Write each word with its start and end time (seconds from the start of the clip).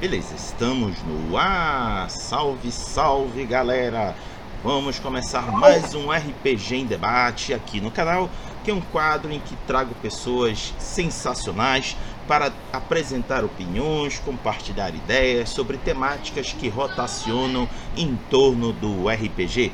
Beleza, 0.00 0.36
estamos 0.36 0.94
no 1.02 1.36
ar. 1.36 2.08
Salve, 2.08 2.70
salve, 2.70 3.44
galera. 3.44 4.14
Vamos 4.62 5.00
começar 5.00 5.50
mais 5.50 5.92
um 5.92 6.12
RPG 6.12 6.76
em 6.76 6.86
debate 6.86 7.52
aqui 7.52 7.80
no 7.80 7.90
canal, 7.90 8.30
que 8.62 8.70
é 8.70 8.74
um 8.74 8.80
quadro 8.80 9.32
em 9.32 9.40
que 9.40 9.56
trago 9.66 9.92
pessoas 9.96 10.72
sensacionais 10.78 11.96
para 12.28 12.52
apresentar 12.72 13.44
opiniões, 13.44 14.20
compartilhar 14.20 14.90
ideias 14.90 15.48
sobre 15.48 15.76
temáticas 15.78 16.52
que 16.52 16.68
rotacionam 16.68 17.68
em 17.96 18.14
torno 18.30 18.72
do 18.72 19.08
RPG. 19.08 19.72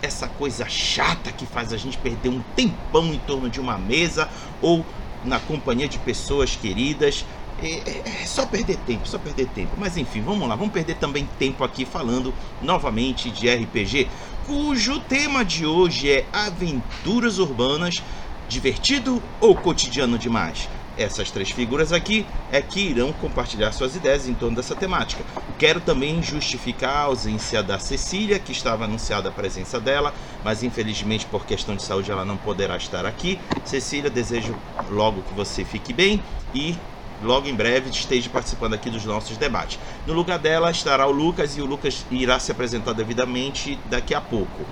Essa 0.00 0.28
coisa 0.28 0.68
chata 0.68 1.32
que 1.32 1.46
faz 1.46 1.72
a 1.72 1.76
gente 1.76 1.98
perder 1.98 2.28
um 2.28 2.40
tempão 2.54 3.06
em 3.06 3.18
torno 3.18 3.50
de 3.50 3.60
uma 3.60 3.76
mesa 3.76 4.28
ou 4.62 4.86
na 5.24 5.40
companhia 5.40 5.88
de 5.88 5.98
pessoas 5.98 6.54
queridas 6.54 7.24
é, 7.64 7.82
é, 7.86 8.02
é, 8.22 8.26
só 8.26 8.44
perder 8.44 8.76
tempo, 8.78 9.08
só 9.08 9.18
perder 9.18 9.46
tempo. 9.48 9.72
Mas 9.78 9.96
enfim, 9.96 10.20
vamos 10.20 10.46
lá, 10.46 10.54
vamos 10.54 10.72
perder 10.72 10.96
também 10.96 11.26
tempo 11.38 11.64
aqui 11.64 11.86
falando 11.86 12.34
novamente 12.60 13.30
de 13.30 13.48
RPG, 13.48 14.06
cujo 14.46 15.00
tema 15.00 15.42
de 15.42 15.64
hoje 15.64 16.10
é 16.10 16.26
aventuras 16.30 17.38
urbanas, 17.38 18.02
divertido 18.48 19.22
ou 19.40 19.56
cotidiano 19.56 20.18
demais? 20.18 20.68
Essas 20.96 21.30
três 21.30 21.50
figuras 21.50 21.92
aqui 21.92 22.24
é 22.52 22.62
que 22.62 22.80
irão 22.80 23.12
compartilhar 23.14 23.72
suas 23.72 23.96
ideias 23.96 24.28
em 24.28 24.34
torno 24.34 24.54
dessa 24.54 24.76
temática. 24.76 25.24
Quero 25.58 25.80
também 25.80 26.22
justificar 26.22 26.96
a 26.96 27.02
ausência 27.04 27.62
da 27.62 27.80
Cecília, 27.80 28.38
que 28.38 28.52
estava 28.52 28.84
anunciada 28.84 29.28
a 29.28 29.32
presença 29.32 29.80
dela, 29.80 30.14
mas 30.44 30.62
infelizmente 30.62 31.26
por 31.26 31.46
questão 31.46 31.74
de 31.74 31.82
saúde 31.82 32.12
ela 32.12 32.24
não 32.24 32.36
poderá 32.36 32.76
estar 32.76 33.06
aqui. 33.06 33.40
Cecília, 33.64 34.08
desejo 34.08 34.54
logo 34.88 35.22
que 35.22 35.34
você 35.34 35.64
fique 35.64 35.92
bem 35.92 36.22
e 36.54 36.76
logo 37.24 37.48
em 37.48 37.54
breve 37.54 37.90
esteja 37.90 38.28
participando 38.30 38.74
aqui 38.74 38.90
dos 38.90 39.04
nossos 39.04 39.36
debates. 39.36 39.78
No 40.06 40.12
lugar 40.12 40.38
dela 40.38 40.70
estará 40.70 41.06
o 41.06 41.10
Lucas 41.10 41.56
e 41.56 41.62
o 41.62 41.66
Lucas 41.66 42.04
irá 42.10 42.38
se 42.38 42.52
apresentar 42.52 42.92
devidamente 42.92 43.78
daqui 43.86 44.14
a 44.14 44.20
pouco. 44.20 44.64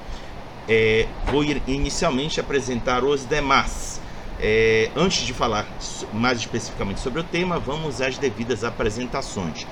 É, 0.69 1.09
vou 1.27 1.43
inicialmente 1.67 2.39
apresentar 2.39 3.03
os 3.03 3.27
demais. 3.27 4.01
É, 4.39 4.91
antes 4.97 5.25
de 5.25 5.33
falar 5.33 5.67
mais 6.13 6.39
especificamente 6.39 7.01
sobre 7.01 7.21
o 7.21 7.25
tema, 7.25 7.59
vamos 7.59 8.01
às 8.01 8.19
devidas 8.19 8.65
apresentações. 8.65 9.67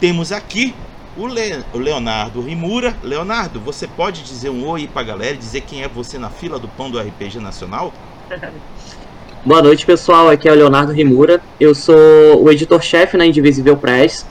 Temos 0.00 0.32
aqui 0.32 0.74
o, 1.16 1.26
Le 1.26 1.64
o 1.72 1.78
Leonardo 1.78 2.40
Rimura. 2.40 2.96
Leonardo, 3.02 3.60
você 3.60 3.86
pode 3.86 4.22
dizer 4.22 4.50
um 4.50 4.66
oi 4.66 4.88
para 4.88 5.02
a 5.02 5.04
galera, 5.04 5.36
dizer 5.36 5.60
quem 5.62 5.82
é 5.82 5.88
você 5.88 6.18
na 6.18 6.30
fila 6.30 6.58
do 6.58 6.68
pão 6.68 6.90
do 6.90 6.98
RPG 6.98 7.38
Nacional? 7.38 7.92
Boa 9.46 9.60
noite, 9.60 9.84
pessoal. 9.84 10.30
Aqui 10.30 10.48
é 10.48 10.52
o 10.52 10.54
Leonardo 10.54 10.90
Rimura. 10.90 11.38
Eu 11.60 11.74
sou 11.74 11.94
o 12.42 12.50
editor-chefe 12.50 13.18
na 13.18 13.26
Indivisível 13.26 13.76
Press. 13.76 14.24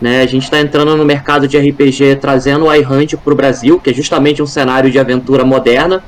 Né? 0.00 0.22
A 0.22 0.26
gente 0.26 0.44
está 0.44 0.60
entrando 0.60 0.96
no 0.96 1.04
mercado 1.04 1.48
de 1.48 1.58
RPG 1.58 2.18
trazendo 2.20 2.66
o 2.66 2.72
iHunt 2.72 3.16
para 3.16 3.32
o 3.32 3.36
Brasil, 3.36 3.80
que 3.80 3.90
é 3.90 3.92
justamente 3.92 4.40
um 4.40 4.46
cenário 4.46 4.88
de 4.88 4.96
aventura 4.96 5.44
moderna, 5.44 6.04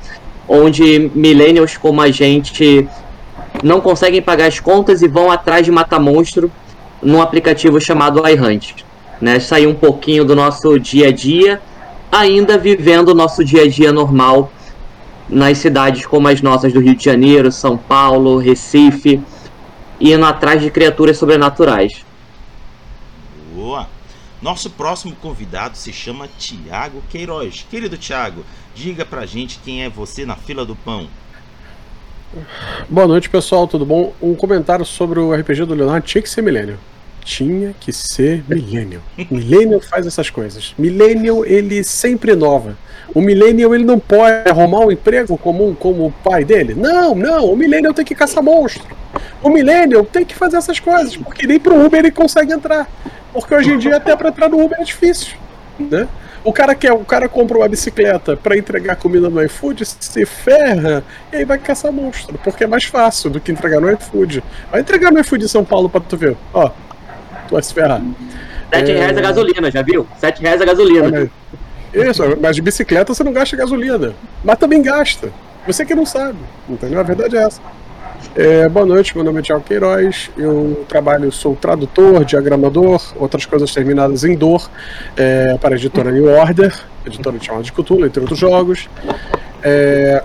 onde 0.47 1.11
millennials 1.13 1.75
como 1.75 2.01
a 2.01 2.09
gente 2.09 2.87
não 3.61 3.81
conseguem 3.81 4.21
pagar 4.21 4.45
as 4.45 4.61
contas 4.61 5.01
e 5.01 5.09
vão 5.09 5.29
atrás 5.29 5.65
de 5.65 5.71
matar 5.71 5.99
monstro 5.99 6.49
num 7.01 7.21
aplicativo 7.21 7.81
chamado 7.81 8.25
iHunt. 8.25 8.75
Né? 9.19 9.41
Sair 9.41 9.67
um 9.67 9.75
pouquinho 9.75 10.23
do 10.23 10.37
nosso 10.37 10.79
dia 10.79 11.09
a 11.09 11.11
dia, 11.11 11.61
ainda 12.09 12.57
vivendo 12.57 13.09
o 13.09 13.13
nosso 13.13 13.43
dia 13.43 13.63
a 13.63 13.67
dia 13.67 13.91
normal 13.91 14.49
nas 15.29 15.57
cidades 15.57 16.05
como 16.05 16.27
as 16.27 16.41
nossas 16.41 16.73
do 16.73 16.79
Rio 16.79 16.95
de 16.95 17.03
Janeiro, 17.03 17.51
São 17.51 17.77
Paulo, 17.77 18.37
Recife, 18.37 19.21
indo 19.99 20.25
atrás 20.25 20.61
de 20.61 20.69
criaturas 20.69 21.17
sobrenaturais. 21.17 22.05
Boa! 23.53 23.87
Nosso 24.41 24.69
próximo 24.69 25.15
convidado 25.15 25.77
se 25.77 25.93
chama 25.93 26.27
Tiago 26.37 27.01
Queiroz. 27.09 27.65
Querido 27.69 27.97
Tiago, 27.97 28.43
diga 28.75 29.05
pra 29.05 29.25
gente 29.25 29.59
quem 29.63 29.83
é 29.83 29.89
você 29.89 30.25
na 30.25 30.35
fila 30.35 30.65
do 30.65 30.75
pão. 30.75 31.07
Boa 32.89 33.07
noite, 33.07 33.29
pessoal, 33.29 33.67
tudo 33.67 33.85
bom? 33.85 34.13
Um 34.21 34.35
comentário 34.35 34.83
sobre 34.83 35.19
o 35.19 35.33
RPG 35.33 35.65
do 35.65 35.75
Leonardo 35.75 36.05
tinha 36.05 36.21
que 36.21 36.29
ser 36.29 36.41
milênio. 36.41 36.77
Tinha 37.23 37.73
que 37.79 37.91
ser 37.93 38.43
milênio. 38.47 39.01
Millennial 39.31 39.79
faz 39.79 40.05
essas 40.05 40.29
coisas. 40.29 40.73
Millennial, 40.77 41.45
ele 41.45 41.83
sempre 41.83 42.33
inova. 42.33 42.77
O 43.13 43.21
millennial 43.21 43.73
ele 43.73 43.85
não 43.85 43.99
pode 43.99 44.49
arrumar 44.49 44.79
um 44.79 44.91
emprego 44.91 45.37
comum 45.37 45.73
como 45.73 46.07
o 46.07 46.11
pai 46.11 46.43
dele. 46.43 46.73
Não, 46.73 47.15
não, 47.15 47.45
o 47.45 47.55
millennial 47.55 47.93
tem 47.93 48.05
que 48.05 48.15
caçar 48.15 48.43
monstro. 48.43 48.95
O 49.41 49.49
millennial 49.49 50.03
tem 50.03 50.25
que 50.25 50.35
fazer 50.35 50.57
essas 50.57 50.79
coisas, 50.79 51.15
porque 51.15 51.45
nem 51.45 51.59
pro 51.59 51.85
Uber 51.85 51.99
ele 51.99 52.11
consegue 52.11 52.51
entrar. 52.51 52.89
Porque 53.31 53.53
hoje 53.53 53.71
em 53.71 53.77
dia 53.77 53.97
até 53.97 54.15
para 54.15 54.29
entrar 54.29 54.49
no 54.49 54.63
Uber 54.63 54.79
é 54.79 54.83
difícil, 54.83 55.35
né? 55.79 56.07
O 56.43 56.51
cara 56.51 56.75
quer, 56.75 56.91
o 56.91 57.05
cara 57.05 57.29
compra 57.29 57.57
uma 57.57 57.69
bicicleta 57.69 58.35
para 58.35 58.57
entregar 58.57 58.97
comida 58.97 59.29
no 59.29 59.41
iFood, 59.43 59.85
se 59.85 60.25
ferra 60.25 61.01
e 61.31 61.37
aí 61.37 61.45
vai 61.45 61.57
caçar 61.57 61.91
monstro, 61.91 62.37
porque 62.43 62.65
é 62.65 62.67
mais 62.67 62.83
fácil 62.83 63.29
do 63.29 63.39
que 63.39 63.51
entregar 63.51 63.79
no 63.79 63.89
iFood. 63.91 64.43
Vai 64.69 64.81
entregar 64.81 65.09
no 65.11 65.19
iFood 65.21 65.45
em 65.45 65.47
São 65.47 65.63
Paulo 65.63 65.89
para 65.89 66.01
tu 66.01 66.17
ver. 66.17 66.35
Ó, 66.53 66.69
vai 67.53 67.63
se 67.63 67.73
ferrar. 67.73 68.01
7 68.73 68.91
é... 68.91 68.97
reais 68.97 69.17
a 69.17 69.21
gasolina, 69.21 69.71
já 69.71 69.81
viu? 69.81 70.07
7 70.17 70.41
reais 70.41 70.61
a 70.61 70.65
gasolina. 70.65 71.29
Isso, 71.93 72.23
mas 72.41 72.55
de 72.55 72.61
bicicleta 72.61 73.13
você 73.13 73.23
não 73.23 73.31
gasta 73.31 73.55
gasolina. 73.55 74.13
Mas 74.43 74.57
também 74.57 74.81
gasta. 74.81 75.31
Você 75.65 75.85
que 75.85 75.95
não 75.95 76.05
sabe, 76.05 76.37
entendeu? 76.67 76.99
A 76.99 77.03
verdade 77.03 77.37
é 77.37 77.43
essa. 77.43 77.61
É, 78.35 78.67
boa 78.67 78.85
noite, 78.85 79.15
meu 79.15 79.23
nome 79.23 79.39
é 79.39 79.41
Tiago 79.43 79.63
Queiroz. 79.63 80.31
Eu 80.35 80.85
trabalho, 80.89 81.31
sou 81.31 81.55
tradutor, 81.55 82.25
diagramador, 82.25 83.01
outras 83.15 83.45
coisas 83.45 83.71
terminadas 83.71 84.23
em 84.23 84.35
dor, 84.35 84.69
é, 85.15 85.55
para 85.61 85.75
a 85.75 85.77
editora 85.77 86.11
New 86.11 86.25
Order, 86.25 86.73
editora 87.05 87.37
de 87.37 87.45
chamada 87.45 87.63
de 87.63 87.71
Cthulhu, 87.71 88.05
entre 88.05 88.21
outros 88.21 88.39
jogos. 88.39 88.89
É, 89.61 90.23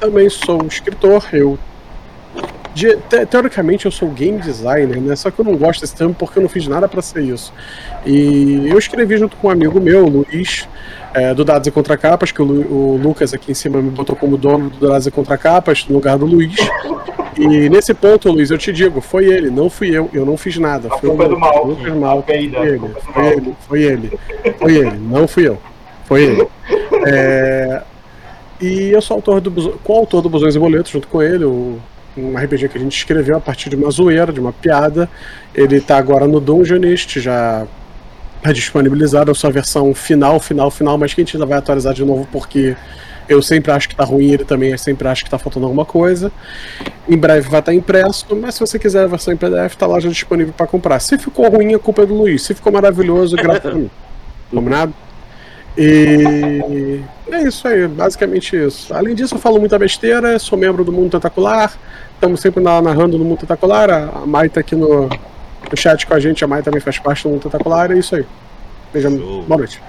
também 0.00 0.28
sou 0.28 0.66
escritor, 0.66 1.26
eu 1.32 1.58
de, 2.74 2.96
te, 2.96 3.24
teoricamente 3.24 3.86
eu 3.86 3.90
sou 3.92 4.08
game 4.08 4.38
designer, 4.38 5.00
né? 5.00 5.14
Só 5.14 5.30
que 5.30 5.38
eu 5.38 5.44
não 5.44 5.56
gosto 5.56 5.80
desse 5.80 5.94
termo 5.94 6.12
porque 6.12 6.38
eu 6.38 6.42
não 6.42 6.48
fiz 6.48 6.66
nada 6.66 6.88
para 6.88 7.00
ser 7.00 7.22
isso. 7.22 7.52
E 8.04 8.68
eu 8.68 8.76
escrevi 8.76 9.16
junto 9.16 9.36
com 9.36 9.46
um 9.46 9.50
amigo 9.50 9.80
meu, 9.80 10.06
Luiz, 10.06 10.68
é, 11.14 11.32
do 11.32 11.44
Dados 11.44 11.68
e 11.68 11.70
Contracapas, 11.70 12.32
que 12.32 12.42
o, 12.42 12.44
o, 12.44 13.00
Lucas 13.00 13.32
aqui 13.32 13.52
em 13.52 13.54
cima 13.54 13.80
me 13.80 13.90
botou 13.90 14.16
como 14.16 14.36
dono 14.36 14.70
do 14.70 14.88
Dados 14.88 15.06
e 15.06 15.10
Contracapas, 15.10 15.86
no 15.88 15.94
lugar 15.94 16.18
do 16.18 16.26
Luiz. 16.26 16.56
E 17.38 17.68
nesse 17.68 17.94
ponto, 17.94 18.30
Luiz, 18.30 18.50
eu 18.50 18.58
te 18.58 18.72
digo, 18.72 19.00
foi 19.00 19.26
ele, 19.26 19.50
não 19.50 19.70
fui 19.70 19.90
eu, 19.90 20.10
eu 20.12 20.26
não 20.26 20.36
fiz 20.36 20.58
nada. 20.58 20.88
Foi 20.98 21.08
o 21.08 21.16
do 21.16 21.38
mal. 21.38 21.66
Lucas 21.66 21.94
Mal, 21.94 22.24
foi 22.24 22.36
ele, 22.36 22.56
foi 23.12 23.26
ele, 23.28 23.54
foi 23.68 23.82
ele, 23.82 24.18
foi 24.58 24.76
ele, 24.76 24.98
não 24.98 25.28
fui 25.28 25.48
eu, 25.48 25.58
foi 26.04 26.24
ele. 26.24 26.48
É, 27.06 27.82
e 28.60 28.90
eu 28.90 29.00
sou 29.00 29.16
autor 29.16 29.40
do, 29.40 29.78
coautor 29.84 30.22
do 30.22 30.28
Busões 30.28 30.56
e 30.56 30.58
Boletos, 30.58 30.90
junto 30.90 31.06
com 31.06 31.22
ele, 31.22 31.44
o 31.44 31.78
um 32.16 32.36
RPG 32.36 32.68
que 32.68 32.78
a 32.78 32.80
gente 32.80 32.96
escreveu 32.96 33.36
a 33.36 33.40
partir 33.40 33.70
de 33.70 33.76
uma 33.76 33.90
zoeira, 33.90 34.32
de 34.32 34.40
uma 34.40 34.52
piada. 34.52 35.08
Ele 35.54 35.76
está 35.76 35.96
agora 35.96 36.26
no 36.26 36.40
Dungeonist, 36.40 37.20
já 37.20 37.66
é 38.42 38.52
disponibilizado 38.52 39.30
a 39.30 39.34
sua 39.34 39.50
versão 39.50 39.94
final, 39.94 40.38
final, 40.38 40.70
final, 40.70 40.98
mas 40.98 41.14
que 41.14 41.20
a 41.20 41.24
gente 41.24 41.36
ainda 41.36 41.46
vai 41.46 41.58
atualizar 41.58 41.94
de 41.94 42.04
novo 42.04 42.28
porque 42.30 42.76
eu 43.28 43.40
sempre 43.40 43.72
acho 43.72 43.88
que 43.88 43.94
está 43.94 44.04
ruim, 44.04 44.32
ele 44.32 44.44
também 44.44 44.76
sempre 44.76 45.08
acha 45.08 45.22
que 45.22 45.28
está 45.28 45.38
faltando 45.38 45.64
alguma 45.66 45.84
coisa. 45.84 46.30
Em 47.08 47.16
breve 47.16 47.48
vai 47.48 47.60
estar 47.60 47.72
tá 47.72 47.74
impresso, 47.74 48.26
mas 48.36 48.54
se 48.54 48.60
você 48.60 48.78
quiser 48.78 49.04
a 49.04 49.06
versão 49.06 49.32
em 49.32 49.36
PDF, 49.36 49.72
está 49.72 49.86
lá 49.86 49.98
já 49.98 50.08
disponível 50.08 50.52
para 50.54 50.66
comprar. 50.66 51.00
Se 51.00 51.16
ficou 51.16 51.48
ruim, 51.48 51.74
a 51.74 51.78
culpa 51.78 52.02
é 52.02 52.06
do 52.06 52.14
Luiz. 52.14 52.42
Se 52.42 52.54
ficou 52.54 52.72
maravilhoso, 52.72 53.36
graças 53.36 53.66
a 53.66 53.74
mim. 53.74 53.90
Combinado? 54.50 54.94
E 55.76 57.02
é 57.30 57.42
isso 57.42 57.66
aí, 57.66 57.88
basicamente 57.88 58.56
isso. 58.56 58.94
Além 58.94 59.14
disso, 59.14 59.34
eu 59.34 59.38
falo 59.38 59.58
muita 59.58 59.78
besteira, 59.78 60.38
sou 60.38 60.56
membro 60.56 60.84
do 60.84 60.92
Mundo 60.92 61.10
Tentacular, 61.10 61.72
estamos 62.14 62.40
sempre 62.40 62.62
narrando 62.62 63.18
no 63.18 63.24
Mundo 63.24 63.40
Tentacular. 63.40 63.90
A 63.90 64.26
Mai 64.26 64.48
tá 64.48 64.60
aqui 64.60 64.76
no, 64.76 65.08
no 65.08 65.76
chat 65.76 66.06
com 66.06 66.14
a 66.14 66.20
gente, 66.20 66.44
a 66.44 66.46
Mai 66.46 66.62
também 66.62 66.80
faz 66.80 66.98
parte 66.98 67.24
do 67.24 67.30
Mundo 67.30 67.42
Tentacular, 67.42 67.90
é 67.90 67.98
isso 67.98 68.14
aí. 68.14 68.24
Beijo, 68.92 69.10
boa 69.48 69.58
noite. 69.58 69.82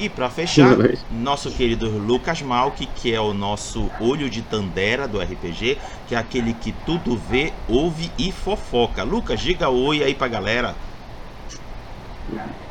E 0.00 0.08
para 0.08 0.30
fechar, 0.30 0.76
nosso 1.10 1.50
querido 1.50 1.88
Lucas 1.90 2.40
Malk, 2.40 2.86
que 2.94 3.12
é 3.12 3.20
o 3.20 3.34
nosso 3.34 3.90
olho 4.00 4.30
de 4.30 4.42
Tandera 4.42 5.08
do 5.08 5.20
RPG, 5.20 5.76
que 6.06 6.14
é 6.14 6.18
aquele 6.18 6.54
que 6.54 6.72
tudo 6.86 7.16
vê, 7.16 7.52
ouve 7.68 8.10
e 8.16 8.30
fofoca. 8.30 9.02
Lucas, 9.02 9.40
diga 9.40 9.68
oi 9.68 10.04
aí 10.04 10.14
pra 10.14 10.28
galera. 10.28 10.76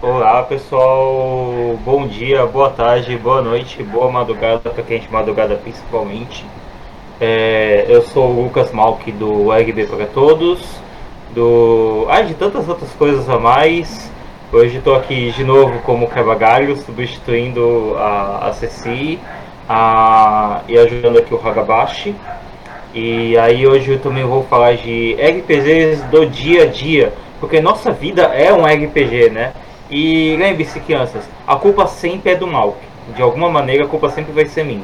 Olá 0.03 0.43
pessoal, 0.43 1.79
bom 1.83 2.05
dia, 2.05 2.45
boa 2.45 2.69
tarde, 2.69 3.17
boa 3.17 3.41
noite, 3.41 3.81
boa 3.81 4.11
madrugada 4.11 4.69
para 4.69 4.83
quem 4.83 4.97
é 4.97 4.99
de 4.99 5.11
madrugada 5.11 5.55
principalmente. 5.55 6.45
É, 7.19 7.83
eu 7.89 8.03
sou 8.03 8.29
o 8.29 8.43
Lucas 8.43 8.71
Malk 8.71 9.11
do 9.13 9.51
RB 9.51 9.87
para 9.87 10.05
Todos, 10.05 10.61
do. 11.33 12.05
Ah, 12.07 12.21
de 12.21 12.35
tantas 12.35 12.69
outras 12.69 12.91
coisas 12.91 13.27
a 13.27 13.39
mais. 13.39 14.11
Hoje 14.53 14.77
estou 14.77 14.95
aqui 14.95 15.31
de 15.31 15.43
novo 15.43 15.79
como 15.79 16.07
Cabagalho, 16.07 16.77
substituindo 16.77 17.95
a, 17.97 18.49
a 18.49 18.53
Ceci 18.53 19.19
a, 19.67 20.61
e 20.67 20.77
ajudando 20.77 21.17
aqui 21.17 21.33
o 21.33 21.41
Hagabashi. 21.43 22.13
E 22.93 23.35
aí 23.39 23.65
hoje 23.65 23.93
eu 23.93 23.99
também 23.99 24.23
vou 24.23 24.43
falar 24.43 24.75
de 24.75 25.15
RPGs 25.15 26.03
do 26.11 26.27
dia 26.27 26.63
a 26.63 26.65
dia 26.67 27.11
porque 27.39 27.61
nossa 27.61 27.91
vida 27.91 28.23
é 28.23 28.51
um 28.53 28.65
RPG, 28.65 29.29
né? 29.29 29.53
E 29.89 30.35
lembre-se, 30.37 30.79
crianças, 30.79 31.23
a 31.45 31.55
culpa 31.55 31.87
sempre 31.87 32.31
é 32.31 32.35
do 32.35 32.47
Malk. 32.47 32.77
De 33.15 33.21
alguma 33.21 33.49
maneira 33.49 33.85
a 33.85 33.87
culpa 33.87 34.09
sempre 34.09 34.33
vai 34.33 34.45
ser 34.45 34.65
minha. 34.65 34.83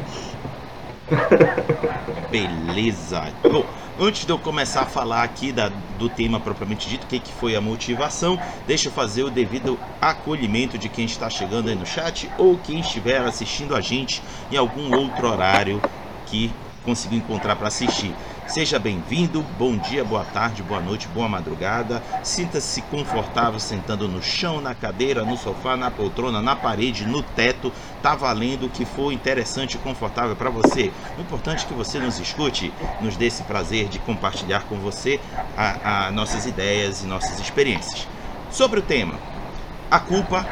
Beleza. 2.31 3.33
Bom, 3.43 3.65
antes 3.99 4.25
de 4.25 4.31
eu 4.31 4.39
começar 4.39 4.81
a 4.81 4.85
falar 4.85 5.23
aqui 5.23 5.51
da, 5.51 5.71
do 5.99 6.07
tema 6.07 6.39
propriamente 6.39 6.87
dito, 6.87 7.03
o 7.03 7.07
que, 7.07 7.19
que 7.19 7.31
foi 7.33 7.55
a 7.55 7.61
motivação, 7.61 8.39
deixa 8.65 8.87
eu 8.87 8.91
fazer 8.93 9.23
o 9.23 9.29
devido 9.29 9.77
acolhimento 10.01 10.77
de 10.77 10.87
quem 10.87 11.05
está 11.05 11.29
chegando 11.29 11.69
aí 11.69 11.75
no 11.75 11.85
chat 11.85 12.29
ou 12.37 12.57
quem 12.57 12.79
estiver 12.79 13.21
assistindo 13.21 13.75
a 13.75 13.81
gente 13.81 14.21
em 14.51 14.57
algum 14.57 14.95
outro 14.95 15.29
horário 15.29 15.81
que 16.25 16.51
conseguiu 16.83 17.17
encontrar 17.17 17.55
para 17.55 17.67
assistir. 17.67 18.13
Seja 18.47 18.77
bem-vindo, 18.77 19.41
bom 19.57 19.77
dia, 19.77 20.03
boa 20.03 20.25
tarde, 20.25 20.61
boa 20.61 20.79
noite, 20.79 21.07
boa 21.07 21.29
madrugada. 21.29 22.03
Sinta-se 22.21 22.81
confortável 22.83 23.59
sentando 23.59 24.07
no 24.07 24.21
chão, 24.21 24.59
na 24.59 24.75
cadeira, 24.75 25.23
no 25.23 25.37
sofá, 25.37 25.77
na 25.77 25.89
poltrona, 25.89 26.41
na 26.41 26.55
parede, 26.55 27.05
no 27.05 27.23
teto. 27.23 27.71
Tá 28.01 28.15
valendo 28.15 28.65
o 28.65 28.69
que 28.69 28.85
for 28.85 29.11
interessante 29.11 29.75
e 29.75 29.79
confortável 29.79 30.35
para 30.35 30.49
você. 30.49 30.91
O 31.17 31.21
importante 31.21 31.63
é 31.63 31.67
que 31.67 31.73
você 31.73 31.99
nos 31.99 32.19
escute, 32.19 32.71
nos 33.01 33.15
dê 33.15 33.27
esse 33.27 33.43
prazer 33.43 33.87
de 33.87 33.97
compartilhar 33.99 34.65
com 34.65 34.75
você 34.75 35.19
a, 35.57 36.07
a 36.07 36.11
nossas 36.11 36.45
ideias 36.45 37.01
e 37.01 37.07
nossas 37.07 37.39
experiências. 37.39 38.07
Sobre 38.51 38.81
o 38.81 38.83
tema, 38.83 39.15
a 39.89 39.99
culpa 39.99 40.45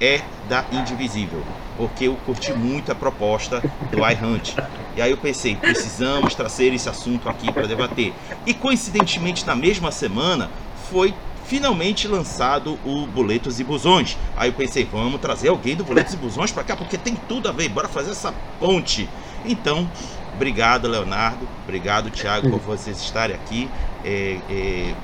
é 0.00 0.22
da 0.48 0.64
Indivisível, 0.72 1.42
porque 1.76 2.08
eu 2.08 2.16
curti 2.26 2.52
muito 2.52 2.92
a 2.92 2.94
proposta 2.94 3.60
do 3.90 3.98
iHunt. 3.98 4.54
E 4.96 5.02
aí 5.02 5.10
eu 5.10 5.16
pensei, 5.16 5.56
precisamos 5.56 6.34
trazer 6.34 6.72
esse 6.72 6.88
assunto 6.88 7.28
aqui 7.28 7.52
para 7.52 7.66
debater. 7.66 8.12
E 8.46 8.54
coincidentemente 8.54 9.46
na 9.46 9.54
mesma 9.54 9.90
semana 9.90 10.50
foi 10.90 11.14
finalmente 11.46 12.08
lançado 12.08 12.78
o 12.84 13.06
Boletos 13.06 13.60
e 13.60 13.64
Busões. 13.64 14.18
Aí 14.36 14.48
eu 14.48 14.52
pensei, 14.52 14.84
vamos 14.84 15.20
trazer 15.20 15.48
alguém 15.48 15.76
do 15.76 15.84
Boletos 15.84 16.14
e 16.14 16.16
Busões 16.16 16.52
para 16.52 16.64
cá, 16.64 16.76
porque 16.76 16.98
tem 16.98 17.14
tudo 17.28 17.48
a 17.48 17.52
ver, 17.52 17.68
bora 17.68 17.88
fazer 17.88 18.10
essa 18.10 18.34
ponte. 18.58 19.08
Então, 19.44 19.88
obrigado 20.34 20.88
Leonardo, 20.88 21.48
obrigado 21.62 22.10
Thiago 22.10 22.50
por 22.50 22.60
vocês 22.60 23.00
estarem 23.00 23.36
aqui, 23.36 23.70
é, 24.04 24.38
é, 24.50 24.94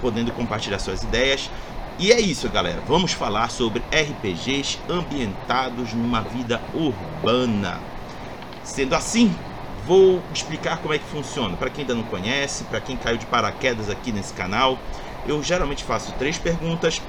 podendo 0.00 0.32
compartilhar 0.32 0.78
suas 0.78 1.02
ideias. 1.02 1.48
E 1.98 2.12
é 2.12 2.20
isso, 2.20 2.46
galera. 2.50 2.82
Vamos 2.86 3.12
falar 3.12 3.48
sobre 3.50 3.82
RPGs 3.90 4.78
ambientados 4.86 5.94
numa 5.94 6.20
vida 6.20 6.60
urbana. 6.74 7.80
Sendo 8.62 8.94
assim, 8.94 9.34
vou 9.86 10.22
explicar 10.30 10.76
como 10.82 10.92
é 10.92 10.98
que 10.98 11.06
funciona. 11.06 11.56
Para 11.56 11.70
quem 11.70 11.82
ainda 11.82 11.94
não 11.94 12.02
conhece, 12.02 12.64
para 12.64 12.82
quem 12.82 12.98
caiu 12.98 13.16
de 13.16 13.24
paraquedas 13.24 13.88
aqui 13.88 14.12
nesse 14.12 14.34
canal, 14.34 14.78
eu 15.26 15.42
geralmente 15.42 15.84
faço 15.84 16.12
três 16.18 16.36
perguntas. 16.36 17.00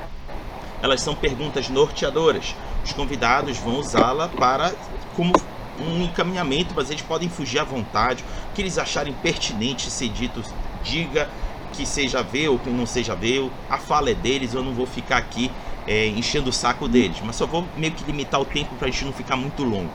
Elas 0.82 1.02
são 1.02 1.14
perguntas 1.14 1.68
norteadoras. 1.68 2.56
Os 2.86 2.94
convidados 2.94 3.58
vão 3.58 3.80
usá-la 3.80 4.30
para 4.30 4.74
como 5.18 5.34
um 5.82 6.02
encaminhamento, 6.04 6.74
mas 6.74 6.90
eles 6.90 7.02
podem 7.02 7.28
fugir 7.28 7.60
à 7.60 7.66
vontade. 7.66 8.24
O 8.52 8.56
que 8.56 8.62
eles 8.62 8.78
acharem 8.78 9.12
pertinente 9.12 9.92
ser 9.92 10.08
dito, 10.08 10.42
diga 10.82 11.30
que 11.78 11.86
seja 11.86 12.24
ver 12.24 12.50
ou 12.50 12.58
que 12.58 12.72
não 12.72 12.88
seja 12.88 13.14
ver, 13.14 13.52
a 13.70 13.78
fala 13.78 14.10
é 14.10 14.16
deles, 14.16 14.56
eu 14.56 14.64
não 14.64 14.74
vou 14.74 14.88
ficar 14.88 15.18
aqui 15.18 15.52
é, 15.88 16.08
enchendo 16.08 16.50
o 16.50 16.54
saco 16.54 16.88
deles, 16.88 17.18
mas 17.24 17.36
só 17.36 17.46
vou 17.46 17.64
meio 17.78 17.94
que 17.94 18.04
limitar 18.04 18.42
o 18.42 18.46
tempo 18.46 18.74
para 18.76 18.88
a 18.88 18.92
gente 18.92 19.06
não 19.06 19.14
ficar 19.14 19.38
muito 19.38 19.64
longo. 19.64 19.92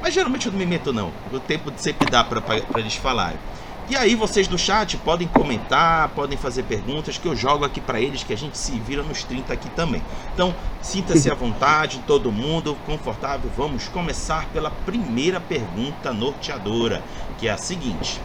Mas 0.00 0.14
geralmente 0.14 0.46
eu 0.46 0.52
não 0.52 0.58
me 0.58 0.64
meto 0.64 0.90
não, 0.90 1.12
o 1.30 1.38
tempo 1.38 1.70
sempre 1.76 2.10
dá 2.10 2.24
para 2.24 2.42
eles 2.78 2.94
falarem. 2.94 3.38
E 3.90 3.96
aí 3.96 4.14
vocês 4.14 4.46
do 4.46 4.58
chat 4.58 4.96
podem 4.98 5.26
comentar, 5.28 6.08
podem 6.10 6.36
fazer 6.36 6.62
perguntas 6.62 7.16
que 7.16 7.26
eu 7.26 7.34
jogo 7.34 7.64
aqui 7.64 7.80
para 7.80 8.00
eles, 8.00 8.22
que 8.22 8.32
a 8.32 8.36
gente 8.36 8.56
se 8.56 8.72
vira 8.80 9.02
nos 9.02 9.24
30 9.24 9.52
aqui 9.52 9.68
também. 9.70 10.02
Então, 10.34 10.54
sinta-se 10.82 11.30
à 11.30 11.32
vontade, 11.34 12.02
todo 12.06 12.30
mundo 12.30 12.76
confortável. 12.84 13.50
Vamos 13.56 13.88
começar 13.88 14.46
pela 14.52 14.70
primeira 14.70 15.40
pergunta 15.40 16.12
norteadora, 16.12 17.02
que 17.38 17.48
é 17.48 17.50
a 17.50 17.56
seguinte: 17.56 18.20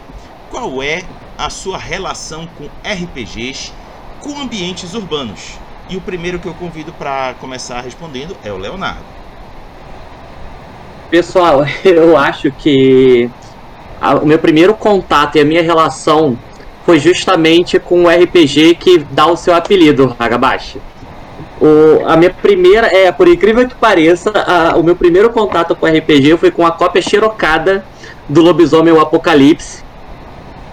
qual 0.54 0.80
é 0.80 1.02
a 1.36 1.50
sua 1.50 1.76
relação 1.76 2.48
com 2.56 2.66
RPGs, 2.88 3.72
com 4.20 4.40
ambientes 4.40 4.94
urbanos? 4.94 5.58
E 5.90 5.96
o 5.96 6.00
primeiro 6.00 6.38
que 6.38 6.46
eu 6.46 6.54
convido 6.54 6.92
para 6.92 7.34
começar 7.40 7.80
respondendo 7.80 8.36
é 8.44 8.52
o 8.52 8.56
Leonardo. 8.56 9.02
Pessoal, 11.10 11.66
eu 11.84 12.16
acho 12.16 12.52
que 12.52 13.28
a, 14.00 14.14
o 14.14 14.24
meu 14.24 14.38
primeiro 14.38 14.74
contato 14.74 15.34
e 15.34 15.40
a 15.40 15.44
minha 15.44 15.60
relação 15.60 16.38
foi 16.86 17.00
justamente 17.00 17.80
com 17.80 18.04
o 18.04 18.08
RPG 18.08 18.76
que 18.76 18.98
dá 18.98 19.26
o 19.26 19.36
seu 19.36 19.56
apelido, 19.56 20.14
Hagabashi. 20.16 20.80
O, 21.60 22.06
a 22.06 22.16
minha 22.16 22.32
primeira, 22.32 22.86
é, 22.86 23.10
por 23.10 23.26
incrível 23.26 23.68
que 23.68 23.74
pareça, 23.74 24.30
a, 24.30 24.76
o 24.76 24.84
meu 24.84 24.94
primeiro 24.94 25.30
contato 25.30 25.74
com 25.74 25.84
RPG 25.84 26.36
foi 26.36 26.52
com 26.52 26.64
a 26.64 26.70
cópia 26.70 27.02
xerocada 27.02 27.84
do 28.28 28.40
Lobisomem 28.40 28.92
o 28.92 29.00
Apocalipse, 29.00 29.83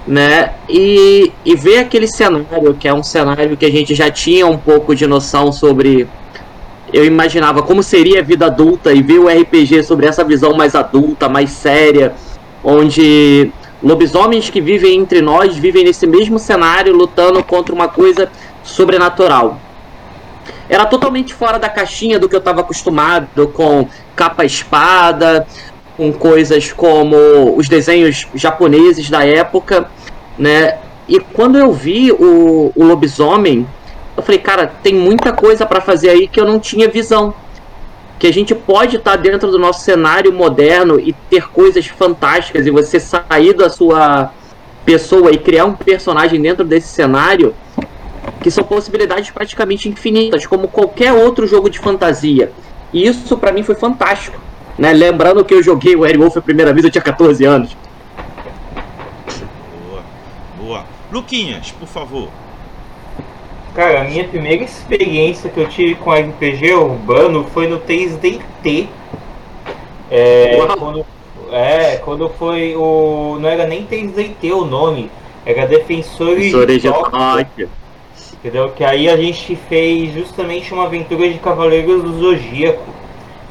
né? 0.08 0.54
E, 0.68 1.32
e 1.46 1.56
ver 1.56 1.80
aquele 1.80 2.08
cenário, 2.08 2.74
que 2.74 2.88
é 2.88 2.94
um 2.94 3.04
cenário 3.04 3.56
que 3.56 3.66
a 3.66 3.72
gente 3.72 3.94
já 3.94 4.10
tinha 4.10 4.48
um 4.48 4.58
pouco 4.58 4.96
de 4.96 5.06
noção 5.06 5.52
sobre. 5.52 6.08
Eu 6.92 7.06
imaginava 7.06 7.62
como 7.62 7.82
seria 7.82 8.20
a 8.20 8.24
vida 8.24 8.48
adulta 8.48 8.92
e 8.92 9.02
ver 9.02 9.20
o 9.20 9.28
RPG 9.28 9.84
sobre 9.84 10.08
essa 10.08 10.26
visão 10.26 10.54
mais 10.54 10.76
adulta, 10.76 11.30
mais 11.30 11.52
séria, 11.52 12.14
onde 12.64 13.50
lobisomens 13.82 14.50
que 14.50 14.60
vivem 14.60 15.00
entre 15.00 15.22
nós 15.22 15.56
vivem 15.56 15.86
nesse 15.86 16.06
mesmo 16.06 16.38
cenário 16.38 16.94
lutando 16.94 17.42
contra 17.44 17.74
uma 17.74 17.88
coisa 17.88 18.30
sobrenatural. 18.64 19.58
Era 20.68 20.86
totalmente 20.86 21.34
fora 21.34 21.58
da 21.58 21.70
caixinha 21.70 22.20
do 22.20 22.28
que 22.28 22.36
eu 22.36 22.40
estava 22.40 22.62
acostumado 22.62 23.48
com 23.50 23.88
capa-espada, 24.16 25.48
com 26.02 26.12
coisas 26.12 26.74
como 26.74 27.16
os 27.56 27.70
desenhos 27.70 28.26
japoneses 28.34 29.08
da 29.08 29.24
época, 29.24 29.88
né? 30.36 30.80
E 31.08 31.20
quando 31.20 31.60
eu 31.60 31.72
vi 31.72 32.12
o, 32.12 32.72
o 32.76 32.84
lobisomem, 32.84 33.68
eu 34.18 34.24
falei, 34.24 34.40
cara, 34.40 34.66
tem 34.66 34.96
muita 34.96 35.32
coisa 35.32 35.64
para 35.64 35.80
fazer 35.80 36.10
aí 36.10 36.28
que 36.28 36.40
eu 36.40 36.46
não 36.46 36.60
tinha 36.60 36.90
visão. 36.90 37.36
Que 38.18 38.26
a 38.26 38.34
gente 38.34 38.56
pode 38.56 38.96
estar 38.96 39.12
tá 39.12 39.18
dentro 39.18 39.52
do 39.52 39.60
nosso 39.60 39.84
cenário 39.84 40.34
moderno 40.34 41.00
e 41.00 41.14
ter 41.30 41.48
coisas 41.50 41.86
fantásticas 41.86 42.66
e 42.66 42.72
você 42.72 43.00
sair 43.00 43.54
da 43.54 43.70
sua 43.70 44.32
pessoa 44.84 45.32
e 45.32 45.38
criar 45.38 45.66
um 45.66 45.76
personagem 45.76 46.42
dentro 46.42 46.66
desse 46.66 46.88
cenário 46.88 47.54
que 48.42 48.50
são 48.50 48.64
possibilidades 48.64 49.30
praticamente 49.30 49.88
infinitas, 49.88 50.48
como 50.48 50.68
qualquer 50.68 51.14
outro 51.14 51.46
jogo 51.46 51.70
de 51.70 51.78
fantasia. 51.78 52.52
E 52.92 53.06
isso 53.06 53.38
para 53.38 53.52
mim 53.52 53.62
foi 53.62 53.76
fantástico. 53.76 54.42
Né? 54.78 54.94
Lembrando 54.94 55.44
que 55.44 55.54
eu 55.54 55.64
joguei 55.64 55.96
o 55.96 56.04
Airwolf 56.04 56.38
a 56.38 56.42
primeira 56.42 56.74
vez, 56.74 56.86
eu 56.86 56.92
tinha 56.92 57.02
14 57.02 57.44
anos. 57.46 57.76
Boa, 59.90 60.04
boa. 60.58 60.86
Luquinhas, 61.12 61.72
por 61.72 61.88
favor. 61.88 62.30
Cara, 63.74 64.02
a 64.02 64.04
minha 64.04 64.26
primeira 64.26 64.64
experiência 64.64 65.50
que 65.50 65.60
eu 65.60 65.68
tive 65.70 65.96
com 65.96 66.12
RPG 66.12 66.74
urbano 66.74 67.46
foi 67.54 67.68
no 67.68 67.80
3DT. 67.80 68.88
É, 70.10 70.58
quando, 70.78 71.06
é, 71.52 71.96
quando 71.98 72.30
foi 72.30 72.76
o. 72.76 73.38
Não 73.40 73.48
era 73.48 73.66
nem 73.66 73.86
3DT 73.86 74.52
o 74.52 74.66
nome, 74.66 75.10
era 75.46 75.66
Defensores, 75.66 76.52
Defensores 76.52 76.82
de 76.82 76.90
Tóquio. 76.90 77.70
Entendeu? 78.34 78.70
Que 78.70 78.84
aí 78.84 79.08
a 79.08 79.16
gente 79.16 79.56
fez 79.70 80.14
justamente 80.14 80.74
uma 80.74 80.86
aventura 80.86 81.30
de 81.30 81.40
Cavaleiros 81.40 82.04
do 82.04 82.20
Zodíaco. 82.20 83.01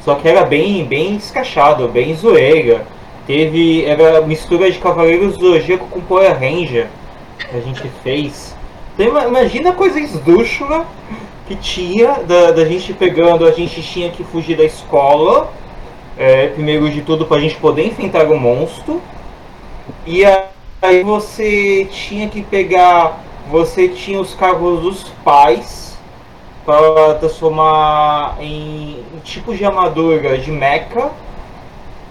Só 0.03 0.15
que 0.15 0.27
era 0.27 0.43
bem, 0.43 0.83
bem 0.85 1.15
escachado, 1.15 1.87
bem 1.87 2.15
zoeira. 2.15 2.85
Teve. 3.27 3.85
Era 3.85 4.21
mistura 4.21 4.71
de 4.71 4.79
Cavaleiros 4.79 5.37
do 5.37 5.51
Zodíaco 5.51 5.87
com 5.87 6.01
Power 6.01 6.33
Ranger 6.33 6.87
que 7.37 7.55
a 7.55 7.61
gente 7.61 7.83
fez. 8.03 8.55
Então, 8.93 9.27
imagina 9.27 9.69
a 9.69 9.73
coisa 9.73 9.99
esdrúxula 9.99 10.85
que 11.47 11.55
tinha 11.55 12.13
da, 12.27 12.51
da 12.51 12.65
gente 12.65 12.93
pegando, 12.93 13.45
a 13.45 13.51
gente 13.51 13.81
tinha 13.81 14.09
que 14.09 14.23
fugir 14.23 14.57
da 14.57 14.63
escola. 14.63 15.51
É, 16.17 16.47
primeiro 16.47 16.89
de 16.89 17.01
tudo 17.01 17.25
para 17.25 17.37
a 17.37 17.39
gente 17.39 17.55
poder 17.55 17.85
enfrentar 17.85 18.25
o 18.25 18.39
monstro. 18.39 19.01
E 20.05 20.23
aí 20.81 21.03
você 21.03 21.87
tinha 21.91 22.27
que 22.27 22.41
pegar. 22.41 23.23
Você 23.49 23.87
tinha 23.87 24.19
os 24.19 24.33
carros 24.33 24.81
dos 24.81 25.09
pais 25.23 25.80
para 26.65 27.15
transformar 27.15 28.37
em 28.39 29.03
um 29.15 29.19
tipo 29.19 29.55
de 29.55 29.65
armadura 29.65 30.37
de 30.37 30.51
mecha 30.51 31.11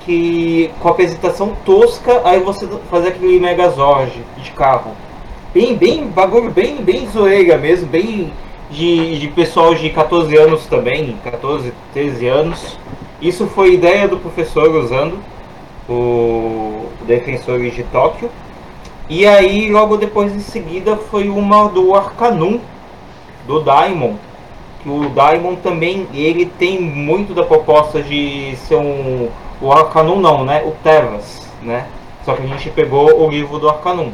que 0.05 0.71
com 0.81 0.89
apresentação 0.89 1.55
tosca, 1.65 2.23
aí 2.25 2.41
você 2.41 2.67
fazer 2.91 3.09
aquele 3.09 3.39
Megazord 3.39 4.13
de 4.43 4.51
carro. 4.53 4.93
Bem, 5.53 5.77
bem, 5.77 6.07
bagulho 6.07 6.51
bem, 6.51 6.77
bem 6.77 7.07
zoeira 7.09 7.57
mesmo, 7.57 7.87
bem 7.87 8.33
de, 8.71 9.19
de 9.19 9.29
pessoal 9.29 9.75
de 9.75 9.91
14 9.91 10.37
anos 10.37 10.67
também, 10.67 11.17
14, 11.23 11.73
13 11.93 12.27
anos. 12.27 12.79
Isso 13.21 13.47
foi 13.47 13.75
ideia 13.75 14.09
do 14.09 14.17
professor 14.17 14.75
usando 14.75 15.19
o 15.89 16.87
Defensores 17.03 17.75
de 17.75 17.83
Tóquio. 17.85 18.31
E 19.09 19.27
aí, 19.27 19.71
logo 19.71 19.97
depois 19.97 20.33
em 20.33 20.41
seguida, 20.41 20.97
foi 20.97 21.29
uma 21.29 21.69
do 21.69 21.95
Arcanum, 21.95 22.61
do 23.47 23.61
Daimon, 23.61 24.15
o 24.87 25.09
Daimon 25.11 25.57
também 25.57 26.09
ele 26.15 26.47
tem 26.47 26.81
muito 26.81 27.35
da 27.35 27.43
proposta 27.43 28.03
de 28.03 28.57
ser 28.57 28.77
um 28.77 29.29
o 29.61 29.71
Arcanum 29.71 30.19
não, 30.19 30.45
né? 30.45 30.63
O 30.65 30.71
Tevas, 30.83 31.47
né? 31.63 31.87
Só 32.25 32.35
que 32.35 32.43
a 32.43 32.47
gente 32.47 32.71
pegou 32.71 33.23
o 33.23 33.29
livro 33.29 33.59
do 33.59 33.69
Arcanum. 33.69 34.13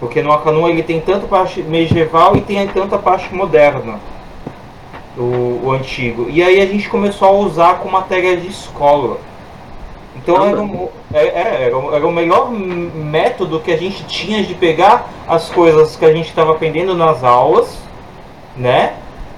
Porque 0.00 0.22
no 0.22 0.32
Arcanum 0.32 0.68
ele 0.68 0.82
tem 0.82 1.00
tanto 1.00 1.26
parte 1.26 1.62
medieval 1.62 2.36
e 2.36 2.40
tem 2.40 2.66
tanta 2.68 2.98
parte 2.98 3.34
moderna. 3.34 4.00
O, 5.16 5.60
o 5.64 5.72
antigo. 5.72 6.28
E 6.28 6.42
aí 6.42 6.60
a 6.60 6.66
gente 6.66 6.88
começou 6.88 7.28
a 7.28 7.32
usar 7.32 7.78
com 7.78 7.88
matéria 7.88 8.36
de 8.36 8.48
escola. 8.48 9.18
Então 10.16 10.44
era, 10.44 10.60
um, 10.60 10.88
é, 11.12 11.24
é, 11.24 11.62
era, 11.66 11.96
era 11.96 12.06
o 12.06 12.12
melhor 12.12 12.50
método 12.50 13.60
que 13.60 13.70
a 13.70 13.76
gente 13.76 14.04
tinha 14.04 14.42
de 14.42 14.54
pegar 14.54 15.08
as 15.28 15.50
coisas 15.50 15.94
que 15.96 16.04
a 16.04 16.12
gente 16.12 16.28
estava 16.28 16.52
aprendendo 16.52 16.94
nas 16.94 17.22
aulas, 17.22 17.78
né? 18.56 18.94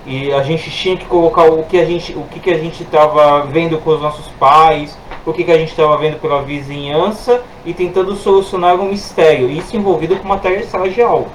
E 0.07 0.33
a 0.33 0.43
gente 0.43 0.71
tinha 0.71 0.97
que 0.97 1.05
colocar 1.05 1.51
o 1.51 1.65
que 1.65 1.77
a 1.79 1.85
gente, 1.85 2.13
o 2.15 2.23
que, 2.23 2.39
que 2.39 2.51
a 2.51 2.59
gente 2.59 2.85
estava 2.85 3.43
vendo 3.47 3.77
com 3.79 3.91
os 3.91 4.01
nossos 4.01 4.29
pais, 4.39 4.97
o 5.27 5.33
que, 5.33 5.43
que 5.43 5.51
a 5.51 5.59
gente 5.59 5.71
estava 5.71 5.99
vendo 5.99 6.21
pela 6.21 6.43
vizinhança 6.43 7.43
e 7.65 7.75
tentando 7.75 8.15
solucionar 8.15 8.77
um 8.77 8.91
mistério. 8.91 9.51
Isso 9.51 9.77
envolvido 9.77 10.15
com 10.17 10.29
matéria 10.29 10.65
aula. 11.05 11.27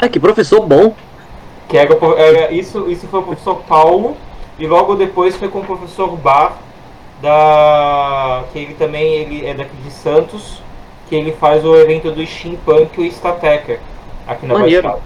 Ah, 0.00 0.08
que 0.08 0.20
professor 0.20 0.64
bom! 0.64 0.94
Que 1.68 1.76
era, 1.76 1.92
era, 2.16 2.52
isso, 2.52 2.88
isso 2.88 3.08
foi 3.08 3.18
o 3.18 3.22
professor 3.24 3.56
Paulo 3.66 4.16
e 4.60 4.66
logo 4.66 4.94
depois 4.94 5.34
foi 5.34 5.48
com 5.48 5.58
o 5.58 5.64
professor 5.64 6.16
Bar 6.16 6.56
da 7.20 8.44
que 8.52 8.58
ele 8.60 8.74
também 8.74 9.12
ele 9.14 9.46
é 9.46 9.54
daqui 9.54 9.76
de 9.78 9.90
Santos, 9.90 10.62
que 11.08 11.16
ele 11.16 11.32
faz 11.32 11.64
o 11.64 11.74
evento 11.74 12.12
do 12.12 12.24
Steampunk 12.24 13.00
e 13.00 13.08
o 13.08 13.10
Statecker 13.10 13.80
aqui 14.26 14.46
na 14.46 14.54
Baixada. 14.54 15.00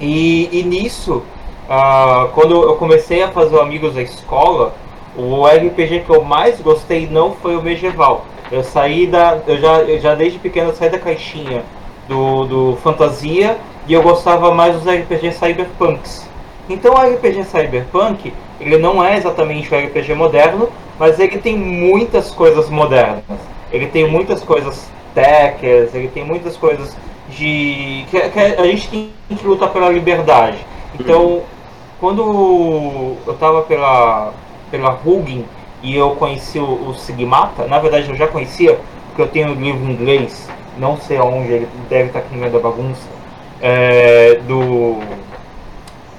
E, 0.00 0.48
e 0.52 0.62
nisso, 0.62 1.22
uh, 1.68 2.28
quando 2.34 2.62
eu 2.62 2.74
comecei 2.76 3.22
a 3.22 3.28
fazer 3.28 3.60
amigos 3.60 3.94
da 3.94 4.02
escola, 4.02 4.74
o 5.16 5.46
RPG 5.46 6.00
que 6.00 6.10
eu 6.10 6.22
mais 6.22 6.60
gostei 6.60 7.08
não 7.10 7.32
foi 7.32 7.56
o 7.56 7.62
medieval. 7.62 8.24
Eu 8.50 8.64
saí 8.64 9.06
da. 9.06 9.38
Eu 9.46 9.58
já, 9.58 9.80
eu 9.80 10.00
já 10.00 10.14
desde 10.14 10.38
pequeno 10.38 10.74
saí 10.74 10.88
da 10.88 10.98
caixinha 10.98 11.62
do, 12.08 12.44
do 12.44 12.78
fantasia 12.82 13.58
e 13.86 13.92
eu 13.92 14.02
gostava 14.02 14.54
mais 14.54 14.74
dos 14.74 14.84
RPG 14.84 15.32
cyberpunks. 15.32 16.26
Então 16.68 16.94
o 16.94 16.98
RPG 16.98 17.44
cyberpunk, 17.44 18.32
ele 18.60 18.78
não 18.78 19.04
é 19.04 19.16
exatamente 19.16 19.74
um 19.74 19.78
RPG 19.78 20.14
moderno, 20.14 20.68
mas 20.98 21.18
ele 21.18 21.38
tem 21.38 21.56
muitas 21.56 22.30
coisas 22.30 22.70
modernas. 22.70 23.24
Ele 23.70 23.86
tem 23.86 24.10
muitas 24.10 24.42
coisas 24.42 24.90
techers, 25.14 25.94
ele 25.94 26.08
tem 26.08 26.24
muitas 26.24 26.56
coisas 26.56 26.96
de. 27.28 28.06
que, 28.10 28.20
que 28.20 28.38
a 28.38 28.64
gente 28.64 28.88
tem 28.88 29.10
que 29.28 29.46
lutar 29.46 29.70
pela 29.70 29.90
liberdade. 29.90 30.58
Então. 30.98 31.42
Quando 32.00 33.16
eu 33.26 33.32
estava 33.32 33.62
pela 33.62 34.32
pela 34.70 34.98
Hugin 35.04 35.44
e 35.82 35.96
eu 35.96 36.10
conheci 36.10 36.58
o, 36.58 36.88
o, 36.88 36.94
Sigmata. 36.94 37.66
Na 37.66 37.78
verdade, 37.78 38.08
eu 38.08 38.16
já 38.16 38.26
conhecia, 38.26 38.78
porque 39.06 39.22
eu 39.22 39.28
tenho 39.28 39.50
um 39.50 39.54
livro 39.54 39.84
em 39.84 39.92
inglês, 39.92 40.48
não 40.78 40.96
sei 40.96 41.16
aonde, 41.16 41.52
ele 41.52 41.68
deve 41.88 42.08
estar 42.08 42.20
aqui 42.20 42.34
no 42.34 42.40
meio 42.40 42.52
da 42.52 42.58
bagunça. 42.58 43.06
É, 43.60 44.40
do. 44.46 44.98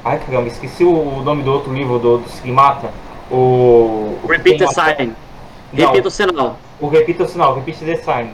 Ai 0.04 0.20
caramba, 0.20 0.48
esqueci 0.48 0.84
o 0.84 1.22
nome 1.22 1.44
do 1.44 1.52
outro 1.52 1.74
livro 1.74 2.00
do, 2.00 2.18
do 2.20 2.30
Sigmata. 2.30 2.92
O. 3.32 4.18
Repeat 4.28 4.60
the 4.60 4.68
sign. 4.68 5.16
Repita 5.74 6.08
o 6.08 6.12
sinal. 6.12 6.58
O 6.80 6.88
Repita 6.88 7.24
o 7.24 7.28
sinal, 7.28 7.56
Repeat 7.56 7.80
the 7.80 7.96
sign. 7.98 8.32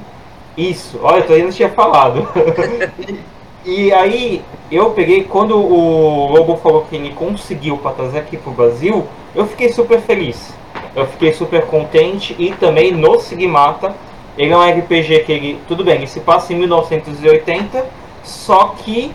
Isso, 0.57 0.99
olha, 1.03 1.25
eu 1.27 1.35
ainda 1.35 1.51
tinha 1.51 1.69
falado. 1.69 2.27
e 3.65 3.91
aí, 3.91 4.43
eu 4.71 4.91
peguei, 4.91 5.23
quando 5.23 5.57
o 5.57 6.31
Lobo 6.31 6.57
falou 6.57 6.85
que 6.89 6.95
ele 6.95 7.11
conseguiu 7.13 7.77
para 7.77 7.91
trazer 7.91 8.19
aqui 8.19 8.37
pro 8.37 8.51
Brasil, 8.51 9.07
eu 9.33 9.47
fiquei 9.47 9.69
super 9.69 9.99
feliz. 9.99 10.53
Eu 10.95 11.05
fiquei 11.07 11.33
super 11.33 11.65
contente 11.65 12.35
e 12.37 12.51
também 12.51 12.91
no 12.91 13.19
Sigmata, 13.19 13.95
ele 14.37 14.51
é 14.51 14.57
um 14.57 14.61
RPG 14.61 15.23
que 15.25 15.31
ele, 15.31 15.59
tudo 15.67 15.83
bem, 15.83 15.95
ele 15.95 16.07
se 16.07 16.19
passa 16.19 16.53
em 16.53 16.57
1980, 16.57 17.85
só 18.23 18.75
que 18.77 19.11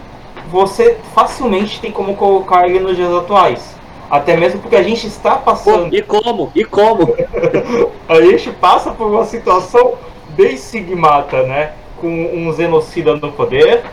você 0.50 0.98
facilmente 1.14 1.80
tem 1.80 1.92
como 1.92 2.16
colocar 2.16 2.68
ele 2.68 2.80
nos 2.80 2.96
dias 2.96 3.12
atuais. 3.12 3.76
Até 4.10 4.36
mesmo 4.36 4.60
porque 4.60 4.74
a 4.74 4.82
gente 4.82 5.06
está 5.06 5.36
passando. 5.36 5.94
E 5.94 6.02
como? 6.02 6.50
E 6.54 6.64
como? 6.64 7.14
a 8.08 8.20
gente 8.20 8.50
passa 8.50 8.90
por 8.90 9.06
uma 9.06 9.24
situação 9.24 9.94
bem 10.30 10.56
sigmata, 10.56 11.44
né? 11.44 11.72
Com 12.00 12.08
um 12.08 12.52
genocida 12.52 13.14
no 13.14 13.30
poder. 13.30 13.84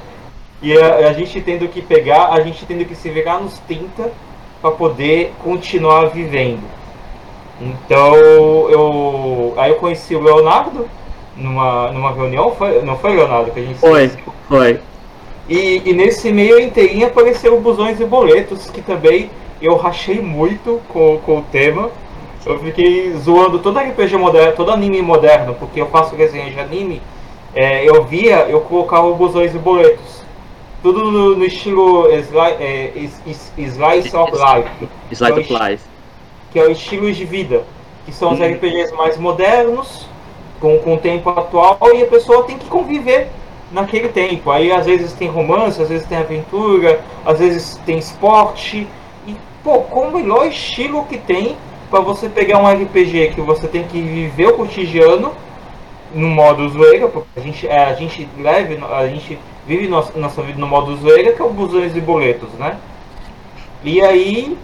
E 0.61 0.77
a, 0.77 1.09
a 1.09 1.13
gente 1.13 1.39
tendo 1.41 1.67
que 1.67 1.81
pegar, 1.81 2.29
a 2.29 2.41
gente 2.41 2.65
tendo 2.65 2.85
que 2.85 2.95
se 2.95 3.09
virar 3.09 3.39
nos 3.39 3.57
30 3.59 4.11
para 4.61 4.71
poder 4.71 5.33
continuar 5.43 6.07
vivendo. 6.07 6.63
Então 7.61 8.15
eu 8.69 9.53
aí 9.57 9.71
eu 9.71 9.75
conheci 9.75 10.15
o 10.15 10.21
Leonardo 10.21 10.87
numa, 11.35 11.91
numa 11.91 12.11
reunião, 12.11 12.51
foi, 12.55 12.81
não 12.81 12.97
foi 12.97 13.15
Leonardo 13.15 13.51
que 13.51 13.59
a 13.59 13.63
gente 13.63 13.79
Foi, 13.79 14.11
foi. 14.47 14.79
E, 15.47 15.81
e 15.85 15.93
nesse 15.93 16.31
meio 16.31 16.59
inteirinho 16.59 17.07
apareceram 17.07 17.59
busões 17.61 17.99
e 17.99 18.05
boletos 18.05 18.69
que 18.69 18.81
também 18.81 19.29
eu 19.61 19.75
rachei 19.75 20.19
muito 20.21 20.81
com, 20.89 21.19
com 21.19 21.39
o 21.39 21.41
tema. 21.43 21.89
Eu 22.45 22.59
fiquei 22.59 23.11
zoando 23.13 23.59
todo 23.59 23.77
RPG 23.77 24.15
moderno, 24.17 24.53
todo 24.55 24.71
anime 24.71 25.01
moderno, 25.01 25.53
porque 25.55 25.81
eu 25.81 25.87
faço 25.87 26.15
resenha 26.15 26.49
de 26.49 26.59
anime. 26.59 27.01
É, 27.53 27.83
eu 27.87 28.03
via, 28.03 28.45
eu 28.47 28.61
colocava 28.61 29.11
busões 29.11 29.53
e 29.53 29.57
boletos 29.57 30.26
tudo 30.81 31.11
no, 31.11 31.35
no 31.35 31.45
estilo 31.45 32.07
sli, 32.11 32.39
é, 32.59 32.93
Slice 33.57 34.15
of 34.15 34.31
Life. 34.31 34.87
Slice 35.11 35.39
of 35.39 35.53
Life. 35.53 35.83
Que 36.51 36.59
é 36.59 36.63
o 36.63 36.71
estilo 36.71 37.11
de 37.11 37.25
vida. 37.25 37.63
Que 38.05 38.11
são 38.13 38.33
os 38.33 38.39
hum. 38.39 38.43
RPGs 38.43 38.93
mais 38.93 39.17
modernos, 39.17 40.07
com, 40.59 40.77
com 40.79 40.95
o 40.95 40.97
tempo 40.97 41.29
atual, 41.29 41.79
e 41.93 42.03
a 42.03 42.07
pessoa 42.07 42.43
tem 42.43 42.57
que 42.57 42.65
conviver 42.67 43.29
naquele 43.71 44.09
tempo. 44.09 44.51
Aí 44.51 44.71
às 44.71 44.85
vezes 44.85 45.13
tem 45.13 45.27
romance, 45.27 45.81
às 45.81 45.89
vezes 45.89 46.07
tem 46.07 46.17
aventura, 46.17 47.01
às 47.25 47.39
vezes 47.39 47.79
tem 47.85 47.97
esporte. 47.97 48.87
E, 49.27 49.35
pô, 49.63 49.79
qual 49.81 50.09
o 50.09 50.13
melhor 50.13 50.47
estilo 50.47 51.05
que 51.05 51.17
tem 51.17 51.57
para 51.89 51.99
você 51.99 52.29
pegar 52.29 52.59
um 52.59 52.67
RPG 52.67 53.31
que 53.33 53.41
você 53.41 53.67
tem 53.67 53.83
que 53.83 54.01
viver 54.01 54.47
o 54.47 54.53
cotidiano 54.53 55.33
no 56.13 56.27
modo 56.29 56.67
zoeira, 56.69 57.07
porque 57.07 57.27
a 57.35 57.41
gente, 57.41 57.67
é, 57.67 57.85
a 57.85 57.93
gente 57.93 58.27
leve, 58.37 58.79
a 58.81 59.07
gente 59.07 59.37
vive 59.67 59.87
nossa, 59.87 60.17
nossa 60.17 60.41
vida 60.41 60.59
no 60.59 60.67
modo 60.67 60.95
zoeira, 60.95 61.33
que 61.33 61.41
é 61.41 61.45
o 61.45 61.49
busões 61.49 61.95
e 61.95 61.99
boletos, 61.99 62.49
né? 62.57 62.77
E 63.83 64.01
aí, 64.01 64.57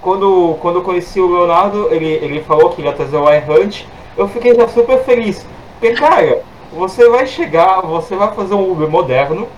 quando, 0.00 0.56
quando 0.60 0.76
eu 0.76 0.82
conheci 0.82 1.20
o 1.20 1.30
Leonardo, 1.30 1.88
ele, 1.90 2.06
ele 2.06 2.40
falou 2.42 2.70
que 2.70 2.80
ia 2.80 2.92
trazer 2.92 3.16
o 3.16 3.28
iHunt, 3.28 3.84
eu 4.16 4.28
fiquei 4.28 4.54
já 4.54 4.68
super 4.68 4.98
feliz. 5.00 5.44
Porque, 5.78 5.94
cara, 5.94 6.42
você 6.72 7.08
vai 7.08 7.26
chegar, 7.26 7.80
você 7.82 8.14
vai 8.14 8.32
fazer 8.34 8.54
um 8.54 8.70
Uber 8.70 8.88
moderno, 8.88 9.48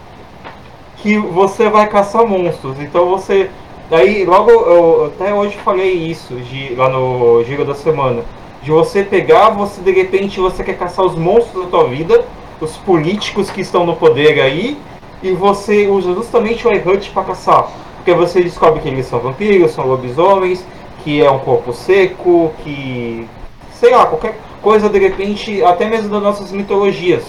que 0.96 1.18
você 1.18 1.68
vai 1.68 1.86
caçar 1.88 2.26
monstros. 2.26 2.80
Então 2.80 3.06
você. 3.06 3.50
Aí 3.90 4.24
logo 4.24 4.50
eu 4.50 5.06
até 5.06 5.34
hoje 5.34 5.56
falei 5.58 5.92
isso 5.92 6.34
de, 6.36 6.74
lá 6.76 6.88
no 6.88 7.42
Giro 7.44 7.64
da 7.64 7.74
Semana. 7.74 8.22
De 8.62 8.70
você 8.70 9.02
pegar, 9.02 9.50
você 9.50 9.80
de 9.80 9.90
repente 9.90 10.38
você 10.38 10.62
quer 10.62 10.76
caçar 10.76 11.04
os 11.04 11.16
monstros 11.16 11.64
da 11.64 11.70
tua 11.70 11.88
vida 11.88 12.24
os 12.60 12.76
políticos 12.78 13.50
que 13.50 13.60
estão 13.60 13.86
no 13.86 13.96
poder 13.96 14.40
aí, 14.40 14.76
e 15.22 15.32
você 15.32 15.86
usa 15.86 16.14
justamente 16.14 16.66
o 16.66 16.72
iHunt 16.72 17.10
para 17.10 17.24
caçar. 17.24 17.68
Porque 17.96 18.14
você 18.14 18.42
descobre 18.42 18.80
que 18.80 18.88
eles 18.88 19.06
são 19.06 19.18
vampiros, 19.20 19.72
são 19.72 19.86
lobisomens, 19.86 20.64
que 21.04 21.22
é 21.22 21.30
um 21.30 21.38
corpo 21.38 21.72
seco, 21.72 22.52
que. 22.62 23.26
sei 23.72 23.90
lá, 23.90 24.06
qualquer 24.06 24.38
coisa 24.62 24.88
de 24.88 24.98
repente, 24.98 25.62
até 25.64 25.86
mesmo 25.86 26.08
das 26.10 26.22
nossas 26.22 26.52
mitologias. 26.52 27.24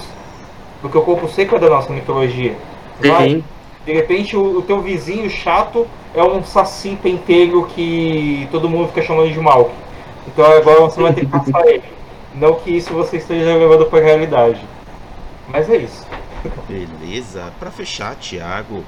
Porque 0.81 0.97
o 0.97 1.01
corpo 1.01 1.27
seco 1.27 1.55
é 1.55 1.59
da 1.59 1.69
nossa 1.69 1.91
mitologia. 1.91 2.55
Vai, 2.99 3.43
de 3.85 3.93
repente 3.93 4.37
o, 4.37 4.59
o, 4.59 4.61
teu 4.61 4.79
vizinho 4.79 5.29
chato 5.29 5.87
é 6.13 6.23
um 6.23 6.43
saci 6.43 6.97
pentelho 7.01 7.65
que 7.65 8.47
todo 8.51 8.69
mundo 8.69 8.87
fica 8.89 9.01
chamando 9.01 9.31
de 9.31 9.39
mal. 9.39 9.71
Então 10.27 10.45
agora 10.45 10.81
você 10.81 11.01
vai 11.01 11.13
ter 11.13 11.25
que 11.25 11.31
caçar 11.31 11.65
ele. 11.67 11.83
Não 12.35 12.55
que 12.55 12.71
isso 12.71 12.93
você 12.93 13.17
esteja 13.17 13.55
levando 13.55 13.85
para 13.87 13.99
a 13.99 14.03
realidade. 14.03 14.61
Mas 15.51 15.69
é 15.69 15.77
isso. 15.77 16.07
Beleza. 16.67 17.51
Para 17.59 17.71
fechar, 17.71 18.15
Thiago. 18.15 18.83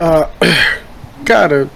Ah, 0.00 0.28
cara, 1.24 1.68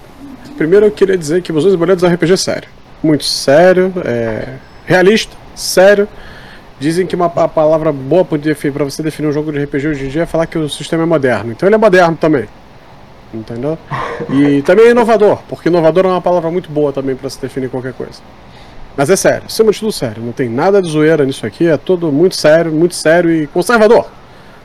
primeiro 0.57 0.87
eu 0.87 0.91
queria 0.91 1.17
dizer 1.17 1.43
que 1.43 1.51
e 1.51 1.77
Boletos 1.77 2.05
é 2.05 2.09
um 2.09 2.13
RPG 2.13 2.37
sério. 2.37 2.69
Muito 3.03 3.25
sério, 3.25 3.93
é, 4.05 4.57
realista, 4.85 5.35
sério. 5.55 6.07
Dizem 6.79 7.07
que 7.07 7.17
uma 7.17 7.27
a 7.27 7.49
palavra 7.49 7.93
boa 7.93 8.25
para 8.25 8.85
você 8.85 9.03
definir 9.03 9.29
um 9.29 9.33
jogo 9.33 9.53
de 9.53 9.63
RPG 9.65 9.89
hoje 9.89 10.07
em 10.07 10.09
dia 10.09 10.23
é 10.23 10.27
falar 10.27 10.47
que 10.47 10.59
o 10.59 10.69
sistema 10.69 11.03
é 11.03 11.07
moderno. 11.07 11.53
Então 11.53 11.69
ele 11.69 11.77
é 11.77 11.79
moderno 11.79 12.17
também. 12.17 12.47
Entendeu? 13.33 13.79
E 14.29 14.61
também 14.63 14.87
é 14.87 14.91
inovador, 14.91 15.39
porque 15.49 15.69
inovador 15.69 16.05
é 16.05 16.09
uma 16.09 16.21
palavra 16.21 16.51
muito 16.51 16.71
boa 16.71 16.93
também 16.93 17.15
para 17.15 17.31
se 17.31 17.41
definir 17.41 17.71
qualquer 17.71 17.93
coisa. 17.93 18.21
Mas 18.97 19.09
é 19.09 19.17
sério, 19.17 19.45
acima 19.47 19.73
de 19.73 19.79
tudo 19.79 19.93
sério. 19.93 20.23
Não 20.23 20.33
tem 20.33 20.49
nada 20.49 20.83
de 20.83 20.91
zoeira 20.91 21.25
nisso 21.25 21.47
aqui, 21.47 21.67
é 21.67 21.77
tudo 21.77 22.11
muito 22.11 22.37
sério, 22.37 22.73
muito 22.73 22.95
sério 22.95 23.31
e 23.31 23.47
conservador. 23.47 24.11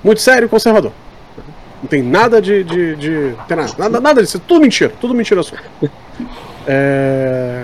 Muito 0.04 0.22
sério 0.22 0.46
e 0.46 0.50
conservador. 0.50 0.92
Não 1.82 1.90
tem 1.90 2.02
nada 2.02 2.42
de. 2.42 2.64
de, 2.64 2.96
de 2.96 3.36
tem 3.48 3.58
nada, 3.58 3.74
nada, 3.78 4.00
nada 4.00 4.22
disso. 4.22 4.40
Tudo 4.40 4.62
mentira, 4.62 4.92
tudo 5.00 5.14
mentira 5.14 5.44
sua. 5.44 5.58
É. 6.68 7.64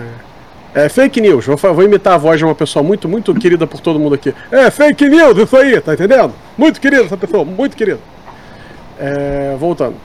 É 0.74 0.88
fake 0.88 1.20
news. 1.20 1.44
Vou, 1.44 1.56
vou, 1.56 1.82
imitar 1.82 2.14
a 2.14 2.18
voz 2.18 2.38
de 2.38 2.44
uma 2.44 2.54
pessoa 2.54 2.82
muito, 2.82 3.08
muito 3.08 3.34
querida 3.34 3.66
por 3.66 3.80
todo 3.80 3.98
mundo 3.98 4.14
aqui. 4.14 4.34
É 4.50 4.70
fake 4.70 5.06
news, 5.06 5.36
isso 5.36 5.56
aí, 5.56 5.78
tá 5.80 5.92
entendendo? 5.92 6.32
Muito 6.56 6.80
querida 6.80 7.04
essa 7.04 7.16
pessoa, 7.16 7.44
muito 7.44 7.76
querida. 7.76 8.00
É, 8.98 9.54
voltando. 9.58 9.96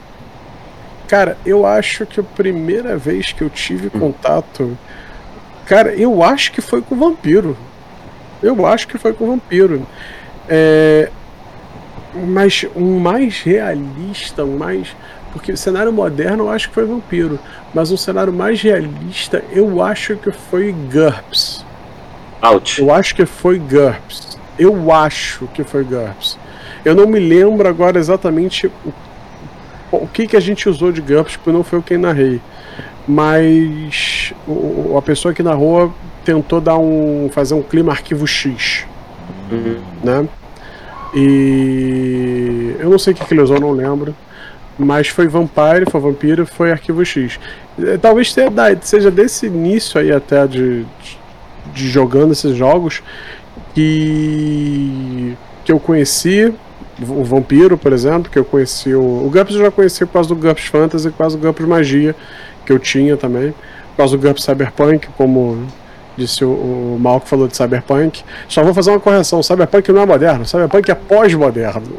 Cara, 1.06 1.38
eu 1.46 1.64
acho 1.64 2.04
que 2.04 2.20
a 2.20 2.22
primeira 2.22 2.98
vez 2.98 3.32
que 3.32 3.42
eu 3.42 3.48
tive 3.48 3.88
contato. 3.88 4.76
Cara, 5.68 5.94
eu 5.94 6.22
acho 6.22 6.52
que 6.52 6.60
foi 6.60 6.80
com 6.80 6.94
o 6.94 6.98
vampiro. 6.98 7.56
Eu 8.42 8.64
acho 8.66 8.88
que 8.88 8.96
foi 8.96 9.12
com 9.12 9.24
o 9.24 9.26
vampiro. 9.28 9.86
É, 10.48 11.10
mas 12.14 12.64
um 12.74 12.98
mais 12.98 13.42
realista, 13.42 14.44
um 14.44 14.56
mais. 14.56 14.96
Porque 15.32 15.52
o 15.52 15.56
cenário 15.56 15.92
moderno 15.92 16.44
eu 16.44 16.50
acho 16.50 16.68
que 16.68 16.74
foi 16.74 16.86
vampiro. 16.86 17.38
Mas 17.74 17.90
um 17.92 17.96
cenário 17.96 18.32
mais 18.32 18.62
realista 18.62 19.44
eu 19.52 19.82
acho 19.82 20.16
que 20.16 20.32
foi 20.32 20.72
GURPS. 20.72 21.64
Out. 22.40 22.80
Eu 22.80 22.92
acho 22.92 23.14
que 23.14 23.26
foi 23.26 23.58
GURPS. 23.58 24.38
Eu 24.58 24.90
acho 24.90 25.46
que 25.48 25.62
foi 25.62 25.84
GURPS. 25.84 26.38
Eu 26.84 26.94
não 26.94 27.06
me 27.06 27.18
lembro 27.18 27.68
agora 27.68 27.98
exatamente 27.98 28.68
o 28.86 28.92
o 29.90 30.06
que, 30.06 30.26
que 30.26 30.36
a 30.36 30.40
gente 30.40 30.68
usou 30.68 30.92
de 30.92 31.00
GURPS, 31.00 31.36
porque 31.36 31.52
não 31.52 31.64
foi 31.64 31.78
eu 31.78 31.82
quem 31.82 31.98
narrei. 31.98 32.40
Mas 33.08 34.34
o, 34.46 34.96
a 34.98 35.02
pessoa 35.02 35.32
que 35.32 35.42
narrou 35.42 35.94
tentou 36.24 36.60
dar 36.60 36.76
um. 36.76 37.30
fazer 37.32 37.54
um 37.54 37.62
clima 37.62 37.90
arquivo 37.90 38.26
X. 38.26 38.84
Uhum. 39.50 39.78
Né? 40.04 40.28
E 41.14 42.76
eu 42.78 42.90
não 42.90 42.98
sei 42.98 43.14
o 43.14 43.16
que, 43.16 43.24
que 43.24 43.32
ele 43.32 43.40
usou, 43.40 43.58
não 43.58 43.70
lembro. 43.70 44.14
Mas 44.78 45.08
foi 45.08 45.26
Vampire, 45.26 45.90
foi 45.90 46.00
Vampiro, 46.00 46.46
foi 46.46 46.70
Arquivo 46.70 47.04
X. 47.04 47.40
É, 47.82 47.96
talvez 47.96 48.32
seja 48.82 49.10
desse 49.10 49.46
início 49.46 50.00
aí 50.00 50.12
até 50.12 50.46
de, 50.46 50.84
de 51.74 51.88
jogando 51.88 52.32
esses 52.32 52.54
jogos 52.54 53.02
que, 53.74 55.36
que 55.64 55.72
eu 55.72 55.80
conheci 55.80 56.54
o 57.00 57.24
Vampiro, 57.24 57.76
por 57.76 57.92
exemplo, 57.92 58.30
que 58.30 58.38
eu 58.38 58.44
conheci 58.44 58.94
o. 58.94 59.00
O 59.00 59.30
GURPS 59.30 59.54
eu 59.54 59.62
já 59.62 59.70
conheci 59.70 60.06
por 60.06 60.12
causa 60.12 60.28
do 60.28 60.36
GURPS 60.36 60.66
Fantasy, 60.66 61.10
por 61.10 61.18
causa 61.18 61.36
do 61.36 61.42
GURPS 61.42 61.66
Magia, 61.66 62.16
que 62.68 62.72
eu 62.72 62.78
tinha 62.78 63.16
também. 63.16 63.52
Por 63.90 63.96
causa 63.96 64.16
do 64.16 64.22
GURPS 64.22 64.44
Cyberpunk, 64.44 65.08
como 65.16 65.66
disse 66.16 66.44
o, 66.44 66.50
o 66.50 66.98
Mal 67.00 67.20
que 67.20 67.28
falou 67.28 67.48
de 67.48 67.56
Cyberpunk. 67.56 68.22
Só 68.46 68.62
vou 68.62 68.74
fazer 68.74 68.90
uma 68.90 69.00
correção: 69.00 69.42
Cyberpunk 69.42 69.90
não 69.90 70.02
é 70.02 70.06
moderno, 70.06 70.44
Cyberpunk 70.44 70.90
é 70.90 70.94
pós-moderno. 70.94 71.96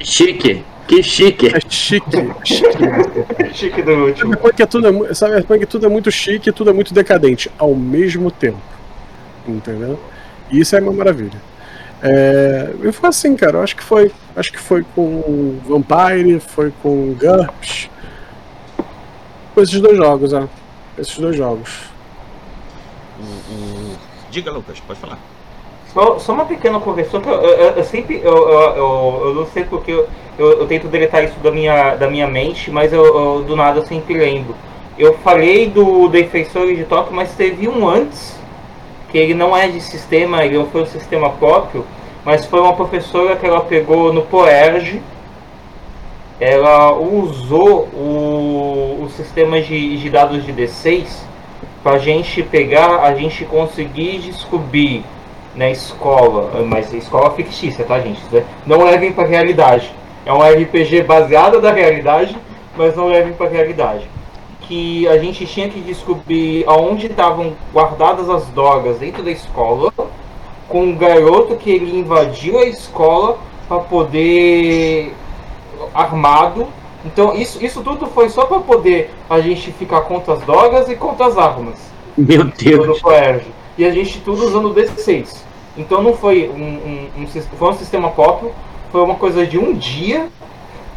Chique. 0.00 0.62
Que 0.86 1.02
chique. 1.02 1.46
É 1.46 1.60
chique. 1.66 2.30
chique. 2.44 2.78
chique 3.54 3.82
do 3.82 3.92
último. 3.92 4.34
Cyberpunk 4.34 4.62
é, 4.62 4.66
tudo, 4.66 5.06
é, 5.06 5.14
Cyberpunk 5.14 5.66
tudo 5.66 5.86
é 5.86 5.88
muito 5.88 6.10
chique, 6.12 6.52
tudo 6.52 6.68
é 6.68 6.72
muito 6.74 6.92
decadente, 6.92 7.50
ao 7.58 7.74
mesmo 7.74 8.30
tempo. 8.30 8.60
Entendeu? 9.48 9.98
E 10.50 10.60
isso 10.60 10.76
é 10.76 10.80
uma 10.80 10.92
maravilha. 10.92 11.40
É, 12.02 12.70
eu 12.82 12.92
falo 12.92 13.08
assim, 13.08 13.34
cara, 13.34 13.56
eu 13.56 13.62
acho 13.62 13.74
que 13.74 13.82
foi. 13.82 14.12
Acho 14.36 14.52
que 14.52 14.58
foi 14.58 14.84
com 14.94 15.58
Vampire, 15.66 16.38
foi 16.38 16.70
com 16.82 17.14
GURPS. 17.14 17.88
Com 19.54 19.60
esses 19.60 19.80
dois 19.80 19.96
jogos, 19.96 20.32
ó. 20.32 20.48
Esses 20.98 21.18
dois 21.18 21.36
jogos. 21.36 21.94
Diga, 24.30 24.50
Lucas, 24.50 24.80
pode 24.80 24.98
falar. 24.98 25.18
Só, 25.92 26.18
só 26.18 26.32
uma 26.32 26.44
pequena 26.44 26.80
correção, 26.80 27.22
eu, 27.24 27.32
eu, 27.32 27.70
eu 27.76 27.84
sempre. 27.84 28.20
Eu, 28.22 28.36
eu, 28.48 29.22
eu, 29.26 29.34
não 29.34 29.46
sei 29.46 29.62
porque 29.62 29.92
eu, 29.92 30.08
eu, 30.36 30.66
tento 30.66 30.88
deletar 30.88 31.22
isso 31.22 31.38
da 31.38 31.52
minha, 31.52 31.94
da 31.94 32.10
minha 32.10 32.26
mente, 32.26 32.68
mas 32.68 32.92
eu, 32.92 33.44
do 33.44 33.54
nada 33.54 33.78
eu 33.78 33.86
sempre 33.86 34.14
lembro. 34.14 34.56
Eu 34.98 35.14
falei 35.18 35.68
do 35.68 36.08
Defensor 36.08 36.66
de 36.66 36.84
Tóquio, 36.84 37.14
mas 37.14 37.34
teve 37.34 37.68
um 37.68 37.88
antes 37.88 38.36
que 39.10 39.18
ele 39.18 39.34
não 39.34 39.56
é 39.56 39.68
de 39.68 39.80
sistema, 39.80 40.44
ele 40.44 40.58
não 40.58 40.66
foi 40.66 40.82
um 40.82 40.86
sistema 40.86 41.30
próprio, 41.30 41.86
mas 42.24 42.44
foi 42.44 42.60
uma 42.60 42.74
professora 42.74 43.36
que 43.36 43.46
ela 43.46 43.60
pegou 43.60 44.12
no 44.12 44.22
POERG, 44.22 45.00
ela 46.40 46.92
usou 46.92 47.88
o, 47.94 49.04
o 49.04 49.10
sistema 49.10 49.60
de, 49.60 49.98
de 49.98 50.10
dados 50.10 50.44
de 50.44 50.52
D6 50.52 51.06
para 51.82 51.96
a 51.96 51.98
gente 51.98 52.42
pegar, 52.42 53.00
a 53.00 53.14
gente 53.14 53.44
conseguir 53.44 54.18
descobrir 54.18 55.04
na 55.54 55.70
escola, 55.70 56.64
mas 56.64 56.92
escola 56.92 57.30
fictícia, 57.30 57.84
tá 57.84 58.00
gente? 58.00 58.20
Não 58.66 58.84
levem 58.84 59.12
para 59.12 59.28
realidade. 59.28 59.92
É 60.26 60.32
um 60.32 60.40
RPG 60.40 61.02
baseado 61.02 61.60
na 61.60 61.70
realidade, 61.70 62.36
mas 62.76 62.96
não 62.96 63.06
levem 63.06 63.32
para 63.34 63.48
realidade 63.48 64.08
que 64.66 65.06
a 65.08 65.18
gente 65.18 65.46
tinha 65.46 65.68
que 65.68 65.80
descobrir 65.80 66.64
aonde 66.66 67.06
estavam 67.06 67.52
guardadas 67.72 68.28
as 68.28 68.46
drogas 68.48 68.98
dentro 68.98 69.22
da 69.22 69.30
escola, 69.30 69.92
com 70.68 70.84
um 70.84 70.96
garoto 70.96 71.56
que 71.56 71.70
ele 71.70 71.98
invadiu 71.98 72.58
a 72.58 72.64
escola 72.64 73.38
para 73.68 73.78
poder 73.80 75.12
armado. 75.94 76.66
Então 77.04 77.34
isso, 77.34 77.62
isso 77.64 77.82
tudo 77.82 78.06
foi 78.06 78.28
só 78.28 78.46
para 78.46 78.60
poder 78.60 79.10
a 79.28 79.40
gente 79.40 79.72
ficar 79.72 80.02
contra 80.02 80.34
as 80.34 80.40
drogas 80.40 80.88
e 80.88 80.96
contra 80.96 81.26
as 81.26 81.36
armas. 81.36 81.92
Meu 82.16 82.44
Deus. 82.44 83.00
E 83.76 83.84
a 83.84 83.90
gente 83.90 84.20
tudo 84.20 84.46
usando 84.46 84.70
o 84.70 84.74
D6. 84.74 85.42
Então 85.76 86.02
não 86.02 86.14
foi 86.14 86.48
um, 86.48 86.62
um, 87.18 87.22
um, 87.22 87.26
foi 87.26 87.68
um 87.68 87.74
sistema 87.74 88.10
próprio, 88.10 88.52
foi 88.92 89.02
uma 89.02 89.16
coisa 89.16 89.44
de 89.44 89.58
um 89.58 89.74
dia 89.74 90.28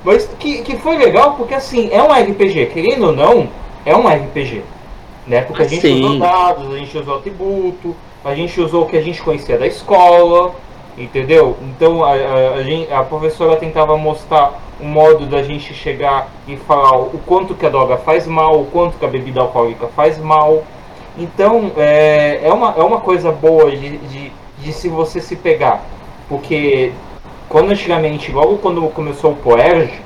mas 0.08 0.26
que, 0.40 0.62
que 0.62 0.78
foi 0.78 0.98
legal 0.98 1.34
porque 1.36 1.54
assim, 1.54 1.90
é 1.92 2.02
um 2.02 2.12
RPG, 2.12 2.68
querendo 2.68 3.08
ou 3.08 3.12
não, 3.12 3.50
é 3.86 3.96
um 3.96 4.08
RPG. 4.08 4.64
Né? 5.26 5.42
Porque 5.42 5.64
a 5.64 5.68
gente 5.68 5.82
sim. 5.82 6.02
usou 6.02 6.20
dados, 6.20 6.74
a 6.74 6.78
gente 6.78 6.98
usou 6.98 7.18
atributo, 7.18 7.96
a 8.24 8.34
gente 8.34 8.62
usou 8.62 8.84
o 8.84 8.88
que 8.88 8.96
a 8.96 9.02
gente 9.02 9.22
conhecia 9.22 9.58
da 9.58 9.68
escola, 9.68 10.56
entendeu? 10.98 11.56
Então 11.62 12.04
a, 12.04 12.14
a, 12.14 13.00
a, 13.00 13.04
professora 13.04 13.56
tentava 13.56 13.96
mostrar 13.98 14.60
um 14.82 14.88
modo 14.88 15.26
da 15.26 15.44
gente 15.44 15.74
chegar 15.74 16.28
e 16.48 16.58
falar 16.58 16.98
o 16.98 17.20
quanto 17.26 17.54
que 17.54 17.66
a 17.66 17.70
droga 17.70 17.98
faz 17.98 18.26
mal, 18.26 18.62
o 18.62 18.66
quanto 18.66 18.98
que 18.98 19.06
a 19.06 19.08
bebida 19.08 19.42
alcoólica 19.42 19.88
faz 19.88 20.18
mal. 20.18 20.64
Então 21.18 21.72
é, 21.78 22.42
é, 22.44 22.52
uma, 22.52 22.74
é 22.78 22.82
uma 22.82 23.00
coisa 23.00 23.32
boa 23.32 23.70
de, 23.72 23.98
de, 23.98 24.32
de 24.60 24.74
se 24.74 24.90
você 24.90 25.22
se 25.22 25.36
pegar. 25.36 25.84
Porque 26.28 26.92
quando 27.48 27.72
antigamente, 27.72 28.32
logo 28.32 28.58
quando 28.58 28.82
começou 28.90 29.32
o 29.32 29.36
Poerge, 29.36 30.02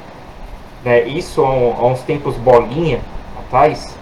né, 0.83 1.03
isso 1.03 1.43
há, 1.43 1.47
há 1.47 1.85
uns 1.85 2.01
tempos 2.01 2.35
bolinha 2.35 2.99
atrás, 3.39 3.97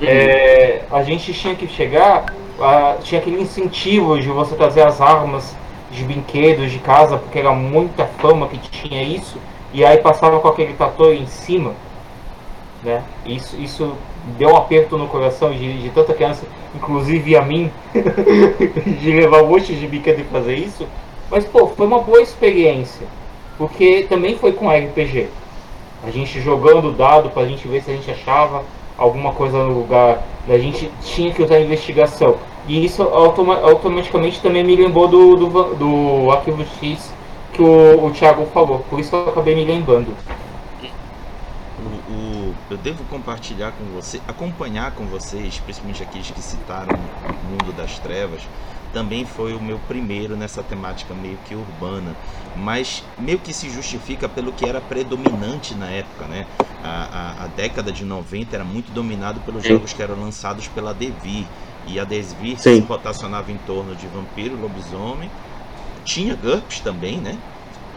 uhum. 0.00 0.06
é, 0.06 0.82
a 0.90 1.02
gente 1.02 1.32
tinha 1.32 1.54
que 1.54 1.66
chegar, 1.66 2.26
a, 2.60 2.96
tinha 3.02 3.20
aquele 3.20 3.40
incentivo 3.40 4.18
de 4.20 4.28
você 4.28 4.54
trazer 4.54 4.82
as 4.82 5.00
armas 5.00 5.56
de 5.90 6.04
brinquedos 6.04 6.70
de 6.70 6.78
casa, 6.78 7.16
porque 7.16 7.38
era 7.38 7.52
muita 7.52 8.06
fama 8.06 8.48
que 8.48 8.58
tinha 8.58 9.02
isso, 9.02 9.38
e 9.72 9.84
aí 9.84 9.98
passava 9.98 10.40
com 10.40 10.48
aquele 10.48 10.74
trator 10.74 11.12
em 11.12 11.26
cima, 11.26 11.72
né? 12.82 13.02
Isso, 13.26 13.56
isso 13.60 13.94
deu 14.38 14.50
um 14.50 14.56
aperto 14.56 14.96
no 14.96 15.08
coração 15.08 15.52
de, 15.52 15.82
de 15.82 15.90
tanta 15.90 16.14
criança, 16.14 16.44
inclusive 16.74 17.36
a 17.36 17.42
mim, 17.42 17.70
de 19.00 19.12
levar 19.12 19.42
um 19.42 19.48
monte 19.48 19.74
de 19.74 19.86
brinquedo 19.86 20.20
e 20.20 20.24
fazer 20.24 20.54
isso. 20.54 20.86
Mas, 21.30 21.44
pô, 21.44 21.68
foi 21.68 21.86
uma 21.86 22.00
boa 22.00 22.20
experiência. 22.20 23.06
Porque 23.56 24.06
também 24.08 24.36
foi 24.36 24.52
com 24.52 24.68
RPG. 24.68 25.28
A 26.02 26.10
gente 26.10 26.40
jogando 26.40 26.92
dado 26.92 27.30
pra 27.30 27.44
gente 27.44 27.68
ver 27.68 27.82
se 27.82 27.90
a 27.90 27.94
gente 27.94 28.10
achava 28.10 28.64
alguma 28.96 29.32
coisa 29.32 29.58
no 29.58 29.72
lugar. 29.72 30.22
A 30.48 30.58
gente 30.58 30.90
tinha 31.02 31.32
que 31.32 31.42
usar 31.42 31.60
investigação. 31.60 32.36
E 32.66 32.84
isso 32.84 33.02
automa 33.02 33.58
automaticamente 33.60 34.40
também 34.40 34.62
me 34.62 34.76
lembrou 34.76 35.08
do, 35.08 35.36
do, 35.36 35.74
do 35.74 36.30
arquivo 36.30 36.64
X 36.80 37.12
que 37.52 37.62
o, 37.62 38.06
o 38.06 38.10
Thiago 38.10 38.46
falou. 38.46 38.84
Por 38.88 39.00
isso 39.00 39.14
eu 39.14 39.28
acabei 39.28 39.54
me 39.54 39.64
lembrando. 39.64 40.14
O, 41.78 42.12
o, 42.12 42.54
eu 42.70 42.76
devo 42.76 43.02
compartilhar 43.04 43.72
com 43.72 43.84
você, 43.94 44.20
acompanhar 44.28 44.92
com 44.92 45.06
vocês, 45.06 45.58
principalmente 45.58 46.02
aqueles 46.02 46.30
que 46.30 46.42
citaram 46.42 46.94
o 46.94 47.50
mundo 47.50 47.74
das 47.76 47.98
trevas 47.98 48.42
também 48.92 49.24
foi 49.24 49.54
o 49.54 49.60
meu 49.60 49.78
primeiro 49.86 50.36
nessa 50.36 50.62
temática 50.62 51.14
meio 51.14 51.38
que 51.46 51.54
urbana, 51.54 52.14
mas 52.56 53.04
meio 53.18 53.38
que 53.38 53.52
se 53.52 53.70
justifica 53.70 54.28
pelo 54.28 54.52
que 54.52 54.68
era 54.68 54.80
predominante 54.80 55.74
na 55.74 55.86
época, 55.86 56.26
né? 56.26 56.46
A, 56.82 56.88
a, 56.88 57.44
a 57.44 57.46
década 57.48 57.92
de 57.92 58.04
90 58.04 58.56
era 58.56 58.64
muito 58.64 58.90
dominado 58.92 59.40
pelos 59.40 59.62
Sim. 59.62 59.70
jogos 59.70 59.92
que 59.92 60.02
eram 60.02 60.20
lançados 60.20 60.66
pela 60.68 60.92
Devir, 60.92 61.46
e 61.86 61.98
a 61.98 62.04
Devir 62.04 62.58
se 62.58 62.80
rotacionava 62.80 63.50
em 63.50 63.58
torno 63.58 63.94
de 63.94 64.06
vampiro, 64.06 64.60
lobisomem, 64.60 65.30
tinha 66.04 66.34
GURPS 66.34 66.80
também, 66.80 67.18
né? 67.18 67.36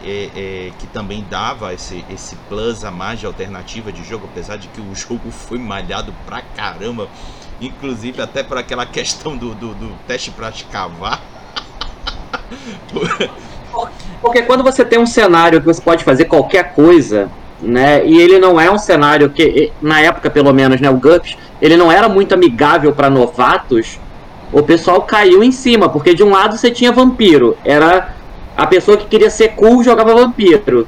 É, 0.06 0.28
é, 0.36 0.72
que 0.78 0.86
também 0.88 1.24
dava 1.30 1.72
esse, 1.72 2.04
esse 2.10 2.36
plus 2.48 2.84
a 2.84 2.90
mais 2.90 3.20
de 3.20 3.26
alternativa 3.26 3.90
de 3.90 4.04
jogo, 4.04 4.28
apesar 4.30 4.56
de 4.56 4.68
que 4.68 4.80
o 4.80 4.92
jogo 4.96 5.30
foi 5.30 5.58
malhado 5.58 6.12
pra 6.26 6.42
caramba 6.42 7.08
inclusive 7.60 8.20
até 8.20 8.42
por 8.42 8.58
aquela 8.58 8.84
questão 8.86 9.36
do, 9.36 9.54
do, 9.54 9.74
do 9.74 9.96
teste 10.06 10.30
para 10.30 10.48
escavar. 10.50 11.20
Porque 14.20 14.42
quando 14.42 14.62
você 14.62 14.84
tem 14.84 14.98
um 14.98 15.06
cenário 15.06 15.60
que 15.60 15.66
você 15.66 15.80
pode 15.80 16.04
fazer 16.04 16.26
qualquer 16.26 16.74
coisa, 16.74 17.30
né? 17.64 18.04
E 18.06 18.20
ele 18.20 18.38
não 18.38 18.60
é 18.60 18.70
um 18.70 18.78
cenário 18.78 19.30
que, 19.30 19.72
na 19.80 20.00
época 20.00 20.30
pelo 20.30 20.52
menos, 20.52 20.80
né, 20.80 20.90
o 20.90 20.94
GURPS, 20.96 21.36
ele 21.60 21.76
não 21.76 21.90
era 21.90 22.08
muito 22.08 22.34
amigável 22.34 22.92
para 22.92 23.08
novatos. 23.10 23.98
O 24.52 24.62
pessoal 24.62 25.02
caiu 25.02 25.42
em 25.42 25.50
cima, 25.50 25.88
porque 25.88 26.14
de 26.14 26.22
um 26.22 26.30
lado 26.30 26.56
você 26.56 26.70
tinha 26.70 26.92
vampiro, 26.92 27.56
era 27.64 28.14
a 28.56 28.66
pessoa 28.66 28.96
que 28.96 29.06
queria 29.06 29.30
ser 29.30 29.48
cool 29.50 29.82
jogava 29.82 30.14
vampiro. 30.14 30.86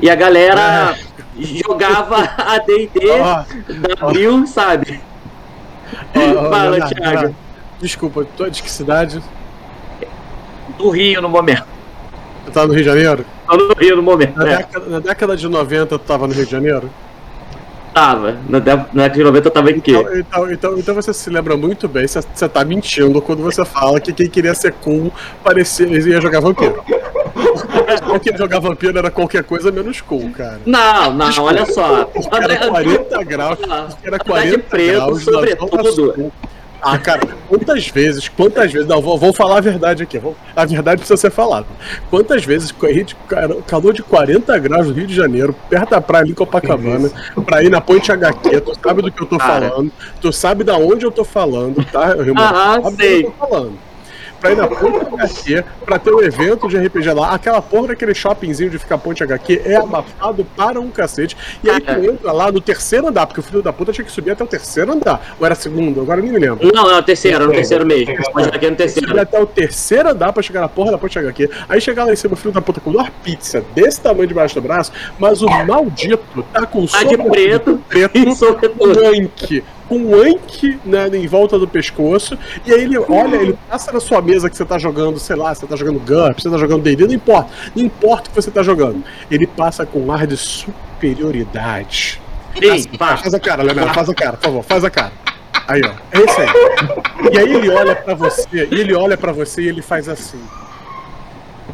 E 0.00 0.08
a 0.08 0.14
galera 0.14 0.94
jogava 1.36 2.30
a 2.38 2.58
D&D, 2.58 3.10
Ó, 3.10 3.44
W, 4.06 4.46
sabe? 4.46 5.00
ó, 6.14 6.20
ó, 6.20 6.50
Fala, 6.50 6.70
Leonardo, 6.70 6.94
Thiago. 6.94 7.10
Leonardo, 7.10 7.36
Desculpa, 7.80 8.26
tu 8.36 8.44
é 8.44 8.50
de 8.50 8.62
que 8.62 8.70
cidade? 8.70 9.22
Do 10.76 10.90
Rio 10.90 11.22
no 11.22 11.28
momento. 11.28 11.77
Tu 12.48 12.52
tá 12.52 12.66
no 12.66 12.72
Rio 12.72 12.82
de 12.82 12.88
Janeiro? 12.88 13.24
Tô 13.48 13.56
no 13.56 13.74
Rio 13.74 13.96
no 13.96 14.02
momento, 14.02 14.36
Na, 14.36 14.44
né? 14.44 14.56
década, 14.58 14.86
na 14.88 15.00
década 15.00 15.36
de 15.36 15.48
90 15.48 15.86
tu 15.86 15.98
tava 15.98 16.26
no 16.26 16.32
Rio 16.34 16.44
de 16.46 16.50
Janeiro? 16.50 16.90
Tava. 17.94 18.36
Na 18.48 18.58
dé- 18.58 18.76
na 18.92 19.02
década 19.08 19.14
de 19.18 19.24
90 19.24 19.46
eu 19.48 19.50
tava 19.52 19.70
em 19.70 19.80
quê? 19.80 19.92
Então, 19.92 20.14
então, 20.18 20.52
então, 20.52 20.78
então 20.78 20.94
você 20.94 21.12
se 21.12 21.28
lembra 21.30 21.56
muito 21.56 21.88
bem, 21.88 22.06
você, 22.06 22.20
você 22.22 22.48
tá 22.48 22.64
mentindo 22.64 23.20
quando 23.20 23.42
você 23.42 23.64
fala 23.64 24.00
que 24.00 24.12
quem 24.12 24.28
queria 24.28 24.54
ser 24.54 24.72
cool 24.74 25.12
parecia, 25.42 25.86
ia 25.86 26.20
jogar 26.20 26.40
vampiro. 26.40 26.82
Quem 28.22 28.36
jogar 28.36 28.60
vampiro 28.60 28.98
era 28.98 29.10
qualquer 29.10 29.42
coisa 29.44 29.70
menos 29.72 30.00
cool, 30.00 30.30
cara. 30.30 30.60
Não, 30.66 31.12
não, 31.14 31.26
Desculpa. 31.28 31.50
olha 31.52 31.66
só. 31.66 32.04
Porque 32.04 32.36
era 32.36 32.68
40 32.68 33.24
graus, 33.24 33.58
porque 33.58 34.06
era 34.06 34.16
Andar 34.16 34.18
de 34.18 34.24
40 34.24 34.58
preto, 34.68 34.96
graus 34.96 35.22
sobretudo. 35.24 36.32
Ah, 36.80 36.96
cara, 36.98 37.20
quantas 37.48 37.88
vezes, 37.88 38.28
quantas 38.28 38.72
vezes, 38.72 38.86
não, 38.86 39.00
vou, 39.02 39.18
vou 39.18 39.32
falar 39.32 39.58
a 39.58 39.60
verdade 39.60 40.02
aqui, 40.02 40.18
vou- 40.18 40.36
a 40.54 40.64
verdade 40.64 40.98
precisa 40.98 41.16
ser 41.16 41.30
falada. 41.30 41.66
Quantas 42.08 42.44
vezes, 42.44 42.72
calor 43.66 43.92
de 43.92 44.02
40 44.02 44.56
graus 44.58 44.86
no 44.86 44.92
Rio 44.94 45.06
de 45.06 45.14
Janeiro, 45.14 45.54
perto 45.68 45.90
da 45.90 46.00
praia 46.00 46.22
ali 46.22 46.30
em 46.30 46.34
Copacabana, 46.34 47.10
pra 47.44 47.62
ir 47.64 47.68
na 47.70 47.80
Ponte 47.80 48.12
HQ, 48.12 48.60
tu 48.60 48.72
sabe 48.80 49.02
do 49.02 49.10
que 49.10 49.22
eu 49.22 49.26
tô 49.26 49.38
Cara. 49.38 49.68
falando, 49.70 49.92
tu 50.20 50.32
sabe 50.32 50.62
da 50.62 50.76
onde 50.76 51.04
eu 51.04 51.10
tô 51.10 51.24
falando, 51.24 51.84
tá, 51.84 52.10
irmão? 52.16 52.82
Sabe 52.82 52.96
sei. 52.96 53.22
do 53.22 53.22
que 53.22 53.26
eu 53.26 53.30
tô 53.32 53.46
falando. 53.48 53.87
Pra 54.40 54.52
ir 54.52 54.56
na 54.56 54.66
Ponte 54.66 55.06
HQ, 55.14 55.64
pra 55.84 55.98
ter 55.98 56.12
um 56.12 56.22
evento 56.22 56.68
de 56.68 56.78
RPG 56.78 57.12
lá, 57.12 57.34
aquela 57.34 57.60
porra 57.60 57.88
daquele 57.88 58.14
shoppingzinho 58.14 58.70
de 58.70 58.78
ficar 58.78 58.98
Ponte 58.98 59.22
HQ 59.22 59.62
é 59.64 59.76
abafado 59.76 60.44
para 60.56 60.80
um 60.80 60.90
cacete. 60.90 61.36
E 61.62 61.68
aí 61.70 61.80
tu 61.80 61.92
entra 61.92 62.32
lá 62.32 62.52
no 62.52 62.60
terceiro 62.60 63.08
andar, 63.08 63.26
porque 63.26 63.40
o 63.40 63.42
filho 63.42 63.62
da 63.62 63.72
puta 63.72 63.92
tinha 63.92 64.04
que 64.04 64.12
subir 64.12 64.30
até 64.30 64.44
o 64.44 64.46
terceiro 64.46 64.92
andar. 64.92 65.34
Ou 65.40 65.46
era 65.46 65.54
segundo, 65.54 66.00
agora 66.00 66.20
eu 66.20 66.24
nem 66.24 66.32
me 66.32 66.38
lembro. 66.38 66.70
Não, 66.72 66.88
não, 66.88 67.02
terceiro, 67.02 67.46
no 67.46 67.52
terceiro 67.52 67.84
mesmo. 67.84 68.14
Pode 68.32 68.48
aqui 68.48 68.70
no 68.70 68.76
Subir 68.76 68.76
terceiro. 68.76 69.20
até 69.20 69.40
o 69.40 69.46
terceiro 69.46 70.10
andar 70.10 70.32
pra 70.32 70.42
chegar 70.42 70.60
na 70.60 70.68
porra 70.68 70.92
da 70.92 70.98
Ponte 70.98 71.18
HQ. 71.18 71.50
Aí 71.68 71.80
chegar 71.80 72.04
lá 72.04 72.12
em 72.12 72.16
cima, 72.16 72.34
o 72.34 72.36
filho 72.36 72.52
da 72.52 72.60
puta 72.60 72.80
com 72.80 72.90
uma 72.90 73.10
pizza 73.22 73.64
desse 73.74 74.00
tamanho 74.00 74.28
debaixo 74.28 74.54
do 74.54 74.62
braço, 74.62 74.92
mas 75.18 75.42
o 75.42 75.48
maldito 75.48 76.44
tá 76.52 76.64
com 76.64 76.86
Tá 76.86 77.02
de 77.02 77.16
sobretudo 77.16 77.30
preto 77.30 77.82
preto 77.88 78.18
e 78.18 79.64
com 79.88 79.98
sobretudo. 79.98 80.36
anque, 80.36 80.80
né, 80.84 81.08
em 81.08 81.26
volta 81.26 81.58
do 81.58 81.66
pescoço, 81.66 82.38
e 82.66 82.72
aí 82.72 82.82
ele 82.82 82.98
olha, 82.98 83.36
ele 83.36 83.58
passa 83.68 83.90
na 83.90 84.00
sua 84.00 84.20
mesa 84.20 84.50
que 84.50 84.56
você 84.56 84.64
tá 84.64 84.78
jogando, 84.78 85.18
sei 85.18 85.36
lá, 85.36 85.54
você 85.54 85.66
tá 85.66 85.76
jogando 85.76 85.98
GURP, 86.00 86.42
você 86.42 86.50
tá 86.50 86.58
jogando 86.58 86.82
D&D, 86.82 87.06
não 87.06 87.14
importa, 87.14 87.50
não 87.74 87.84
importa 87.84 88.28
o 88.28 88.30
que 88.30 88.36
você 88.36 88.50
tá 88.50 88.62
jogando. 88.62 89.02
Ele 89.30 89.46
passa 89.46 89.86
com 89.86 90.00
um 90.00 90.12
ar 90.12 90.26
de 90.26 90.36
superioridade. 90.36 92.20
Assim, 92.56 92.88
faz. 92.98 93.20
faz 93.20 93.34
a 93.34 93.40
cara, 93.40 93.62
Leonardo, 93.62 93.94
faz 93.94 94.08
a 94.08 94.14
cara, 94.14 94.36
por 94.36 94.44
favor, 94.44 94.64
faz 94.64 94.84
a 94.84 94.90
cara. 94.90 95.12
Aí, 95.66 95.82
ó, 95.84 95.92
é 96.12 96.24
isso 96.24 96.40
aí. 96.40 96.48
E 97.32 97.38
aí 97.38 97.54
ele 97.54 97.68
olha 97.70 97.94
pra 97.94 98.14
você, 98.14 98.68
e 98.70 98.74
ele 98.74 98.94
olha 98.94 99.16
pra 99.16 99.32
você 99.32 99.62
e 99.62 99.68
ele 99.68 99.82
faz 99.82 100.08
assim. 100.08 100.40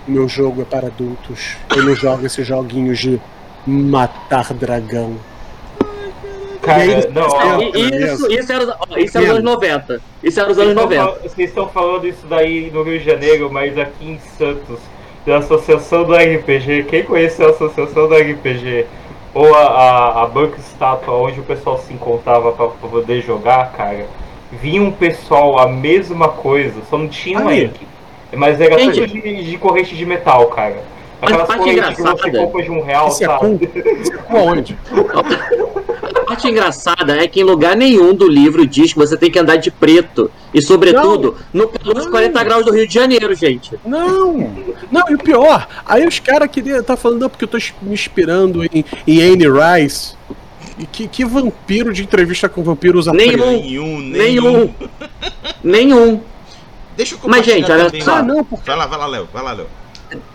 Meu 0.07 0.29
jogo 0.29 0.63
é 0.63 0.65
para 0.65 0.89
adultos. 0.89 1.57
Eu 1.75 1.85
não 1.85 1.95
jogo 1.95 2.27
esses 2.27 2.47
joguinhos 2.47 2.99
de 2.99 3.21
matar 3.67 4.53
dragão. 4.53 5.17
Cara, 6.65 6.85
E 6.85 6.95
aí, 6.95 7.09
não, 7.13 7.27
ó, 7.29 7.61
Isso, 8.15 8.33
isso 8.33 8.53
era, 8.53 8.77
ó, 8.79 8.97
isso 8.99 9.17
era 9.19 9.25
os 9.27 9.31
anos 9.33 9.43
90. 9.45 10.01
Isso 10.23 10.41
era 10.41 10.51
os 10.51 10.57
Vocês 10.57 10.69
anos 10.71 10.83
estão 10.83 10.99
90. 10.99 11.05
fal- 11.05 11.19
Vocês 11.31 11.49
estão 11.49 11.69
falando 11.69 12.07
isso 12.09 12.27
daí 12.29 12.71
no 12.73 12.83
Rio 12.83 12.99
de 12.99 13.05
Janeiro, 13.05 13.51
mas 13.53 13.79
aqui 13.79 14.07
em 14.11 14.19
Santos, 14.39 14.79
da 15.27 15.39
Associação 15.39 16.05
do 16.05 16.15
RPG, 16.15 16.85
quem 16.85 17.03
conheceu 17.03 17.47
a 17.49 17.51
Associação 17.51 18.09
do 18.09 18.15
RPG? 18.15 18.87
Ou 19.35 19.53
a, 19.55 19.63
a, 19.63 20.23
a 20.23 20.27
banca 20.27 20.59
estátua 20.61 21.15
onde 21.15 21.41
o 21.41 21.43
pessoal 21.43 21.79
se 21.79 21.93
encontrava 21.93 22.53
pra, 22.53 22.69
pra 22.69 22.89
poder 22.89 23.21
jogar, 23.21 23.73
cara, 23.73 24.07
vinha 24.53 24.81
um 24.81 24.93
pessoal 24.93 25.59
a 25.59 25.67
mesma 25.69 26.29
coisa, 26.29 26.81
só 26.89 26.97
não 26.97 27.09
tinha 27.09 27.41
um 27.41 27.49
Aí. 27.49 27.65
Enki. 27.65 27.87
Mas 28.37 28.61
era 28.61 28.79
Gente. 28.79 29.01
tudo 29.01 29.13
de, 29.13 29.45
de 29.45 29.59
corrente 29.59 29.95
de 29.97 30.07
metal, 30.07 30.47
cara. 30.47 30.77
Aquelas 31.23 31.47
correntes 31.55 31.97
que 31.97 32.03
você 32.03 32.31
compra 32.31 32.63
de 32.63 32.71
um 32.71 32.83
real, 32.83 33.09
Isso 33.09 33.25
é 33.25 33.27
sabe? 33.27 33.71
É 33.75 34.17
com 34.19 34.37
aonde? 34.39 34.77
A 34.93 35.94
parte 36.35 36.49
engraçada 36.49 37.17
é 37.17 37.29
que 37.29 37.41
em 37.41 37.45
lugar 37.45 37.77
nenhum 37.77 38.13
do 38.13 38.29
livro 38.29 38.67
diz 38.67 38.93
que 38.93 38.99
você 38.99 39.17
tem 39.17 39.31
que 39.31 39.39
andar 39.39 39.57
de 39.57 39.71
preto. 39.71 40.31
E, 40.53 40.61
sobretudo, 40.61 41.37
no 41.53 41.69
calor 41.69 41.95
dos 41.95 42.07
40 42.07 42.45
graus 42.45 42.65
do 42.65 42.73
Rio 42.73 42.87
de 42.87 42.95
Janeiro, 42.95 43.35
gente. 43.35 43.79
Não! 43.85 44.53
Não, 44.91 45.03
e 45.09 45.15
o 45.15 45.19
pior, 45.19 45.67
aí 45.85 46.07
os 46.07 46.19
caras 46.19 46.49
queriam 46.51 46.83
tá 46.83 46.97
falando, 46.97 47.23
não, 47.23 47.31
porque 47.31 47.45
eu 47.45 47.49
tô 47.49 47.59
me 47.83 47.95
inspirando 47.95 48.65
em, 48.65 48.85
em 49.07 49.23
Anne 49.23 49.47
Rice. 49.47 50.15
E 50.79 50.87
que, 50.87 51.07
que 51.07 51.25
vampiro 51.25 51.93
de 51.93 52.03
entrevista 52.03 52.49
com 52.49 52.63
vampiro 52.63 52.99
usa 52.99 53.13
Nenhum. 53.13 53.33
preto? 53.33 53.47
Nenhum, 53.47 53.99
nenhum. 54.01 54.75
Nenhum. 55.63 56.21
Deixa 56.97 57.15
eu 57.15 57.19
Mas, 57.29 57.47
gente, 57.47 57.71
olha 57.71 57.91
só. 58.03 58.17
Ah, 58.17 58.23
não, 58.23 58.45
porque. 58.45 58.67
Vai 58.67 58.77
lá, 58.77 58.87
vai 58.87 58.99
lá, 58.99 59.07
Léo. 59.07 59.29
Vai 59.33 59.43
lá, 59.43 59.53
Léo. 59.53 59.67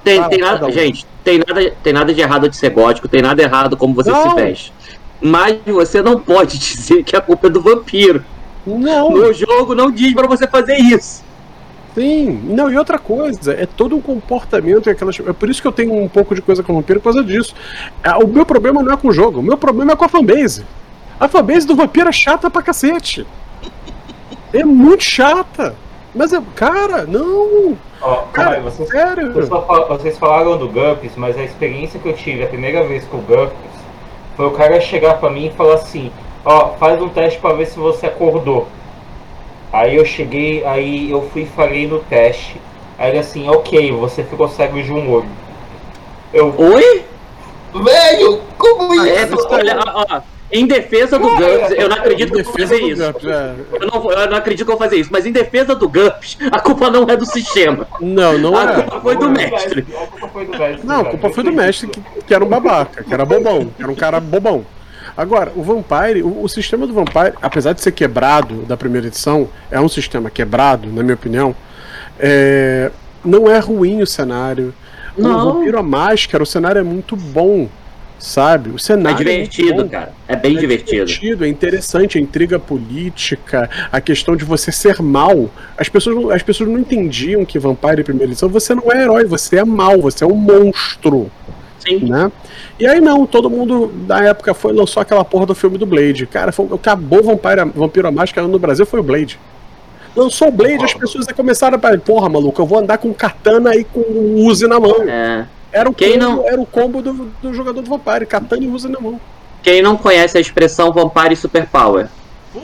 Tem, 0.04 0.22
tem 0.30 0.40
nada, 0.40 0.72
gente, 0.72 1.06
tem 1.24 1.40
nada, 1.40 1.72
tem 1.84 1.94
nada 1.94 2.14
de 2.14 2.20
errado 2.20 2.50
de 2.50 2.58
ser 2.58 2.70
gótico, 2.72 3.08
tem 3.08 3.22
nada 3.22 3.42
errado 3.42 3.78
como 3.78 3.94
você 3.94 4.10
Não. 4.10 4.30
se 4.30 4.36
veste. 4.36 4.74
Mas 5.22 5.58
você 5.66 6.02
não 6.02 6.20
pode 6.20 6.58
dizer 6.58 7.04
que 7.04 7.16
a 7.16 7.22
culpa 7.22 7.48
é 7.48 7.50
do 7.50 7.62
vampiro. 7.62 8.24
Não, 8.66 9.10
No 9.12 9.34
jogo 9.34 9.74
não 9.76 9.90
diz 9.92 10.14
pra 10.14 10.28
você 10.28 10.48
fazer 10.48 10.76
isso. 10.78 11.24
sim. 11.96 12.40
Não, 12.46 12.72
e 12.72 12.78
outra 12.78 12.98
coisa, 13.00 13.54
é 13.54 13.66
todo 13.66 13.96
um 13.96 14.02
comportamento. 14.02 14.88
e 14.88 14.92
Aquelas, 14.92 15.20
é 15.20 15.34
por 15.34 15.50
isso 15.50 15.62
que 15.62 15.68
eu 15.68 15.72
tenho 15.72 15.94
um 15.94 16.08
pouco 16.08 16.34
de 16.36 16.42
coisa 16.42 16.62
com 16.64 16.74
vampiro 16.76 17.00
por 17.00 17.06
causa 17.14 17.24
disso. 17.24 17.54
Ah, 18.04 18.18
O 18.20 18.28
meu 18.28 18.46
problema 18.46 18.82
não 18.84 18.94
é 18.94 18.98
com 18.98 19.08
o 19.10 19.14
jogo, 19.14 19.40
o 19.40 19.44
meu 19.44 19.58
problema 19.58 19.94
é 19.94 19.96
com 19.96 20.06
a 20.06 20.10
fanbase. 20.10 20.66
A 21.20 21.28
fanbase 21.28 21.66
do 21.68 21.76
vampiro 21.76 22.08
é 22.10 22.12
chata 22.14 22.50
pra 22.50 22.62
cacete. 22.62 23.26
É 24.54 24.64
muito 24.64 25.04
chata. 25.04 25.76
Mas 26.16 26.34
é. 26.34 26.42
Cara, 26.56 27.06
não! 27.06 27.78
Ó, 28.02 28.16
Cara, 28.32 28.52
cara, 28.52 28.62
vocês 28.62 28.90
sério! 28.90 29.34
Vocês 29.34 30.18
falaram 30.18 30.58
do 30.58 30.68
GURPS, 30.68 31.12
mas 31.18 31.38
a 31.38 31.44
experiência 31.44 32.00
que 32.00 32.08
eu 32.10 32.14
tive 32.14 32.44
a 32.44 32.48
primeira 32.48 32.84
vez 32.88 33.04
com 33.06 33.18
o 33.18 33.22
GURPS 33.22 33.54
foi 34.40 34.48
o 34.48 34.52
cara 34.52 34.80
chegar 34.80 35.20
pra 35.20 35.30
mim 35.30 35.48
e 35.48 35.52
falar 35.52 35.74
assim: 35.74 36.10
Ó, 36.46 36.70
faz 36.80 37.02
um 37.02 37.10
teste 37.10 37.38
pra 37.40 37.52
ver 37.52 37.66
se 37.66 37.78
você 37.78 38.06
acordou. 38.06 38.70
Aí 39.74 39.98
eu 39.98 40.06
cheguei, 40.06 40.64
aí 40.66 41.12
eu 41.12 41.22
fui 41.34 41.42
e 41.42 41.46
falei 41.46 41.86
no 41.86 42.00
teste. 42.00 42.56
Aí 42.98 43.10
ele 43.10 43.20
assim: 43.20 43.50
Ok, 43.50 43.92
você 43.92 44.24
ficou 44.24 44.48
cego 44.48 44.82
de 44.82 44.94
um 44.94 45.12
olho. 45.12 45.28
Eu, 46.34 46.56
Oi? 46.58 47.04
velho, 47.74 48.40
como 48.58 48.94
É, 49.06 49.24
isso? 49.24 49.46
olha, 49.50 49.78
ó, 49.86 50.06
ó, 50.10 50.22
em 50.52 50.66
defesa 50.66 51.20
do 51.20 51.30
GURPS, 51.30 51.72
eu 51.78 51.90
não 51.90 51.98
acredito 51.98 52.34
que 52.34 52.40
eu 52.40 52.44
vou 52.44 52.54
fazer 52.54 52.82
isso. 52.82 53.04
É. 53.04 53.56
Eu 53.80 53.88
não, 53.88 54.12
eu 54.12 54.30
não 54.30 54.38
acredito 54.38 54.66
que 54.66 54.72
eu 54.72 54.78
vou 54.78 54.84
fazer 54.86 54.98
isso, 54.98 55.10
mas 55.12 55.26
em 55.26 55.32
defesa 55.32 55.76
do 55.76 55.88
GURPS, 55.88 56.38
a 56.52 56.60
culpa 56.60 56.90
não 56.90 57.04
é 57.10 57.16
do 57.16 57.26
sistema. 57.26 57.88
Não, 58.00 58.38
não 58.38 58.58
A 58.58 58.64
é. 58.64 58.74
culpa 58.82 59.02
foi 59.02 59.16
do 59.16 59.30
mestre. 59.30 59.86
A 59.96 60.08
culpa 60.08 60.28
foi 60.30 60.46
do 60.46 60.58
mestre. 60.58 60.88
Não, 60.88 61.02
a 61.02 61.06
culpa 61.06 61.30
foi 61.30 61.44
do 61.44 61.52
mestre 61.52 61.88
que, 61.88 62.02
que 62.28 62.34
era 62.34 62.44
um 62.44 62.48
babaca, 62.48 63.04
que 63.04 63.14
era 63.14 63.26
bobão, 63.26 63.66
que 63.76 63.82
era 63.84 63.92
um 63.92 63.96
cara 63.96 64.20
bobão. 64.20 64.66
Agora, 65.16 65.52
o 65.56 65.62
Vampire, 65.62 66.24
o, 66.24 66.44
o 66.44 66.48
sistema 66.50 66.88
do 66.88 66.94
Vampire, 66.94 67.34
apesar 67.42 67.74
de 67.74 67.82
ser 67.82 67.92
quebrado 67.92 68.64
da 68.64 68.78
primeira 68.78 69.08
edição, 69.08 69.50
é 69.70 69.80
um 69.80 69.90
sistema 69.90 70.30
quebrado, 70.30 70.88
na 70.88 71.04
minha 71.04 71.16
opinião. 71.16 71.56
é, 72.20 72.92
não 73.24 73.50
é 73.50 73.60
ruim 73.60 74.02
o 74.02 74.08
cenário. 74.08 74.74
Não. 75.18 75.50
O 75.50 75.54
Vampiro 75.54 75.78
a 75.78 75.84
Máscara, 75.84 76.42
o 76.42 76.46
cenário 76.46 76.80
é 76.80 76.84
muito 76.84 77.16
bom, 77.16 77.68
sabe? 78.20 78.70
O 78.70 78.76
É 78.76 78.80
cenário 78.80 79.16
muito 79.18 79.28
divertido, 79.52 79.84
bom. 79.84 79.90
cara. 79.90 80.12
É 80.28 80.36
bem 80.36 80.56
É 80.58 80.60
divertido. 80.60 81.06
divertido, 81.06 81.46
é 81.46 81.48
interessante, 81.48 82.18
a 82.18 82.22
intriga 82.22 82.60
política, 82.60 83.70
a 83.92 84.00
questão 84.02 84.36
de 84.36 84.44
você 84.44 84.72
ser 84.72 85.02
mal. 85.02 85.50
As 85.78 85.90
pessoas, 85.90 86.16
não- 86.16 86.30
as 86.30 86.44
pessoas 86.44 86.70
não 86.70 86.78
entendiam 86.80 87.46
que 87.46 87.58
Vampire 87.58 88.04
primeira 88.04 88.32
edição, 88.32 88.50
você 88.50 88.76
não 88.76 88.92
é 88.92 89.02
herói, 89.04 89.26
você 89.26 89.58
é 89.58 89.64
mal, 89.66 90.00
você 90.02 90.24
é 90.24 90.28
um 90.28 90.36
monstro, 90.36 91.32
Sim. 91.80 92.00
né? 92.10 92.32
E 92.80 92.86
aí 92.86 93.00
não, 93.02 93.26
todo 93.26 93.50
mundo 93.50 93.92
na 94.08 94.24
época 94.24 94.54
foi 94.54 94.74
lançou 94.74 95.02
aquela 95.02 95.24
porra 95.26 95.46
do 95.46 95.56
filme 95.56 95.78
do 95.78 95.86
Blade. 95.86 96.26
Cara, 96.26 96.52
foi, 96.52 96.68
acabou 96.74 97.24
Vampire, 97.24 97.72
Vampiro 97.76 98.08
a 98.08 98.12
Máscara 98.12 98.48
no 98.48 98.60
Brasil 98.60 98.86
foi 98.86 99.00
o 99.00 99.04
Blade. 99.04 99.40
Lançou 100.16 100.48
o 100.48 100.52
Blade, 100.52 100.84
as 100.84 100.94
pessoas 100.94 101.26
começaram 101.28 101.78
a 101.78 101.80
falar, 101.80 102.00
porra, 102.00 102.28
maluco, 102.28 102.60
eu 102.62 102.66
vou 102.66 102.80
andar 102.80 102.98
com 102.98 103.14
katana 103.14 103.76
e 103.76 103.84
com 103.84 104.02
Uzi 104.46 104.68
na 104.68 104.80
mão. 104.80 105.04
É. 105.08 105.46
Era 105.72 105.90
o 105.90 105.94
Quem 105.94 106.14
combo, 106.20 106.24
não- 106.24 106.48
era 106.48 106.60
o 106.62 106.66
combo 106.66 107.02
do, 107.02 107.14
do 107.42 107.54
jogador 107.54 107.82
do 107.82 107.90
Vampire, 107.90 108.26
katana 108.26 108.64
e 108.64 108.68
Uzi 108.68 108.88
na 108.90 109.00
mão. 109.00 109.20
Quem 109.62 109.82
não 109.82 109.96
conhece 109.98 110.38
a 110.38 110.42
expressão 110.42 110.92
Vampire 110.92 111.36
Superpower? 111.36 112.08
Pô, 112.54 112.60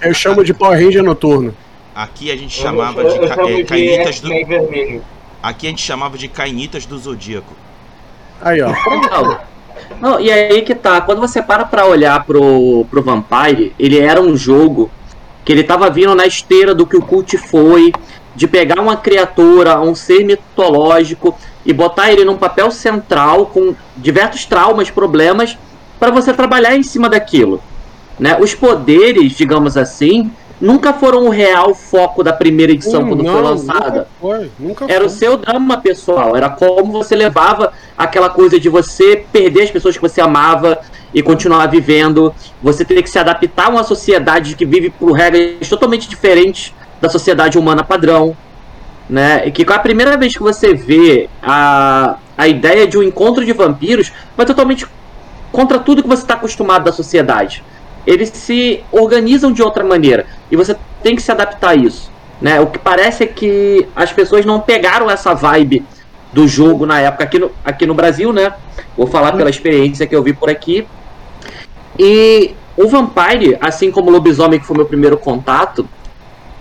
Eu 0.00 0.14
chamo 0.14 0.42
de 0.44 0.52
Power 0.54 0.82
Ranger 0.82 1.02
noturno. 1.04 1.54
aqui 1.94 2.30
a 2.30 2.36
gente 2.36 2.58
Eu- 2.58 2.64
chamava 2.66 3.02
eu- 3.02 3.10
de, 3.10 3.16
eu 3.18 3.28
ca- 3.28 3.34
chamo 3.34 3.48
é, 3.48 3.54
de 3.56 3.64
cainitas 3.64 4.20
do. 4.20 4.28
Vermelho. 4.28 5.02
Aqui 5.42 5.66
a 5.66 5.70
gente 5.70 5.82
chamava 5.82 6.18
de 6.18 6.26
cainitas 6.28 6.84
do 6.86 6.98
Zodíaco. 6.98 7.52
Aí, 8.40 8.60
ó. 8.62 8.72
Não, 10.00 10.18
e 10.20 10.30
aí 10.30 10.62
que 10.62 10.74
tá, 10.74 11.00
quando 11.00 11.20
você 11.20 11.40
para 11.42 11.64
pra 11.64 11.86
olhar 11.86 12.24
pro, 12.24 12.84
pro 12.90 13.02
Vampire, 13.02 13.72
ele 13.78 13.98
era 13.98 14.20
um 14.20 14.36
jogo 14.36 14.90
que 15.44 15.52
ele 15.52 15.62
tava 15.64 15.88
vindo 15.90 16.14
na 16.14 16.26
esteira 16.26 16.74
do 16.74 16.86
que 16.86 16.96
o 16.96 17.02
Cult 17.02 17.36
foi, 17.38 17.92
de 18.34 18.46
pegar 18.46 18.80
uma 18.80 18.96
criatura, 18.96 19.80
um 19.80 19.94
ser 19.94 20.24
mitológico 20.24 21.36
e 21.64 21.72
botar 21.72 22.10
ele 22.10 22.24
num 22.24 22.36
papel 22.36 22.70
central 22.70 23.46
com 23.46 23.74
diversos 23.96 24.44
traumas, 24.46 24.90
problemas, 24.90 25.56
para 25.98 26.10
você 26.10 26.32
trabalhar 26.32 26.76
em 26.76 26.82
cima 26.82 27.08
daquilo. 27.08 27.60
Né? 28.18 28.36
Os 28.40 28.54
poderes, 28.54 29.32
digamos 29.32 29.76
assim, 29.76 30.30
nunca 30.60 30.92
foram 30.92 31.26
o 31.26 31.30
real 31.30 31.74
foco 31.74 32.22
da 32.22 32.32
primeira 32.32 32.72
edição 32.72 33.02
Hum, 33.02 33.08
quando 33.08 33.22
não, 33.22 33.32
foi 33.32 33.42
lançada. 33.42 33.90
Nunca 33.90 34.06
foi, 34.20 34.50
nunca 34.58 34.84
Era 34.88 35.04
o 35.04 35.08
foi. 35.08 35.18
seu 35.18 35.36
drama 35.36 35.76
pessoal, 35.78 36.36
era 36.36 36.48
como 36.48 36.92
você 36.92 37.14
levava 37.14 37.72
aquela 37.96 38.28
coisa 38.28 38.58
de 38.58 38.68
você 38.68 39.24
perder 39.32 39.62
as 39.62 39.70
pessoas 39.70 39.96
que 39.96 40.02
você 40.02 40.20
amava 40.20 40.78
e 41.14 41.22
continuar 41.22 41.66
vivendo, 41.66 42.34
você 42.62 42.84
ter 42.84 43.02
que 43.02 43.10
se 43.10 43.18
adaptar 43.18 43.66
a 43.66 43.70
uma 43.70 43.84
sociedade 43.84 44.54
que 44.54 44.64
vive 44.64 44.90
por 44.90 45.12
regras 45.12 45.68
totalmente 45.68 46.08
diferentes 46.08 46.74
da 47.00 47.08
sociedade 47.08 47.58
humana 47.58 47.82
padrão, 47.84 48.36
né? 49.08 49.46
E 49.46 49.50
que 49.50 49.64
com 49.64 49.72
a 49.72 49.78
primeira 49.78 50.16
vez 50.16 50.34
que 50.34 50.42
você 50.42 50.74
vê 50.74 51.28
a, 51.42 52.16
a 52.36 52.46
ideia 52.46 52.86
de 52.86 52.98
um 52.98 53.02
encontro 53.02 53.44
de 53.44 53.52
vampiros, 53.52 54.12
vai 54.36 54.44
totalmente 54.44 54.86
contra 55.50 55.78
tudo 55.78 56.02
que 56.02 56.08
você 56.08 56.22
está 56.22 56.34
acostumado 56.34 56.84
da 56.84 56.92
sociedade. 56.92 57.64
Eles 58.06 58.30
se 58.30 58.82
organizam 58.92 59.52
de 59.52 59.62
outra 59.62 59.84
maneira 59.84 60.26
e 60.50 60.56
você 60.56 60.76
tem 61.02 61.16
que 61.16 61.22
se 61.22 61.30
adaptar 61.30 61.70
a 61.70 61.74
isso. 61.74 62.10
Né? 62.40 62.60
O 62.60 62.66
que 62.66 62.78
parece 62.78 63.24
é 63.24 63.26
que 63.26 63.88
as 63.96 64.12
pessoas 64.12 64.44
não 64.44 64.60
pegaram 64.60 65.10
essa 65.10 65.34
vibe 65.34 65.84
do 66.32 66.46
jogo 66.46 66.86
na 66.86 67.00
época 67.00 67.24
aqui 67.24 67.38
no, 67.38 67.50
aqui 67.64 67.86
no 67.86 67.94
Brasil, 67.94 68.32
né? 68.32 68.52
Vou 68.96 69.06
falar 69.06 69.32
pela 69.32 69.50
experiência 69.50 70.06
que 70.06 70.14
eu 70.14 70.22
vi 70.22 70.32
por 70.32 70.50
aqui. 70.50 70.86
E 71.98 72.54
o 72.76 72.86
Vampire, 72.86 73.56
assim 73.60 73.90
como 73.90 74.08
o 74.08 74.12
Lobisomem, 74.12 74.60
que 74.60 74.66
foi 74.66 74.76
meu 74.76 74.86
primeiro 74.86 75.16
contato, 75.16 75.88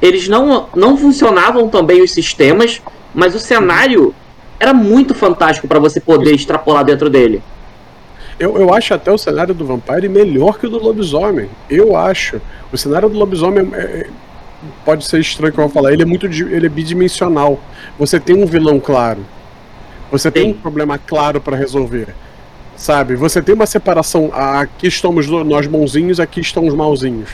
eles 0.02 0.28
não, 0.28 0.68
não 0.76 0.98
funcionavam 0.98 1.68
também 1.70 2.02
os 2.02 2.12
sistemas, 2.12 2.82
mas 3.14 3.34
o 3.36 3.40
cenário 3.40 4.14
era 4.60 4.74
muito 4.74 5.14
fantástico 5.14 5.68
para 5.68 5.80
você 5.80 6.00
poder 6.00 6.34
extrapolar 6.34 6.84
dentro 6.84 7.10
dele. 7.10 7.42
Eu, 8.40 8.58
eu 8.58 8.74
acho 8.74 8.94
até 8.94 9.12
o 9.12 9.18
cenário 9.18 9.54
do 9.54 9.66
Vampire 9.66 10.08
melhor 10.08 10.60
que 10.60 10.68
o 10.68 10.70
do 10.70 10.78
Lobisomem. 10.78 11.50
Eu 11.70 11.96
acho. 11.96 12.40
O 12.72 12.78
cenário 12.78 13.10
do 13.10 13.18
Lobisomem 13.18 13.68
é- 13.74 13.78
é- 13.78 14.08
pode 14.86 15.06
ser 15.06 15.20
estranho 15.20 15.52
que 15.52 15.60
eu 15.60 15.64
vou 15.64 15.74
falar. 15.74 15.92
Ele 15.92 16.04
é 16.04 16.06
muito 16.06 16.28
ele 16.28 16.66
é 16.66 16.70
bidimensional. 16.70 17.60
Você 17.98 18.20
tem 18.20 18.36
um 18.36 18.46
vilão 18.46 18.80
claro. 18.80 19.26
Você 20.12 20.30
tem 20.30 20.44
Sim. 20.44 20.50
um 20.52 20.54
problema 20.54 21.00
claro 21.00 21.42
para 21.42 21.58
resolver. 21.58 22.10
Sabe? 22.76 23.16
Você 23.16 23.42
tem 23.42 23.56
uma 23.56 23.66
separação. 23.66 24.32
Aqui 24.32 24.86
estamos 24.86 25.28
nós 25.28 25.66
bonzinhos, 25.66 26.20
aqui 26.20 26.40
estão 26.40 26.68
os 26.68 26.76
malzinhos. 26.76 27.32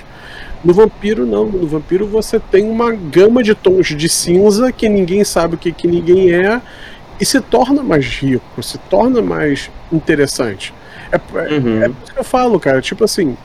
No 0.63 0.73
vampiro, 0.73 1.25
não. 1.25 1.45
No 1.45 1.67
vampiro 1.67 2.07
você 2.07 2.39
tem 2.39 2.63
uma 2.69 2.91
gama 2.91 3.43
de 3.43 3.53
tons 3.53 3.87
de 3.87 4.07
cinza 4.07 4.71
que 4.71 4.87
ninguém 4.87 5.23
sabe 5.23 5.55
o 5.55 5.57
que, 5.57 5.71
que 5.71 5.87
ninguém 5.87 6.31
é 6.31 6.61
e 7.19 7.25
se 7.25 7.39
torna 7.41 7.83
mais 7.83 8.05
rico, 8.05 8.63
se 8.63 8.77
torna 8.77 9.21
mais 9.21 9.69
interessante. 9.91 10.73
É, 11.11 11.15
é, 11.15 11.53
Uhum. 11.57 11.83
é 11.83 11.89
por 11.89 11.95
isso 12.03 12.13
que 12.13 12.19
eu 12.19 12.23
falo, 12.23 12.59
cara. 12.59 12.81
Tipo 12.81 13.03
assim. 13.03 13.35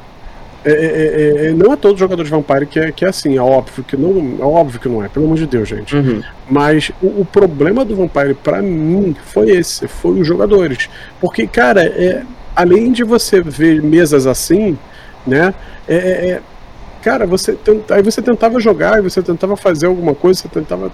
é- 0.65 0.73
é- 0.73 1.47
é- 1.47 1.53
não 1.53 1.73
é 1.73 1.77
todo 1.77 1.97
jogador 1.97 2.25
de 2.25 2.31
Vampire 2.31 2.67
que 2.67 2.79
é, 2.81 2.91
que 2.93 3.05
é 3.05 3.09
assim, 3.09 3.37
é 3.37 3.41
óbvio 3.41 3.85
que 3.85 3.97
não. 3.97 4.37
É 4.41 4.45
óbvio 4.45 4.81
que 4.81 4.89
não 4.89 5.03
é, 5.05 5.09
pelo 5.09 5.25
amor 5.27 5.39
de 5.39 5.47
Deus, 5.47 5.69
gente. 5.69 5.95
Uhum. 5.97 6.21
Mas 6.51 6.91
o, 7.01 7.21
o 7.21 7.25
problema 7.25 7.85
do 7.85 7.95
Vampire, 7.95 8.35
pra 8.35 8.61
mim, 8.61 9.15
foi 9.27 9.51
esse, 9.51 9.87
foi 9.87 10.21
os 10.21 10.27
jogadores. 10.27 10.91
Porque, 11.21 11.47
cara, 11.47 11.83
é, 11.85 12.23
além 12.57 12.91
de 12.93 13.05
você 13.05 13.41
ver 13.41 13.81
mesas 13.83 14.27
assim, 14.27 14.77
né? 15.27 15.55
É- 15.89 16.41
cara, 17.03 17.27
você 17.27 17.53
tenta, 17.53 17.95
aí 17.95 18.03
você 18.03 18.21
tentava 18.23 18.61
jogar, 18.61 19.03
você 19.03 19.23
tentava 19.23 19.57
fazer 19.57 19.87
alguma 19.87 20.15
coisa, 20.15 20.41
você 20.41 20.49
tentava 20.49 20.91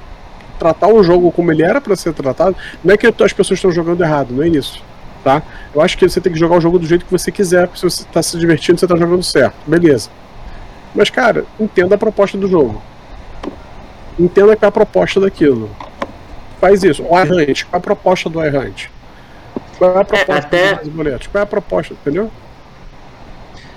tratar 0.58 0.88
o 0.88 1.02
jogo 1.02 1.30
como 1.32 1.50
ele 1.52 1.62
era 1.62 1.80
pra 1.80 1.96
ser 1.96 2.12
tratado. 2.12 2.56
Não 2.82 2.94
é 2.94 2.96
que 2.96 3.06
as 3.06 3.32
pessoas 3.32 3.58
estão 3.58 3.70
jogando 3.72 4.02
errado, 4.02 4.32
não 4.32 4.42
é 4.42 4.48
isso. 4.48 4.82
Tá? 5.22 5.42
Eu 5.74 5.80
acho 5.80 5.96
que 5.96 6.06
você 6.06 6.20
tem 6.20 6.32
que 6.32 6.38
jogar 6.38 6.56
o 6.56 6.60
jogo 6.60 6.78
do 6.78 6.86
jeito 6.86 7.06
que 7.06 7.10
você 7.10 7.32
quiser, 7.32 7.66
porque 7.66 7.80
se 7.80 7.84
você 7.84 8.04
tá 8.12 8.22
se 8.22 8.38
divertindo, 8.38 8.78
você 8.78 8.86
tá 8.86 8.94
jogando 8.94 9.22
certo. 9.22 9.54
Beleza. 9.66 10.10
Mas, 10.94 11.08
cara, 11.08 11.46
entenda 11.58 11.94
a 11.94 11.98
proposta 11.98 12.36
do 12.36 12.46
jogo. 12.46 12.82
Entenda 14.18 14.54
qual 14.54 14.66
é 14.66 14.68
a 14.68 14.72
proposta 14.72 15.20
daquilo. 15.20 15.70
Faz 16.60 16.84
isso. 16.84 17.02
O 17.02 17.18
iHunt, 17.18 17.64
qual 17.64 17.74
é 17.74 17.76
a 17.76 17.80
proposta 17.80 18.28
do 18.30 18.44
iHunt? 18.44 18.90
Qual 19.78 19.96
é 19.96 20.00
a 20.00 20.04
proposta 20.04 20.46
até- 20.46 20.74
dos 20.74 20.88
boletos? 20.88 21.26
Qual 21.26 21.40
é 21.40 21.42
a 21.42 21.46
proposta, 21.46 21.94
entendeu? 21.94 22.30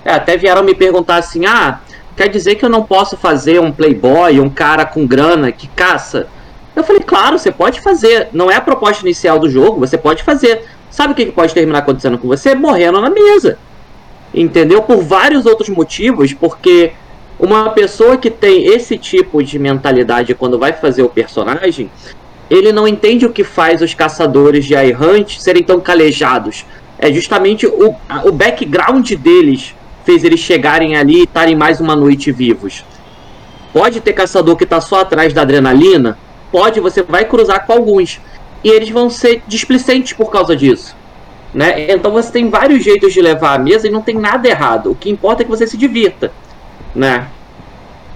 É, 0.04 0.12
até 0.12 0.36
vieram 0.36 0.62
me 0.62 0.74
perguntar 0.74 1.16
assim: 1.16 1.44
ah, 1.44 1.80
quer 2.18 2.28
dizer 2.28 2.56
que 2.56 2.64
eu 2.64 2.68
não 2.68 2.82
posso 2.82 3.16
fazer 3.16 3.60
um 3.60 3.70
playboy, 3.70 4.40
um 4.40 4.50
cara 4.50 4.84
com 4.84 5.06
grana 5.06 5.52
que 5.52 5.68
caça? 5.68 6.26
Eu 6.74 6.82
falei, 6.82 7.00
claro, 7.00 7.38
você 7.38 7.52
pode 7.52 7.80
fazer. 7.80 8.28
Não 8.32 8.50
é 8.50 8.56
a 8.56 8.60
proposta 8.60 9.04
inicial 9.04 9.38
do 9.38 9.48
jogo, 9.48 9.78
você 9.78 9.96
pode 9.96 10.24
fazer. 10.24 10.64
Sabe 10.90 11.12
o 11.12 11.16
que 11.16 11.26
pode 11.26 11.54
terminar 11.54 11.78
acontecendo 11.78 12.18
com 12.18 12.26
você? 12.26 12.56
Morrendo 12.56 13.00
na 13.00 13.08
mesa. 13.08 13.56
Entendeu? 14.34 14.82
Por 14.82 15.00
vários 15.00 15.46
outros 15.46 15.68
motivos, 15.68 16.32
porque 16.32 16.90
uma 17.38 17.70
pessoa 17.70 18.16
que 18.16 18.30
tem 18.30 18.66
esse 18.66 18.98
tipo 18.98 19.40
de 19.40 19.56
mentalidade 19.56 20.34
quando 20.34 20.58
vai 20.58 20.72
fazer 20.72 21.04
o 21.04 21.08
personagem, 21.08 21.88
ele 22.50 22.72
não 22.72 22.88
entende 22.88 23.26
o 23.26 23.32
que 23.32 23.44
faz 23.44 23.80
os 23.80 23.94
caçadores 23.94 24.64
de 24.64 24.74
iHunt 24.74 25.38
serem 25.40 25.62
tão 25.62 25.78
calejados. 25.80 26.66
É 26.98 27.12
justamente 27.12 27.64
o, 27.64 27.94
o 28.24 28.32
background 28.32 29.08
deles 29.12 29.72
fez 30.08 30.24
eles 30.24 30.40
chegarem 30.40 30.96
ali 30.96 31.18
e 31.18 31.24
estarem 31.24 31.54
mais 31.54 31.82
uma 31.82 31.94
noite 31.94 32.32
vivos. 32.32 32.82
Pode 33.74 34.00
ter 34.00 34.14
caçador 34.14 34.56
que 34.56 34.64
tá 34.64 34.80
só 34.80 35.02
atrás 35.02 35.34
da 35.34 35.42
adrenalina? 35.42 36.16
Pode, 36.50 36.80
você 36.80 37.02
vai 37.02 37.26
cruzar 37.26 37.66
com 37.66 37.74
alguns. 37.74 38.18
E 38.64 38.70
eles 38.70 38.88
vão 38.88 39.10
ser 39.10 39.42
displicentes 39.46 40.14
por 40.14 40.30
causa 40.30 40.56
disso. 40.56 40.96
Né? 41.52 41.92
Então 41.92 42.10
você 42.10 42.32
tem 42.32 42.48
vários 42.48 42.82
jeitos 42.82 43.12
de 43.12 43.20
levar 43.20 43.54
a 43.54 43.58
mesa 43.58 43.86
e 43.86 43.90
não 43.90 44.00
tem 44.00 44.14
nada 44.14 44.48
errado. 44.48 44.92
O 44.92 44.94
que 44.94 45.10
importa 45.10 45.42
é 45.42 45.44
que 45.44 45.50
você 45.50 45.66
se 45.66 45.76
divirta. 45.76 46.32
Né? 46.94 47.28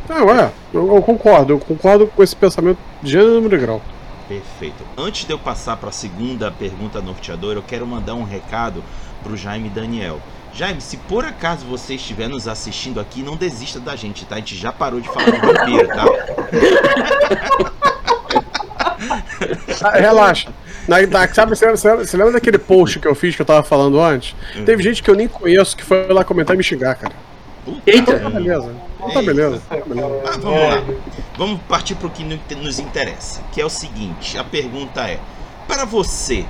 Não, 0.08 0.30
é. 0.30 0.50
Eu, 0.72 0.94
eu 0.94 1.02
concordo. 1.02 1.52
Eu 1.52 1.58
concordo 1.58 2.06
com 2.06 2.22
esse 2.22 2.34
pensamento 2.34 2.78
de 3.02 3.10
gênero 3.12 3.60
grau. 3.60 3.82
Perfeito. 4.26 4.82
Antes 4.96 5.26
de 5.26 5.32
eu 5.34 5.38
passar 5.38 5.76
para 5.76 5.90
a 5.90 5.92
segunda 5.92 6.50
pergunta 6.50 7.02
norteadora, 7.02 7.58
eu 7.58 7.62
quero 7.62 7.86
mandar 7.86 8.14
um 8.14 8.24
recado 8.24 8.82
para 9.22 9.32
o 9.32 9.36
Jaime 9.36 9.68
Daniel. 9.68 10.20
Jaime, 10.54 10.80
se 10.80 10.96
por 10.98 11.24
acaso 11.24 11.64
você 11.66 11.94
estiver 11.94 12.28
nos 12.28 12.46
assistindo 12.46 13.00
aqui, 13.00 13.22
não 13.22 13.36
desista 13.36 13.80
da 13.80 13.96
gente, 13.96 14.24
tá? 14.26 14.34
A 14.34 14.38
gente 14.38 14.54
já 14.56 14.70
parou 14.72 15.00
de 15.00 15.08
falar 15.08 15.30
de 15.30 15.38
vampiro, 15.40 15.88
tá? 15.88 16.04
Ah, 19.84 19.98
relaxa. 19.98 20.52
Na, 20.86 21.00
na- 21.06 21.28
sabe, 21.34 21.56
você, 21.56 21.68
você- 21.70 21.96
você 21.96 22.16
lembra 22.16 22.34
daquele 22.34 22.58
post 22.58 22.98
que 23.00 23.06
eu 23.08 23.14
fiz 23.14 23.34
que 23.34 23.42
eu 23.42 23.46
tava 23.46 23.62
falando 23.62 24.00
antes? 24.00 24.34
Teve 24.64 24.82
gente 24.82 25.02
que 25.02 25.10
eu 25.10 25.14
nem 25.14 25.26
conheço 25.28 25.76
que 25.76 25.82
foi 25.84 26.06
lá 26.12 26.22
comentar 26.24 26.54
e 26.54 26.56
me 26.58 26.62
xingar, 26.64 26.94
cara. 26.94 27.12
Puta 27.64 27.82
Eita. 27.90 28.18
Tá 28.18 28.30
beleza. 28.30 28.74
Tá 29.12 29.22
beleza. 29.22 29.62
Tá 29.68 29.76
beleza. 29.86 30.22
Ah, 30.26 30.38
vamos 30.38 30.60
lá. 30.60 30.82
Vamos 31.36 31.60
partir 31.68 31.94
para 31.96 32.06
o 32.06 32.10
que 32.10 32.24
nos 32.56 32.78
interessa, 32.78 33.40
que 33.52 33.60
é 33.60 33.64
o 33.64 33.68
seguinte: 33.70 34.38
a 34.38 34.44
pergunta 34.44 35.00
é: 35.08 35.18
para 35.66 35.84
você, 35.84 36.44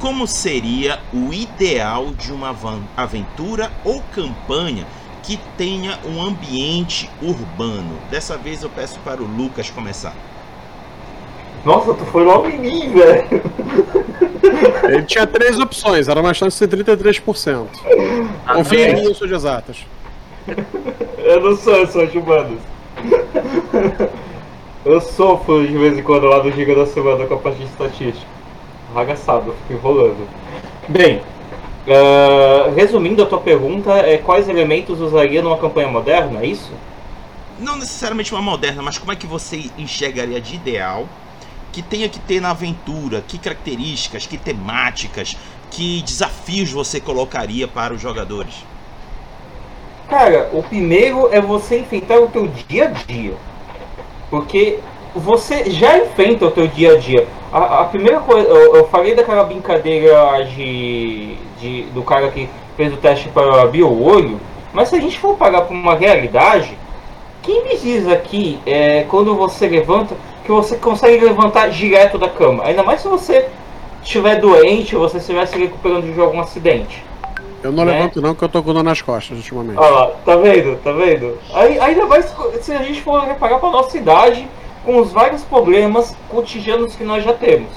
como 0.00 0.26
seria 0.26 0.98
o 1.12 1.32
ideal 1.32 2.06
de 2.12 2.32
uma 2.32 2.54
aventura 2.96 3.70
ou 3.84 4.02
campanha 4.14 4.86
que 5.22 5.38
tenha 5.56 5.98
um 6.04 6.22
ambiente 6.22 7.10
urbano? 7.20 7.98
Dessa 8.10 8.36
vez 8.36 8.62
eu 8.62 8.70
peço 8.70 8.98
para 9.00 9.20
o 9.20 9.26
Lucas 9.26 9.70
começar. 9.70 10.14
Nossa, 11.64 11.92
tu 11.92 12.04
foi 12.06 12.24
logo 12.24 12.48
em 12.48 12.58
mim, 12.58 12.92
velho. 12.92 13.42
Ele 14.88 15.02
tinha 15.02 15.26
três 15.26 15.58
opções, 15.58 16.08
era 16.08 16.20
uma 16.20 16.32
chance 16.32 16.64
de 16.64 16.76
33%. 16.76 17.66
Confia 18.54 18.90
em 18.90 18.94
mim, 18.94 19.04
eu 19.04 19.14
sou 19.14 19.26
de 19.26 19.34
exatas. 19.34 19.84
Eu 21.18 21.40
não 21.42 21.56
sou, 21.56 21.74
eu 21.74 21.86
sou 21.88 22.06
de 22.06 22.18
humanos. 22.18 22.60
Eu 24.84 25.00
sofro 25.00 25.66
de 25.66 25.76
vez 25.76 25.98
em 25.98 26.02
quando 26.02 26.26
lá 26.26 26.38
do 26.38 26.50
Giga 26.52 26.74
da 26.74 26.86
Semana 26.86 27.26
com 27.26 27.34
a 27.34 27.38
parte 27.38 27.58
de 27.58 27.64
estatística. 27.64 28.37
Arragaçado, 28.94 29.54
fico 29.66 29.74
enrolando. 29.74 30.28
Bem, 30.88 31.20
ah, 31.88 32.70
resumindo 32.74 33.22
a 33.22 33.26
tua 33.26 33.40
pergunta, 33.40 33.92
é 33.92 34.18
quais 34.18 34.48
elementos 34.48 35.00
usaria 35.00 35.42
numa 35.42 35.56
campanha 35.56 35.88
moderna, 35.88 36.40
é 36.40 36.46
isso? 36.46 36.70
Não 37.58 37.76
necessariamente 37.76 38.32
uma 38.32 38.42
moderna, 38.42 38.82
mas 38.82 38.98
como 38.98 39.10
é 39.10 39.16
que 39.16 39.26
você 39.26 39.70
enxergaria 39.78 40.40
de 40.40 40.54
ideal 40.54 41.08
que 41.72 41.82
tenha 41.82 42.08
que 42.08 42.20
ter 42.20 42.40
na 42.40 42.50
aventura? 42.50 43.24
Que 43.26 43.38
características, 43.38 44.26
que 44.26 44.36
temáticas, 44.36 45.36
que 45.70 46.02
desafios 46.02 46.70
você 46.70 47.00
colocaria 47.00 47.66
para 47.66 47.94
os 47.94 48.00
jogadores? 48.00 48.64
Cara, 50.08 50.50
o 50.52 50.62
primeiro 50.62 51.28
é 51.32 51.40
você 51.40 51.80
enfrentar 51.80 52.18
o 52.18 52.28
teu 52.28 52.46
dia 52.46 52.86
a 52.86 52.90
dia. 52.90 53.34
Porque 54.30 54.78
você 55.14 55.70
já 55.70 55.98
enfrenta 55.98 56.46
o 56.46 56.50
teu 56.50 56.66
dia 56.66 56.94
a 56.94 56.98
dia. 56.98 57.26
A, 57.52 57.80
a 57.80 57.84
primeira 57.84 58.20
coisa, 58.20 58.46
eu, 58.48 58.76
eu 58.76 58.88
falei 58.88 59.14
daquela 59.14 59.44
brincadeira 59.44 60.44
de 60.44 61.36
de, 61.60 61.82
do 61.92 62.02
cara 62.02 62.28
que 62.30 62.48
fez 62.76 62.92
o 62.92 62.96
teste 62.96 63.28
para 63.28 63.62
abrir 63.62 63.82
o 63.82 64.02
olho, 64.02 64.40
mas 64.72 64.88
se 64.88 64.96
a 64.96 65.00
gente 65.00 65.18
for 65.18 65.36
pagar 65.36 65.62
por 65.62 65.74
uma 65.74 65.94
realidade, 65.94 66.76
quem 67.42 67.64
me 67.64 67.76
diz 67.76 68.06
aqui 68.08 68.60
é 68.64 69.04
quando 69.08 69.34
você 69.34 69.68
levanta 69.68 70.14
que 70.44 70.50
você 70.50 70.76
consegue 70.76 71.24
levantar 71.24 71.68
direto 71.68 72.16
da 72.16 72.28
cama? 72.28 72.64
Ainda 72.64 72.82
mais 72.82 73.00
se 73.00 73.08
você 73.08 73.46
estiver 74.02 74.36
doente 74.40 74.94
ou 74.96 75.02
você 75.08 75.18
estiver 75.18 75.46
se 75.46 75.58
recuperando 75.58 76.12
de 76.12 76.20
algum 76.20 76.40
acidente. 76.40 77.04
Eu 77.62 77.72
não 77.72 77.84
Né? 77.84 77.92
levanto 77.92 78.20
não, 78.22 78.30
porque 78.30 78.44
eu 78.44 78.48
tô 78.48 78.62
com 78.62 78.72
dor 78.72 78.84
nas 78.84 79.02
costas 79.02 79.36
ultimamente. 79.36 79.78
Olha 79.78 79.90
lá, 79.90 80.06
tá 80.24 80.36
vendo? 80.36 80.76
Tá 80.82 80.92
vendo? 80.92 81.36
Aí, 81.52 81.78
ainda 81.80 82.06
mais 82.06 82.32
se 82.60 82.72
a 82.72 82.82
gente 82.82 83.00
for 83.02 83.20
reparar 83.24 83.58
pra 83.58 83.70
nossa 83.70 83.98
idade, 83.98 84.46
com 84.84 84.98
os 84.98 85.12
vários 85.12 85.42
problemas 85.44 86.16
cotidianos 86.28 86.96
que 86.96 87.04
nós 87.04 87.24
já 87.24 87.32
temos. 87.32 87.70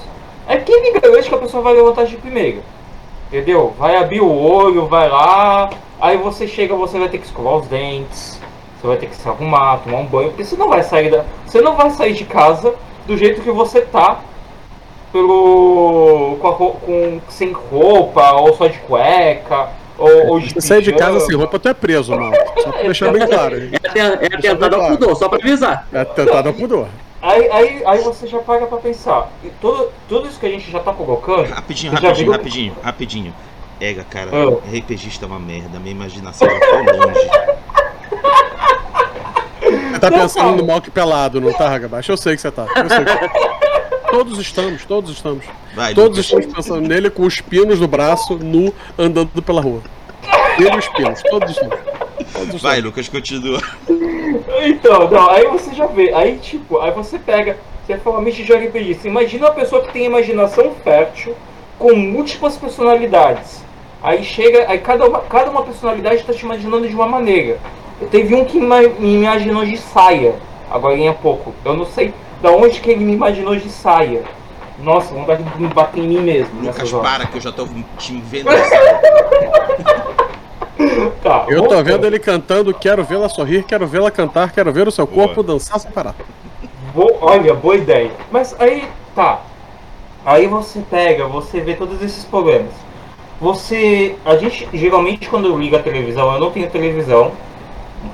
É 0.48 0.56
quem 0.56 0.82
me 0.82 0.98
garante 0.98 1.28
que 1.28 1.34
a 1.34 1.38
pessoa 1.38 1.62
vai 1.62 1.74
levantar 1.74 2.04
de 2.04 2.16
primeira? 2.16 2.60
Entendeu? 3.28 3.72
Vai 3.78 3.96
abrir 3.96 4.20
o 4.20 4.30
olho, 4.30 4.86
vai 4.86 5.08
lá, 5.08 5.70
aí 6.00 6.16
você 6.16 6.46
chega, 6.46 6.74
você 6.74 6.98
vai 6.98 7.08
ter 7.08 7.18
que 7.18 7.26
escovar 7.26 7.56
os 7.56 7.66
dentes, 7.66 8.40
você 8.80 8.86
vai 8.86 8.96
ter 8.96 9.06
que 9.06 9.16
se 9.16 9.28
arrumar, 9.28 9.78
tomar 9.78 9.98
um 9.98 10.06
banho, 10.06 10.28
porque 10.30 10.44
você 10.44 10.56
não 10.56 10.68
vai 10.68 10.82
sair 10.82 11.10
da. 11.10 11.24
Você 11.46 11.60
não 11.60 11.76
vai 11.76 11.90
sair 11.90 12.14
de 12.14 12.24
casa 12.24 12.74
do 13.06 13.16
jeito 13.16 13.40
que 13.40 13.50
você 13.50 13.80
tá 13.80 14.20
pelo. 15.12 16.36
com, 16.40 16.48
a 16.48 16.52
com 16.54 17.20
sem 17.28 17.52
roupa, 17.52 18.32
ou 18.32 18.54
só 18.54 18.66
de 18.66 18.78
cueca, 18.80 19.70
ou, 20.02 20.26
ou 20.28 20.40
de 20.40 20.50
Se 20.60 20.60
sair 20.68 20.82
de 20.82 20.92
casa 20.92 21.20
sem 21.20 21.34
roupa, 21.36 21.58
tu 21.58 21.68
é 21.68 21.74
preso, 21.74 22.12
mano. 22.14 22.34
Só 22.62 22.72
pra 22.72 22.82
deixar 22.82 23.12
bem 23.12 23.26
claro. 23.26 23.56
hein? 23.62 23.70
É, 23.94 23.98
é 24.00 24.36
atentado 24.36 24.74
ao 24.74 24.80
claro. 24.80 24.96
pudor, 24.98 25.16
só 25.16 25.28
pra 25.28 25.38
avisar. 25.38 25.86
É 25.92 26.04
tentado 26.04 26.48
ao 26.48 26.54
pudor. 26.54 26.88
Aí, 27.20 27.48
aí, 27.50 27.82
aí 27.86 27.98
você 28.02 28.26
já 28.26 28.38
paga 28.38 28.66
pra 28.66 28.78
pensar. 28.78 29.30
E 29.44 29.48
tudo, 29.60 29.90
tudo 30.08 30.28
isso 30.28 30.40
que 30.40 30.46
a 30.46 30.50
gente 30.50 30.70
já 30.70 30.80
tá 30.80 30.92
colocando. 30.92 31.48
Rapidinho, 31.48 31.92
rapidinho, 31.92 32.16
viu? 32.16 32.32
rapidinho, 32.32 32.76
rapidinho. 32.82 33.34
Ega, 33.80 34.04
cara, 34.04 34.30
Ah. 34.32 34.76
RPGista 34.76 35.24
é 35.24 35.28
uma 35.28 35.38
merda, 35.38 35.78
minha 35.78 35.92
imaginação 35.92 36.48
ela 36.48 36.60
foi 36.60 36.96
longe. 36.96 37.30
Você 39.92 39.98
tá 40.00 40.10
Não, 40.10 40.18
pensando 40.18 40.44
cara. 40.44 40.56
no 40.56 40.66
Malk 40.66 40.90
pelado, 40.90 41.40
não 41.40 41.52
tá, 41.52 41.68
Ragabaixo? 41.68 42.10
Eu 42.12 42.16
sei 42.16 42.34
que 42.34 42.40
você 42.42 42.50
tá. 42.50 42.66
Eu 42.76 42.88
sei 42.88 43.04
que... 43.04 43.52
Todos 44.12 44.38
estamos, 44.38 44.84
todos 44.84 45.10
estamos. 45.10 45.44
Vai, 45.74 45.94
Todos 45.94 46.18
Lucas. 46.18 46.24
estamos 46.26 46.46
pensando 46.46 46.88
nele 46.88 47.08
com 47.08 47.22
os 47.22 47.40
pinos 47.40 47.80
no 47.80 47.88
braço, 47.88 48.36
nu, 48.36 48.72
andando 48.98 49.40
pela 49.42 49.60
rua. 49.60 49.80
Ele 50.58 50.70
e 50.70 50.78
os 50.78 50.88
pinos, 50.88 51.22
todos 51.22 51.50
estamos. 51.50 51.78
Todos 52.32 52.62
Vai, 52.62 52.78
estamos. 52.78 52.84
Lucas, 52.84 53.08
continua. 53.08 53.60
Então, 54.64 55.10
não, 55.10 55.30
aí 55.30 55.46
você 55.48 55.74
já 55.74 55.86
vê. 55.86 56.12
Aí, 56.12 56.38
tipo, 56.38 56.78
aí 56.78 56.90
você 56.90 57.18
pega. 57.18 57.56
Você 57.86 57.96
fala 57.98 58.20
mente 58.20 58.44
de. 58.44 58.94
Você 58.94 59.08
imagina 59.08 59.46
uma 59.46 59.54
pessoa 59.54 59.82
que 59.82 59.92
tem 59.92 60.04
imaginação 60.04 60.72
fértil 60.84 61.34
com 61.78 61.94
múltiplas 61.94 62.56
personalidades. 62.56 63.64
Aí 64.02 64.22
chega. 64.22 64.66
Aí 64.68 64.78
cada 64.78 65.06
uma, 65.06 65.20
cada 65.20 65.50
uma 65.50 65.62
personalidade 65.62 66.22
tá 66.22 66.32
te 66.32 66.44
imaginando 66.44 66.86
de 66.86 66.94
uma 66.94 67.06
maneira. 67.06 67.58
Teve 68.10 68.34
um 68.34 68.44
que 68.44 68.60
me 68.60 69.14
imaginou 69.14 69.64
de 69.64 69.78
saia, 69.78 70.34
agora 70.70 70.96
em 70.96 71.12
pouco. 71.14 71.54
Eu 71.64 71.74
não 71.74 71.86
sei 71.86 72.12
da 72.42 72.50
onde 72.50 72.80
que 72.80 72.90
ele 72.90 73.04
me 73.04 73.12
imaginou 73.12 73.56
de 73.56 73.70
saia. 73.70 74.22
Nossa, 74.78 75.14
vontade 75.14 75.42
de 75.42 75.60
me 75.62 75.68
bater 75.68 76.00
em 76.02 76.08
mim 76.08 76.20
mesmo. 76.20 76.54
Lucas, 76.60 76.76
nessas 76.76 76.92
horas. 76.92 77.10
para 77.10 77.26
que 77.26 77.36
eu 77.36 77.40
já 77.40 77.52
tô 77.52 77.66
te 77.98 78.20
vendo 78.20 78.50
essa. 78.50 79.02
Tá, 81.22 81.44
Eu 81.48 81.68
tô 81.68 81.80
vendo 81.84 82.04
ele 82.06 82.18
cantando, 82.18 82.74
quero 82.74 83.04
vê-la 83.04 83.28
sorrir, 83.28 83.62
quero 83.64 83.86
vê-la 83.86 84.10
cantar, 84.10 84.50
quero 84.50 84.72
ver 84.72 84.88
o 84.88 84.90
seu 84.90 85.06
corpo 85.06 85.36
Boa. 85.42 85.46
dançar 85.54 85.78
sem 85.78 85.90
parar. 85.92 86.14
Bo- 86.92 87.16
olha, 87.20 87.54
boa 87.54 87.76
ideia. 87.76 88.10
Mas 88.32 88.56
aí, 88.58 88.84
tá. 89.14 89.42
Aí 90.24 90.46
você 90.48 90.80
pega, 90.90 91.26
você 91.26 91.60
vê 91.60 91.74
todos 91.74 92.02
esses 92.02 92.24
problemas. 92.24 92.72
Você. 93.40 94.16
A 94.24 94.36
gente, 94.36 94.68
geralmente, 94.72 95.28
quando 95.28 95.56
liga 95.56 95.76
a 95.76 95.82
televisão, 95.82 96.32
eu 96.34 96.40
não 96.40 96.50
tenho 96.50 96.68
televisão, 96.68 97.30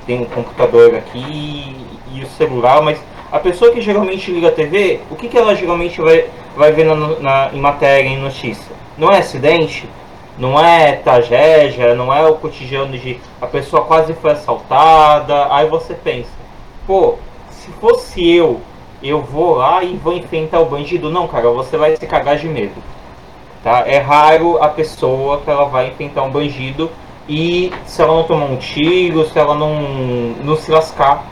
tenho 0.05 0.21
um 0.23 0.25
computador 0.25 0.93
aqui 0.95 1.75
e 2.13 2.21
o 2.23 2.27
celular, 2.27 2.81
mas 2.83 2.99
a 3.31 3.39
pessoa 3.39 3.71
que 3.71 3.81
geralmente 3.81 4.31
liga 4.31 4.49
a 4.49 4.51
TV, 4.51 4.99
o 5.09 5.15
que, 5.15 5.27
que 5.27 5.37
ela 5.37 5.55
geralmente 5.55 5.99
vai, 6.01 6.27
vai 6.59 6.73
ver 6.73 6.83
na, 6.85 6.95
na- 6.95 7.49
em 7.53 7.59
matéria, 7.59 8.07
em 8.07 8.17
notícia? 8.19 8.75
Não 8.97 9.09
é 9.09 9.19
acidente? 9.19 9.87
Não 10.37 10.59
é 10.59 10.93
tragédia? 10.93 11.95
Não 11.95 12.13
é 12.13 12.27
o 12.27 12.35
cotidiano 12.35 12.97
de 12.97 13.19
a 13.41 13.47
pessoa 13.47 13.85
quase 13.85 14.13
foi 14.13 14.31
assaltada? 14.31 15.47
Aí 15.53 15.67
você 15.67 15.93
pensa, 15.93 16.29
pô, 16.85 17.15
se 17.49 17.71
fosse 17.79 18.29
eu, 18.29 18.59
eu 19.01 19.21
vou 19.21 19.55
lá 19.55 19.83
e 19.83 19.95
vou 19.95 20.13
enfrentar 20.13 20.59
o 20.59 20.65
bandido. 20.65 21.09
Não, 21.09 21.27
cara, 21.27 21.49
você 21.49 21.77
vai 21.77 21.95
se 21.95 22.05
cagar 22.05 22.35
de 22.37 22.47
medo. 22.47 22.75
Tá? 23.63 23.83
É 23.87 23.97
raro 23.99 24.61
a 24.61 24.67
pessoa 24.67 25.39
que 25.39 25.49
ela 25.49 25.65
vai 25.65 25.87
enfrentar 25.87 26.23
um 26.23 26.29
bandido 26.29 26.89
e 27.27 27.71
se 27.85 28.01
ela 28.01 28.13
não 28.15 28.23
tomar 28.23 28.45
um 28.45 28.57
tiro, 28.57 29.25
se 29.29 29.37
ela 29.39 29.55
não, 29.55 29.75
não 30.43 30.55
se 30.57 30.71
lascar 30.71 31.23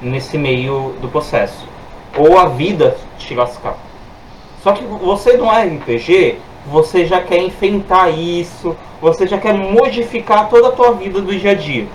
nesse 0.00 0.38
meio 0.38 0.94
do 1.00 1.08
processo. 1.08 1.66
Ou 2.16 2.38
a 2.38 2.46
vida 2.46 2.96
te 3.18 3.34
lascar. 3.34 3.76
Só 4.62 4.72
que 4.72 4.84
você 4.84 5.36
não 5.36 5.50
é 5.52 5.64
RPG, 5.64 6.38
você 6.66 7.06
já 7.06 7.20
quer 7.20 7.38
enfrentar 7.38 8.10
isso, 8.10 8.76
você 9.00 9.26
já 9.26 9.38
quer 9.38 9.54
modificar 9.54 10.48
toda 10.48 10.68
a 10.68 10.72
tua 10.72 10.92
vida 10.92 11.20
do 11.20 11.34
dia 11.34 11.52
a 11.52 11.54
dia. 11.54 11.86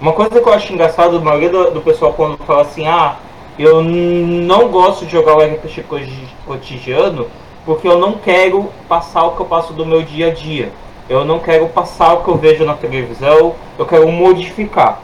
Uma 0.00 0.12
coisa 0.12 0.40
que 0.40 0.48
eu 0.48 0.52
acho 0.52 0.72
engraçado, 0.72 1.16
a 1.16 1.20
maioria 1.20 1.48
do, 1.48 1.70
do 1.70 1.80
pessoal 1.80 2.12
quando 2.14 2.36
fala 2.38 2.62
assim, 2.62 2.88
ah, 2.88 3.16
eu 3.56 3.82
não 3.82 4.68
gosto 4.68 5.06
de 5.06 5.12
jogar 5.12 5.36
o 5.36 5.40
RPG 5.40 5.84
co- 5.84 5.98
cotidiano 6.46 7.28
porque 7.64 7.86
eu 7.86 7.96
não 7.98 8.14
quero 8.14 8.68
passar 8.88 9.22
o 9.24 9.36
que 9.36 9.40
eu 9.42 9.46
passo 9.46 9.72
do 9.72 9.86
meu 9.86 10.02
dia 10.02 10.28
a 10.28 10.30
dia. 10.34 10.72
Eu 11.08 11.24
não 11.24 11.38
quero 11.38 11.68
passar 11.68 12.14
o 12.14 12.24
que 12.24 12.28
eu 12.28 12.36
vejo 12.36 12.64
na 12.64 12.74
televisão, 12.74 13.54
eu 13.78 13.86
quero 13.86 14.10
modificar. 14.10 15.00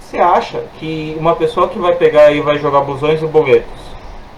Você 0.00 0.18
acha 0.18 0.64
que 0.80 1.16
uma 1.20 1.36
pessoa 1.36 1.68
que 1.68 1.78
vai 1.78 1.94
pegar 1.94 2.32
e 2.32 2.40
vai 2.40 2.58
jogar 2.58 2.80
Busões 2.80 3.22
e 3.22 3.26
Boletos, 3.26 3.68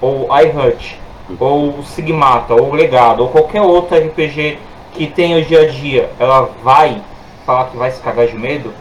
ou 0.01 0.29
iHut, 0.43 0.99
ou 1.39 1.83
Sigmata, 1.83 2.55
ou 2.55 2.73
Legado, 2.73 3.23
ou 3.23 3.29
qualquer 3.29 3.63
outro 3.63 3.97
RPG 3.97 4.59
que 4.93 5.07
tenha 5.07 5.39
o 5.39 5.45
dia 5.45 5.63
a 5.63 5.67
dia, 5.67 6.11
ela 6.19 6.51
vai 6.63 7.01
falar 7.47 7.67
que 7.67 7.77
vai 7.77 7.91
se 7.91 8.01
cagar 8.01 8.27
de 8.27 8.37
medo? 8.37 8.73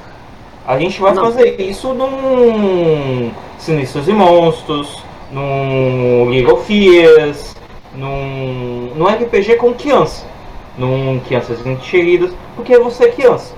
A 0.66 0.78
gente 0.78 1.00
vai 1.02 1.14
Não. 1.14 1.24
fazer 1.24 1.60
isso 1.60 1.94
num 1.94 3.32
Sinistros 3.58 4.08
e 4.08 4.14
Monstros, 4.14 5.04
num 5.32 6.30
League 6.30 6.52
of 6.52 6.66
Fears, 6.66 7.56
num, 7.94 8.92
num 8.96 9.06
RPG 9.06 9.56
com 9.56 9.74
criança, 9.74 10.26
num 10.78 11.20
Crianças 11.22 11.66
Encheridas, 11.66 12.32
porque 12.56 12.78
você 12.78 13.06
é 13.06 13.12
criança. 13.12 13.54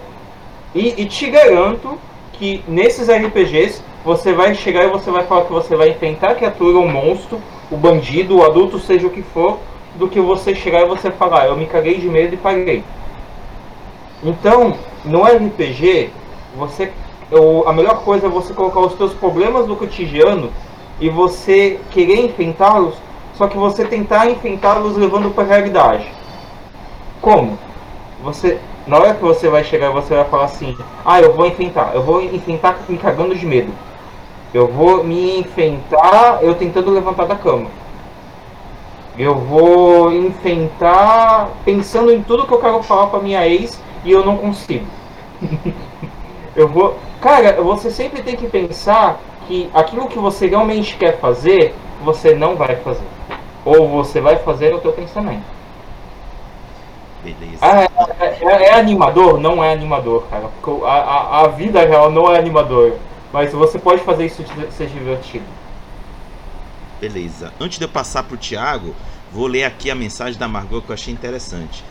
E, 0.74 1.02
e 1.02 1.06
te 1.06 1.30
garanto 1.30 1.98
que 2.34 2.64
nesses 2.68 3.10
RPGs 3.10 3.82
você 4.04 4.34
vai 4.34 4.56
chegar 4.56 4.84
e 4.84 4.90
você 4.90 5.12
vai 5.12 5.24
falar 5.24 5.46
que 5.46 5.54
você 5.54 5.76
vai 5.76 5.90
enfrentar 5.90 6.32
a 6.32 6.36
criatura, 6.36 6.78
o 6.78 6.88
monstro, 6.88 7.40
o 7.70 7.78
bandido, 7.78 8.38
o 8.38 8.44
adulto, 8.44 8.80
seja 8.80 9.08
o 9.08 9.12
que 9.12 9.22
for, 9.22 9.60
do 9.96 10.08
que 10.08 10.20
você 10.20 10.56
chegar 10.56 10.82
e 10.82 10.86
você 10.86 11.12
falar, 11.12 11.48
eu 11.48 11.58
me 11.58 11.66
caguei 11.66 11.98
de 11.98 12.08
medo 12.08 12.34
e 12.34 12.38
parei. 12.38 12.84
Então, 14.24 14.76
no 15.04 15.24
RPG, 15.24 16.10
você 16.56 16.92
a 17.66 17.72
melhor 17.72 18.04
coisa 18.04 18.28
é 18.28 18.30
você 18.30 18.54
colocar 18.54 18.82
os 18.82 18.98
seus 18.98 19.14
problemas 19.14 19.66
do 19.66 19.76
cotidiano 19.76 20.52
e 21.00 21.10
você 21.10 21.80
querer 21.90 22.26
enfrentá-los, 22.26 22.94
só 23.36 23.48
que 23.48 23.58
você 23.58 23.86
tentar 23.86 24.30
enfrentá-los 24.30 24.98
levando 24.98 25.34
para 25.34 25.46
a 25.46 25.48
realidade. 25.48 26.12
Como? 27.22 27.58
Você, 28.22 28.60
na 28.86 28.98
hora 28.98 29.14
que 29.14 29.22
você 29.22 29.48
vai 29.48 29.64
chegar, 29.64 29.92
você 29.92 30.14
vai 30.14 30.26
falar 30.26 30.46
assim: 30.46 30.78
"Ah, 31.06 31.22
eu 31.22 31.34
vou 31.34 31.48
enfrentar, 31.48 31.92
eu 31.94 32.04
vou 32.04 32.22
enfrentar 32.22 32.80
me 32.90 32.98
cagando 32.98 33.34
de 33.34 33.46
medo. 33.46 33.72
Eu 34.54 34.68
vou 34.68 35.04
me 35.04 35.40
enfrentar 35.40 36.40
eu 36.42 36.54
tentando 36.56 36.92
levantar 36.92 37.26
da 37.26 37.36
cama. 37.36 37.70
Eu 39.18 39.36
vou 39.36 40.12
enfrentar 40.12 41.50
pensando 41.64 42.12
em 42.12 42.22
tudo 42.24 42.46
que 42.46 42.54
eu 42.54 42.60
quero 42.60 42.82
falar 42.84 43.08
para 43.08 43.20
minha 43.20 43.48
ex 43.48 43.82
e 44.04 44.12
eu 44.12 44.26
não 44.26 44.38
consigo. 44.38 44.86
eu 46.56 46.68
vou, 46.68 46.98
cara, 47.22 47.62
você 47.62 47.92
sempre 47.92 48.22
tem 48.24 48.36
que 48.36 48.48
pensar 48.48 49.20
que 49.48 49.70
aquilo 49.74 50.08
que 50.08 50.20
você 50.20 50.48
realmente 50.48 50.96
quer 50.98 51.20
fazer, 51.20 51.74
você 52.04 52.34
não 52.36 52.56
vai 52.56 52.76
fazer. 52.78 53.06
Ou 53.64 53.88
você 53.88 54.20
vai 54.20 54.38
fazer 54.38 54.72
no 54.72 54.80
teu 54.80 54.92
pensamento. 54.92 55.44
Beleza. 57.24 57.58
Ah, 57.62 57.84
é, 58.20 58.44
é- 58.44 58.64
é 58.70 58.74
animador? 58.74 59.40
Não 59.40 59.64
é 59.64 59.72
animador, 59.72 60.24
cara. 60.30 60.50
A, 60.86 60.90
a, 60.90 61.42
a 61.42 61.48
vida 61.50 61.86
real 61.86 62.10
não 62.10 62.34
é 62.34 62.40
animadora. 62.40 62.96
Mas 63.32 63.52
você 63.52 63.80
pode 63.80 64.04
fazer 64.04 64.26
isso 64.26 64.44
ser 64.72 64.88
divertido. 64.88 65.46
Beleza. 67.00 67.54
Antes 67.60 67.80
de 67.80 67.86
eu 67.86 67.90
passar 67.90 68.24
pro 68.24 68.38
Thiago, 68.38 68.96
vou 69.32 69.48
ler 69.48 69.64
aqui 69.64 69.90
a 69.90 69.96
mensagem 69.96 70.40
da 70.40 70.48
Margot 70.48 70.82
que 70.82 70.90
eu 70.90 70.94
achei 70.94 71.14
interessante. 71.14 71.84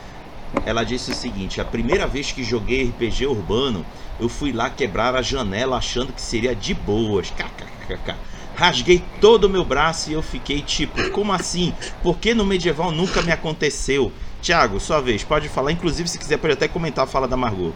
Ela 0.65 0.85
disse 0.85 1.11
o 1.11 1.15
seguinte: 1.15 1.61
a 1.61 1.65
primeira 1.65 2.07
vez 2.07 2.31
que 2.31 2.45
joguei 2.45 2.89
RPG 2.89 3.27
urbano, 3.27 3.85
eu 4.19 4.29
fui 4.29 4.53
lá 4.53 4.69
quebrar 4.69 5.15
a 5.15 5.23
janela 5.23 5.77
achando 5.77 6.13
que 6.13 6.21
seria 6.21 6.55
de 6.55 6.75
boas. 6.75 7.31
KKKK. 7.31 8.15
Rasguei 8.55 9.03
todo 9.21 9.45
o 9.45 9.49
meu 9.49 9.65
braço 9.65 10.11
e 10.11 10.13
eu 10.13 10.23
fiquei 10.23 10.61
tipo, 10.61 11.11
como 11.11 11.33
assim? 11.33 11.73
Porque 12.03 12.35
no 12.35 12.45
medieval 12.45 12.93
nunca 12.93 13.23
me 13.23 13.33
aconteceu. 13.33 14.13
Tiago, 14.43 14.79
sua 14.79 15.01
vez, 15.01 15.25
pode 15.25 15.49
falar. 15.49 15.73
Inclusive, 15.73 16.09
se 16.09 16.19
quiser, 16.19 16.37
pode 16.37 16.53
até 16.53 16.69
comentar 16.69 17.05
a 17.05 17.09
fala 17.09 17.27
da 17.27 17.37
Margot. 17.37 17.73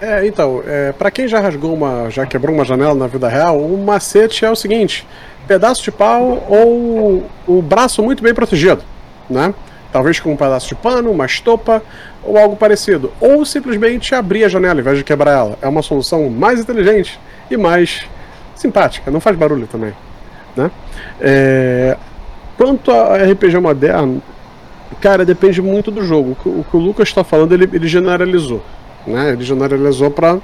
É, 0.00 0.26
então, 0.26 0.62
é, 0.66 0.92
para 0.92 1.10
quem 1.10 1.28
já 1.28 1.40
rasgou 1.40 1.74
uma, 1.74 2.08
já 2.08 2.24
quebrou 2.24 2.54
uma 2.54 2.64
janela 2.64 2.94
na 2.94 3.06
vida 3.06 3.28
real, 3.28 3.60
o 3.60 3.76
macete 3.76 4.44
é 4.44 4.50
o 4.50 4.56
seguinte: 4.56 5.06
pedaço 5.46 5.82
de 5.82 5.92
pau 5.92 6.46
ou 6.48 7.28
o 7.46 7.60
braço 7.60 8.02
muito 8.02 8.22
bem 8.22 8.32
protegido, 8.32 8.82
né? 9.28 9.54
Talvez 9.92 10.18
com 10.18 10.32
um 10.32 10.36
pedaço 10.36 10.68
de 10.68 10.74
pano, 10.74 11.10
uma 11.10 11.26
estopa 11.26 11.82
ou 12.22 12.38
algo 12.38 12.56
parecido. 12.56 13.12
Ou 13.20 13.44
simplesmente 13.44 14.14
abrir 14.14 14.44
a 14.44 14.48
janela 14.48 14.74
ao 14.74 14.80
invés 14.80 14.98
de 14.98 15.04
quebrar 15.04 15.32
ela. 15.32 15.58
É 15.60 15.66
uma 15.66 15.82
solução 15.82 16.30
mais 16.30 16.60
inteligente 16.60 17.18
e 17.50 17.56
mais 17.56 18.06
simpática, 18.54 19.10
não 19.10 19.20
faz 19.20 19.36
barulho 19.36 19.66
também. 19.66 19.92
Né? 20.56 20.70
É... 21.20 21.96
Quanto 22.56 22.92
a 22.92 23.16
RPG 23.16 23.58
moderno, 23.58 24.22
cara, 25.00 25.24
depende 25.24 25.60
muito 25.60 25.90
do 25.90 26.04
jogo. 26.04 26.36
O 26.44 26.64
que 26.64 26.76
o 26.76 26.78
Lucas 26.78 27.08
está 27.08 27.24
falando, 27.24 27.52
ele, 27.52 27.68
ele 27.72 27.88
generalizou. 27.88 28.62
Né? 29.06 29.32
Ele 29.32 29.44
generalizou 29.44 30.10
para 30.10 30.38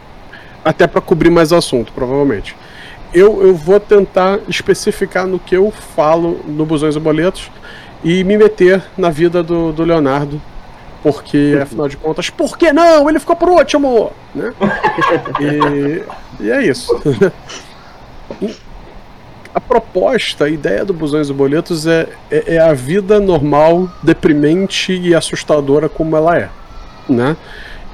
até 0.65 0.87
para 0.87 1.01
cobrir 1.01 1.31
mais 1.31 1.53
assunto, 1.53 1.93
provavelmente. 1.93 2.57
Eu, 3.15 3.41
eu 3.41 3.55
vou 3.55 3.79
tentar 3.79 4.41
especificar 4.49 5.27
no 5.27 5.39
que 5.39 5.57
eu 5.57 5.71
falo 5.71 6.41
no 6.45 6.67
Busões 6.67 6.97
e 6.97 7.01
Boletos 7.01 7.51
e 8.03 8.25
me 8.25 8.37
meter 8.37 8.83
na 8.99 9.09
vida 9.11 9.43
do, 9.43 9.73
do 9.73 9.85
Leonardo, 9.85 10.43
porque 11.03 11.57
afinal 11.63 11.89
de 11.89 11.97
contas, 11.97 12.31
por 12.31 12.59
que 12.59 12.73
não? 12.73 13.09
Ele 13.09 13.21
ficou 13.21 13.37
por 13.37 13.49
último! 13.49 14.13
Né? 14.35 14.53
e, 16.41 16.45
e 16.45 16.51
é 16.51 16.67
isso. 16.67 17.01
a 19.55 19.61
proposta, 19.61 20.47
a 20.47 20.51
ideia 20.51 20.85
do 20.85 20.93
Busões 20.93 21.31
e 21.31 21.33
Boletos 21.33 21.87
é, 21.87 22.09
é, 22.31 22.57
é, 22.57 22.59
a 22.59 22.75
vida 22.75 23.21
normal, 23.21 23.89
deprimente 24.03 24.93
e 24.93 25.15
assustadora 25.15 25.89
como 25.89 26.17
ela 26.17 26.37
é, 26.37 26.49
né? 27.09 27.37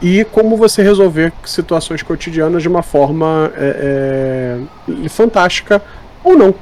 E 0.03 0.24
como 0.24 0.57
você 0.57 0.82
resolver 0.82 1.32
situações 1.44 2.03
cotidianas 2.03 2.61
de 2.61 2.68
uma 2.68 2.82
forma 2.82 3.53
é, 3.57 4.59
é, 5.05 5.09
fantástica 5.09 5.80
ou 6.24 6.36
não, 6.36 6.53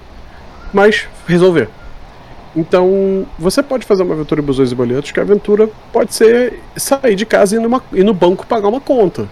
mas 0.74 1.09
resolver. 1.26 1.68
Então, 2.55 3.26
você 3.38 3.62
pode 3.62 3.86
fazer 3.86 4.03
uma 4.03 4.14
aventura 4.14 4.43
Busões 4.43 4.72
e 4.72 4.74
Boletos, 4.74 5.11
que 5.11 5.20
a 5.20 5.22
aventura 5.22 5.70
pode 5.91 6.14
ser 6.14 6.61
sair 6.76 7.14
de 7.14 7.24
casa 7.24 7.55
e 7.55 7.59
ir, 7.59 7.62
numa, 7.62 7.82
ir 7.93 8.05
no 8.05 8.12
banco 8.12 8.47
pagar 8.47 8.68
uma 8.68 8.80
conta. 8.80 9.26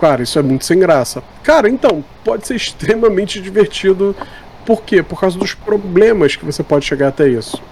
Cara, 0.00 0.22
isso 0.22 0.36
é 0.38 0.42
muito 0.42 0.64
sem 0.64 0.78
graça. 0.78 1.22
Cara, 1.44 1.68
então, 1.68 2.02
pode 2.24 2.46
ser 2.46 2.56
extremamente 2.56 3.40
divertido. 3.40 4.16
Por 4.64 4.82
quê? 4.82 5.02
Por 5.02 5.20
causa 5.20 5.38
dos 5.38 5.54
problemas 5.54 6.34
que 6.34 6.44
você 6.44 6.62
pode 6.62 6.84
chegar 6.84 7.08
até 7.08 7.28
isso. 7.28 7.62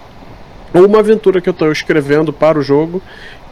Ou 0.73 0.85
uma 0.85 0.99
aventura 0.99 1.41
que 1.41 1.49
eu 1.49 1.51
estou 1.51 1.71
escrevendo 1.71 2.31
para 2.31 2.59
o 2.59 2.61
jogo, 2.61 3.01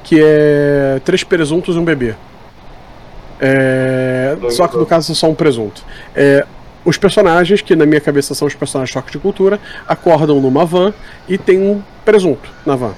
que 0.03 0.21
é 0.21 1.01
Três 1.03 1.23
Presuntos 1.23 1.75
e 1.75 1.79
um 1.79 1.83
Bebê. 1.83 2.15
É... 3.39 4.37
Só 4.49 4.67
que 4.67 4.77
no 4.77 4.85
caso 4.85 5.13
só 5.15 5.29
um 5.29 5.35
presunto. 5.35 5.83
É... 6.15 6.45
Os 6.85 6.97
personagens, 6.97 7.61
que 7.61 7.75
na 7.75 7.85
minha 7.85 8.01
cabeça 8.01 8.35
são 8.35 8.45
os 8.47 8.53
personagens 8.53 8.89
de 8.89 8.93
choque 8.93 9.11
de 9.11 9.17
cultura, 9.17 9.57
acordam 9.87 10.41
numa 10.41 10.65
van 10.65 10.93
e 11.29 11.37
tem 11.37 11.57
um 11.57 11.81
presunto 12.03 12.49
na 12.65 12.75
van. 12.75 12.93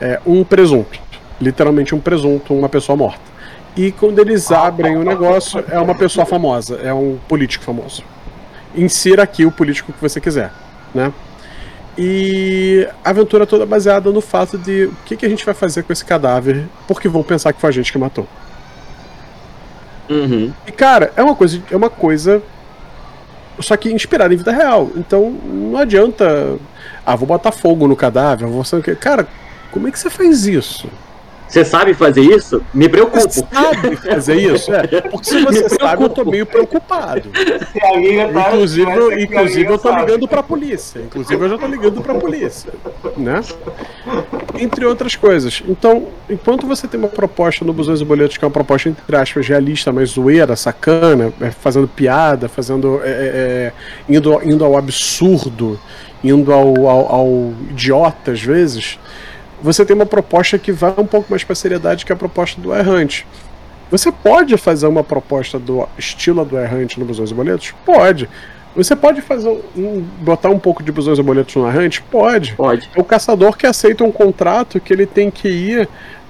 É 0.00 0.20
um 0.26 0.42
presunto. 0.42 0.98
Literalmente 1.40 1.94
um 1.94 2.00
presunto, 2.00 2.52
uma 2.52 2.68
pessoa 2.68 2.96
morta. 2.96 3.30
E 3.76 3.92
quando 3.92 4.18
eles 4.18 4.50
abrem 4.50 4.96
o 4.96 5.04
negócio, 5.04 5.64
é 5.70 5.78
uma 5.78 5.94
pessoa 5.94 6.26
famosa, 6.26 6.80
é 6.82 6.92
um 6.92 7.18
político 7.28 7.64
famoso. 7.64 8.02
Insira 8.74 9.22
aqui 9.22 9.46
o 9.46 9.52
político 9.52 9.92
que 9.92 10.00
você 10.00 10.20
quiser, 10.20 10.50
né? 10.92 11.12
E 12.02 12.88
a 13.04 13.10
aventura 13.10 13.46
toda 13.46 13.66
baseada 13.66 14.10
no 14.10 14.22
fato 14.22 14.56
de 14.56 14.84
o 14.84 14.96
que, 15.04 15.18
que 15.18 15.26
a 15.26 15.28
gente 15.28 15.44
vai 15.44 15.52
fazer 15.52 15.82
com 15.82 15.92
esse 15.92 16.02
cadáver, 16.02 16.66
porque 16.88 17.06
vão 17.06 17.22
pensar 17.22 17.52
que 17.52 17.60
foi 17.60 17.68
a 17.68 17.72
gente 17.72 17.92
que 17.92 17.98
matou. 17.98 18.26
Uhum. 20.08 20.50
E 20.66 20.72
cara, 20.72 21.12
é 21.14 21.22
uma 21.22 21.36
coisa, 21.36 21.62
é 21.70 21.76
uma 21.76 21.90
coisa 21.90 22.42
só 23.60 23.76
que 23.76 23.92
inspirada 23.92 24.32
em 24.32 24.38
vida 24.38 24.50
real. 24.50 24.88
Então 24.96 25.30
não 25.30 25.78
adianta, 25.78 26.56
ah, 27.04 27.14
vou 27.14 27.28
botar 27.28 27.52
fogo 27.52 27.86
no 27.86 27.94
cadáver, 27.94 28.48
vou 28.48 28.64
cara, 28.98 29.28
como 29.70 29.86
é 29.86 29.90
que 29.90 29.98
você 29.98 30.08
faz 30.08 30.46
isso? 30.46 30.88
Você 31.50 31.64
sabe 31.64 31.94
fazer 31.94 32.22
isso? 32.22 32.62
Me 32.72 32.88
preocupo. 32.88 33.20
Você 33.20 33.44
sabe 33.52 33.96
fazer 33.96 34.36
isso? 34.36 34.72
É. 34.72 35.00
Porque 35.00 35.28
se 35.28 35.42
você 35.42 35.68
sabe, 35.68 36.04
eu 36.04 36.08
tô 36.08 36.24
meio 36.24 36.46
preocupado. 36.46 37.28
Tá, 37.30 37.98
inclusive, 37.98 39.22
inclusive 39.24 39.66
eu 39.66 39.78
tô 39.78 39.90
ligando 39.96 40.28
pra 40.28 40.44
polícia. 40.44 41.00
Inclusive 41.00 41.44
eu 41.44 41.48
já 41.48 41.58
tô 41.58 41.66
ligando 41.66 42.00
pra 42.00 42.14
polícia. 42.14 42.72
Né? 43.16 43.42
Entre 44.60 44.86
outras 44.86 45.16
coisas. 45.16 45.60
Então, 45.68 46.06
enquanto 46.28 46.68
você 46.68 46.86
tem 46.86 47.00
uma 47.00 47.08
proposta 47.08 47.64
no 47.64 47.72
Busões 47.72 48.00
e 48.00 48.04
Boletos, 48.04 48.36
que 48.36 48.44
é 48.44 48.46
uma 48.46 48.52
proposta, 48.52 48.88
entre 48.88 49.16
aspas, 49.16 49.48
realista, 49.48 49.90
mas 49.90 50.10
zoeira, 50.10 50.54
sacana, 50.54 51.32
é, 51.40 51.50
fazendo 51.50 51.88
piada, 51.88 52.48
fazendo. 52.48 53.00
É, 53.02 53.08
é, 53.08 53.12
é, 53.12 53.72
indo, 54.08 54.40
indo 54.44 54.64
ao 54.64 54.76
absurdo, 54.76 55.80
indo 56.22 56.52
ao, 56.52 56.86
ao, 56.86 57.12
ao 57.12 57.52
idiota 57.70 58.30
às 58.30 58.40
vezes 58.40 59.00
você 59.62 59.84
tem 59.84 59.94
uma 59.94 60.06
proposta 60.06 60.58
que 60.58 60.72
vai 60.72 60.94
um 60.96 61.06
pouco 61.06 61.26
mais 61.30 61.44
para 61.44 61.54
seriedade 61.54 62.04
que 62.04 62.12
a 62.12 62.16
proposta 62.16 62.60
do 62.60 62.74
Errante. 62.74 63.26
Você 63.90 64.12
pode 64.12 64.56
fazer 64.56 64.86
uma 64.86 65.02
proposta 65.02 65.58
do 65.58 65.88
estilo 65.98 66.44
do 66.44 66.58
Errante 66.58 66.98
no 66.98 67.04
Busões 67.04 67.30
e 67.30 67.34
Boletos? 67.34 67.74
Pode. 67.84 68.28
Você 68.76 68.94
pode 68.94 69.20
fazer 69.20 69.48
um, 69.76 70.00
botar 70.20 70.48
um 70.48 70.58
pouco 70.58 70.82
de 70.82 70.92
Busões 70.92 71.18
e 71.18 71.22
Boletos 71.22 71.56
no 71.56 71.66
Errante? 71.66 72.00
Pode. 72.02 72.54
Pode. 72.54 72.88
É 72.94 73.00
o 73.00 73.04
caçador 73.04 73.56
que 73.56 73.66
aceita 73.66 74.04
um 74.04 74.12
contrato 74.12 74.78
que 74.78 74.92
ele 74.92 75.06
tem 75.06 75.30
que 75.30 75.48
ir 75.48 75.88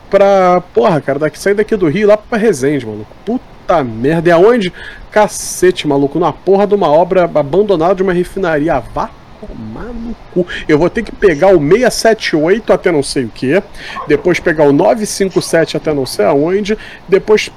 pra. 0.09 0.63
Porra, 0.73 1.01
cara, 1.01 1.19
daqui, 1.19 1.39
sair 1.39 1.55
daqui 1.55 1.77
do 1.77 1.89
Rio 1.89 2.09
lá 2.09 2.17
pra 2.17 2.39
Resende, 2.39 2.87
maluco. 2.87 3.15
Puta 3.27 3.85
merda. 3.85 4.31
E 4.31 4.33
aonde? 4.33 4.73
Cacete, 5.11 5.87
maluco. 5.87 6.19
Na 6.19 6.33
porra 6.33 6.67
de 6.67 6.75
uma 6.75 6.89
obra 6.89 7.25
abandonada 7.25 7.95
de 7.95 8.03
uma 8.03 8.13
refinaria. 8.13 8.81
Vá 8.81 9.11
tomar 9.41 9.93
no 9.93 10.15
cu. 10.33 10.47
Eu 10.69 10.79
vou 10.79 10.91
ter 10.91 11.03
que 11.03 11.13
pegar 11.13 11.49
o 11.49 11.59
678 11.59 12.73
até 12.73 12.93
não 12.93 13.03
sei 13.03 13.25
o 13.25 13.29
que, 13.29 13.63
depois 14.07 14.41
pegar 14.41 14.65
o 14.65 14.73
957 14.73 15.77
até 15.77 15.93
não 15.93 16.07
sei 16.07 16.25
aonde, 16.25 16.77
depois. 17.09 17.51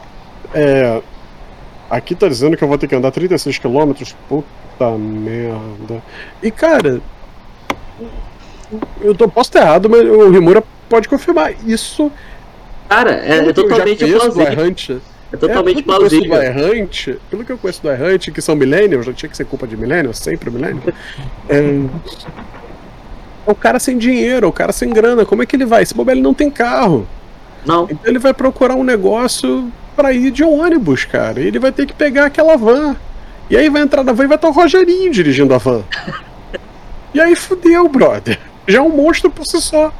É, 0.53 1.01
aqui 1.89 2.15
tá 2.15 2.27
dizendo 2.27 2.55
que 2.55 2.63
eu 2.63 2.67
vou 2.67 2.77
ter 2.77 2.88
que 2.88 2.95
andar 2.95 3.11
36 3.11 3.57
km. 3.59 3.93
Puta 4.27 4.91
merda. 4.97 6.03
E 6.41 6.51
cara. 6.51 7.01
Eu 9.01 9.13
tô, 9.13 9.27
posso 9.27 9.49
estar 9.49 9.61
errado, 9.61 9.88
mas 9.88 10.01
o 10.01 10.31
Rimura 10.31 10.63
pode 10.89 11.07
confirmar. 11.07 11.53
Isso. 11.67 12.11
Cara, 12.89 13.11
é, 13.11 13.49
é 13.49 13.53
totalmente 13.53 14.05
plausível. 14.05 15.03
É 15.34 15.38
totalmente 15.38 15.79
é, 15.79 15.84
plausível. 15.84 16.29
Do 16.29 16.43
Errante, 16.43 17.19
pelo 17.29 17.43
que 17.43 17.51
eu 17.51 17.57
conheço 17.57 17.81
do 17.81 17.89
Errante, 17.89 18.31
que 18.31 18.39
são 18.39 18.55
millennials, 18.55 19.07
já 19.07 19.13
tinha 19.13 19.27
que 19.27 19.36
ser 19.36 19.45
culpa 19.45 19.65
de 19.65 19.75
millennials, 19.75 20.19
sempre 20.19 20.51
millennials. 20.51 20.93
É, 21.49 21.57
é, 21.57 21.61
o 23.45 23.55
cara 23.55 23.79
sem 23.79 23.97
dinheiro, 23.97 24.47
o 24.47 24.51
cara 24.51 24.71
sem 24.71 24.91
grana, 24.91 25.25
como 25.25 25.41
é 25.41 25.45
que 25.47 25.55
ele 25.55 25.65
vai? 25.65 25.81
Esse 25.81 25.95
bobeiro 25.95 26.21
não 26.21 26.36
tem 26.36 26.51
carro. 26.51 27.07
Não. 27.65 27.86
Então 27.86 27.97
ele 28.05 28.19
vai 28.19 28.31
procurar 28.31 28.75
um 28.75 28.84
negócio 28.84 29.71
para 29.95 30.13
ir 30.13 30.29
de 30.29 30.43
ônibus, 30.43 31.03
cara. 31.03 31.41
E 31.41 31.47
ele 31.47 31.57
vai 31.57 31.71
ter 31.71 31.88
que 31.88 31.93
pegar 31.93 32.25
aquela 32.25 32.55
van. 32.55 32.95
E 33.49 33.57
aí 33.57 33.69
vai 33.69 33.81
entrar 33.81 34.03
na 34.03 34.13
van 34.13 34.25
e 34.25 34.27
vai 34.27 34.36
estar 34.36 34.49
o 34.49 34.51
Rogerinho 34.51 35.11
dirigindo 35.11 35.53
a 35.53 35.57
van. 35.57 35.84
e 37.11 37.19
aí 37.19 37.36
fudeu, 37.36 37.89
brother. 37.89 38.39
Já 38.67 38.77
é 38.77 38.81
um 38.81 38.89
monstro 38.89 39.31
por 39.31 39.47
si 39.47 39.59
só. 39.59 39.91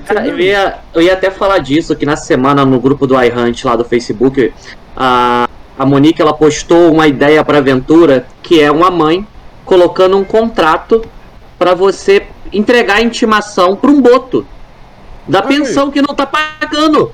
Cara, 0.04 0.26
eu, 0.26 0.38
ia, 0.38 0.78
eu 0.94 1.02
ia 1.02 1.12
até 1.12 1.30
falar 1.30 1.58
disso, 1.58 1.94
que 1.96 2.06
na 2.06 2.16
semana 2.16 2.64
no 2.64 2.80
grupo 2.80 3.06
do 3.06 3.14
iHunt 3.20 3.64
lá 3.64 3.76
do 3.76 3.84
Facebook, 3.84 4.52
a, 4.96 5.48
a 5.78 5.86
Monique 5.86 6.20
ela 6.20 6.32
postou 6.32 6.92
uma 6.92 7.06
ideia 7.06 7.44
para 7.44 7.58
aventura 7.58 8.26
que 8.42 8.60
é 8.60 8.70
uma 8.70 8.90
mãe 8.90 9.26
colocando 9.64 10.16
um 10.16 10.24
contrato 10.24 11.02
para 11.58 11.74
você 11.74 12.26
entregar 12.52 12.96
a 12.96 13.02
intimação 13.02 13.76
para 13.76 13.90
um 13.90 14.00
boto 14.00 14.46
da 15.26 15.40
Olha 15.40 15.48
pensão 15.48 15.86
aí. 15.86 15.92
que 15.92 16.02
não 16.02 16.14
tá 16.14 16.26
pagando. 16.26 17.12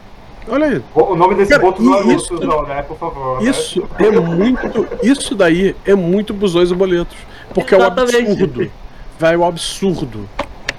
Olha 0.49 0.67
aí. 0.67 0.83
O 0.95 1.15
nome 1.15 1.35
desse 1.35 1.51
Cara, 1.51 1.63
boto 1.63 1.83
não 1.83 1.95
é 1.95 2.15
isso, 2.15 2.35
não, 2.35 2.63
né? 2.65 2.83
Por 2.83 2.99
favor. 2.99 3.41
Né? 3.41 3.51
Isso 3.51 3.81
né? 3.99 4.09
é 4.09 4.21
muito. 4.21 4.89
Isso 5.03 5.35
daí 5.35 5.75
é 5.85 5.95
muito 5.95 6.35
busões 6.35 6.71
e 6.71 6.75
boletos. 6.75 7.17
Porque 7.55 7.75
Exatamente. 7.75 8.17
é 8.17 8.19
o 8.19 8.33
absurdo. 8.33 8.71
Vai 9.19 9.37
o 9.37 9.45
absurdo. 9.45 10.29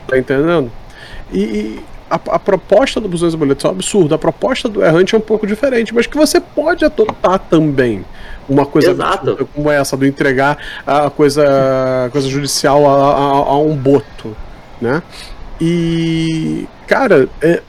Tá 0.08 0.18
entendendo? 0.18 0.72
E, 1.32 1.80
a, 2.14 2.36
a, 2.36 2.40
proposta 2.40 3.02
do 3.02 3.10
Busões 3.10 3.34
Boletos 3.34 3.66
é 3.66 3.68
um 3.68 3.72
absurdo. 3.72 4.14
A 4.14 4.18
proposta 4.18 4.70
do 4.70 4.84
Errante 4.84 5.16
é 5.16 5.18
um 5.18 5.22
pouco 5.22 5.48
diferente, 5.48 5.94
mas 5.94 6.06
que 6.06 6.16
você 6.16 6.40
pode 6.40 6.86
adotar 6.86 7.40
também 7.40 8.06
uma 8.48 8.66
coisa 8.66 8.92
absurda, 8.92 9.46
como 9.46 9.72
essa, 9.72 9.98
do 9.98 10.06
entregar 10.06 10.58
a 10.86 11.10
coisa, 11.10 11.44
a 12.06 12.10
coisa 12.12 12.30
judicial 12.30 12.88
a, 12.88 13.14
a, 13.14 13.30
a, 13.52 13.58
um 13.58 13.76
boto, 13.76 14.36
né? 14.80 15.02
E, 15.60 16.68
cara, 16.86 17.28
é, 17.42 17.62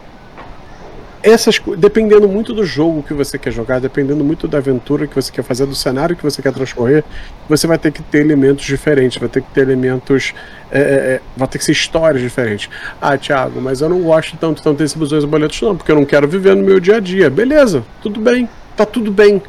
essas 1.25 1.59
dependendo 1.79 2.29
muito 2.29 2.53
do 2.53 2.67
jogo 2.67 3.03
que 3.03 3.15
você 3.15 3.39
quer 3.39 3.51
jogar, 3.51 3.81
dependendo 3.81 4.23
muito 4.23 4.47
da 4.47 4.59
aventura 4.59 5.07
que 5.07 5.15
você 5.15 5.33
quer 5.33 5.43
fazer, 5.43 5.65
do 5.65 5.75
cenário 5.75 6.15
que 6.15 6.23
você 6.23 6.43
quer 6.43 6.53
transcorrer, 6.53 7.03
você 7.49 7.67
vai 7.67 7.79
ter 7.79 7.91
que 7.93 8.03
ter 8.03 8.19
elementos 8.19 8.67
diferentes, 8.67 9.17
vai 9.17 9.31
ter 9.31 9.41
que 9.41 9.51
ter 9.51 9.63
elementos. 9.63 10.35
É, 10.71 10.81
é, 10.81 11.21
vai 11.35 11.49
ter 11.49 11.57
que 11.57 11.65
ser 11.65 11.73
histórias 11.73 12.21
diferentes. 12.21 12.69
Ah, 13.01 13.17
Thiago, 13.17 13.59
mas 13.59 13.81
eu 13.81 13.89
não 13.89 14.03
gosto 14.03 14.37
tanto, 14.37 14.63
tanto 14.63 14.77
desse 14.77 14.99
busões 14.99 15.25
e 15.25 15.27
boletos, 15.27 15.63
não, 15.63 15.75
porque 15.75 15.91
eu 15.91 15.97
não 15.97 16.05
quero 16.05 16.29
viver 16.29 16.55
no 16.55 16.63
meu 16.63 16.79
dia 16.79 16.97
a 16.97 17.01
dia. 17.01 17.31
Beleza, 17.31 17.83
tudo 18.03 18.21
bem, 18.21 18.47
tá 18.77 18.85
tudo 18.85 19.11
bem. 19.11 19.41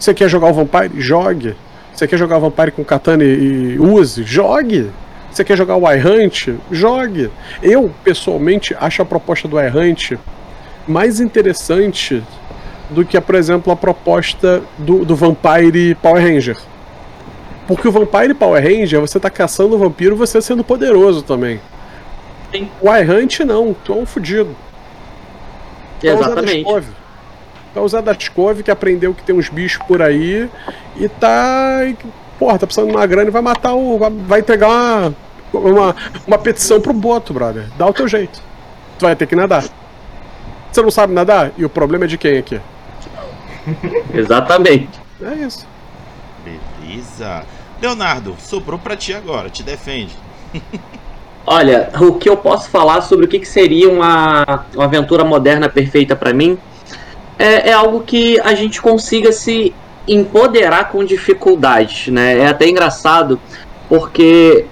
Você 0.00 0.12
quer 0.12 0.28
jogar 0.28 0.48
o 0.48 0.52
Vampire? 0.52 1.00
Jogue. 1.00 1.54
Você 1.94 2.08
quer 2.08 2.18
jogar 2.18 2.38
o 2.38 2.40
Vampire 2.40 2.72
com 2.72 2.84
Katana 2.84 3.22
e, 3.22 3.74
e 3.74 3.78
use? 3.78 4.24
Jogue. 4.24 4.90
Você 5.30 5.44
quer 5.44 5.56
jogar 5.56 5.76
o 5.76 5.88
iHunt? 5.88 6.58
Jogue. 6.72 7.30
Eu, 7.62 7.88
pessoalmente, 8.02 8.74
acho 8.80 9.00
a 9.00 9.04
proposta 9.04 9.46
do 9.46 9.60
iHunt 9.60 10.18
mais 10.86 11.20
interessante 11.20 12.22
do 12.90 13.04
que, 13.04 13.20
por 13.20 13.34
exemplo, 13.34 13.72
a 13.72 13.76
proposta 13.76 14.62
do, 14.78 15.04
do 15.04 15.16
Vampire 15.16 15.94
Power 15.96 16.22
Ranger. 16.22 16.56
Porque 17.66 17.88
o 17.88 17.92
Vampire 17.92 18.34
Power 18.34 18.62
Ranger, 18.62 19.00
você 19.00 19.18
tá 19.18 19.30
caçando 19.30 19.76
o 19.76 19.78
vampiro 19.78 20.16
você 20.16 20.42
sendo 20.42 20.64
poderoso 20.64 21.22
também. 21.22 21.60
Sim. 22.52 22.68
O 22.80 22.94
iHunt 22.94 23.40
não, 23.40 23.74
tu 23.74 23.92
é 23.92 23.96
um 23.96 24.04
fudido. 24.04 24.54
Exatamente. 26.02 26.64
Tá 27.72 27.80
usando 27.80 28.08
a 28.08 28.14
Tkov, 28.14 28.62
que 28.62 28.70
aprendeu 28.70 29.14
que 29.14 29.22
tem 29.22 29.34
uns 29.34 29.48
bichos 29.48 29.82
por 29.86 30.02
aí 30.02 30.48
e 30.96 31.08
tá. 31.08 31.80
Porra, 32.38 32.58
tá 32.58 32.66
precisando 32.66 32.90
de 32.90 32.96
uma 32.96 33.06
grana 33.06 33.28
e 33.28 33.32
vai 33.32 33.40
matar 33.40 33.72
o. 33.72 33.98
Vai 34.26 34.40
entregar 34.40 34.68
uma, 34.68 35.14
uma, 35.54 35.96
uma 36.26 36.38
petição 36.38 36.80
pro 36.80 36.92
Boto, 36.92 37.32
brother. 37.32 37.64
Dá 37.78 37.86
o 37.86 37.94
teu 37.94 38.06
jeito. 38.06 38.42
Tu 38.98 39.06
vai 39.06 39.16
ter 39.16 39.26
que 39.26 39.34
nadar. 39.34 39.64
Você 40.72 40.80
não 40.80 40.90
sabe 40.90 41.12
nadar? 41.12 41.52
E 41.58 41.64
o 41.64 41.68
problema 41.68 42.06
é 42.06 42.08
de 42.08 42.16
quem 42.16 42.38
aqui? 42.38 42.58
Exatamente. 44.12 44.98
É 45.22 45.34
isso. 45.34 45.66
Beleza. 46.44 47.44
Leonardo, 47.80 48.34
sobrou 48.40 48.78
pra 48.78 48.96
ti 48.96 49.12
agora, 49.12 49.50
te 49.50 49.62
defende. 49.62 50.16
Olha, 51.46 51.90
o 52.00 52.14
que 52.14 52.28
eu 52.28 52.36
posso 52.36 52.70
falar 52.70 53.02
sobre 53.02 53.26
o 53.26 53.28
que, 53.28 53.44
seria 53.44 53.90
uma, 53.90 54.64
uma 54.74 54.84
aventura 54.84 55.24
moderna 55.24 55.68
perfeita 55.68 56.14
para 56.14 56.32
mim 56.32 56.56
é, 57.38 57.70
é, 57.70 57.72
algo 57.72 58.00
que 58.00 58.38
a 58.40 58.54
gente 58.54 58.80
consiga 58.80 59.32
se 59.32 59.74
empoderar 60.06 60.90
com 60.90 61.04
dificuldades, 61.04 62.08
né? 62.08 62.38
É 62.38 62.46
até 62.46 62.68
engraçado 62.68 63.40
porque 63.88 64.66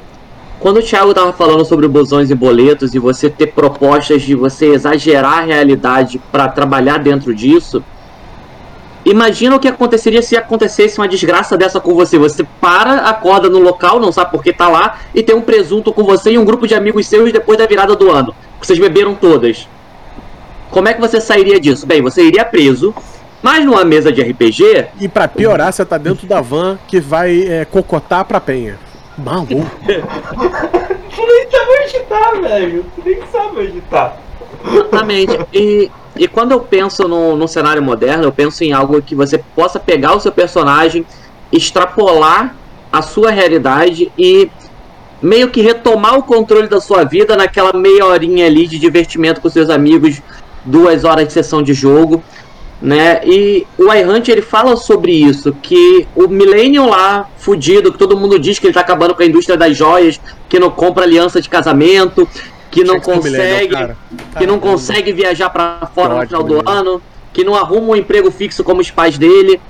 quando 0.61 0.77
o 0.77 0.83
Thiago 0.83 1.11
estava 1.11 1.33
falando 1.33 1.65
sobre 1.65 1.89
bosões 1.89 2.31
e 2.31 2.35
boletos 2.35 2.95
e 2.95 2.99
você 2.99 3.31
ter 3.31 3.47
propostas 3.47 4.21
de 4.21 4.35
você 4.35 4.67
exagerar 4.67 5.39
a 5.39 5.41
realidade 5.41 6.21
para 6.31 6.49
trabalhar 6.49 6.99
dentro 6.99 7.35
disso, 7.35 7.83
imagina 9.03 9.57
o 9.57 9.59
que 9.59 9.67
aconteceria 9.67 10.21
se 10.21 10.37
acontecesse 10.37 10.99
uma 10.99 11.09
desgraça 11.09 11.57
dessa 11.57 11.81
com 11.81 11.95
você. 11.95 12.19
Você 12.19 12.45
para, 12.61 13.09
acorda 13.09 13.49
no 13.49 13.59
local, 13.59 13.99
não 13.99 14.13
sabe 14.13 14.31
por 14.31 14.43
que 14.43 14.53
tá 14.53 14.69
lá, 14.69 14.99
e 15.15 15.23
tem 15.23 15.35
um 15.35 15.41
presunto 15.41 15.95
com 15.95 16.05
você 16.05 16.33
e 16.33 16.39
um 16.39 16.45
grupo 16.45 16.69
de 16.69 16.75
amigos 16.75 17.07
seus 17.07 17.33
depois 17.33 17.59
da 17.59 17.67
virada 17.67 17.97
do 17.97 18.11
ano. 18.11 18.35
Vocês 18.61 18.79
beberam 18.79 19.15
todas. 19.15 19.67
Como 20.71 20.89
é 20.89 20.93
que 20.93 21.01
você 21.01 21.23
sairia 21.23 21.59
disso? 21.59 21.87
Bem, 21.87 22.03
você 22.03 22.23
iria 22.23 22.45
preso, 22.45 22.95
mas 23.43 23.65
numa 23.65 23.83
mesa 23.83 24.13
de 24.13 24.21
RPG. 24.21 24.89
E 25.01 25.09
para 25.09 25.27
piorar, 25.27 25.73
você 25.73 25.87
tá 25.87 25.97
dentro 25.97 26.27
da 26.27 26.43
van 26.43 26.79
que 26.87 27.01
vai 27.01 27.45
é, 27.49 27.65
cocotar 27.65 28.27
pra 28.27 28.39
penha. 28.39 28.90
Maluco. 29.21 29.55
tu 31.15 31.27
nem 31.27 31.51
sabe 31.51 31.71
onde 31.85 32.01
tá, 32.09 32.31
velho. 32.41 32.87
Tu 32.95 33.03
nem 33.05 33.21
sabe 33.31 33.61
onde 33.61 33.81
tá. 33.83 34.17
Exatamente. 34.65 35.39
E, 35.53 35.91
e 36.17 36.29
quando 36.29 36.53
eu 36.53 36.61
penso 36.61 37.07
no, 37.07 37.37
no 37.37 37.49
cenário 37.49 37.83
moderno, 37.83 38.25
eu 38.25 38.33
penso 38.33 38.65
em 38.65 38.73
algo 38.73 39.01
que 39.01 39.15
você 39.15 39.39
possa 39.39 39.79
pegar 39.79 40.15
o 40.15 40.21
seu 40.21 40.33
personagem, 40.33 41.07
extrapolar 41.53 42.55
a 42.93 43.03
sua 43.03 43.31
realidade 43.31 44.11
e 44.19 44.51
meio 45.23 45.49
que 45.49 45.61
retomar 45.61 46.19
o 46.19 46.23
controle 46.23 46.67
da 46.67 46.81
sua 46.81 47.05
vida 47.05 47.37
naquela 47.37 47.73
meia 47.73 48.07
horinha 48.07 48.47
ali 48.47 48.67
de 48.67 48.79
divertimento 48.79 49.41
com 49.41 49.49
seus 49.49 49.69
amigos, 49.69 50.21
duas 50.65 51.05
horas 51.05 51.27
de 51.27 51.33
sessão 51.33 51.63
de 51.63 51.75
jogo 51.75 52.23
né? 52.81 53.21
E 53.25 53.67
o 53.77 53.93
iHunt 53.93 54.29
ele 54.29 54.41
fala 54.41 54.77
sobre 54.77 55.13
isso, 55.13 55.55
que 55.61 56.07
o 56.15 56.27
Millennium 56.29 56.89
lá, 56.89 57.29
fudido, 57.37 57.93
que 57.93 57.99
todo 57.99 58.17
mundo 58.17 58.39
diz 58.39 58.59
que 58.59 58.67
ele 58.67 58.75
tá 58.75 58.81
acabando 58.81 59.15
com 59.15 59.23
a 59.23 59.27
indústria 59.27 59.57
das 59.57 59.77
joias, 59.77 60.21
que 60.49 60.59
não 60.59 60.71
compra 60.71 61.05
aliança 61.05 61.41
de 61.41 61.49
casamento, 61.49 62.27
que 62.71 62.83
não 62.83 63.01
consegue, 63.01 63.75
que 64.39 64.47
não 64.47 64.59
consegue 64.59 65.13
viajar 65.13 65.51
para 65.51 65.91
fora 65.95 66.15
no 66.15 66.27
final 66.27 66.43
do 66.43 66.69
ano, 66.69 67.03
que 67.33 67.45
não 67.45 67.55
arruma 67.55 67.89
um 67.89 67.97
emprego 67.97 68.31
fixo 68.31 68.65
como 68.65 68.81
os 68.81 68.91
pais 68.91 69.19
dele. 69.19 69.61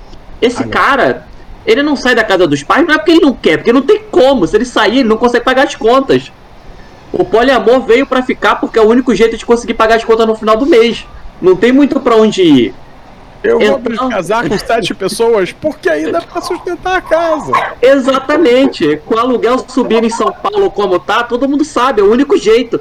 Esse 0.41 0.63
cara, 0.65 1.27
ele 1.65 1.83
não 1.83 1.95
sai 1.95 2.15
da 2.15 2.23
casa 2.23 2.47
dos 2.47 2.63
pais, 2.63 2.85
não 2.87 2.93
é 2.93 2.97
porque 2.97 3.11
ele 3.11 3.21
não 3.21 3.33
quer, 3.33 3.57
porque 3.57 3.73
não 3.73 3.81
tem 3.81 4.01
como. 4.09 4.47
Se 4.47 4.55
ele 4.55 4.65
sair, 4.65 4.99
ele 4.99 5.09
não 5.09 5.17
consegue 5.17 5.43
pagar 5.43 5.67
as 5.67 5.75
contas. 5.75 6.31
O 7.11 7.25
poliamor 7.25 7.81
veio 7.81 8.05
para 8.05 8.23
ficar 8.23 8.55
porque 8.55 8.79
é 8.79 8.81
o 8.81 8.87
único 8.87 9.13
jeito 9.13 9.35
de 9.35 9.45
conseguir 9.45 9.73
pagar 9.73 9.95
as 9.95 10.05
contas 10.05 10.25
no 10.25 10.35
final 10.35 10.55
do 10.55 10.65
mês. 10.65 11.05
Não 11.41 11.55
tem 11.55 11.71
muito 11.71 11.99
para 11.99 12.15
onde 12.15 12.41
ir. 12.41 12.73
Eu 13.43 13.59
vou 13.59 13.81
então... 13.89 14.09
casar 14.09 14.47
com 14.47 14.57
sete 14.57 14.93
pessoas 14.93 15.51
porque 15.51 15.89
aí 15.89 16.11
dá 16.11 16.21
pra 16.21 16.41
sustentar 16.41 16.97
a 16.97 17.01
casa. 17.01 17.51
Exatamente. 17.81 18.97
Com 19.05 19.15
o 19.15 19.19
aluguel 19.19 19.65
subir 19.67 20.03
em 20.03 20.09
São 20.09 20.31
Paulo 20.31 20.69
como 20.69 20.99
tá, 20.99 21.23
todo 21.23 21.49
mundo 21.49 21.65
sabe, 21.65 22.01
é 22.01 22.03
o 22.03 22.11
único 22.11 22.37
jeito. 22.37 22.79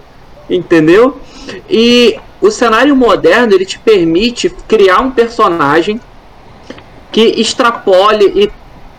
Entendeu? 0.49 1.19
E 1.69 2.19
o 2.41 2.51
cenário 2.51 2.95
moderno 2.95 3.55
ele 3.55 3.65
te 3.65 3.79
permite 3.79 4.51
criar 4.69 5.01
um 5.01 5.11
personagem 5.11 6.01
que 7.11 7.23
extrapole 7.41 8.27
e 8.35 8.51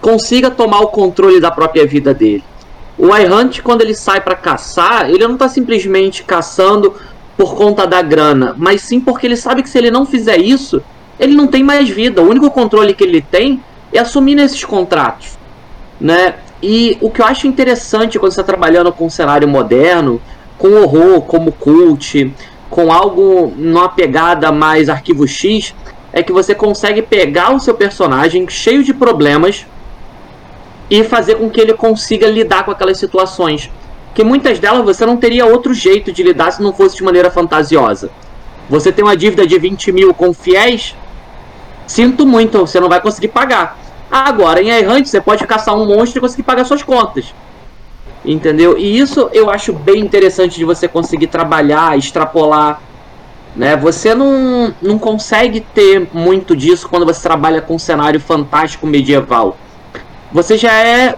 consiga 0.02 0.50
tomar 0.50 0.80
o 0.80 0.88
controle 0.88 1.40
da 1.40 1.52
própria 1.52 1.86
vida 1.86 2.14
dele. 2.14 2.44
O 2.98 3.16
iHunt, 3.16 3.62
quando 3.62 3.82
ele 3.82 3.96
sai 3.96 4.22
para 4.22 4.36
caçar, 4.36 5.10
ele 5.10 5.26
não 5.26 5.34
está 5.34 5.48
simplesmente 5.48 6.24
caçando 6.24 6.94
por 7.38 7.56
conta 7.56 7.88
da 7.88 8.02
grana, 8.02 8.54
mas 8.58 8.82
sim 8.82 9.00
porque 9.00 9.26
ele 9.26 9.36
sabe 9.36 9.64
que 9.64 9.70
se 9.70 9.78
ele 9.78 9.90
não 9.90 10.06
fizer 10.06 10.38
isso, 10.38 10.84
ele 11.22 11.36
não 11.36 11.46
tem 11.46 11.64
mais 11.64 11.88
vida. 11.88 12.22
O 12.22 12.28
único 12.28 12.50
controle 12.50 12.96
que 12.96 13.04
ele 13.04 13.22
tem 13.22 13.64
é 13.94 14.00
assumir 14.00 14.34
nesses 14.34 14.66
contratos, 14.66 15.38
né? 16.00 16.34
E 16.64 16.98
o 17.00 17.12
que 17.12 17.22
eu 17.22 17.26
acho 17.26 17.46
interessante 17.46 18.18
quando 18.18 18.32
você 18.32 18.42
está 18.42 18.52
trabalhando 18.52 18.92
com 18.92 19.06
um 19.06 19.10
cenário 19.10 19.48
moderno, 19.48 20.20
com 20.58 20.74
horror, 20.74 21.22
como 21.22 21.52
cult, 21.52 22.34
com 22.70 22.92
algo 22.92 23.54
numa 23.56 23.88
pegada 23.90 24.52
mais 24.52 24.90
arquivo 24.90 25.28
X, 25.28 25.76
é 26.12 26.24
que 26.24 26.32
você 26.32 26.56
consegue 26.56 27.02
pegar 27.04 27.54
o 27.54 27.60
seu 27.60 27.76
personagem 27.76 28.48
cheio 28.50 28.84
de 28.84 28.94
problemas 28.94 29.66
e 30.90 31.04
fazer 31.04 31.36
com 31.36 31.50
que 31.50 31.62
ele 31.62 31.74
consiga 31.74 32.28
lidar 32.28 32.66
com 32.66 32.72
aquelas 32.72 32.98
situações. 32.98 33.70
Que 34.14 34.24
muitas 34.24 34.60
delas 34.60 34.84
você 34.84 35.06
não 35.06 35.18
teria 35.18 35.46
outro 35.46 35.74
jeito 35.74 36.12
de 36.12 36.24
lidar 36.24 36.52
se 36.52 36.62
não 36.62 36.74
fosse 36.74 36.98
de 36.98 37.04
maneira 37.04 37.30
fantasiosa. 37.32 38.10
Você 38.70 38.92
tem 38.92 39.04
uma 39.04 39.16
dívida 39.16 39.46
de 39.46 39.58
20 39.58 39.92
mil 39.92 40.14
com 40.14 40.34
fiéis, 40.34 40.96
Sinto 41.92 42.26
muito, 42.26 42.58
você 42.58 42.80
não 42.80 42.88
vai 42.88 43.02
conseguir 43.02 43.28
pagar. 43.28 43.78
Agora, 44.10 44.62
em 44.62 44.70
Errante, 44.70 45.10
você 45.10 45.20
pode 45.20 45.46
caçar 45.46 45.76
um 45.76 45.86
monstro 45.86 46.20
e 46.20 46.22
conseguir 46.22 46.44
pagar 46.44 46.64
suas 46.64 46.82
contas. 46.82 47.34
Entendeu? 48.24 48.78
E 48.78 48.98
isso 48.98 49.30
eu 49.34 49.50
acho 49.50 49.74
bem 49.74 50.00
interessante 50.00 50.56
de 50.56 50.64
você 50.64 50.88
conseguir 50.88 51.28
trabalhar, 51.28 51.98
extrapolar. 51.98 52.82
Né? 53.54 53.76
Você 53.76 54.16
não, 54.16 54.74
não 54.82 54.98
consegue 54.98 55.60
ter 55.60 56.08
muito 56.14 56.56
disso 56.56 56.88
quando 56.88 57.06
você 57.06 57.22
trabalha 57.22 57.62
com 57.62 57.76
um 57.76 57.80
cenário 57.80 58.22
fantástico 58.22 58.88
medieval. 58.88 59.58
Você 60.32 60.58
já 60.58 60.72
é 60.72 61.18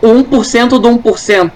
1% 0.00 0.68
do 0.68 0.88
1%. 0.88 1.50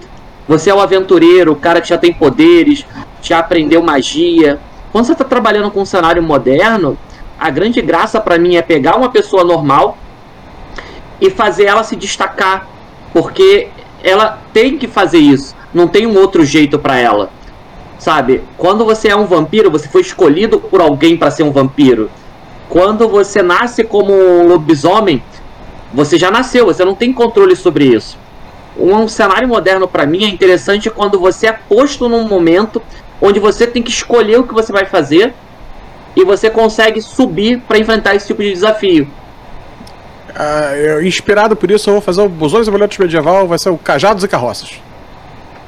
Você 0.45 0.69
é 0.69 0.75
o 0.75 0.81
aventureiro, 0.81 1.53
o 1.53 1.55
cara 1.55 1.79
que 1.79 1.87
já 1.87 1.97
tem 1.97 2.13
poderes, 2.13 2.85
já 3.21 3.39
aprendeu 3.39 3.81
magia. 3.81 4.59
Quando 4.91 5.05
você 5.05 5.13
está 5.13 5.23
trabalhando 5.23 5.71
com 5.71 5.83
um 5.83 5.85
cenário 5.85 6.21
moderno, 6.21 6.97
a 7.45 7.49
grande 7.51 7.79
graça 7.79 8.19
para 8.19 8.39
mim 8.39 8.55
é 8.55 8.61
pegar 8.63 8.95
uma 8.95 9.09
pessoa 9.09 9.43
normal 9.43 9.99
e 11.21 11.29
fazer 11.29 11.65
ela 11.65 11.83
se 11.83 11.95
destacar, 11.95 12.67
porque 13.13 13.67
ela 14.03 14.39
tem 14.51 14.79
que 14.79 14.87
fazer 14.87 15.19
isso. 15.19 15.55
Não 15.71 15.87
tem 15.87 16.07
um 16.07 16.17
outro 16.17 16.43
jeito 16.43 16.79
para 16.79 16.97
ela. 16.97 17.29
Sabe? 17.99 18.43
Quando 18.57 18.83
você 18.83 19.09
é 19.09 19.15
um 19.15 19.25
vampiro, 19.25 19.69
você 19.69 19.87
foi 19.87 20.01
escolhido 20.01 20.59
por 20.59 20.81
alguém 20.81 21.15
para 21.15 21.29
ser 21.29 21.43
um 21.43 21.51
vampiro. 21.51 22.09
Quando 22.67 23.07
você 23.07 23.43
nasce 23.43 23.83
como 23.83 24.11
um 24.11 24.47
lobisomem, 24.47 25.21
você 25.93 26.17
já 26.17 26.31
nasceu, 26.31 26.65
você 26.65 26.83
não 26.83 26.95
tem 26.95 27.13
controle 27.13 27.55
sobre 27.55 27.85
isso. 27.85 28.17
Um 28.75 29.07
cenário 29.07 29.47
moderno 29.47 29.87
para 29.87 30.07
mim 30.07 30.25
é 30.25 30.27
interessante 30.27 30.89
quando 30.89 31.19
você 31.19 31.47
é 31.47 31.53
posto 31.53 32.09
num 32.09 32.27
momento 32.27 32.81
onde 33.21 33.39
você 33.39 33.67
tem 33.67 33.83
que 33.83 33.91
escolher 33.91 34.39
o 34.39 34.43
que 34.43 34.53
você 34.53 34.73
vai 34.73 34.85
fazer 34.85 35.33
e 36.15 36.23
você 36.23 36.49
consegue 36.49 37.01
subir 37.01 37.61
para 37.61 37.77
enfrentar 37.77 38.15
esse 38.15 38.27
tipo 38.27 38.41
de 38.41 38.51
desafio. 38.51 39.07
Uh, 40.29 41.01
inspirado 41.05 41.55
por 41.55 41.71
isso, 41.71 41.89
eu 41.89 41.93
vou 41.93 42.01
fazer 42.01 42.21
o 42.21 42.29
Busões 42.29 42.67
e 42.67 42.71
Medieval, 42.71 43.47
vai 43.47 43.57
ser 43.57 43.69
o 43.69 43.77
Cajados 43.77 44.23
e 44.23 44.27
Carroças. 44.27 44.81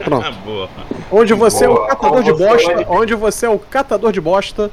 Pronto. 0.04 0.32
Boa. 0.46 0.70
Onde 1.12 1.34
você 1.34 1.68
Boa. 1.68 1.80
é 1.80 1.84
o 1.84 1.88
catador 1.88 2.24
de 2.24 2.34
bosta, 2.34 2.86
onde 2.90 3.16
você 3.16 3.46
é 3.46 3.50
o 3.50 3.60
catador 3.60 4.12
de 4.12 4.22
bosta 4.22 4.70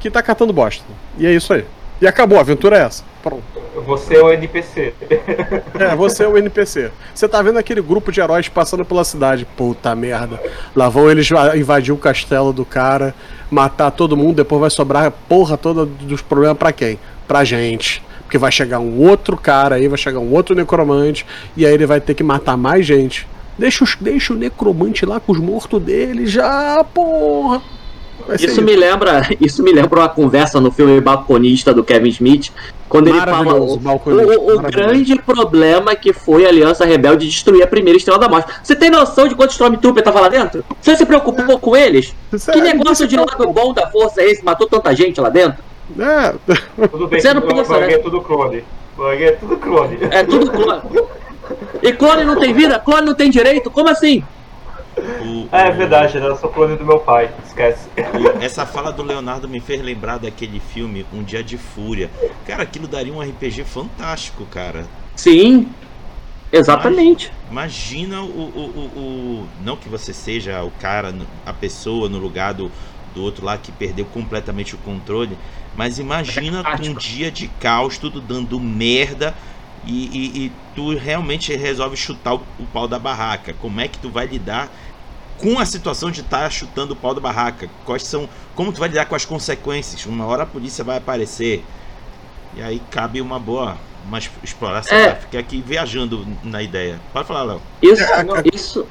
que 0.00 0.10
tá 0.10 0.22
catando 0.22 0.52
bosta. 0.52 0.84
E 1.16 1.26
é 1.26 1.32
isso 1.32 1.52
aí. 1.52 1.64
E 2.00 2.06
acabou, 2.06 2.38
a 2.38 2.42
aventura 2.42 2.78
é 2.78 2.82
essa. 2.82 3.02
Pronto. 3.22 3.42
Você 3.86 4.16
é 4.16 4.22
o 4.22 4.32
NPC. 4.32 4.94
É, 5.78 5.94
você 5.94 6.24
é 6.24 6.28
o 6.28 6.36
NPC. 6.36 6.90
Você 7.14 7.28
tá 7.28 7.40
vendo 7.40 7.58
aquele 7.58 7.80
grupo 7.80 8.10
de 8.10 8.20
heróis 8.20 8.48
passando 8.48 8.84
pela 8.84 9.04
cidade. 9.04 9.46
Puta 9.56 9.94
merda. 9.94 10.40
Lá 10.74 10.88
vão 10.88 11.08
eles 11.10 11.28
invadir 11.56 11.92
o 11.92 11.96
castelo 11.96 12.52
do 12.52 12.64
cara, 12.64 13.14
matar 13.50 13.90
todo 13.92 14.16
mundo, 14.16 14.36
depois 14.36 14.60
vai 14.60 14.70
sobrar 14.70 15.04
a 15.04 15.10
porra 15.10 15.56
toda 15.56 15.86
dos 15.86 16.20
problemas 16.20 16.58
pra 16.58 16.72
quem? 16.72 16.98
Pra 17.28 17.44
gente. 17.44 18.02
Porque 18.22 18.38
vai 18.38 18.50
chegar 18.50 18.80
um 18.80 18.98
outro 18.98 19.36
cara 19.36 19.76
aí, 19.76 19.86
vai 19.86 19.98
chegar 19.98 20.18
um 20.18 20.32
outro 20.32 20.54
necromante, 20.54 21.24
e 21.56 21.64
aí 21.64 21.72
ele 21.72 21.86
vai 21.86 22.00
ter 22.00 22.14
que 22.14 22.22
matar 22.22 22.56
mais 22.56 22.84
gente. 22.84 23.26
Deixa, 23.56 23.84
os, 23.84 23.96
deixa 24.00 24.32
o 24.32 24.36
necromante 24.36 25.06
lá 25.06 25.18
com 25.20 25.32
os 25.32 25.38
mortos 25.38 25.80
dele 25.80 26.26
já, 26.26 26.84
porra. 26.92 27.62
Isso 28.38 28.62
me 28.62 28.74
lembra, 28.76 29.22
isso 29.40 29.62
me 29.62 29.72
lembra 29.72 30.00
uma 30.00 30.08
conversa 30.08 30.60
no 30.60 30.70
filme 30.70 31.00
Balconista 31.00 31.72
do 31.72 31.82
Kevin 31.84 32.08
Smith, 32.08 32.52
quando 32.88 33.08
ele 33.08 33.20
fala 33.20 33.54
o, 33.54 33.74
o, 33.74 34.56
o 34.56 34.58
grande 34.60 35.16
problema 35.16 35.94
que 35.94 36.12
foi 36.12 36.46
a 36.46 36.48
Aliança 36.48 36.84
Rebelde 36.84 37.26
destruir 37.26 37.62
a 37.62 37.66
primeira 37.66 37.96
Estrela 37.96 38.18
da 38.18 38.28
Morte. 38.28 38.50
Você 38.62 38.74
tem 38.74 38.90
noção 38.90 39.28
de 39.28 39.34
quantos 39.34 39.54
Stormtrooper 39.54 40.02
tava 40.02 40.20
lá 40.20 40.28
dentro? 40.28 40.64
Você 40.80 40.96
se 40.96 41.04
preocupou 41.04 41.56
é. 41.56 41.58
com 41.58 41.76
eles? 41.76 42.14
Isso 42.32 42.50
que 42.50 42.58
é, 42.58 42.62
negócio 42.62 43.06
de 43.06 43.16
lado 43.16 43.52
bom 43.52 43.72
da 43.72 43.90
força 43.90 44.22
é 44.22 44.30
esse? 44.30 44.44
Matou 44.44 44.66
tanta 44.66 44.94
gente 44.94 45.20
lá 45.20 45.28
dentro? 45.28 45.62
É. 45.98 46.34
Tudo 46.88 47.06
bem, 47.06 47.20
Você 47.20 47.32
não 47.32 47.42
pensa, 47.42 47.78
né? 47.78 47.92
É 47.92 47.98
tudo 47.98 48.20
clone. 48.20 48.64
É 48.98 49.32
tudo 49.32 49.56
clone. 49.56 49.98
É 50.10 50.24
tudo 50.24 50.50
clone. 50.50 50.82
E 51.82 51.92
clone 51.92 52.24
não 52.24 52.38
tem 52.38 52.52
vida? 52.52 52.78
Clone 52.78 53.06
não 53.06 53.14
tem 53.14 53.30
direito? 53.30 53.70
Como 53.70 53.88
assim? 53.88 54.22
O, 55.28 55.48
é, 55.52 55.68
é 55.68 55.70
verdade, 55.70 56.16
eu 56.16 56.36
sou 56.36 56.48
clone 56.48 56.76
do 56.76 56.84
meu 56.84 56.98
pai, 57.00 57.30
esquece. 57.44 57.88
essa 58.40 58.64
fala 58.64 58.90
do 58.90 59.02
Leonardo 59.02 59.46
me 59.46 59.60
fez 59.60 59.82
lembrar 59.82 60.18
daquele 60.18 60.58
filme 60.58 61.04
Um 61.12 61.22
Dia 61.22 61.44
de 61.44 61.58
Fúria. 61.58 62.10
Cara, 62.46 62.62
aquilo 62.62 62.88
daria 62.88 63.12
um 63.12 63.20
RPG 63.20 63.64
fantástico, 63.64 64.46
cara. 64.46 64.86
Sim, 65.14 65.68
exatamente. 66.50 67.30
Imagina 67.50 68.22
o, 68.22 68.24
o, 68.24 68.60
o, 68.96 68.98
o 68.98 69.48
Não 69.62 69.76
que 69.76 69.88
você 69.88 70.14
seja 70.14 70.62
o 70.62 70.70
cara, 70.70 71.14
a 71.44 71.52
pessoa 71.52 72.08
no 72.08 72.18
lugar 72.18 72.54
do, 72.54 72.70
do 73.14 73.22
outro 73.22 73.44
lá 73.44 73.58
que 73.58 73.70
perdeu 73.70 74.06
completamente 74.06 74.74
o 74.74 74.78
controle, 74.78 75.36
mas 75.76 75.98
imagina 75.98 76.62
um 76.82 76.94
dia 76.94 77.30
de 77.30 77.48
caos, 77.48 77.98
tudo 77.98 78.20
dando 78.20 78.58
merda. 78.58 79.34
E, 79.86 80.06
e, 80.06 80.44
e, 80.44 80.52
tu 80.74 80.94
realmente 80.96 81.54
resolve 81.54 81.96
chutar 81.96 82.34
o, 82.34 82.42
o, 82.58 82.66
pau 82.66 82.88
da 82.88 82.98
barraca. 82.98 83.54
Como 83.54 83.80
é 83.80 83.88
que 83.88 83.96
tu 83.98 84.10
vai 84.10 84.26
lidar 84.26 84.68
com 85.40 85.58
a 85.58 85.64
situação 85.64 86.10
de 86.10 86.20
estar 86.20 86.42
tá 86.42 86.50
chutando 86.50 86.92
o 86.92 86.96
pau 86.96 87.14
da 87.14 87.20
barraca. 87.20 87.68
Quais 87.84 88.04
são, 88.04 88.28
como 88.54 88.72
tu 88.72 88.80
vai 88.80 88.88
lidar 88.88 89.06
com 89.06 89.14
as 89.14 89.24
consequências? 89.24 90.04
Uma 90.06 90.26
hora 90.26 90.42
a 90.42 90.46
polícia 90.46 90.84
vai 90.84 90.98
aparecer. 90.98 91.64
E 92.56 92.62
aí 92.62 92.82
cabe 92.90 93.20
uma 93.20 93.38
boa 93.38 93.76
uma 94.06 94.18
exploração. 94.42 94.96
É. 94.96 95.14
Fiquei 95.14 95.38
aqui 95.38 95.62
viajando 95.64 96.26
na 96.42 96.62
ideia. 96.62 96.98
Pode 97.12 97.28
falar, 97.28 97.42
Léo. 97.42 97.62
Isso, 97.82 98.02
isso. 98.52 98.86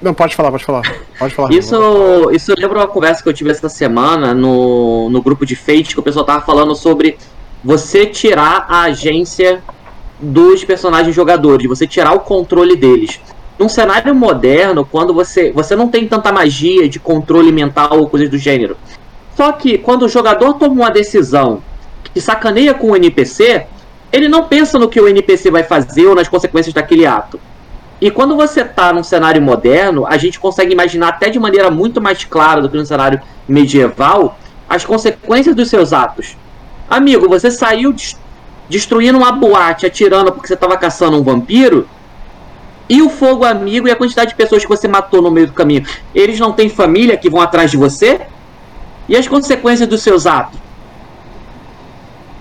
Não, 0.00 0.14
pode 0.14 0.34
falar, 0.34 0.50
pode 0.50 0.64
falar. 0.64 0.82
Pode 1.18 1.34
falar. 1.34 1.52
Isso, 1.52 2.30
isso 2.32 2.54
lembra 2.56 2.78
uma 2.78 2.86
conversa 2.86 3.22
que 3.22 3.28
eu 3.28 3.32
tive 3.32 3.50
essa 3.50 3.68
semana 3.68 4.34
no, 4.34 5.10
no 5.10 5.22
grupo 5.22 5.44
de 5.44 5.54
Fate, 5.54 5.94
que 5.94 6.00
o 6.00 6.02
pessoal 6.02 6.24
tava 6.24 6.44
falando 6.44 6.74
sobre 6.74 7.18
você 7.62 8.06
tirar 8.06 8.66
a 8.68 8.82
agência 8.82 9.62
dos 10.18 10.64
personagens 10.64 11.14
jogadores, 11.14 11.66
você 11.68 11.86
tirar 11.86 12.12
o 12.12 12.20
controle 12.20 12.76
deles 12.76 13.20
num 13.58 13.68
cenário 13.68 14.14
moderno, 14.14 14.84
quando 14.84 15.14
você, 15.14 15.50
você 15.52 15.74
não 15.74 15.88
tem 15.88 16.06
tanta 16.06 16.30
magia 16.32 16.88
de 16.88 16.98
controle 16.98 17.50
mental 17.50 17.98
ou 17.98 18.08
coisas 18.08 18.28
do 18.28 18.36
gênero. 18.36 18.76
Só 19.36 19.52
que 19.52 19.78
quando 19.78 20.02
o 20.02 20.08
jogador 20.08 20.54
toma 20.54 20.74
uma 20.74 20.90
decisão 20.90 21.62
que 22.12 22.20
sacaneia 22.20 22.74
com 22.74 22.90
o 22.90 22.96
NPC, 22.96 23.66
ele 24.12 24.28
não 24.28 24.44
pensa 24.44 24.78
no 24.78 24.88
que 24.88 25.00
o 25.00 25.08
NPC 25.08 25.50
vai 25.50 25.62
fazer 25.62 26.06
ou 26.06 26.14
nas 26.14 26.28
consequências 26.28 26.74
daquele 26.74 27.06
ato. 27.06 27.40
E 28.00 28.10
quando 28.10 28.36
você 28.36 28.60
está 28.60 28.92
num 28.92 29.02
cenário 29.02 29.40
moderno, 29.40 30.06
a 30.06 30.18
gente 30.18 30.38
consegue 30.38 30.72
imaginar 30.72 31.08
até 31.08 31.30
de 31.30 31.38
maneira 31.38 31.70
muito 31.70 32.00
mais 32.00 32.24
clara 32.24 32.60
do 32.60 32.68
que 32.68 32.76
no 32.76 32.84
cenário 32.84 33.20
medieval 33.48 34.38
as 34.68 34.84
consequências 34.84 35.54
dos 35.54 35.70
seus 35.70 35.92
atos. 35.92 36.36
Amigo, 36.88 37.28
você 37.28 37.50
saiu 37.50 37.94
destruindo 38.68 39.18
uma 39.18 39.32
boate, 39.32 39.86
atirando 39.86 40.30
porque 40.32 40.48
você 40.48 40.54
estava 40.54 40.76
caçando 40.76 41.18
um 41.18 41.22
vampiro, 41.22 41.88
e 42.88 43.02
o 43.02 43.08
fogo 43.08 43.44
amigo 43.44 43.88
e 43.88 43.90
a 43.90 43.96
quantidade 43.96 44.30
de 44.30 44.36
pessoas 44.36 44.62
que 44.62 44.68
você 44.68 44.86
matou 44.86 45.20
no 45.20 45.30
meio 45.30 45.48
do 45.48 45.52
caminho. 45.52 45.84
Eles 46.14 46.38
não 46.38 46.52
têm 46.52 46.68
família 46.68 47.16
que 47.16 47.28
vão 47.28 47.40
atrás 47.40 47.70
de 47.70 47.76
você? 47.76 48.20
E 49.08 49.16
as 49.16 49.26
consequências 49.26 49.88
dos 49.88 50.02
seus 50.02 50.26
atos? 50.26 50.58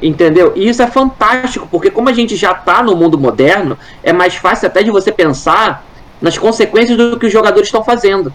Entendeu? 0.01 0.53
E 0.55 0.67
isso 0.67 0.81
é 0.81 0.87
fantástico, 0.87 1.67
porque 1.71 1.89
como 1.89 2.09
a 2.09 2.13
gente 2.13 2.35
já 2.35 2.51
está 2.51 2.83
no 2.83 2.95
mundo 2.95 3.17
moderno, 3.17 3.77
é 4.03 4.13
mais 4.13 4.35
fácil 4.35 4.67
até 4.67 4.83
de 4.83 4.91
você 4.91 5.11
pensar 5.11 5.85
nas 6.21 6.37
consequências 6.37 6.97
do 6.97 7.17
que 7.17 7.25
os 7.25 7.33
jogadores 7.33 7.67
estão 7.67 7.83
fazendo. 7.83 8.31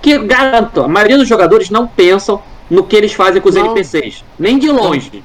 Que 0.00 0.18
garanto, 0.18 0.82
a 0.82 0.88
maioria 0.88 1.18
dos 1.18 1.28
jogadores 1.28 1.70
não 1.70 1.86
pensam 1.86 2.42
no 2.70 2.84
que 2.84 2.96
eles 2.96 3.12
fazem 3.12 3.42
com 3.42 3.48
os 3.48 3.54
não. 3.54 3.66
NPCs, 3.66 4.24
nem 4.38 4.58
de 4.58 4.70
longe. 4.70 5.22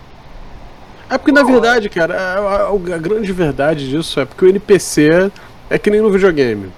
É 1.09 1.17
porque 1.17 1.31
na 1.31 1.43
verdade, 1.43 1.89
cara, 1.89 2.15
a, 2.15 2.37
a, 2.37 2.69
a 2.69 2.97
grande 2.97 3.31
verdade 3.31 3.89
disso 3.89 4.19
é 4.19 4.25
porque 4.25 4.43
o 4.43 4.49
NPC 4.49 5.31
é 5.69 5.77
que 5.77 5.89
nem 5.89 6.01
no 6.01 6.09
videogame. 6.09 6.71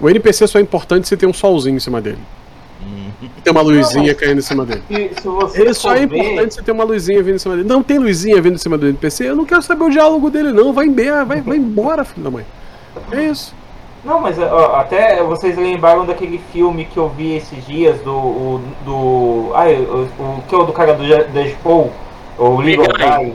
O 0.00 0.08
NPC 0.08 0.46
só 0.46 0.58
é 0.58 0.62
importante 0.62 1.08
se 1.08 1.16
tem 1.16 1.28
um 1.28 1.32
solzinho 1.32 1.76
em 1.76 1.80
cima 1.80 2.00
dele. 2.00 2.18
Hum. 2.82 3.10
Tem 3.44 3.52
uma 3.52 3.60
luzinha 3.60 4.14
caindo 4.14 4.38
em 4.38 4.42
cima 4.42 4.64
dele. 4.64 4.82
Ele 4.88 5.74
só 5.74 5.94
é 5.94 6.04
importante 6.04 6.54
se 6.54 6.62
tem 6.62 6.74
uma 6.74 6.84
luzinha 6.84 7.22
vindo 7.22 7.36
em 7.36 7.38
cima 7.38 7.56
dele. 7.56 7.68
Não 7.68 7.82
tem 7.82 7.98
luzinha 7.98 8.40
vindo 8.40 8.54
em 8.54 8.58
cima 8.58 8.78
do 8.78 8.86
NPC, 8.86 9.28
eu 9.28 9.36
não 9.36 9.44
quero 9.44 9.60
saber 9.62 9.84
o 9.84 9.90
diálogo 9.90 10.30
dele, 10.30 10.52
não. 10.52 10.72
Vai 10.72 10.86
embora, 10.86 11.24
vai, 11.24 11.40
vai 11.40 11.56
embora, 11.58 12.04
filho 12.04 12.24
da 12.24 12.30
mãe. 12.30 12.46
É 13.12 13.24
isso. 13.24 13.54
Não, 14.02 14.18
mas 14.18 14.38
ó, 14.38 14.76
até 14.76 15.22
vocês 15.22 15.58
lembraram 15.58 16.06
daquele 16.06 16.40
filme 16.52 16.86
que 16.86 16.96
eu 16.96 17.08
vi 17.10 17.36
esses 17.36 17.66
dias 17.66 18.00
do. 18.00 18.14
o, 18.14 18.60
do. 18.84 19.50
Ai, 19.54 19.74
o, 19.76 20.08
o 20.18 20.42
que 20.48 20.54
é 20.54 20.58
o 20.58 20.64
do 20.64 20.72
cara 20.72 20.94
do 20.94 21.02
Deadpool? 21.04 21.92
O 22.38 22.60
Legal 22.60 22.86
Guy. 22.86 23.34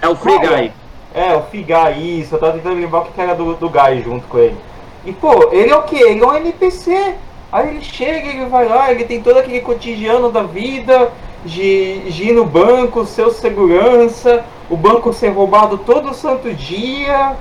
É 0.00 0.08
o 0.08 0.14
Free 0.14 0.38
Guy. 0.38 0.72
É, 1.14 1.32
o 1.36 1.42
Figai, 1.42 1.96
isso, 2.00 2.34
eu 2.34 2.40
tava 2.40 2.54
tentando 2.54 2.80
lembrar 2.80 3.02
o 3.02 3.04
que 3.04 3.20
era 3.20 3.36
do, 3.36 3.54
do 3.54 3.70
Guy 3.70 4.02
junto 4.02 4.26
com 4.26 4.36
ele. 4.36 4.56
E 5.06 5.12
pô, 5.12 5.50
ele 5.52 5.70
é 5.70 5.76
o 5.76 5.82
que? 5.82 5.96
Ele 5.96 6.20
é 6.20 6.26
um 6.26 6.34
NPC. 6.34 7.14
Aí 7.52 7.68
ele 7.68 7.84
chega, 7.84 8.30
ele 8.30 8.46
vai 8.46 8.66
lá, 8.66 8.90
ele 8.90 9.04
tem 9.04 9.22
todo 9.22 9.38
aquele 9.38 9.60
cotidiano 9.60 10.32
da 10.32 10.42
vida, 10.42 11.12
de, 11.44 12.00
de 12.10 12.30
ir 12.30 12.32
no 12.32 12.44
banco, 12.44 13.06
seu 13.06 13.30
segurança, 13.30 14.44
o 14.68 14.76
banco 14.76 15.12
ser 15.12 15.28
roubado 15.28 15.78
todo 15.78 16.12
santo 16.12 16.52
dia. 16.52 17.36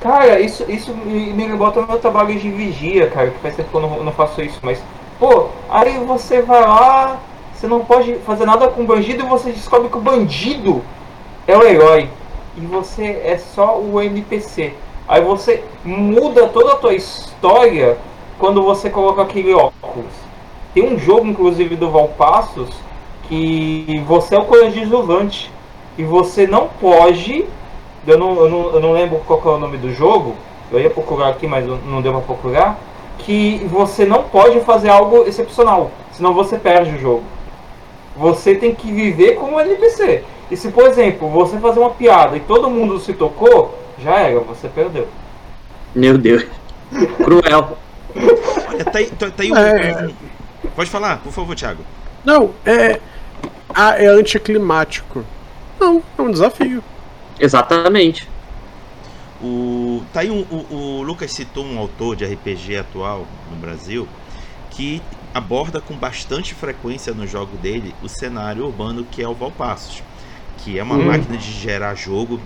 Cara, 0.00 0.38
isso, 0.38 0.66
isso 0.68 0.92
me, 0.92 1.32
me 1.32 1.48
bota 1.56 1.80
meu 1.80 1.98
trabalho 1.98 2.38
de 2.38 2.50
vigia, 2.50 3.08
cara, 3.08 3.30
que 3.30 3.38
faz 3.38 3.56
tempo 3.56 3.70
que 3.70 3.74
eu 3.74 3.80
não, 3.80 4.04
não 4.04 4.12
faço 4.12 4.42
isso, 4.42 4.58
mas. 4.60 4.82
Pô, 5.18 5.46
aí 5.70 5.98
você 6.06 6.42
vai 6.42 6.60
lá, 6.60 7.18
você 7.54 7.66
não 7.66 7.80
pode 7.80 8.16
fazer 8.26 8.44
nada 8.44 8.68
com 8.68 8.82
o 8.82 8.86
bandido 8.86 9.24
e 9.24 9.28
você 9.28 9.50
descobre 9.50 9.88
que 9.88 9.96
o 9.96 10.00
bandido 10.00 10.84
é 11.46 11.56
o 11.56 11.64
herói 11.64 12.08
e 12.60 12.66
você 12.66 13.22
é 13.24 13.38
só 13.38 13.78
o 13.78 14.02
NPC. 14.02 14.74
Aí 15.06 15.22
você 15.22 15.62
muda 15.84 16.48
toda 16.48 16.72
a 16.72 16.76
tua 16.76 16.94
história 16.94 17.96
quando 18.38 18.62
você 18.62 18.90
coloca 18.90 19.22
aquele 19.22 19.54
óculos. 19.54 20.12
Tem 20.74 20.84
um 20.84 20.98
jogo, 20.98 21.26
inclusive, 21.26 21.76
do 21.76 21.90
Valpassos 21.90 22.68
que 23.28 24.02
você 24.06 24.34
é 24.34 24.38
o 24.38 24.44
coadjuvante 24.44 25.50
e 25.96 26.02
você 26.02 26.46
não 26.46 26.68
pode. 26.80 27.44
Eu 28.06 28.18
não, 28.18 28.36
eu 28.36 28.50
não, 28.50 28.74
eu 28.74 28.80
não 28.80 28.92
lembro 28.92 29.18
qual 29.26 29.40
é 29.44 29.56
o 29.56 29.58
nome 29.58 29.76
do 29.76 29.92
jogo. 29.92 30.34
Eu 30.72 30.80
ia 30.80 30.90
procurar 30.90 31.28
aqui, 31.28 31.46
mas 31.46 31.66
não 31.66 32.02
deu 32.02 32.12
pra 32.12 32.20
procurar. 32.22 32.78
Que 33.18 33.58
você 33.70 34.04
não 34.04 34.24
pode 34.24 34.60
fazer 34.60 34.88
algo 34.88 35.24
excepcional, 35.26 35.90
senão 36.12 36.32
você 36.32 36.58
perde 36.58 36.96
o 36.96 36.98
jogo. 36.98 37.24
Você 38.16 38.54
tem 38.54 38.74
que 38.74 38.90
viver 38.90 39.34
como 39.34 39.60
NPC. 39.60 40.24
E 40.50 40.56
se, 40.56 40.70
por 40.70 40.86
exemplo, 40.86 41.28
você 41.28 41.58
fazer 41.58 41.78
uma 41.78 41.90
piada 41.90 42.36
e 42.36 42.40
todo 42.40 42.70
mundo 42.70 42.98
se 42.98 43.12
tocou, 43.12 43.78
já 43.98 44.18
era, 44.18 44.40
você 44.40 44.68
perdeu. 44.68 45.06
Meu 45.94 46.16
Deus. 46.16 46.46
Cruel. 47.22 47.76
Olha, 48.68 48.84
tá 48.84 48.98
aí, 48.98 49.06
tá, 49.06 49.30
tá 49.30 49.42
aí 49.42 49.52
é... 49.52 50.10
Pode 50.74 50.88
falar, 50.88 51.18
por 51.18 51.32
favor, 51.32 51.54
Thiago. 51.54 51.82
Não, 52.24 52.50
é. 52.64 52.98
Ah, 53.74 53.96
é 53.96 54.06
anticlimático. 54.06 55.24
Não, 55.78 56.02
é 56.16 56.22
um 56.22 56.30
desafio. 56.30 56.82
Exatamente. 57.38 58.28
O, 59.42 60.02
tá 60.12 60.20
aí 60.20 60.30
um, 60.30 60.40
o, 60.50 60.74
o 60.74 61.02
Lucas 61.02 61.30
citou 61.30 61.64
um 61.64 61.78
autor 61.78 62.16
de 62.16 62.24
RPG 62.24 62.78
atual 62.78 63.26
no 63.50 63.56
Brasil 63.56 64.08
que 64.70 65.00
aborda 65.32 65.80
com 65.80 65.94
bastante 65.94 66.54
frequência 66.54 67.12
no 67.12 67.24
jogo 67.26 67.56
dele 67.58 67.94
o 68.02 68.08
cenário 68.08 68.64
urbano 68.64 69.04
que 69.04 69.22
é 69.22 69.28
o 69.28 69.34
Valpassos 69.34 70.02
que 70.58 70.78
é 70.78 70.82
uma 70.82 70.96
hum. 70.96 71.06
máquina 71.06 71.36
de 71.36 71.50
gerar 71.52 71.94
jogo. 71.94 72.40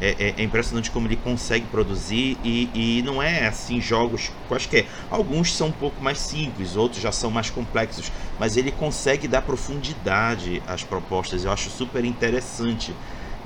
é, 0.00 0.14
é, 0.18 0.34
é, 0.38 0.42
impressionante 0.42 0.90
como 0.90 1.06
ele 1.06 1.16
consegue 1.16 1.66
produzir 1.66 2.38
e, 2.44 2.70
e 2.74 3.02
não 3.02 3.22
é 3.22 3.46
assim 3.46 3.80
jogos 3.80 4.30
quaisquer. 4.46 4.86
Alguns 5.10 5.54
são 5.56 5.68
um 5.68 5.72
pouco 5.72 6.02
mais 6.02 6.18
simples, 6.18 6.76
outros 6.76 7.02
já 7.02 7.10
são 7.12 7.30
mais 7.30 7.50
complexos, 7.50 8.10
mas 8.38 8.56
ele 8.56 8.70
consegue 8.70 9.26
dar 9.26 9.42
profundidade 9.42 10.62
às 10.66 10.84
propostas. 10.84 11.44
Eu 11.44 11.52
acho 11.52 11.68
super 11.70 12.04
interessante. 12.04 12.94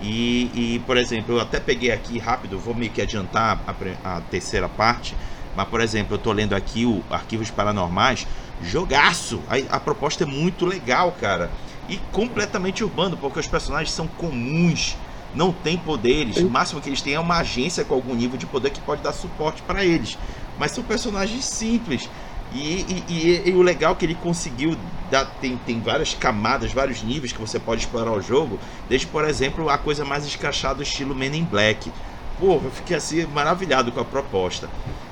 E, 0.01 0.51
e 0.55 0.79
por 0.81 0.97
exemplo, 0.97 1.37
eu 1.37 1.41
até 1.41 1.61
peguei 1.61 1.91
aqui 1.91 2.18
rápido, 2.18 2.59
vou 2.59 2.75
meio 2.75 2.91
que 2.91 3.01
adiantar 3.01 3.61
a, 3.66 4.16
a 4.16 4.20
terceira 4.20 4.68
parte. 4.68 5.16
Mas, 5.55 5.68
por 5.68 5.81
exemplo, 5.81 6.14
eu 6.14 6.16
estou 6.16 6.33
lendo 6.33 6.55
aqui 6.55 6.87
o 6.87 7.03
Arquivos 7.11 7.51
Paranormais, 7.51 8.27
jogaço! 8.62 9.43
A, 9.49 9.77
a 9.77 9.81
proposta 9.81 10.25
é 10.25 10.27
muito 10.27 10.64
legal, 10.64 11.12
cara. 11.12 11.51
E 11.89 11.97
completamente 12.12 12.85
urbano, 12.85 13.16
porque 13.16 13.41
os 13.41 13.47
personagens 13.47 13.93
são 13.93 14.07
comuns 14.07 14.97
não 15.35 15.53
tem 15.53 15.76
poderes. 15.76 16.37
O 16.39 16.49
máximo 16.49 16.80
que 16.80 16.89
eles 16.89 17.01
têm 17.01 17.14
é 17.14 17.20
uma 17.20 17.39
agência 17.39 17.85
com 17.85 17.95
algum 17.95 18.14
nível 18.14 18.39
de 18.39 18.47
poder 18.47 18.70
que 18.70 18.80
pode 18.80 19.03
dar 19.03 19.12
suporte 19.12 19.62
para 19.62 19.85
eles. 19.85 20.18
Mas 20.59 20.72
são 20.72 20.85
personagens 20.85 21.45
simples. 21.45 22.09
E, 22.53 22.59
e, 22.59 23.05
e, 23.09 23.49
e, 23.49 23.53
o 23.53 23.62
legal 23.62 23.93
é 23.93 23.95
que 23.95 24.05
ele 24.05 24.14
conseguiu 24.14 24.76
dar, 25.11 25.24
tem, 25.41 25.57
tem 25.64 25.80
várias 25.80 26.12
camadas, 26.12 26.70
vários 26.70 27.03
níveis 27.03 27.33
que 27.33 27.41
você 27.41 27.59
pode 27.59 27.80
explorar 27.80 28.12
o 28.12 28.20
jogo. 28.20 28.59
Desde, 28.89 29.07
por 29.07 29.24
exemplo, 29.24 29.70
a 29.70 29.78
coisa 29.78 30.05
mais 30.05 30.26
escrachada, 30.26 30.83
estilo 30.83 31.14
Men 31.14 31.35
in 31.35 31.45
Black. 31.45 31.91
Pô, 32.39 32.61
eu 32.62 32.70
fiquei 32.70 32.97
assim 32.97 33.26
maravilhado 33.26 33.91
com 33.91 34.01
a 34.01 34.05
proposta. 34.05 34.68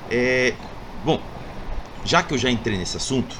É, 0.09 0.53
bom, 1.03 1.19
já 2.05 2.21
que 2.21 2.33
eu 2.33 2.37
já 2.37 2.51
entrei 2.51 2.77
nesse 2.77 2.97
assunto, 2.97 3.35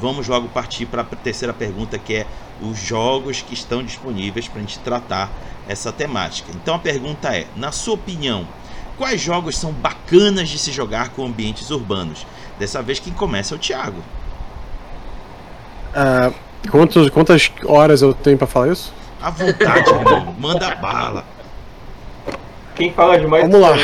vamos 0.00 0.26
logo 0.26 0.48
partir 0.48 0.86
para 0.86 1.02
a 1.02 1.04
terceira 1.04 1.52
pergunta, 1.52 1.98
que 1.98 2.14
é 2.14 2.26
os 2.60 2.78
jogos 2.78 3.42
que 3.42 3.54
estão 3.54 3.82
disponíveis 3.82 4.48
para 4.48 4.58
a 4.58 4.60
gente 4.60 4.78
tratar 4.80 5.30
essa 5.68 5.92
temática. 5.92 6.50
Então 6.54 6.74
a 6.74 6.78
pergunta 6.78 7.28
é: 7.28 7.46
na 7.56 7.72
sua 7.72 7.94
opinião, 7.94 8.46
quais 8.96 9.20
jogos 9.20 9.56
são 9.56 9.72
bacanas 9.72 10.48
de 10.48 10.58
se 10.58 10.72
jogar 10.72 11.10
com 11.10 11.24
ambientes 11.24 11.70
urbanos? 11.70 12.26
Dessa 12.58 12.82
vez 12.82 12.98
quem 12.98 13.12
começa 13.12 13.54
é 13.54 13.56
o 13.56 13.58
Thiago. 13.58 14.02
Uh, 15.90 16.34
quantos, 16.70 17.10
quantas 17.10 17.50
horas 17.64 18.02
eu 18.02 18.14
tenho 18.14 18.38
para 18.38 18.46
falar 18.46 18.68
isso? 18.68 18.92
À 19.20 19.30
vontade, 19.30 19.90
irmão. 19.90 20.34
Manda 20.38 20.74
bala. 20.76 21.24
Quem 22.74 22.92
fala 22.92 23.18
demais 23.18 23.48
Vamos 23.48 23.60
lá. 23.60 23.76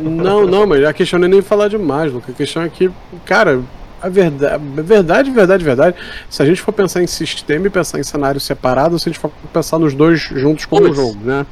Não, 0.00 0.46
não, 0.46 0.66
mas 0.66 0.82
a 0.84 0.92
questão 0.92 1.18
não 1.18 1.26
é 1.26 1.28
nem 1.28 1.42
falar 1.42 1.68
demais, 1.68 2.10
Luca. 2.10 2.32
A 2.32 2.34
questão 2.34 2.62
é 2.62 2.68
que, 2.68 2.90
cara, 3.26 3.62
a 4.02 4.08
verdade, 4.08 4.62
verdade, 4.82 5.30
verdade, 5.30 5.64
verdade. 5.64 5.96
Se 6.28 6.42
a 6.42 6.46
gente 6.46 6.60
for 6.60 6.72
pensar 6.72 7.02
em 7.02 7.06
sistema 7.06 7.66
e 7.66 7.70
pensar 7.70 7.98
em 7.98 8.02
cenários 8.02 8.44
separados, 8.44 9.02
se 9.02 9.08
a 9.08 9.12
gente 9.12 9.20
for 9.20 9.30
pensar 9.52 9.78
nos 9.78 9.94
dois 9.94 10.20
juntos 10.20 10.64
como 10.64 10.88
um 10.88 10.94
jogo, 10.94 11.18
né? 11.22 11.46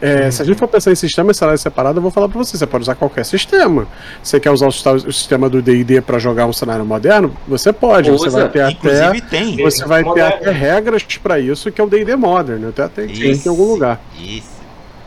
É, 0.00 0.30
se 0.30 0.42
a 0.42 0.44
gente 0.44 0.58
for 0.58 0.68
pensar 0.68 0.92
em 0.92 0.94
sistema 0.94 1.30
e 1.30 1.34
cenário 1.34 1.58
separado, 1.58 1.98
eu 1.98 2.02
vou 2.02 2.10
falar 2.10 2.28
para 2.28 2.36
você, 2.36 2.58
você 2.58 2.66
pode 2.66 2.82
usar 2.82 2.94
qualquer 2.94 3.24
sistema. 3.24 3.86
Você 4.22 4.38
quer 4.38 4.50
usar 4.50 4.66
o, 4.66 4.72
sistema 5.12 5.48
do 5.48 5.62
D&D 5.62 6.00
para 6.02 6.18
jogar 6.18 6.46
um 6.46 6.52
cenário 6.52 6.84
moderno? 6.84 7.34
Você 7.48 7.72
pode. 7.72 8.10
Usa. 8.10 8.24
Você 8.24 8.30
vai 8.30 8.48
ter 8.50 8.70
Inclusive 8.70 9.02
até 9.02 9.20
tem. 9.20 9.56
Você 9.62 9.86
vai 9.86 10.04
ter 10.04 10.20
até 10.20 10.50
regras 10.50 11.04
para 11.22 11.38
isso 11.38 11.72
que 11.72 11.80
é 11.80 11.84
o 11.84 11.86
D&D 11.86 12.16
Modern. 12.16 12.68
Até 12.68 12.86
tem, 12.88 13.06
tem 13.06 13.32
em 13.32 13.48
algum 13.48 13.64
lugar. 13.64 14.00
Isso. 14.18 14.54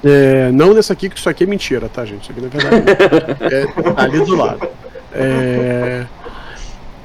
É, 0.04 0.52
não 0.52 0.74
nesse 0.74 0.92
aqui, 0.92 1.10
que 1.10 1.20
isso 1.20 1.30
aqui 1.30 1.44
é 1.44 1.48
mentira, 1.48 1.90
tá, 1.90 2.06
gente? 2.06 2.24
Isso 2.24 2.32
aqui 2.32 2.42
na 2.42 2.48
verdade 2.48 3.54
é 3.54 3.68
ali 4.02 4.20
do 4.26 4.36
lado. 4.36 4.68
É, 5.14 6.06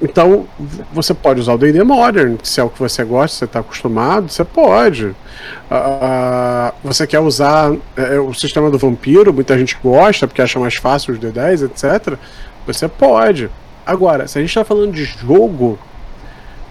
então, 0.03 0.47
você 0.93 1.15
pode 1.15 1.41
usar 1.41 1.55
o 1.55 1.59
D&D 1.59 1.85
Modern, 1.85 2.37
se 2.43 2.61
é 2.61 2.65
o 2.65 2.69
que 2.69 2.79
você 2.81 3.05
gosta, 3.05 3.39
você 3.39 3.45
está 3.45 3.61
acostumado, 3.61 4.29
você 4.29 4.45
pode. 4.45 5.07
Uh, 5.07 6.75
você 6.83 7.07
quer 7.07 7.21
usar 7.21 7.73
é, 7.97 8.19
o 8.19 8.35
sistema 8.35 8.69
do 8.69 8.77
vampiro, 8.77 9.33
muita 9.33 9.57
gente 9.57 9.79
gosta, 9.81 10.27
porque 10.27 10.43
acha 10.43 10.59
mais 10.59 10.75
fácil 10.75 11.15
os 11.15 11.21
D10, 11.21 11.67
etc. 11.67 12.19
Você 12.67 12.89
pode. 12.89 13.49
Agora, 13.87 14.27
se 14.27 14.39
a 14.39 14.41
gente 14.41 14.51
está 14.51 14.65
falando 14.65 14.93
de 14.93 15.05
jogo, 15.05 15.79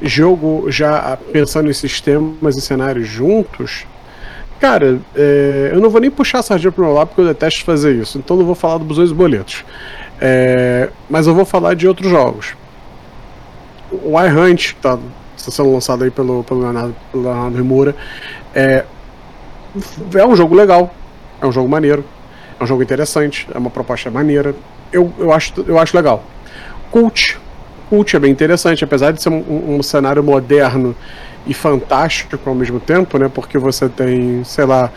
jogo 0.02 0.70
já 0.70 1.18
pensando 1.32 1.70
em 1.70 1.74
sistemas 1.74 2.58
e 2.58 2.62
cenários 2.62 3.08
juntos, 3.08 3.86
cara, 4.60 5.00
é, 5.16 5.70
eu 5.72 5.80
não 5.80 5.90
vou 5.90 6.02
nem 6.02 6.12
puxar 6.12 6.40
a 6.40 6.44
sardinha 6.44 6.72
pro 6.72 6.84
meu 6.84 6.94
lado 6.94 7.08
porque 7.08 7.22
eu 7.22 7.28
detesto 7.28 7.64
fazer 7.64 7.96
isso, 7.96 8.18
então 8.18 8.36
não 8.36 8.46
vou 8.46 8.56
falar 8.56 8.78
do 8.78 8.84
Busões 8.84 9.10
e 9.10 9.14
Boletos. 9.14 9.64
É, 10.20 10.90
mas 11.10 11.28
eu 11.28 11.34
vou 11.34 11.46
falar 11.46 11.76
de 11.76 11.88
outros 11.88 12.10
jogos 12.10 12.60
o 13.92 14.20
iHunt, 14.22 14.74
que 14.74 14.82
tá, 14.82 14.98
está 15.36 15.52
sendo 15.52 15.74
lançado 15.74 16.04
aí 16.04 16.12
pelo, 16.12 16.44
pelo 16.44 16.62
Leonardo, 16.62 16.96
pelo 17.12 17.24
Leonardo 17.24 17.58
Rimura, 17.58 17.96
é, 18.54 18.86
é 20.14 20.26
um 20.26 20.36
jogo 20.36 20.56
legal, 20.56 20.94
é 21.42 21.46
um 21.46 21.52
jogo 21.52 21.68
maneiro, 21.68 22.04
é 22.60 22.64
um 22.64 22.68
jogo 22.68 22.84
interessante, 22.84 23.48
é 23.54 23.58
uma 23.58 23.70
proposta 23.70 24.10
maneira, 24.10 24.56
eu, 24.92 25.12
eu, 25.18 25.32
acho, 25.32 25.54
eu 25.68 25.80
acho 25.80 25.96
legal. 25.96 26.24
Cult, 26.92 27.38
Cult 27.90 28.16
é 28.16 28.20
bem 28.20 28.32
interessante, 28.32 28.84
apesar 28.84 29.12
de 29.12 29.22
ser 29.22 29.30
um, 29.30 29.78
um 29.78 29.84
cenário 29.84 30.24
moderno 30.24 30.96
e 31.46 31.54
fantástico 31.54 32.50
ao 32.50 32.56
mesmo 32.56 32.80
tempo, 32.80 33.18
né? 33.18 33.30
Porque 33.34 33.58
você 33.58 33.90
tem, 33.90 34.44
sei 34.44 34.66
lá, 34.66 34.92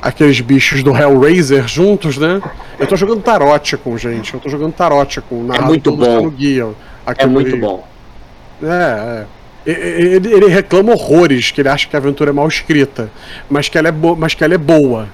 aqueles 0.00 0.40
bichos 0.40 0.82
do 0.82 0.96
Hellraiser 0.96 1.66
juntos, 1.68 2.16
né? 2.16 2.40
Eu 2.78 2.86
tô 2.86 2.96
jogando 2.96 3.22
Tarote 3.22 3.76
com 3.76 3.96
gente, 3.98 4.34
eu 4.34 4.40
tô 4.40 4.48
jogando 4.48 4.72
Tarote 4.72 5.20
com 5.20 5.52
é 5.52 5.60
muito 5.60 5.94
bom. 5.94 6.22
no 6.22 6.30
guia. 6.30 6.68
É 7.16 7.26
muito 7.26 7.56
bom. 7.56 7.84
É, 8.62 9.24
é. 9.24 9.26
Ele, 9.66 10.32
ele, 10.32 10.46
reclama 10.46 10.92
horrores, 10.92 11.50
que 11.50 11.60
ele 11.60 11.68
acha 11.68 11.86
que 11.86 11.94
a 11.94 11.98
aventura 11.98 12.30
é 12.30 12.32
mal 12.32 12.48
escrita, 12.48 13.10
mas 13.48 13.68
que 13.68 13.76
ela 13.76 13.88
é, 13.88 13.92
bo 13.92 14.16
mas 14.16 14.34
que 14.34 14.42
ela 14.42 14.54
é 14.54 14.58
boa. 14.58 15.06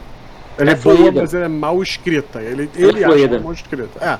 Ela 0.56 0.70
é, 0.70 0.72
é 0.72 0.76
boa, 0.76 1.12
mas 1.12 1.34
ela 1.34 1.46
é 1.46 1.48
mal 1.48 1.82
escrita. 1.82 2.40
Ele, 2.40 2.70
é 2.74 2.80
ele 2.80 3.04
acha 3.04 3.18
ela 3.18 3.40
mal 3.40 3.52
escrita. 3.52 3.88
É. 4.00 4.18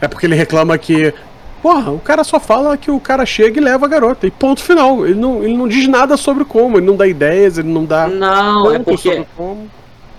É 0.00 0.08
porque 0.08 0.26
ele 0.26 0.34
reclama 0.34 0.76
que. 0.76 1.14
Porra, 1.62 1.92
o 1.92 1.98
cara 1.98 2.22
só 2.24 2.38
fala 2.38 2.76
que 2.76 2.90
o 2.90 3.00
cara 3.00 3.24
chega 3.24 3.58
e 3.58 3.62
leva 3.62 3.86
a 3.86 3.88
garota. 3.88 4.26
E 4.26 4.30
ponto 4.30 4.62
final. 4.62 5.06
Ele 5.06 5.18
não, 5.18 5.42
ele 5.42 5.56
não 5.56 5.68
diz 5.68 5.86
nada 5.88 6.16
sobre 6.16 6.44
como, 6.44 6.78
ele 6.78 6.86
não 6.86 6.96
dá 6.96 7.06
ideias, 7.06 7.56
ele 7.56 7.72
não 7.72 7.84
dá. 7.84 8.06
Não, 8.08 8.72
é 8.72 8.78
porque. 8.78 9.24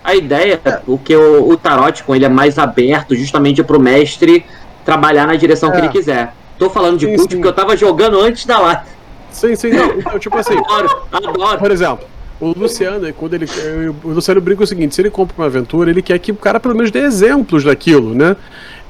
A 0.02 0.14
ideia, 0.14 0.60
é. 0.64 0.70
porque 0.86 1.16
o, 1.16 1.50
o 1.50 1.56
Tarótico 1.56 2.14
ele 2.14 2.24
é 2.24 2.28
mais 2.28 2.58
aberto 2.58 3.14
justamente 3.16 3.62
pro 3.64 3.80
mestre 3.80 4.46
trabalhar 4.84 5.26
na 5.26 5.34
direção 5.34 5.68
é. 5.68 5.72
que 5.72 5.78
ele 5.78 5.88
quiser. 5.88 6.32
Tô 6.58 6.70
falando 6.70 6.98
de 6.98 7.06
sim, 7.06 7.16
cult 7.16 7.30
sim. 7.30 7.36
porque 7.36 7.48
eu 7.48 7.52
tava 7.52 7.76
jogando 7.76 8.20
antes 8.20 8.46
da 8.46 8.58
live. 8.58 8.82
Sim, 9.30 9.54
sim, 9.54 9.70
não. 9.70 9.98
Então, 9.98 10.18
tipo 10.18 10.36
assim. 10.36 10.56
adoro, 10.56 11.02
adoro. 11.12 11.58
Por 11.58 11.70
exemplo, 11.70 12.06
o 12.40 12.58
Luciano, 12.58 13.12
quando 13.14 13.34
ele. 13.34 13.46
O 14.02 14.08
Luciano 14.08 14.40
brinca 14.40 14.64
o 14.64 14.66
seguinte: 14.66 14.94
se 14.94 15.02
ele 15.02 15.10
compra 15.10 15.34
uma 15.36 15.46
aventura, 15.46 15.90
ele 15.90 16.02
quer 16.02 16.18
que 16.18 16.32
o 16.32 16.36
cara 16.36 16.58
pelo 16.58 16.74
menos 16.74 16.90
dê 16.90 17.00
exemplos 17.00 17.64
daquilo, 17.64 18.14
né? 18.14 18.36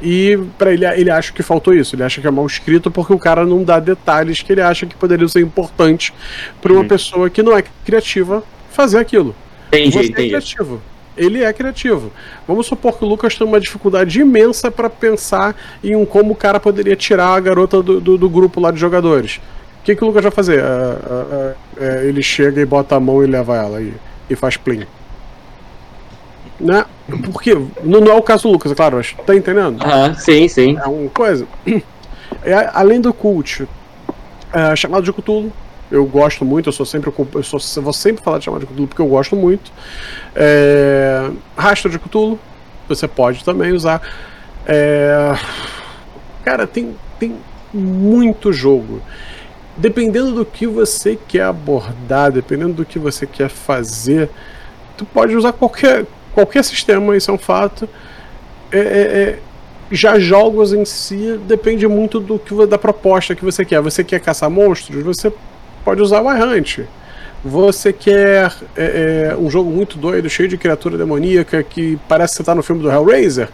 E 0.01 0.39
para 0.59 0.73
ele, 0.73 0.85
ele 0.85 1.11
acha 1.11 1.33
que 1.33 1.43
faltou 1.43 1.75
isso. 1.75 1.97
Ele 1.97 2.03
acha 2.03 2.21
que 2.21 2.27
é 2.27 2.31
mal 2.31 2.47
escrito 2.47 2.91
porque 2.91 3.13
o 3.13 3.19
cara 3.19 3.45
não 3.45 3.65
dá 3.65 3.81
detalhes 3.81 4.43
que 4.43 4.53
ele 4.53 4.61
acha 4.61 4.87
que 4.87 4.95
poderiam 4.95 5.29
ser 5.29 5.41
importantes 5.41 6.13
para 6.61 6.73
uma 6.73 6.83
uhum. 6.83 6.89
pessoa 6.89 7.31
que 7.31 7.43
não 7.43 7.57
é 7.57 7.65
criativa 7.85 8.43
fazer 8.71 8.99
aquilo. 8.99 9.35
Entendi, 9.69 9.93
Você 9.93 10.05
entendi. 10.05 10.23
é 10.23 10.29
criativo 10.29 10.83
ele 11.17 11.43
é 11.43 11.53
criativo. 11.53 12.13
Vamos 12.47 12.67
supor 12.67 12.99
que 12.99 13.05
o 13.05 13.09
Lucas 13.09 13.35
tem 13.35 13.47
uma 13.47 13.61
dificuldade 13.61 14.21
imensa 14.21 14.71
para 14.71 14.91
pensar 14.91 15.57
em 15.83 15.97
um 15.97 16.05
como 16.05 16.33
o 16.33 16.37
cara 16.37 16.61
poderia 16.61 16.97
tirar 16.97 17.29
a 17.29 17.41
garota 17.41 17.83
do, 17.83 18.01
do, 18.01 18.19
do 18.19 18.29
grupo 18.29 18.61
lá 18.61 18.71
de 18.71 18.79
jogadores. 18.79 19.41
O 19.81 19.85
que, 19.85 19.95
que 19.95 20.03
o 20.03 20.07
Lucas 20.07 20.23
vai 20.23 20.33
fazer? 20.33 20.59
É, 20.59 20.63
é, 20.63 21.55
é, 21.79 22.07
ele 22.07 22.23
chega 22.23 22.61
e 22.61 22.67
bota 22.67 22.97
a 22.97 23.01
mão 23.01 23.23
e 23.23 23.27
leva 23.27 23.57
ela 23.57 23.81
e, 23.81 23.95
e 24.29 24.37
faz 24.37 24.57
plim. 24.57 24.85
Né? 26.59 26.85
Porque 27.33 27.55
não, 27.83 28.01
não, 28.01 28.13
é 28.13 28.15
o 28.15 28.23
caso 28.23 28.45
do 28.45 28.53
Lucas, 28.53 28.73
é 28.73 28.75
claro, 28.75 28.97
mas 28.97 29.15
tá 29.25 29.35
entendendo? 29.35 29.79
Ah, 29.81 30.15
sim, 30.15 30.49
sim. 30.49 30.77
É 30.77 30.87
uma 30.87 31.11
coisa. 31.11 31.47
É, 32.43 32.71
além 32.75 33.01
do 33.01 33.13
cult, 33.13 33.67
é, 34.53 34.77
chamado 34.77 35.03
de 35.03 35.13
Cthulhu, 35.13 35.53
eu 35.91 36.05
gosto 36.05 36.45
muito, 36.45 36.69
eu 36.69 36.73
sou 36.73 36.85
sempre 36.85 37.13
eu 37.35 37.43
sou, 37.43 37.61
vou 37.83 37.93
sempre 37.93 38.23
falar 38.23 38.39
de 38.39 38.45
chamada 38.45 38.65
de 38.65 38.71
Cthulhu 38.71 38.89
porque 38.89 39.03
eu 39.03 39.07
gosto 39.07 39.37
muito. 39.37 39.71
É, 40.35 41.31
rastro 41.57 41.91
de 41.91 41.99
Cthulhu, 41.99 42.39
você 42.89 43.07
pode 43.07 43.45
também 43.45 43.73
usar. 43.73 44.03
É, 44.67 45.33
cara, 46.45 46.67
tem, 46.67 46.97
tem 47.19 47.37
muito 47.73 48.53
jogo. 48.53 49.01
Dependendo 49.77 50.33
do 50.33 50.45
que 50.45 50.67
você 50.67 51.19
quer 51.29 51.43
abordar, 51.43 52.33
dependendo 52.33 52.75
do 52.75 52.85
que 52.85 52.99
você 52.99 53.27
quer 53.27 53.49
fazer, 53.49 54.31
tu 54.97 55.05
pode 55.05 55.37
usar 55.37 55.53
qualquer, 55.53 56.07
qualquer 56.35 56.65
sistema, 56.65 57.17
isso 57.17 57.31
é 57.31 57.35
um 57.35 57.39
fato. 57.39 57.89
É, 58.73 58.79
é, 58.79 58.81
é 58.83 59.39
já 59.91 60.19
jogos 60.19 60.73
em 60.73 60.85
si 60.85 61.39
depende 61.47 61.87
muito 61.87 62.19
do 62.19 62.39
que 62.39 62.67
da 62.67 62.79
proposta 62.79 63.37
que 63.37 63.45
você 63.45 63.65
quer. 63.65 63.81
Você 63.81 64.03
quer 64.03 64.21
caçar 64.21 64.51
monstros? 64.51 65.03
Você 65.05 65.33
pode 65.87 66.03
usar 66.03 66.21
o 66.21 66.37
iHunt. 66.37 66.81
Você 67.45 67.93
quer 67.93 68.53
é, 68.77 69.31
é, 69.31 69.37
um 69.37 69.49
jogo 69.49 69.71
muito 69.71 69.97
doido, 69.97 70.29
cheio 70.29 70.49
de 70.49 70.59
criatura 70.59 70.99
demoníaca, 70.99 71.63
que 71.63 71.97
parece 72.09 72.33
que 72.33 72.39
você 72.39 72.43
tá 72.43 72.57
no 72.57 72.63
filme 72.63 72.83
do 72.83 72.91
Hellraiser? 72.91 73.49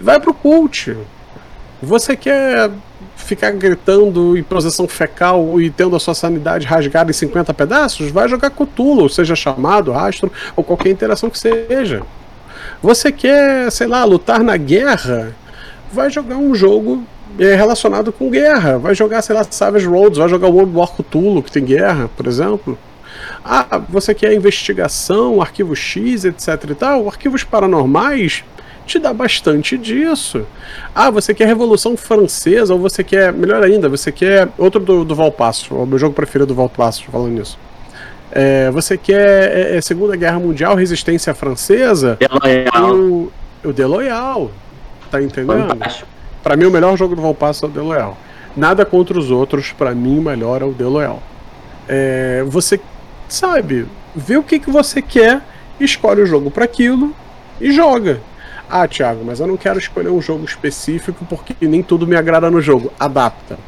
Vai 0.00 0.18
pro 0.18 0.34
Cult. 0.34 0.96
Você 1.80 2.16
quer 2.16 2.68
ficar 3.16 3.52
gritando 3.52 4.36
em 4.36 4.42
posição 4.42 4.88
fecal 4.88 5.60
e 5.60 5.70
tendo 5.70 5.94
a 5.94 6.00
sua 6.00 6.14
sanidade 6.14 6.66
rasgada 6.66 7.12
em 7.12 7.14
50 7.14 7.54
pedaços? 7.54 8.10
Vai 8.10 8.28
jogar 8.28 8.50
Cthulhu, 8.50 9.08
seja 9.08 9.36
chamado, 9.36 9.92
rastro 9.92 10.32
ou 10.56 10.64
qualquer 10.64 10.90
interação 10.90 11.30
que 11.30 11.38
seja. 11.38 12.02
Você 12.82 13.12
quer, 13.12 13.70
sei 13.70 13.86
lá, 13.86 14.04
lutar 14.04 14.42
na 14.42 14.56
guerra? 14.56 15.32
Vai 15.92 16.10
jogar 16.10 16.38
um 16.38 16.56
jogo 16.56 17.04
é, 17.38 17.54
relacionado 17.54 18.12
com 18.12 18.30
guerra. 18.30 18.78
Vai 18.78 18.94
jogar, 18.94 19.22
sei 19.22 19.34
lá, 19.34 19.44
Savage 19.44 19.86
Roads, 19.86 20.18
vai 20.18 20.28
jogar 20.28 20.48
World 20.48 20.76
War 20.76 20.88
Cthulhu, 20.88 21.42
que 21.42 21.52
tem 21.52 21.64
guerra, 21.64 22.08
por 22.16 22.26
exemplo. 22.26 22.78
Ah, 23.44 23.80
você 23.88 24.14
quer 24.14 24.32
investigação, 24.34 25.40
arquivo 25.40 25.74
X, 25.74 26.24
etc 26.24 26.70
e 26.70 26.74
tal? 26.74 27.08
Arquivos 27.08 27.44
paranormais 27.44 28.44
te 28.86 28.98
dá 28.98 29.12
bastante 29.12 29.76
disso. 29.76 30.46
Ah, 30.94 31.10
você 31.10 31.34
quer 31.34 31.46
Revolução 31.46 31.96
Francesa, 31.96 32.72
ou 32.72 32.80
você 32.80 33.04
quer, 33.04 33.32
melhor 33.32 33.62
ainda, 33.62 33.88
você 33.88 34.10
quer 34.10 34.48
outro 34.56 34.80
do, 34.80 35.04
do 35.04 35.14
Valpasso, 35.14 35.74
o 35.74 35.86
meu 35.86 35.98
jogo 35.98 36.14
preferido 36.14 36.46
do 36.46 36.54
Valpasso, 36.54 37.04
falando 37.10 37.32
nisso. 37.32 37.58
É, 38.30 38.70
você 38.70 38.96
quer 38.96 39.56
é, 39.56 39.76
é, 39.76 39.80
Segunda 39.80 40.16
Guerra 40.16 40.38
Mundial, 40.38 40.74
Resistência 40.74 41.34
Francesa? 41.34 42.18
Deloyal. 42.18 42.94
O, 42.94 43.32
o 43.64 43.72
Deloyal. 43.72 44.50
Tá 45.10 45.22
entendendo? 45.22 45.76
Para 46.42 46.56
mim, 46.56 46.66
o 46.66 46.70
melhor 46.70 46.96
jogo 46.96 47.14
do 47.14 47.22
Valpasso 47.22 47.66
é 47.66 47.68
o 47.68 47.70
Deloyal. 47.70 48.16
Nada 48.56 48.84
contra 48.84 49.18
os 49.18 49.30
outros, 49.30 49.72
para 49.72 49.94
mim, 49.94 50.18
o 50.18 50.22
melhor 50.22 50.62
é 50.62 50.64
o 50.64 50.72
Deloyal. 50.72 51.22
É, 51.88 52.44
você 52.46 52.80
sabe, 53.28 53.86
vê 54.14 54.36
o 54.36 54.42
que, 54.42 54.58
que 54.58 54.70
você 54.70 55.00
quer, 55.00 55.42
escolhe 55.78 56.22
o 56.22 56.26
jogo 56.26 56.50
para 56.50 56.64
aquilo 56.64 57.14
e 57.60 57.72
joga. 57.72 58.20
Ah, 58.70 58.86
Thiago, 58.86 59.24
mas 59.24 59.40
eu 59.40 59.46
não 59.46 59.56
quero 59.56 59.78
escolher 59.78 60.10
um 60.10 60.20
jogo 60.20 60.44
específico 60.44 61.24
porque 61.24 61.54
nem 61.66 61.82
tudo 61.82 62.06
me 62.06 62.16
agrada 62.16 62.50
no 62.50 62.60
jogo. 62.60 62.92
Adapta. 63.00 63.58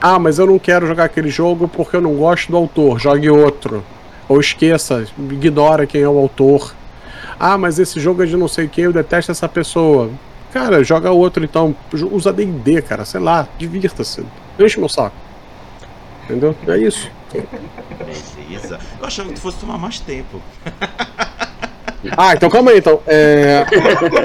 Ah, 0.00 0.18
mas 0.18 0.38
eu 0.38 0.46
não 0.46 0.58
quero 0.58 0.86
jogar 0.86 1.04
aquele 1.04 1.30
jogo 1.30 1.66
porque 1.68 1.96
eu 1.96 2.02
não 2.02 2.14
gosto 2.16 2.50
do 2.50 2.56
autor. 2.56 2.98
Jogue 2.98 3.30
outro. 3.30 3.82
Ou 4.28 4.38
esqueça, 4.38 5.06
ignora 5.18 5.86
quem 5.86 6.02
é 6.02 6.08
o 6.08 6.18
autor. 6.18 6.74
Ah, 7.40 7.56
mas 7.56 7.78
esse 7.78 7.98
jogo 7.98 8.22
é 8.22 8.26
de 8.26 8.36
não 8.36 8.48
sei 8.48 8.68
quem, 8.68 8.84
eu 8.84 8.92
detesto 8.92 9.32
essa 9.32 9.48
pessoa. 9.48 10.10
Cara, 10.56 10.82
joga 10.82 11.10
outro 11.10 11.44
então. 11.44 11.76
Usa 12.10 12.32
DD, 12.32 12.80
cara, 12.80 13.04
sei 13.04 13.20
lá, 13.20 13.46
divirta-se. 13.58 14.24
Enche 14.58 14.80
meu 14.80 14.88
saco. 14.88 15.14
Entendeu? 16.24 16.56
É 16.66 16.78
isso. 16.78 17.10
Beleza. 18.34 18.80
Eu 18.98 19.06
achava 19.06 19.28
que 19.28 19.34
tu 19.34 19.40
fosse 19.42 19.58
tomar 19.58 19.76
mais 19.76 20.00
tempo. 20.00 20.40
Ah, 22.16 22.34
então 22.34 22.48
calma 22.48 22.70
aí, 22.70 22.78
então. 22.78 23.02
É... 23.04 23.64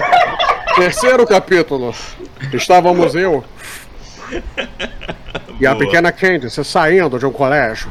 Terceiro 0.75 1.25
capítulo. 1.25 1.95
Estávamos 2.53 3.15
eu 3.15 3.43
e 5.59 5.65
a 5.65 5.75
pequena 5.75 6.11
Candice 6.11 6.63
saindo 6.63 7.17
de 7.17 7.25
um 7.25 7.31
colégio. 7.31 7.89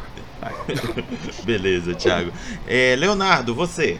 Beleza, 1.43 1.93
Thiago. 1.95 2.31
É, 2.69 2.95
Leonardo, 2.97 3.53
você? 3.53 3.99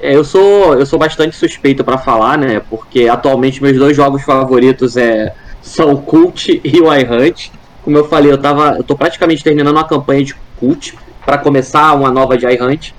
É, 0.00 0.14
eu 0.14 0.24
sou 0.24 0.74
eu 0.74 0.84
sou 0.84 0.98
bastante 0.98 1.36
suspeito 1.36 1.82
para 1.84 1.98
falar, 1.98 2.36
né? 2.36 2.60
Porque 2.68 3.08
atualmente 3.08 3.62
meus 3.62 3.76
dois 3.76 3.96
jogos 3.96 4.22
favoritos 4.22 4.96
é 4.96 5.34
são 5.62 5.92
o 5.92 6.02
Cult 6.02 6.60
e 6.62 6.80
o 6.80 6.94
iHunt. 6.94 7.50
Como 7.82 7.96
eu 7.96 8.08
falei, 8.08 8.30
eu 8.30 8.38
tava 8.38 8.76
eu 8.76 8.84
tô 8.84 8.96
praticamente 8.96 9.42
terminando 9.42 9.74
uma 9.74 9.84
campanha 9.84 10.24
de 10.24 10.34
Cult 10.58 10.94
para 11.24 11.38
começar 11.38 11.92
uma 11.94 12.10
nova 12.10 12.36
de 12.36 12.46
iHunt. 12.46 12.94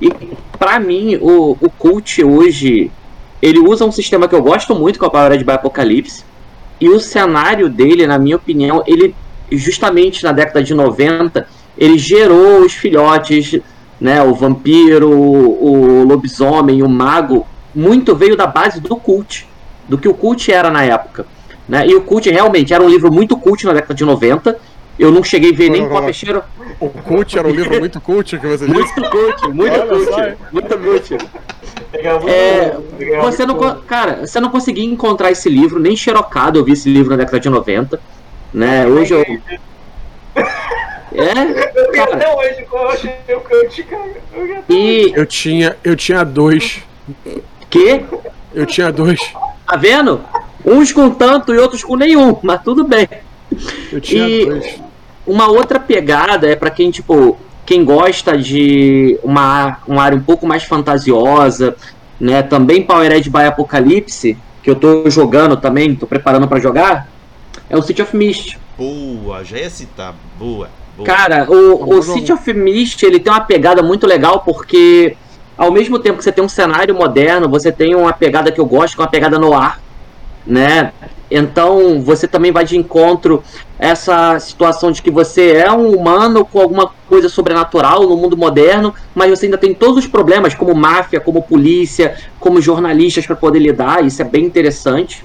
E 0.00 0.10
para 0.58 0.80
mim, 0.80 1.16
o, 1.20 1.56
o 1.60 1.70
Cult 1.70 2.22
hoje, 2.24 2.90
ele 3.40 3.58
usa 3.58 3.84
um 3.84 3.92
sistema 3.92 4.26
que 4.26 4.34
eu 4.34 4.42
gosto 4.42 4.74
muito, 4.74 4.98
que 4.98 5.04
é 5.04 5.08
o 5.08 5.10
Power 5.10 5.44
by 5.44 5.52
Apocalipse. 5.52 6.24
E 6.80 6.88
o 6.88 6.98
cenário 6.98 7.68
dele, 7.68 8.06
na 8.06 8.18
minha 8.18 8.36
opinião, 8.36 8.82
ele 8.86 9.14
justamente 9.52 10.22
na 10.22 10.32
década 10.32 10.62
de 10.62 10.74
90, 10.74 11.46
ele 11.76 11.98
gerou 11.98 12.60
os 12.60 12.72
filhotes, 12.72 13.60
né, 14.00 14.22
o 14.22 14.34
vampiro, 14.34 15.10
o, 15.10 16.02
o 16.02 16.04
lobisomem, 16.04 16.82
o 16.82 16.88
mago, 16.88 17.46
muito 17.74 18.14
veio 18.14 18.36
da 18.36 18.46
base 18.46 18.80
do 18.80 18.96
cult, 18.96 19.46
do 19.88 19.98
que 19.98 20.08
o 20.08 20.14
cult 20.14 20.50
era 20.50 20.70
na 20.70 20.82
época. 20.82 21.26
Né? 21.68 21.86
E 21.86 21.94
o 21.94 22.00
cult 22.00 22.28
realmente 22.30 22.72
era 22.72 22.82
um 22.82 22.88
livro 22.88 23.12
muito 23.12 23.36
cult 23.36 23.64
na 23.66 23.72
década 23.72 23.94
de 23.94 24.04
90, 24.04 24.58
eu 24.98 25.10
não 25.10 25.24
cheguei 25.24 25.50
a 25.52 25.56
ver 25.56 25.70
nem 25.70 25.88
com 25.88 26.02
peixeira. 26.02 26.44
O 26.78 26.90
cult 26.90 27.38
era 27.38 27.48
um 27.48 27.50
livro 27.50 27.78
muito 27.78 27.98
cult 28.00 28.38
que 28.38 28.46
você 28.46 28.66
disse? 28.66 28.74
Muito 28.74 29.10
cult, 29.10 29.48
muito 29.48 29.72
Olha 29.72 29.86
cult, 29.86 30.04
só. 30.04 30.20
muito 30.52 30.78
cult. 30.78 31.18
É, 32.28 32.76
você 33.22 33.46
não, 33.46 33.80
cara, 33.86 34.26
você 34.26 34.38
não 34.40 34.50
conseguia 34.50 34.84
encontrar 34.84 35.30
esse 35.30 35.48
livro, 35.48 35.80
nem 35.80 35.96
xerocado, 35.96 36.58
eu 36.58 36.64
vi 36.64 36.72
esse 36.72 36.88
livro 36.90 37.10
na 37.10 37.16
década 37.16 37.40
de 37.40 37.48
90. 37.48 37.98
Né? 38.52 38.86
Hoje 38.86 39.14
eu. 39.14 39.24
É, 41.12 41.92
cara. 41.92 42.14
Até 42.14 42.36
hoje 42.36 42.62
qual 42.68 42.84
eu 42.84 42.90
achei 42.90 43.12
o 43.28 43.40
cult, 43.40 43.82
cara. 43.84 44.62
E 44.68 45.12
eu 45.14 45.26
tinha, 45.26 45.76
eu 45.82 45.96
tinha 45.96 46.24
dois. 46.24 46.82
Que? 47.68 48.04
Eu 48.54 48.66
tinha 48.66 48.92
dois. 48.92 49.20
Tá 49.66 49.76
vendo? 49.76 50.20
Uns 50.64 50.92
com 50.92 51.10
tanto 51.10 51.54
e 51.54 51.58
outros 51.58 51.82
com 51.82 51.96
nenhum, 51.96 52.36
mas 52.42 52.62
tudo 52.62 52.84
bem. 52.84 53.08
Eu 53.92 54.00
tinha 54.00 54.28
e... 54.28 54.46
dois 54.46 54.80
uma 55.30 55.48
outra 55.48 55.78
pegada 55.78 56.48
é 56.48 56.56
para 56.56 56.70
quem, 56.70 56.90
tipo, 56.90 57.38
quem 57.64 57.84
gosta 57.84 58.36
de 58.36 59.18
uma, 59.22 59.78
uma 59.86 60.02
área 60.02 60.18
um 60.18 60.22
pouco 60.22 60.46
mais 60.46 60.64
fantasiosa, 60.64 61.76
né? 62.18 62.42
Também 62.42 62.82
Powered 62.82 63.30
by 63.30 63.42
Apocalipse, 63.42 64.36
que 64.62 64.70
eu 64.70 64.74
tô 64.74 65.08
jogando 65.08 65.56
também, 65.56 65.94
tô 65.94 66.06
preparando 66.06 66.48
para 66.48 66.60
jogar, 66.60 67.08
é 67.68 67.76
o 67.76 67.82
City 67.82 68.02
of 68.02 68.16
Mist. 68.16 68.58
Boa, 68.76 69.44
já 69.44 69.58
ia 69.58 69.70
citar. 69.70 70.14
Boa. 70.38 70.68
Boa. 71.04 71.16
Cara, 71.16 71.46
o, 71.50 71.96
o 71.96 72.02
City 72.02 72.32
of 72.32 72.52
Mist, 72.52 73.02
ele 73.04 73.18
tem 73.18 73.32
uma 73.32 73.40
pegada 73.40 73.82
muito 73.82 74.06
legal 74.06 74.40
porque 74.40 75.16
ao 75.56 75.70
mesmo 75.70 75.98
tempo 75.98 76.18
que 76.18 76.24
você 76.24 76.32
tem 76.32 76.42
um 76.42 76.48
cenário 76.48 76.94
moderno, 76.94 77.48
você 77.48 77.70
tem 77.70 77.94
uma 77.94 78.12
pegada 78.12 78.50
que 78.50 78.60
eu 78.60 78.66
gosto, 78.66 78.94
que 78.94 79.02
é 79.02 79.04
uma 79.04 79.10
pegada 79.10 79.38
no 79.38 79.52
ar, 79.52 79.80
né? 80.46 80.92
Então 81.30 82.00
você 82.02 82.26
também 82.26 82.50
vai 82.50 82.64
de 82.64 82.76
encontro 82.76 83.42
essa 83.78 84.38
situação 84.40 84.90
de 84.90 85.00
que 85.00 85.10
você 85.10 85.52
é 85.52 85.70
um 85.70 85.94
humano 85.94 86.44
com 86.44 86.60
alguma 86.60 86.90
coisa 87.08 87.28
sobrenatural 87.28 88.08
no 88.08 88.16
mundo 88.16 88.36
moderno, 88.36 88.94
mas 89.14 89.30
você 89.30 89.46
ainda 89.46 89.58
tem 89.58 89.72
todos 89.72 89.98
os 89.98 90.06
problemas, 90.06 90.54
como 90.54 90.74
máfia, 90.74 91.20
como 91.20 91.42
polícia, 91.42 92.16
como 92.40 92.60
jornalistas 92.60 93.26
para 93.26 93.36
poder 93.36 93.60
lidar. 93.60 94.04
Isso 94.04 94.20
é 94.20 94.24
bem 94.24 94.44
interessante. 94.44 95.24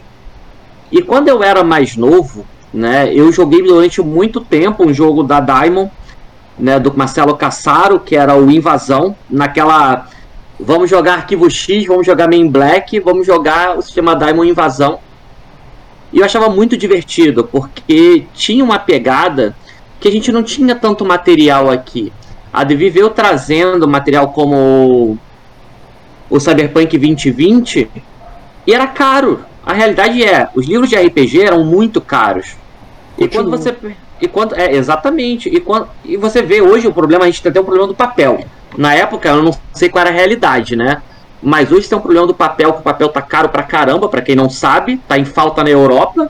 E 0.92 1.02
quando 1.02 1.28
eu 1.28 1.42
era 1.42 1.64
mais 1.64 1.96
novo, 1.96 2.46
né, 2.76 3.14
eu 3.14 3.32
joguei 3.32 3.64
durante 3.64 4.02
muito 4.02 4.42
tempo 4.42 4.86
um 4.86 4.94
jogo 4.94 5.24
da 5.24 5.40
Diamond, 5.40 5.90
né, 6.60 6.80
do 6.80 6.96
Marcelo 6.96 7.36
Cassaro, 7.36 8.00
que 8.00 8.16
era 8.16 8.36
o 8.36 8.52
Invasão, 8.52 9.16
naquela 9.30 10.08
vamos 10.60 10.90
jogar 10.90 11.16
Arquivo 11.16 11.50
X, 11.50 11.86
vamos 11.86 12.06
jogar 12.06 12.28
Main 12.28 12.50
Black, 12.50 13.00
vamos 13.00 13.26
jogar 13.26 13.78
o 13.78 13.82
sistema 13.82 14.16
Diamond 14.16 14.50
Invasão 14.50 15.00
e 16.12 16.20
eu 16.20 16.26
achava 16.26 16.50
muito 16.50 16.78
divertido, 16.78 17.44
porque 17.44 18.26
tinha 18.34 18.64
uma 18.64 18.80
pegada 18.80 19.56
que 20.00 20.08
a 20.08 20.12
gente 20.12 20.32
não 20.32 20.44
tinha 20.44 20.76
tanto 20.76 21.04
material 21.04 21.70
aqui. 21.70 22.12
A 22.54 22.64
Devi 22.64 22.90
veio 22.90 23.10
trazendo 23.10 23.88
material 23.88 24.30
como 24.30 25.18
o 26.30 26.40
Cyberpunk 26.40 26.98
2020 26.98 27.90
e 28.66 28.74
era 28.74 28.88
caro. 28.88 29.44
A 29.66 29.74
realidade 29.74 30.24
é, 30.24 30.48
os 30.56 30.66
livros 30.66 30.90
de 30.90 30.96
RPG 30.96 31.42
eram 31.42 31.66
muito 31.66 32.00
caros. 32.00 32.56
E 33.18 33.28
quando 33.28 33.50
você 33.50 33.76
e 34.22 34.28
quando 34.28 34.56
é 34.56 34.74
exatamente 34.74 35.50
e 35.50 35.60
quando 35.60 35.88
e 36.04 36.18
você 36.18 36.42
vê 36.42 36.62
hoje 36.62 36.88
o 36.88 36.94
problema 36.94 37.24
a 37.24 37.28
gente 37.28 37.42
tem 37.42 37.50
até 37.50 37.60
o 37.60 37.64
problema 37.64 37.88
do 37.88 37.96
papel. 37.96 38.46
Na 38.78 38.94
época 38.94 39.30
eu 39.30 39.42
não 39.42 39.58
sei 39.74 39.90
qual 39.90 40.02
era 40.02 40.10
a 40.10 40.14
realidade, 40.14 40.76
né? 40.76 41.02
Mas 41.42 41.72
hoje 41.72 41.88
tem 41.88 41.98
um 41.98 42.02
problema 42.02 42.26
do 42.26 42.34
papel, 42.34 42.74
que 42.74 42.80
o 42.80 42.84
papel 42.84 43.10
tá 43.10 43.22
caro 43.22 43.50
pra 43.50 43.64
caramba, 43.64 44.10
para 44.10 44.22
quem 44.22 44.36
não 44.36 44.50
sabe, 44.50 44.98
tá 45.08 45.18
em 45.18 45.26
falta 45.26 45.64
na 45.64 45.70
Europa, 45.70 46.30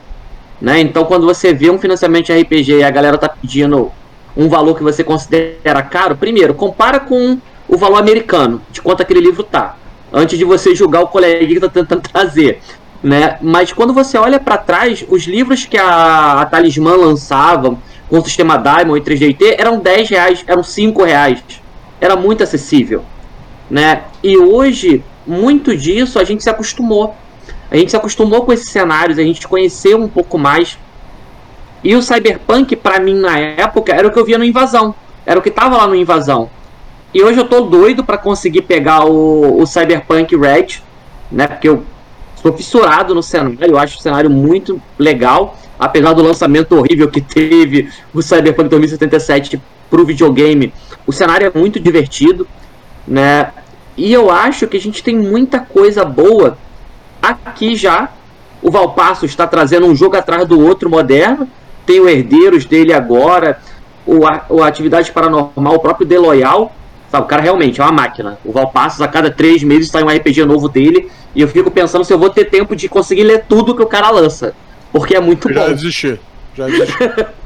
né? 0.60 0.80
Então 0.80 1.04
quando 1.04 1.26
você 1.26 1.52
vê 1.52 1.70
um 1.70 1.78
financiamento 1.78 2.26
de 2.26 2.40
RPG 2.40 2.78
e 2.78 2.84
a 2.84 2.90
galera 2.90 3.18
tá 3.18 3.28
pedindo 3.28 3.90
um 4.36 4.48
valor 4.48 4.76
que 4.76 4.82
você 4.82 5.02
considera 5.02 5.82
caro, 5.82 6.16
primeiro, 6.16 6.54
compara 6.54 7.00
com 7.00 7.38
o 7.68 7.76
valor 7.76 7.96
americano, 7.96 8.60
de 8.70 8.80
quanto 8.80 9.00
aquele 9.00 9.20
livro 9.20 9.42
tá, 9.42 9.76
antes 10.12 10.38
de 10.38 10.44
você 10.44 10.74
julgar 10.74 11.02
o 11.02 11.08
colega 11.08 11.46
que 11.46 11.60
tá 11.60 11.68
tentando 11.68 12.02
trazer, 12.12 12.60
né? 13.02 13.38
Mas 13.40 13.72
quando 13.72 13.92
você 13.92 14.18
olha 14.18 14.40
para 14.40 14.58
trás, 14.58 15.04
os 15.08 15.24
livros 15.24 15.64
que 15.64 15.76
a, 15.76 16.40
a 16.40 16.46
Talismã 16.46 16.94
lançava 16.96 17.76
com 18.08 18.18
o 18.18 18.24
sistema 18.24 18.56
Diamond 18.56 18.98
e 18.98 19.02
3DT 19.02 19.56
eram 19.58 19.78
10 19.78 20.10
reais, 20.10 20.44
eram 20.46 20.62
5 20.62 21.02
reais. 21.04 21.42
Era 22.00 22.16
muito 22.16 22.42
acessível 22.42 23.04
né? 23.70 24.04
E 24.22 24.36
hoje, 24.36 25.04
muito 25.26 25.76
disso 25.76 26.18
a 26.18 26.24
gente 26.24 26.42
se 26.42 26.50
acostumou. 26.50 27.14
A 27.70 27.76
gente 27.76 27.90
se 27.90 27.96
acostumou 27.96 28.44
com 28.44 28.52
esses 28.52 28.70
cenários, 28.70 29.18
a 29.18 29.22
gente 29.22 29.46
conheceu 29.46 30.00
um 30.00 30.08
pouco 30.08 30.38
mais. 30.38 30.78
E 31.82 31.94
o 31.94 32.02
Cyberpunk, 32.02 32.76
para 32.76 33.00
mim, 33.00 33.14
na 33.14 33.38
época, 33.38 33.92
era 33.92 34.06
o 34.06 34.10
que 34.10 34.18
eu 34.18 34.24
via 34.24 34.38
no 34.38 34.44
Invasão. 34.44 34.94
Era 35.24 35.38
o 35.38 35.42
que 35.42 35.50
tava 35.50 35.76
lá 35.76 35.86
no 35.86 35.94
Invasão. 35.94 36.48
E 37.12 37.22
hoje 37.22 37.38
eu 37.38 37.48
tô 37.48 37.62
doido 37.62 38.04
para 38.04 38.18
conseguir 38.18 38.62
pegar 38.62 39.04
o, 39.04 39.60
o 39.60 39.66
Cyberpunk 39.66 40.36
Red, 40.36 40.80
né? 41.30 41.46
Porque 41.46 41.68
eu 41.68 41.84
sou 42.48 42.56
fissurado 42.56 43.14
no 43.14 43.22
cenário, 43.22 43.58
eu 43.60 43.78
acho 43.78 43.98
o 43.98 44.02
cenário 44.02 44.30
muito 44.30 44.80
legal. 44.98 45.58
Apesar 45.78 46.14
do 46.14 46.22
lançamento 46.22 46.74
horrível 46.74 47.08
que 47.10 47.20
teve 47.20 47.90
o 48.14 48.22
Cyberpunk 48.22 48.70
2077 48.70 49.60
pro 49.90 50.06
videogame, 50.06 50.72
o 51.06 51.12
cenário 51.12 51.52
é 51.54 51.58
muito 51.58 51.78
divertido 51.78 52.46
né? 53.06 53.52
E 53.96 54.12
eu 54.12 54.30
acho 54.30 54.66
que 54.66 54.76
a 54.76 54.80
gente 54.80 55.02
tem 55.02 55.16
muita 55.16 55.60
coisa 55.60 56.04
boa 56.04 56.58
aqui 57.22 57.76
já. 57.76 58.10
O 58.60 58.70
Valpasso 58.70 59.24
está 59.24 59.46
trazendo 59.46 59.86
um 59.86 59.94
jogo 59.94 60.16
atrás 60.16 60.46
do 60.46 60.60
outro 60.60 60.90
moderno. 60.90 61.48
Tem 61.86 62.00
o 62.00 62.08
Herdeiros 62.08 62.64
dele 62.64 62.92
agora, 62.92 63.60
o, 64.04 64.26
a, 64.26 64.44
o 64.48 64.62
Atividade 64.62 65.12
Paranormal, 65.12 65.76
o 65.76 65.78
próprio 65.78 66.06
The 66.06 66.18
Loyal. 66.18 66.74
O 67.18 67.24
cara 67.24 67.42
realmente 67.42 67.80
é 67.80 67.84
uma 67.84 67.92
máquina. 67.92 68.38
O 68.44 68.52
Valpassos, 68.52 69.00
a 69.00 69.08
cada 69.08 69.30
três 69.30 69.62
meses, 69.62 69.88
sai 69.88 70.02
um 70.02 70.08
RPG 70.08 70.44
novo 70.44 70.68
dele. 70.68 71.10
E 71.34 71.40
eu 71.40 71.48
fico 71.48 71.70
pensando 71.70 72.04
se 72.04 72.12
eu 72.12 72.18
vou 72.18 72.30
ter 72.30 72.46
tempo 72.46 72.74
de 72.74 72.88
conseguir 72.88 73.24
ler 73.24 73.44
tudo 73.48 73.74
que 73.74 73.82
o 73.82 73.86
cara 73.86 74.10
lança. 74.10 74.54
Porque 74.92 75.14
é 75.16 75.20
muito 75.20 75.52
Já 75.52 75.60
bom. 75.60 75.72
desisti. 75.72 76.18
Já 76.54 76.66
desisti. 76.66 76.96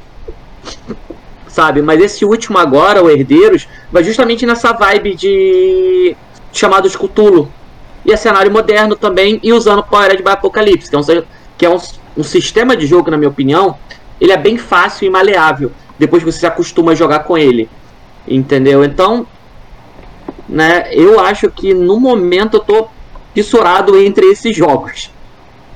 sabe? 1.51 1.83
Mas 1.83 2.01
esse 2.01 2.25
último 2.25 2.59
agora, 2.59 3.03
o 3.03 3.11
Herdeiros, 3.11 3.69
vai 3.91 4.03
justamente 4.03 4.47
nessa 4.47 4.73
vibe 4.73 5.15
de 5.15 6.17
chamados 6.53 6.97
Cthulhu. 6.97 7.51
E 8.05 8.13
é 8.13 8.17
cenário 8.17 8.51
moderno 8.51 8.97
também, 8.97 9.39
e 9.43 9.53
usando 9.53 9.83
Powered 9.83 10.23
by 10.23 10.31
Apocalypse, 10.31 10.89
que 10.89 10.97
é, 10.97 10.99
um, 10.99 11.23
que 11.59 11.67
é 11.67 11.71
um, 11.71 11.79
um, 12.17 12.23
sistema 12.23 12.75
de 12.75 12.87
jogo, 12.87 13.11
na 13.11 13.19
minha 13.19 13.29
opinião, 13.29 13.77
ele 14.19 14.33
é 14.33 14.39
bem 14.39 14.57
fácil 14.57 15.07
e 15.07 15.11
maleável, 15.11 15.71
depois 15.99 16.23
que 16.23 16.33
você 16.33 16.39
se 16.39 16.47
acostuma 16.47 16.93
a 16.93 16.95
jogar 16.95 17.21
com 17.21 17.37
ele. 17.37 17.69
Entendeu? 18.27 18.83
Então, 18.85 19.27
né, 20.51 20.89
eu 20.93 21.21
acho 21.21 21.49
que 21.49 21.73
no 21.73 21.99
momento 22.01 22.57
eu 22.57 22.61
tô 22.61 22.89
fissurado 23.33 23.97
entre 23.97 24.27
esses 24.27 24.55
jogos. 24.57 25.11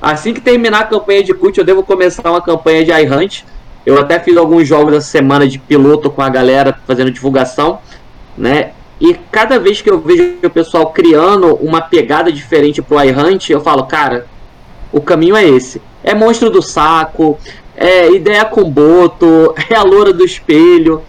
Assim 0.01 0.33
que 0.33 0.41
terminar 0.41 0.81
a 0.81 0.83
campanha 0.83 1.23
de 1.23 1.33
Cult, 1.33 1.57
eu 1.57 1.63
devo 1.63 1.81
começar 1.81 2.29
uma 2.29 2.41
campanha 2.41 2.83
de 2.83 2.91
iHunt, 2.91 3.45
eu 3.85 3.97
até 3.97 4.19
fiz 4.19 4.35
alguns 4.35 4.67
jogos 4.67 4.93
essa 4.93 5.07
semana 5.07 5.47
de 5.47 5.57
piloto 5.57 6.09
com 6.09 6.21
a 6.21 6.29
galera 6.29 6.77
fazendo 6.85 7.09
divulgação, 7.09 7.79
né? 8.37 8.71
E 8.99 9.13
cada 9.31 9.57
vez 9.59 9.81
que 9.81 9.89
eu 9.89 9.99
vejo 9.99 10.37
o 10.43 10.49
pessoal 10.49 10.87
criando 10.91 11.55
uma 11.55 11.81
pegada 11.81 12.31
diferente 12.31 12.81
pro 12.81 13.01
iHunt, 13.01 13.49
eu 13.49 13.61
falo, 13.61 13.85
cara, 13.85 14.27
o 14.91 14.99
caminho 14.99 15.35
é 15.35 15.47
esse. 15.47 15.81
É 16.03 16.13
monstro 16.13 16.49
do 16.49 16.61
saco, 16.61 17.37
é 17.75 18.11
ideia 18.11 18.43
com 18.43 18.69
boto, 18.69 19.53
é 19.69 19.75
a 19.75 19.83
loura 19.83 20.11
do 20.11 20.25
espelho. 20.25 21.01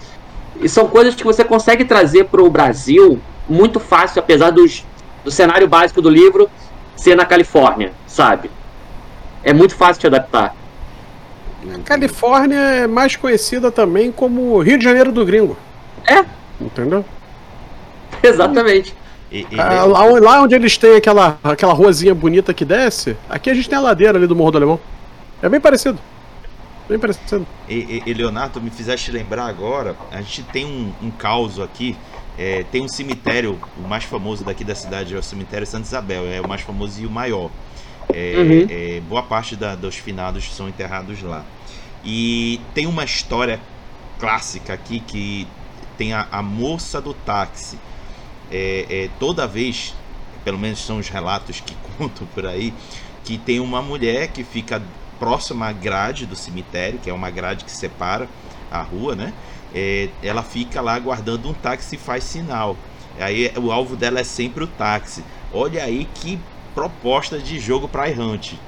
E 0.61 0.69
são 0.69 0.87
coisas 0.87 1.15
que 1.15 1.25
você 1.25 1.45
consegue 1.45 1.85
trazer 1.85 2.25
pro 2.25 2.49
Brasil 2.49 3.21
muito 3.49 3.79
fácil, 3.81 4.21
apesar 4.21 4.51
dos, 4.51 4.85
do 5.25 5.31
cenário 5.31 5.69
básico 5.69 6.03
do 6.03 6.11
livro 6.11 6.51
ser 6.97 7.17
na 7.17 7.25
Califórnia, 7.25 7.93
sabe? 8.07 8.51
É 9.43 9.53
muito 9.53 9.75
fácil 9.75 10.01
de 10.01 10.07
adaptar. 10.09 10.55
A 11.75 11.79
Califórnia 11.81 12.59
é 12.59 12.87
mais 12.87 13.17
conhecida 13.17 13.71
também 13.71 14.13
como 14.13 14.61
Rio 14.61 14.79
de 14.79 14.85
Janeiro 14.85 15.13
do 15.13 15.25
Gringo. 15.25 15.57
É. 16.07 16.25
Entendeu? 16.61 17.05
Exatamente. 18.23 18.95
E, 19.31 19.47
e, 19.51 19.61
ah, 19.61 19.85
lá, 19.85 20.05
lá, 20.05 20.43
onde 20.43 20.55
eles 20.55 20.79
têm 20.79 20.97
aquela, 20.97 21.39
aquela 21.43 21.73
ruazinha 21.73 22.15
bonita 22.15 22.55
que 22.55 22.65
desce, 22.65 23.17
aqui 23.29 23.51
a 23.51 23.55
gente 23.55 23.69
tem 23.69 23.77
a 23.77 23.81
ladeira 23.81 24.17
ali 24.17 24.27
do 24.27 24.37
Morro 24.37 24.53
do 24.53 24.59
Alemão. 24.59 24.81
É 25.43 25.49
bem 25.49 25.61
parecido. 25.61 25.99
Bem 26.89 26.99
parecido. 26.99 27.47
E, 27.69 28.03
e 28.07 28.15
Leonardo, 28.15 28.61
me 28.61 28.71
fizeste 28.71 29.11
lembrar 29.11 29.47
agora, 29.47 29.97
a 30.13 30.21
gente 30.21 30.45
tem 30.45 30.65
um, 30.65 30.93
um 31.07 31.11
caos 31.11 31.59
aqui. 31.59 31.97
É, 32.39 32.65
tem 32.71 32.83
um 32.83 32.89
cemitério, 32.89 33.59
o 33.79 33.89
mais 33.89 34.05
famoso 34.05 34.45
daqui 34.45 34.63
da 34.63 34.75
cidade 34.75 35.15
é 35.15 35.19
o 35.19 35.23
cemitério 35.23 35.67
Santa 35.67 35.87
Isabel, 35.87 36.27
é 36.27 36.41
o 36.41 36.45
mais 36.47 36.61
famoso 36.61 37.01
e 37.01 37.07
o 37.07 37.11
maior. 37.11 37.51
É, 38.13 38.35
uhum. 38.37 38.67
é, 38.69 39.01
boa 39.09 39.23
parte 39.23 39.57
da, 39.57 39.75
dos 39.75 39.97
finados 39.97 40.55
são 40.55 40.69
enterrados 40.69 41.23
lá. 41.23 41.45
E 42.05 42.61
tem 42.75 42.87
uma 42.87 43.05
história 43.05 43.61
clássica 44.19 44.75
aqui 44.75 45.01
que 45.01 45.47
tem 45.97 46.13
a, 46.13 46.27
a 46.31 46.43
moça 46.43 47.01
do 47.01 47.15
táxi. 47.15 47.79
É, 48.51 48.87
é, 48.89 49.11
toda 49.19 49.47
vez, 49.47 49.95
pelo 50.45 50.59
menos 50.59 50.85
são 50.85 50.99
os 50.99 51.09
relatos 51.09 51.61
que 51.61 51.75
contam 51.97 52.27
por 52.35 52.47
aí, 52.47 52.73
que 53.25 53.39
tem 53.39 53.61
uma 53.61 53.83
mulher 53.83 54.29
que 54.29 54.45
fica 54.45 54.81
próxima 55.19 55.67
à 55.69 55.73
grade 55.73 56.27
do 56.27 56.37
cemitério, 56.37 56.99
que 56.99 57.09
é 57.09 57.13
uma 57.13 57.31
grade 57.31 57.65
que 57.65 57.71
separa 57.71 58.29
a 58.71 58.83
rua, 58.83 59.17
né? 59.17 59.33
É, 59.79 60.09
ela 60.23 60.43
fica 60.43 60.81
lá 60.81 60.99
guardando 60.99 61.51
um 61.51 61.53
táxi 61.53 61.97
e 61.97 61.99
faz 61.99 62.25
sinal. 62.25 62.75
Aí 63.21 63.53
o 63.59 63.71
alvo 63.71 63.95
dela 63.95 64.21
é 64.21 64.25
sempre 64.25 64.65
o 64.65 64.67
táxi. 64.67 65.23
Olha 65.53 65.85
aí 65.85 66.09
que 66.15 66.39
proposta 66.75 67.39
de 67.39 67.61
jogo 67.61 67.87
para 67.87 68.09
errante. 68.09 68.59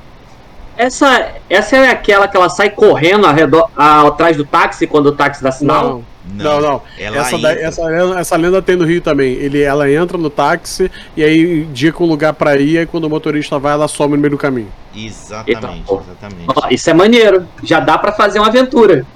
Essa, 0.76 1.32
essa 1.48 1.76
é 1.76 1.90
aquela 1.90 2.28
que 2.28 2.36
ela 2.36 2.50
sai 2.50 2.68
correndo 2.68 3.26
ao 3.26 3.34
redor, 3.34 3.70
atrás 3.74 4.36
do 4.36 4.44
táxi 4.44 4.86
quando 4.86 5.06
o 5.06 5.12
táxi 5.12 5.42
dá 5.42 5.50
sinal? 5.50 6.04
Não, 6.34 6.60
não. 6.60 6.60
não. 6.60 6.82
Essa, 6.98 7.36
essa, 7.52 7.82
essa, 8.18 8.36
lenda 8.36 8.60
tem 8.60 8.76
no 8.76 8.84
Rio 8.84 9.00
também. 9.00 9.32
Ele, 9.32 9.62
ela 9.62 9.90
entra 9.90 10.18
no 10.18 10.28
táxi 10.28 10.90
e 11.16 11.24
aí 11.24 11.62
indica 11.62 12.02
um 12.02 12.06
lugar 12.06 12.34
para 12.34 12.56
ir 12.58 12.82
e 12.82 12.86
quando 12.86 13.04
o 13.04 13.10
motorista 13.10 13.58
vai, 13.58 13.72
ela 13.72 13.88
some 13.88 14.14
no 14.14 14.20
meio 14.20 14.32
do 14.32 14.38
caminho. 14.38 14.70
Exatamente, 14.94 15.80
então, 15.84 16.02
exatamente. 16.02 16.74
isso 16.74 16.90
é 16.90 16.94
maneiro. 16.94 17.48
Já 17.62 17.80
dá 17.80 17.96
para 17.96 18.12
fazer 18.12 18.38
uma 18.38 18.48
aventura. 18.48 19.06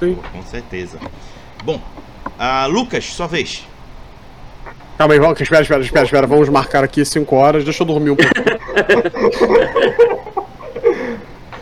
Sim. 0.00 0.18
com 0.32 0.42
certeza. 0.42 0.98
Bom, 1.62 1.76
uh, 1.76 2.68
Lucas, 2.68 3.04
sua 3.04 3.26
vez. 3.26 3.66
Calma 4.96 5.14
aí, 5.14 5.20
vamos, 5.20 5.40
espera, 5.40 5.62
espera, 5.62 5.82
espera, 5.82 6.04
espera. 6.04 6.26
Vamos 6.26 6.48
marcar 6.48 6.84
aqui 6.84 7.04
5 7.04 7.34
horas. 7.34 7.64
Deixa 7.64 7.82
eu 7.82 7.86
dormir 7.86 8.10
um 8.10 8.16
pouco. 8.16 8.32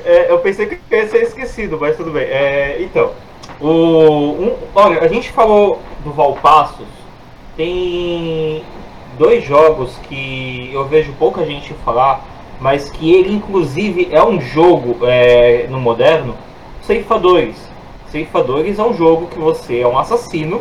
É, 0.04 0.30
eu 0.30 0.38
pensei 0.40 0.66
que 0.66 0.78
ia 0.90 1.08
ser 1.08 1.22
esquecido, 1.22 1.78
mas 1.80 1.96
tudo 1.96 2.10
bem. 2.10 2.24
É, 2.24 2.78
então, 2.80 3.12
o, 3.60 3.68
um, 3.68 4.56
olha, 4.74 5.00
a 5.00 5.08
gente 5.08 5.30
falou 5.30 5.80
do 6.04 6.12
Valpassos. 6.12 6.88
Tem 7.56 8.62
dois 9.16 9.44
jogos 9.44 9.96
que 10.08 10.70
eu 10.72 10.86
vejo 10.86 11.12
pouca 11.18 11.46
gente 11.46 11.72
falar, 11.84 12.26
mas 12.60 12.90
que 12.90 13.14
ele 13.14 13.32
inclusive 13.32 14.08
é 14.10 14.22
um 14.22 14.40
jogo 14.40 15.06
é, 15.06 15.66
no 15.70 15.78
moderno, 15.78 16.36
Ceifadores. 18.12 18.78
É 18.78 18.82
um 18.84 18.94
jogo 18.94 19.26
que 19.26 19.38
você 19.38 19.80
é 19.80 19.88
um 19.88 19.98
assassino, 19.98 20.60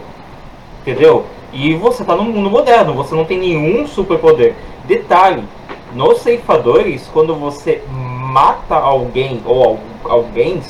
entendeu? 0.81 1.25
E 1.51 1.75
você 1.75 2.05
tá 2.05 2.15
no 2.15 2.23
mundo 2.23 2.49
moderno, 2.49 2.93
você 2.93 3.13
não 3.13 3.25
tem 3.25 3.37
nenhum 3.37 3.85
superpoder. 3.85 4.55
Detalhe, 4.85 5.43
nos 5.93 6.19
ceifadores, 6.21 7.09
quando 7.11 7.35
você 7.35 7.83
mata 7.89 8.75
alguém 8.75 9.41
ou 9.45 9.77
alguém, 10.05 10.61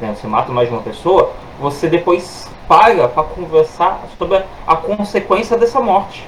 né, 0.00 0.14
você 0.14 0.28
mata 0.28 0.52
mais 0.52 0.68
de 0.68 0.74
uma 0.74 0.82
pessoa, 0.82 1.32
você 1.60 1.88
depois 1.88 2.48
para 2.68 3.08
para 3.08 3.24
conversar 3.24 4.06
sobre 4.16 4.40
a 4.64 4.76
consequência 4.76 5.58
dessa 5.58 5.80
morte. 5.80 6.24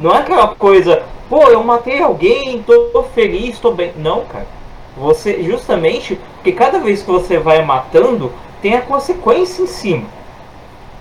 Não 0.00 0.12
é 0.12 0.18
aquela 0.20 0.48
coisa, 0.48 1.02
pô, 1.28 1.42
eu 1.44 1.62
matei 1.62 2.00
alguém, 2.00 2.62
tô 2.62 3.02
feliz, 3.14 3.58
tô 3.58 3.70
bem. 3.72 3.92
Não, 3.98 4.24
cara. 4.24 4.46
Você 4.96 5.42
justamente, 5.42 6.18
porque 6.36 6.52
cada 6.52 6.78
vez 6.78 7.02
que 7.02 7.10
você 7.10 7.38
vai 7.38 7.62
matando, 7.62 8.32
tem 8.62 8.74
a 8.76 8.80
consequência 8.80 9.62
em 9.62 9.66
cima. 9.66 10.06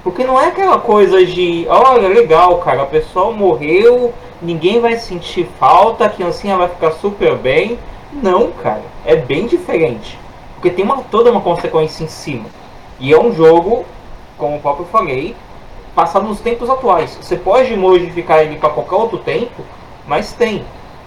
Porque 0.03 0.24
não 0.24 0.41
é 0.41 0.47
aquela 0.47 0.80
coisa 0.80 1.24
de, 1.24 1.66
olha, 1.70 2.07
legal, 2.07 2.57
cara, 2.57 2.82
a 2.82 2.88
pessoa 2.88 3.32
morreu, 3.32 4.12
ninguém 4.41 4.82
vai 4.82 4.97
sentir 4.97 5.47
falta, 5.59 6.05
a 6.05 6.09
criancinha 6.09 6.57
vai 6.57 6.68
ficar 6.68 6.91
super 6.93 7.36
bem. 7.36 7.78
Não, 8.12 8.51
cara, 8.51 8.82
é 9.05 9.16
bem 9.16 9.45
diferente. 9.45 10.20
Porque 10.55 10.72
tem 10.72 10.84
uma, 10.84 11.03
toda 11.03 11.32
uma 11.32 11.41
consequência 11.41 12.03
em 12.03 12.07
cima. 12.07 12.45
E 12.99 13.14
é 13.14 13.20
um 13.20 13.32
jogo, 13.32 13.86
como 14.38 14.57
o 14.57 14.59
próprio 14.59 14.88
falei, 14.88 15.36
passado 15.95 16.28
nos 16.28 16.39
tempos 16.39 16.70
atuais. 16.70 17.18
Você 17.22 17.36
pode 17.36 17.76
modificar 17.78 18.39
ele 18.41 18.57
para 18.57 18.70
qualquer 18.70 18.95
outro 18.95 19.20
tempo, 19.20 19.64
mas 20.07 20.34
tem. 20.34 20.64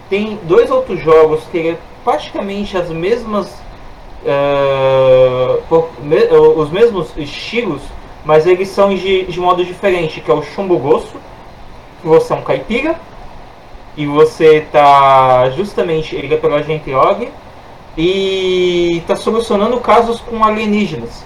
Tem 0.09 0.39
dois 0.43 0.71
outros 0.71 0.99
jogos 1.01 1.43
que 1.51 1.69
é 1.69 1.77
praticamente 2.03 2.77
as 2.77 2.89
mesmas. 2.89 3.64
Uh, 4.25 6.59
os 6.59 6.71
mesmos 6.71 7.15
estilos, 7.15 7.81
mas 8.23 8.47
eles 8.47 8.69
são 8.69 8.93
de, 8.93 9.23
de 9.25 9.39
modo 9.39 9.63
diferente, 9.63 10.19
que 10.19 10.31
é 10.31 10.33
o 10.33 10.41
Chumbo 10.41 10.79
Gosto, 10.79 11.19
que 12.01 12.07
você 12.07 12.33
é 12.33 12.35
um 12.35 12.41
caipira, 12.41 12.95
e 13.95 14.07
você 14.07 14.57
está 14.57 15.49
justamente, 15.51 16.15
ele 16.15 16.33
é 16.33 16.37
pela 16.37 16.57
Agente 16.57 16.91
Og, 16.91 17.29
e 17.95 18.97
está 18.97 19.15
solucionando 19.15 19.79
casos 19.79 20.19
com 20.21 20.43
alienígenas. 20.43 21.23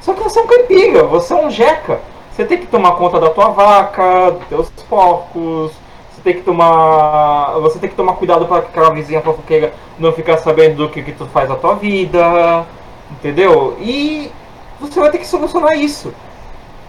Só 0.00 0.14
que 0.14 0.22
você 0.22 0.38
é 0.38 0.42
um 0.42 0.46
caipira, 0.46 1.04
você 1.04 1.34
é 1.34 1.36
um 1.36 1.50
jeca. 1.50 2.00
Você 2.32 2.44
tem 2.44 2.58
que 2.58 2.66
tomar 2.66 2.92
conta 2.92 3.18
da 3.18 3.30
tua 3.30 3.48
vaca, 3.48 4.30
dos 4.30 4.48
teus 4.48 4.70
porcos, 4.88 5.72
tem 6.26 6.34
que 6.34 6.42
tomar. 6.42 7.52
Você 7.60 7.78
tem 7.78 7.88
que 7.88 7.94
tomar 7.94 8.14
cuidado 8.14 8.46
para 8.46 8.62
que 8.62 8.68
aquela 8.68 8.90
vizinha 8.90 9.22
fofoqueira 9.22 9.72
não 9.96 10.12
ficar 10.12 10.38
sabendo 10.38 10.76
do 10.76 10.88
que, 10.88 11.00
que 11.00 11.12
tu 11.12 11.24
faz 11.26 11.48
na 11.48 11.54
tua 11.54 11.76
vida. 11.76 12.66
Entendeu? 13.12 13.76
E 13.80 14.32
você 14.80 14.98
vai 14.98 15.10
ter 15.12 15.18
que 15.18 15.26
solucionar 15.26 15.78
isso. 15.78 16.12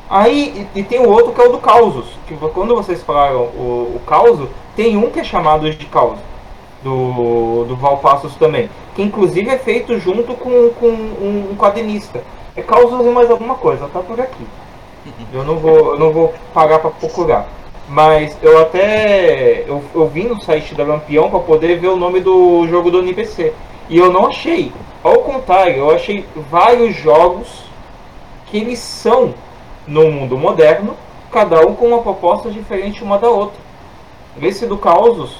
Aí 0.10 0.68
e, 0.74 0.80
e 0.80 0.84
tem 0.84 1.00
o 1.00 1.08
outro 1.08 1.34
que 1.34 1.42
é 1.42 1.48
o 1.48 1.52
do 1.52 1.60
causos. 1.60 2.06
Que 2.28 2.36
quando 2.36 2.76
vocês 2.76 3.04
falaram 3.04 3.42
o, 3.42 3.94
o 3.96 4.02
causo, 4.08 4.50
tem 4.76 4.98
um 4.98 5.12
que 5.12 5.20
é 5.20 5.24
chamado 5.24 5.70
de 5.70 5.86
causa, 5.86 6.22
do, 6.84 7.66
do 7.66 7.76
Valpassos 7.76 8.36
também, 8.38 8.70
que 8.96 9.04
inclusive 9.04 9.50
é 9.50 9.58
feito 9.60 10.00
junto 10.00 10.34
com, 10.34 10.70
com 10.80 10.88
um, 10.88 11.50
um 11.52 11.56
quadrinista. 11.56 12.24
É 12.56 12.64
causas 12.64 13.06
e 13.06 13.10
mais 13.10 13.30
alguma 13.30 13.54
coisa, 13.54 13.88
tá 13.94 14.00
por 14.00 14.20
aqui. 14.20 14.48
Eu 15.32 15.44
não 15.44 15.58
vou, 15.58 15.94
eu 15.94 16.00
não 16.00 16.12
vou 16.12 16.34
pagar 16.54 16.80
para 16.80 16.90
procurar. 16.90 17.48
Mas 17.88 18.38
eu 18.42 18.62
até. 18.62 19.64
Eu, 19.68 19.82
eu 19.96 20.08
vim 20.08 20.24
no 20.24 20.42
site 20.42 20.76
da 20.76 20.84
Lampião 20.84 21.30
para 21.30 21.40
poder 21.40 21.80
ver 21.80 21.88
o 21.88 21.96
nome 21.96 22.20
do 22.20 22.68
jogo 22.68 22.92
do 22.92 23.00
NPC. 23.00 23.54
E 23.90 23.98
eu 23.98 24.12
não 24.12 24.28
achei. 24.28 24.74
Ao 25.04 25.20
contrário, 25.20 25.78
eu 25.78 25.92
achei 25.92 26.26
vários 26.50 26.96
jogos 26.98 27.64
que 28.48 28.58
eles 28.58 28.80
são 28.80 29.34
no 29.86 30.12
mundo 30.12 30.38
moderno, 30.38 30.96
cada 31.32 31.66
um 31.66 31.74
com 31.76 31.88
uma 31.88 32.02
proposta 32.02 32.50
diferente 32.50 33.04
uma 33.04 33.18
da 33.18 33.30
outra. 33.30 33.60
Esse 34.42 34.66
do 34.66 34.78
Causos, 34.78 35.38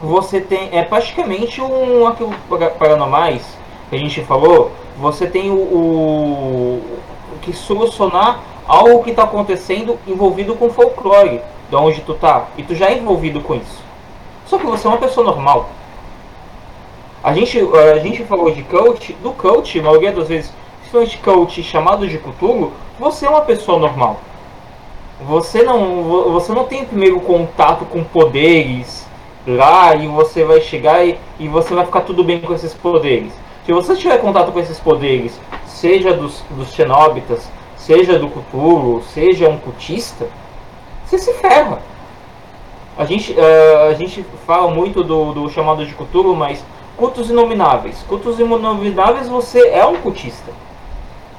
você 0.00 0.40
tem. 0.40 0.70
É 0.72 0.82
praticamente 0.82 1.60
um 1.60 2.06
aquilo 2.06 2.32
paranormais 2.78 3.42
que 3.90 3.96
a 3.96 3.98
gente 3.98 4.22
falou. 4.22 4.70
Você 4.98 5.26
tem 5.26 5.50
o, 5.50 5.54
o, 5.54 6.82
que 7.42 7.52
solucionar 7.52 8.40
algo 8.66 9.02
que 9.02 9.10
está 9.10 9.24
acontecendo 9.24 9.98
envolvido 10.06 10.54
com 10.54 10.70
folclore, 10.70 11.40
de 11.68 11.76
onde 11.76 12.00
tu 12.00 12.14
tá, 12.14 12.46
e 12.56 12.62
tu 12.62 12.74
já 12.74 12.88
é 12.88 12.98
envolvido 12.98 13.40
com 13.40 13.54
isso. 13.54 13.84
Só 14.46 14.58
que 14.58 14.66
você 14.66 14.86
é 14.86 14.90
uma 14.90 14.98
pessoa 14.98 15.26
normal. 15.26 15.68
A 17.22 17.32
gente, 17.32 17.58
a 17.58 17.98
gente 17.98 18.24
falou 18.24 18.50
de 18.50 18.62
coach, 18.62 19.12
do 19.14 19.32
coach, 19.32 19.78
a 19.78 19.82
maioria 19.82 20.12
das 20.12 20.28
vezes, 20.28 20.52
principalmente 20.80 21.18
coach 21.18 21.62
chamado 21.62 22.06
de 22.06 22.18
Cthulhu, 22.18 22.72
você 22.98 23.26
é 23.26 23.28
uma 23.28 23.40
pessoa 23.40 23.78
normal. 23.78 24.20
Você 25.22 25.62
não, 25.62 26.32
você 26.32 26.52
não 26.52 26.64
tem 26.64 26.84
primeiro 26.84 27.18
contato 27.20 27.84
com 27.86 28.04
poderes 28.04 29.06
lá 29.46 29.94
e 29.94 30.06
você 30.06 30.44
vai 30.44 30.60
chegar 30.60 31.04
e, 31.04 31.18
e 31.38 31.48
você 31.48 31.74
vai 31.74 31.84
ficar 31.86 32.02
tudo 32.02 32.22
bem 32.22 32.40
com 32.40 32.52
esses 32.52 32.74
poderes. 32.74 33.32
Se 33.64 33.72
você 33.72 33.96
tiver 33.96 34.18
contato 34.18 34.52
com 34.52 34.60
esses 34.60 34.78
poderes, 34.78 35.40
seja 35.66 36.12
dos, 36.12 36.44
dos 36.50 36.72
xenóbitas, 36.72 37.50
seja 37.86 38.18
do 38.18 38.28
Cthulhu, 38.28 39.00
seja 39.14 39.48
um 39.48 39.58
cultista, 39.58 40.26
você 41.04 41.18
se 41.18 41.32
ferra. 41.34 41.78
A 42.98 43.04
gente, 43.04 43.32
uh, 43.32 43.90
a 43.90 43.94
gente 43.94 44.26
fala 44.44 44.68
muito 44.68 45.04
do, 45.04 45.32
do 45.32 45.48
chamado 45.48 45.86
de 45.86 45.94
Cthulhu, 45.94 46.34
mas 46.34 46.64
cultos 46.96 47.30
inomináveis. 47.30 48.04
Cultos 48.08 48.40
inomináveis 48.40 49.28
você 49.28 49.68
é 49.68 49.86
um 49.86 49.98
cultista. 49.98 50.50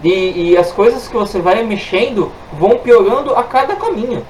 E, 0.01 0.51
e, 0.51 0.57
as 0.57 0.71
coisas 0.71 1.07
que 1.07 1.17
você 1.17 1.41
vai 1.41 1.61
mexendo 1.63 2.31
vão 2.53 2.77
piorando 2.77 3.35
a 3.35 3.43
cada 3.43 3.75
caminho. 3.75 4.25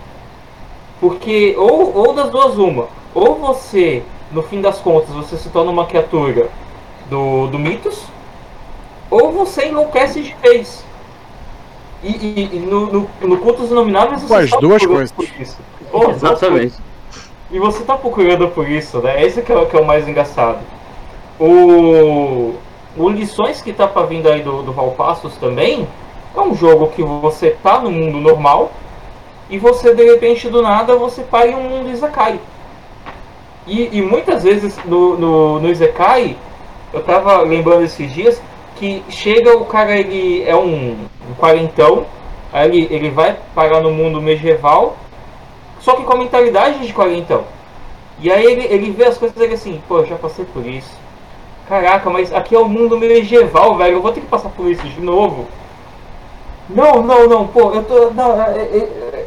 Porque, 1.00 1.54
ou, 1.56 1.96
ou 1.96 2.14
das 2.14 2.32
duas, 2.32 2.58
uma. 2.58 2.88
Ou 3.14 3.36
você, 3.36 4.02
no 4.32 4.42
fim 4.42 4.60
das 4.60 4.80
contas, 4.80 5.10
você 5.10 5.38
se 5.38 5.50
torna 5.50 5.70
uma 5.70 5.86
criatura 5.86 6.50
do, 7.10 7.48
do 7.48 7.60
mitos, 7.60 8.02
ou 9.12 9.32
você 9.32 9.68
enlouquece 9.68 10.22
de 10.22 10.34
vez. 10.42 10.88
E, 12.04 12.10
e, 12.10 12.50
e 12.54 12.60
no, 12.60 12.88
no, 12.88 13.10
no 13.22 13.38
Cultos 13.38 13.72
Inomináveis 13.72 14.22
você 14.22 14.36
As 14.36 14.50
duas 14.60 14.86
coisas. 14.86 15.14
Oh, 15.92 16.12
Exatamente. 16.12 16.76
E 17.50 17.60
você 17.60 17.84
tá 17.84 17.98
procurando 17.98 18.50
por 18.50 18.70
isso, 18.70 19.00
né? 19.00 19.24
Esse 19.24 19.42
que 19.42 19.52
é, 19.52 19.66
que 19.66 19.76
é 19.76 19.80
o 19.80 19.86
mais 19.86 20.08
engraçado. 20.08 20.60
O, 21.40 22.56
o 22.98 23.10
Lições 23.10 23.62
que 23.62 23.72
tá 23.72 23.88
pra 23.88 24.04
vindo 24.04 24.28
aí 24.28 24.42
do, 24.42 24.64
do 24.64 24.74
Valpassos 24.74 25.38
também 25.38 25.88
é 26.36 26.42
um 26.42 26.54
jogo 26.56 26.88
que 26.88 27.02
você 27.02 27.52
tá 27.64 27.80
no 27.80 27.90
mundo 27.90 28.20
normal 28.20 28.72
e 29.50 29.58
você 29.58 29.94
de 29.94 30.04
repente 30.04 30.50
do 30.50 30.62
nada 30.62 30.96
você 30.96 31.24
para 31.24 31.48
em 31.48 31.56
um 31.56 31.64
mundo 31.64 31.90
Izakai. 31.90 32.40
E, 33.66 33.98
e 33.98 34.02
muitas 34.02 34.44
vezes 34.44 34.78
no, 34.86 35.18
no, 35.18 35.60
no 35.60 35.70
Izakai, 35.70 36.36
eu 36.94 37.02
tava 37.04 37.42
lembrando 37.42 37.84
esses 37.84 38.12
dias, 38.14 38.42
que 38.76 39.04
chega 39.10 39.58
o 39.58 39.66
cara, 39.66 39.98
ele 39.98 40.44
é 40.44 40.56
um, 40.56 40.98
um 41.30 41.34
quarentão, 41.34 42.06
aí 42.52 42.70
ele, 42.70 42.88
ele 42.90 43.10
vai 43.10 43.38
parar 43.54 43.82
no 43.82 43.92
mundo 43.92 44.22
medieval, 44.22 44.96
só 45.80 45.96
que 45.96 46.04
com 46.04 46.14
a 46.14 46.18
mentalidade 46.18 46.86
de 46.86 46.94
quarentão. 46.94 47.44
E 48.20 48.32
aí 48.32 48.46
ele, 48.46 48.66
ele 48.66 48.92
vê 48.92 49.06
as 49.06 49.18
coisas 49.18 49.40
ele 49.40 49.54
assim, 49.54 49.82
pô, 49.88 50.04
já 50.04 50.16
passei 50.16 50.46
por 50.46 50.66
isso. 50.66 50.92
Caraca, 51.68 52.10
mas 52.10 52.34
aqui 52.34 52.56
é 52.56 52.60
o 52.60 52.68
mundo 52.68 52.98
medieval, 52.98 53.76
velho, 53.76 53.98
eu 53.98 54.02
vou 54.02 54.12
ter 54.12 54.22
que 54.22 54.28
passar 54.28 54.50
por 54.50 54.68
isso 54.68 54.88
de 54.88 55.02
novo. 55.02 55.48
Não, 56.70 57.02
não, 57.02 57.28
não, 57.28 57.48
pô, 57.48 57.72
eu 57.74 57.84
tô. 57.84 58.10
Não, 58.12 58.36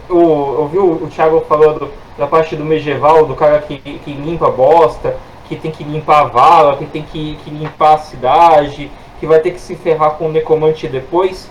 eu, 0.09 0.57
eu 0.59 0.69
vi 0.71 0.79
o, 0.79 1.05
o 1.05 1.09
Thiago 1.09 1.41
falando 1.49 1.91
da 2.19 2.27
parte 2.27 2.55
do 2.55 2.65
medieval, 2.65 3.25
do 3.25 3.35
cara 3.35 3.61
que, 3.61 3.79
que 3.79 4.13
limpa 4.13 4.49
a 4.49 4.51
bosta, 4.51 5.17
que 5.49 5.57
tem 5.57 5.71
que 5.71 5.83
limpar 5.83 6.21
a 6.21 6.25
vala, 6.25 6.77
que 6.77 6.85
tem 6.85 7.03
que, 7.03 7.37
que 7.43 7.51
limpar 7.51 7.95
a 7.95 7.99
cidade, 7.99 8.91
que 9.19 9.27
vai 9.27 9.41
ter 9.41 9.53
que 9.53 9.61
se 9.61 9.75
ferrar 9.75 10.13
com 10.13 10.27
o 10.27 10.33
necromante 10.33 10.87
depois. 10.87 11.51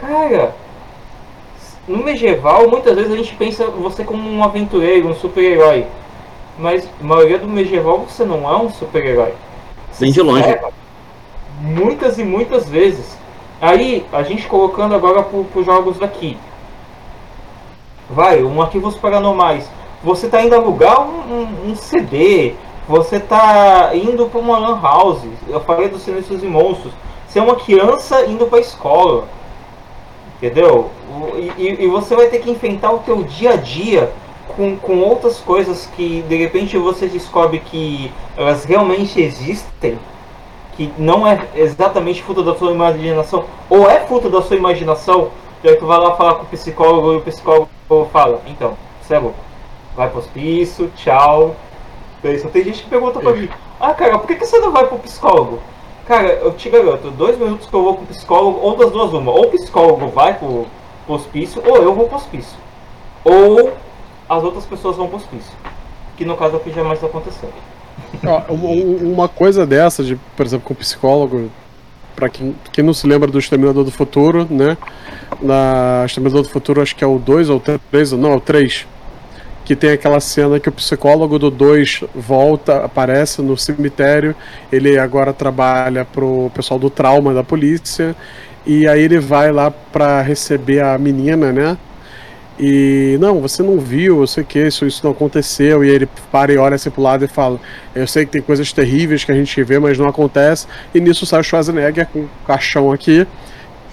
Cara, 0.00 0.54
no 1.86 1.98
medieval, 1.98 2.68
muitas 2.68 2.96
vezes 2.96 3.12
a 3.12 3.16
gente 3.16 3.34
pensa 3.34 3.66
você 3.66 4.02
como 4.02 4.28
um 4.28 4.42
aventureiro, 4.42 5.08
um 5.08 5.14
super-herói. 5.14 5.86
Mas 6.58 6.88
a 7.00 7.04
maioria 7.04 7.38
do 7.38 7.46
medieval 7.46 8.06
você 8.08 8.24
não 8.24 8.48
é 8.48 8.56
um 8.56 8.70
super-herói. 8.70 9.34
Bem 9.98 10.10
de 10.10 10.22
longe. 10.22 10.58
Muitas 11.60 12.18
e 12.18 12.24
muitas 12.24 12.68
vezes. 12.68 13.18
Aí, 13.60 14.06
a 14.10 14.22
gente 14.22 14.46
colocando 14.46 14.94
agora 14.94 15.22
para 15.22 15.60
os 15.60 15.66
jogos 15.66 15.98
daqui. 15.98 16.38
Vai, 18.08 18.42
um 18.42 18.62
Arquivos 18.62 18.96
Paranormais. 18.96 19.70
Você 20.02 20.26
está 20.26 20.42
indo 20.42 20.54
alugar 20.54 21.02
um, 21.02 21.42
um, 21.66 21.70
um 21.70 21.76
CD, 21.76 22.54
você 22.88 23.16
está 23.16 23.90
indo 23.94 24.26
para 24.26 24.40
uma 24.40 24.58
lan 24.58 24.80
house. 24.80 25.20
Eu 25.46 25.60
falei 25.60 25.88
dos 25.88 26.02
Silêncios 26.02 26.42
e 26.42 26.46
Monstros. 26.46 26.94
Você 27.28 27.38
é 27.38 27.42
uma 27.42 27.56
criança 27.56 28.24
indo 28.24 28.46
para 28.46 28.58
a 28.58 28.62
escola. 28.62 29.28
Entendeu? 30.40 30.90
E, 31.58 31.84
e, 31.84 31.86
você 31.86 32.16
vai 32.16 32.28
ter 32.28 32.38
que 32.38 32.50
enfrentar 32.50 32.92
o 32.92 33.00
teu 33.00 33.22
dia 33.22 33.50
a 33.50 33.56
dia 33.56 34.10
com, 34.56 34.74
com 34.74 35.00
outras 35.00 35.38
coisas 35.38 35.84
que 35.94 36.22
de 36.22 36.36
repente 36.36 36.78
você 36.78 37.06
descobre 37.06 37.60
que 37.60 38.10
elas 38.38 38.64
realmente 38.64 39.20
existem, 39.20 39.98
que 40.76 40.90
não 40.96 41.26
é 41.26 41.46
exatamente 41.54 42.22
fruto 42.22 42.42
da 42.42 42.54
sua 42.54 42.72
imaginação, 42.72 43.44
ou 43.68 43.88
é 43.88 44.00
fruto 44.00 44.30
da 44.30 44.40
sua 44.40 44.56
imaginação, 44.56 45.30
e 45.62 45.68
aí 45.68 45.76
tu 45.76 45.84
vai 45.84 45.98
lá 45.98 46.16
falar 46.16 46.36
com 46.36 46.44
o 46.44 46.46
psicólogo 46.46 47.12
e 47.12 47.16
o 47.16 47.20
psicólogo 47.20 47.68
fala, 48.10 48.40
então, 48.46 48.78
você 49.02 49.16
é 49.16 49.18
louco, 49.18 49.38
vai 49.94 50.08
pro 50.08 50.20
hospício, 50.20 50.90
tchau. 50.96 51.54
Só 52.40 52.48
tem 52.48 52.64
gente 52.64 52.82
que 52.82 52.88
pergunta 52.88 53.20
pra 53.20 53.32
mim, 53.32 53.48
ah 53.78 53.92
cara, 53.92 54.18
por 54.18 54.26
que, 54.26 54.36
que 54.36 54.46
você 54.46 54.58
não 54.58 54.72
vai 54.72 54.86
pro 54.86 54.98
psicólogo? 54.98 55.58
Cara, 56.06 56.28
eu 56.28 56.52
te 56.52 56.68
garanto, 56.68 57.10
dois 57.10 57.38
minutos 57.38 57.68
que 57.68 57.74
eu 57.74 57.82
vou 57.82 57.94
com 57.94 58.02
o 58.02 58.06
psicólogo, 58.06 58.58
ou 58.60 58.76
das 58.76 58.90
duas 58.90 59.12
uma. 59.12 59.30
Ou 59.30 59.44
o 59.44 59.50
psicólogo 59.50 60.08
vai 60.08 60.34
pro, 60.34 60.66
hospício, 61.06 61.62
ou 61.64 61.76
eu 61.76 61.94
vou 61.94 62.06
pro 62.06 62.16
hospício. 62.16 62.56
Ou 63.24 63.72
as 64.28 64.42
outras 64.42 64.64
pessoas 64.64 64.96
vão 64.96 65.08
pro 65.08 65.16
hospício. 65.16 65.52
Que 66.16 66.24
no 66.24 66.36
caso 66.36 66.56
aqui 66.56 66.72
jamais 66.72 67.02
aconteceu. 67.02 67.50
uma 69.02 69.28
coisa 69.28 69.66
dessa, 69.66 70.02
de, 70.02 70.16
por 70.36 70.44
exemplo, 70.44 70.66
com 70.66 70.74
o 70.74 70.76
psicólogo, 70.76 71.50
para 72.16 72.28
quem, 72.28 72.54
quem 72.72 72.84
não 72.84 72.92
se 72.92 73.06
lembra 73.06 73.30
do 73.30 73.38
Exterminador 73.38 73.84
do 73.84 73.90
Futuro, 73.90 74.46
né? 74.50 74.76
Na 75.40 76.02
Exterminador 76.04 76.42
do 76.42 76.48
Futuro, 76.48 76.82
acho 76.82 76.94
que 76.94 77.04
é 77.04 77.06
o 77.06 77.18
2 77.18 77.48
ou 77.50 77.56
o 77.56 77.78
3, 77.90 78.12
não, 78.12 78.32
é 78.32 78.36
o 78.36 78.40
3 78.40 78.86
que 79.70 79.76
tem 79.76 79.92
aquela 79.92 80.18
cena 80.18 80.58
que 80.58 80.68
o 80.68 80.72
psicólogo 80.72 81.38
do 81.38 81.48
2 81.48 82.02
volta, 82.12 82.84
aparece 82.84 83.40
no 83.40 83.56
cemitério, 83.56 84.34
ele 84.72 84.98
agora 84.98 85.32
trabalha 85.32 86.04
pro 86.04 86.50
pessoal 86.52 86.76
do 86.76 86.90
trauma 86.90 87.32
da 87.32 87.44
polícia, 87.44 88.16
e 88.66 88.88
aí 88.88 89.00
ele 89.00 89.20
vai 89.20 89.52
lá 89.52 89.70
para 89.70 90.22
receber 90.22 90.80
a 90.82 90.98
menina, 90.98 91.52
né? 91.52 91.78
E 92.58 93.16
não, 93.20 93.40
você 93.40 93.62
não 93.62 93.78
viu, 93.78 94.22
eu 94.22 94.26
sei 94.26 94.42
que 94.42 94.58
isso, 94.58 94.84
isso 94.86 95.02
não 95.04 95.12
aconteceu. 95.12 95.84
E 95.84 95.88
ele 95.88 96.08
para 96.32 96.52
e 96.52 96.58
olha 96.58 96.74
assim 96.74 96.90
pro 96.90 97.00
lado 97.00 97.24
e 97.24 97.28
fala: 97.28 97.60
Eu 97.94 98.08
sei 98.08 98.26
que 98.26 98.32
tem 98.32 98.42
coisas 98.42 98.72
terríveis 98.72 99.22
que 99.22 99.30
a 99.30 99.36
gente 99.36 99.62
vê, 99.62 99.78
mas 99.78 99.96
não 99.96 100.08
acontece. 100.08 100.66
E 100.92 101.00
nisso 101.00 101.24
sai 101.24 101.38
o 101.38 101.44
Schwarzenegger 101.44 102.08
com 102.08 102.22
o 102.22 102.30
caixão 102.44 102.90
aqui, 102.90 103.24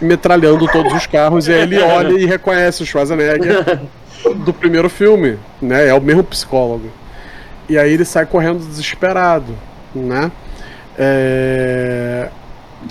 metralhando 0.01 0.67
todos 0.69 0.91
os 0.91 1.05
carros. 1.05 1.47
E 1.47 1.53
aí 1.53 1.61
ele 1.61 1.77
olha 1.77 2.19
e 2.19 2.25
reconhece 2.25 2.81
o 2.81 2.85
Schwarzenegger 2.85 3.79
do 4.35 4.53
primeiro 4.53 4.89
filme, 4.89 5.37
né? 5.61 5.87
É 5.87 5.93
o 5.93 6.01
mesmo 6.01 6.23
psicólogo. 6.23 6.89
E 7.69 7.77
aí 7.77 7.93
ele 7.93 8.05
sai 8.05 8.25
correndo 8.25 8.59
desesperado, 8.59 9.53
né? 9.93 10.31
É, 10.97 12.29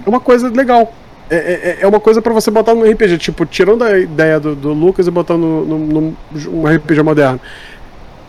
é 0.04 0.08
uma 0.08 0.20
coisa 0.20 0.48
legal. 0.48 0.92
É, 1.28 1.36
é, 1.36 1.78
é 1.80 1.86
uma 1.86 1.98
coisa 1.98 2.22
para 2.22 2.32
você 2.32 2.50
botar 2.50 2.74
no 2.74 2.88
RPG, 2.88 3.18
tipo, 3.18 3.44
tirando 3.44 3.82
a 3.82 3.98
ideia 3.98 4.38
do, 4.38 4.54
do 4.54 4.72
Lucas 4.72 5.06
e 5.06 5.10
botando 5.10 5.42
no 5.42 6.66
RPG 6.66 7.02
moderno. 7.02 7.40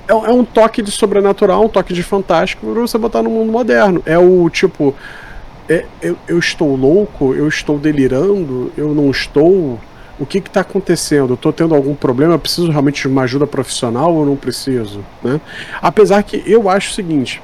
É, 0.08 0.12
é, 0.12 0.32
um 0.32 0.44
toque 0.44 0.82
de 0.82 0.90
sobrenatural, 0.90 1.66
um 1.66 1.70
toque 1.70 1.94
de 1.94 2.02
fantástico 2.02 2.66
pra 2.72 2.82
você 2.82 2.98
botar 2.98 3.22
no 3.22 3.30
mundo 3.30 3.52
moderno. 3.52 4.02
É 4.06 4.18
o 4.18 4.50
tipo. 4.50 4.96
É, 5.70 5.86
eu, 6.02 6.18
eu 6.30 6.40
estou 6.40 6.76
louco, 6.78 7.36
eu 7.36 7.46
estou 7.48 7.78
delirando, 7.78 8.72
eu 8.78 8.96
não 8.96 9.12
estou 9.12 9.78
o 10.20 10.26
que 10.26 10.40
está 10.40 10.62
acontecendo? 10.62 11.36
Estou 11.36 11.54
tendo 11.54 11.76
algum 11.76 11.96
problema? 11.96 12.34
Eu 12.34 12.40
preciso 12.40 12.70
realmente 12.72 13.02
de 13.02 13.08
uma 13.08 13.24
ajuda 13.24 13.46
profissional 13.46 14.14
ou 14.14 14.26
não 14.26 14.36
preciso? 14.36 15.04
Né? 15.24 15.40
Apesar 15.82 16.24
que 16.24 16.44
eu 16.46 16.70
acho 16.70 16.92
o 16.92 16.94
seguinte: 16.94 17.42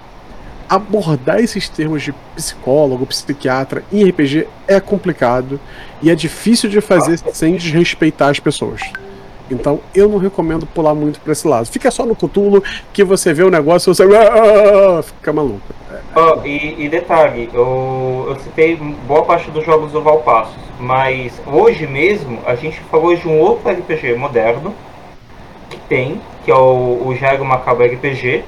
abordar 0.67 1.39
esses 1.39 1.69
termos 1.69 2.01
de 2.01 2.13
psicólogo, 2.35 3.05
psiquiatra 3.05 3.83
em 3.91 4.03
RPG 4.09 4.47
é 4.67 4.79
complicado 4.79 5.59
e 6.01 6.09
é 6.09 6.15
difícil 6.15 6.69
de 6.69 6.81
fazer 6.81 7.19
sem 7.31 7.55
desrespeitar 7.55 8.29
as 8.29 8.39
pessoas. 8.39 8.81
Então 9.49 9.79
eu 9.93 10.07
não 10.07 10.17
recomendo 10.17 10.65
pular 10.65 10.93
muito 10.93 11.19
pra 11.19 11.33
esse 11.33 11.47
lado. 11.47 11.65
Fica 11.65 11.91
só 11.91 12.05
no 12.05 12.15
Cthulhu 12.15 12.63
que 12.91 13.03
você 13.03 13.33
vê 13.33 13.43
o 13.43 13.49
negócio 13.49 13.91
e 13.91 13.95
você 13.95 14.03
ah, 14.03 15.01
fica 15.03 15.33
maluco. 15.33 15.61
Oh, 16.15 16.45
e, 16.45 16.85
e, 16.85 16.89
detalhe, 16.89 17.49
eu, 17.53 18.25
eu 18.29 18.35
citei 18.39 18.75
boa 18.75 19.23
parte 19.23 19.49
dos 19.51 19.65
jogos 19.65 19.91
do 19.91 20.01
Valpassos, 20.01 20.55
mas 20.79 21.33
hoje 21.45 21.87
mesmo 21.87 22.39
a 22.45 22.55
gente 22.55 22.79
falou 22.81 23.15
de 23.15 23.27
um 23.27 23.39
outro 23.39 23.69
RPG 23.69 24.15
moderno 24.15 24.73
que 25.69 25.77
tem, 25.89 26.21
que 26.45 26.51
é 26.51 26.55
o, 26.55 26.99
o 26.99 27.45
Macabro 27.45 27.85
RPG, 27.85 28.43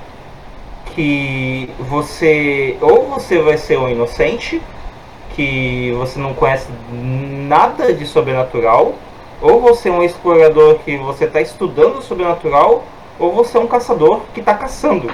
que 0.94 1.70
você 1.80 2.78
ou 2.82 3.08
você 3.08 3.40
vai 3.40 3.58
ser 3.58 3.78
um 3.78 3.90
inocente, 3.90 4.62
que 5.36 5.92
você 5.98 6.20
não 6.20 6.34
conhece 6.34 6.68
nada 6.92 7.94
de 7.94 8.06
sobrenatural, 8.06 8.96
ou 9.42 9.62
você 9.62 9.90
é 9.90 9.92
um 9.92 10.04
explorador 10.04 10.76
que 10.80 10.98
você 10.98 11.26
está 11.26 11.42
estudando 11.42 11.98
o 11.98 12.02
sobrenatural, 12.02 12.84
ou 13.20 13.32
você 13.32 13.58
é 13.58 13.62
um 13.62 13.68
caçador 13.68 14.22
que 14.34 14.40
está 14.40 14.54
caçando 14.54 15.10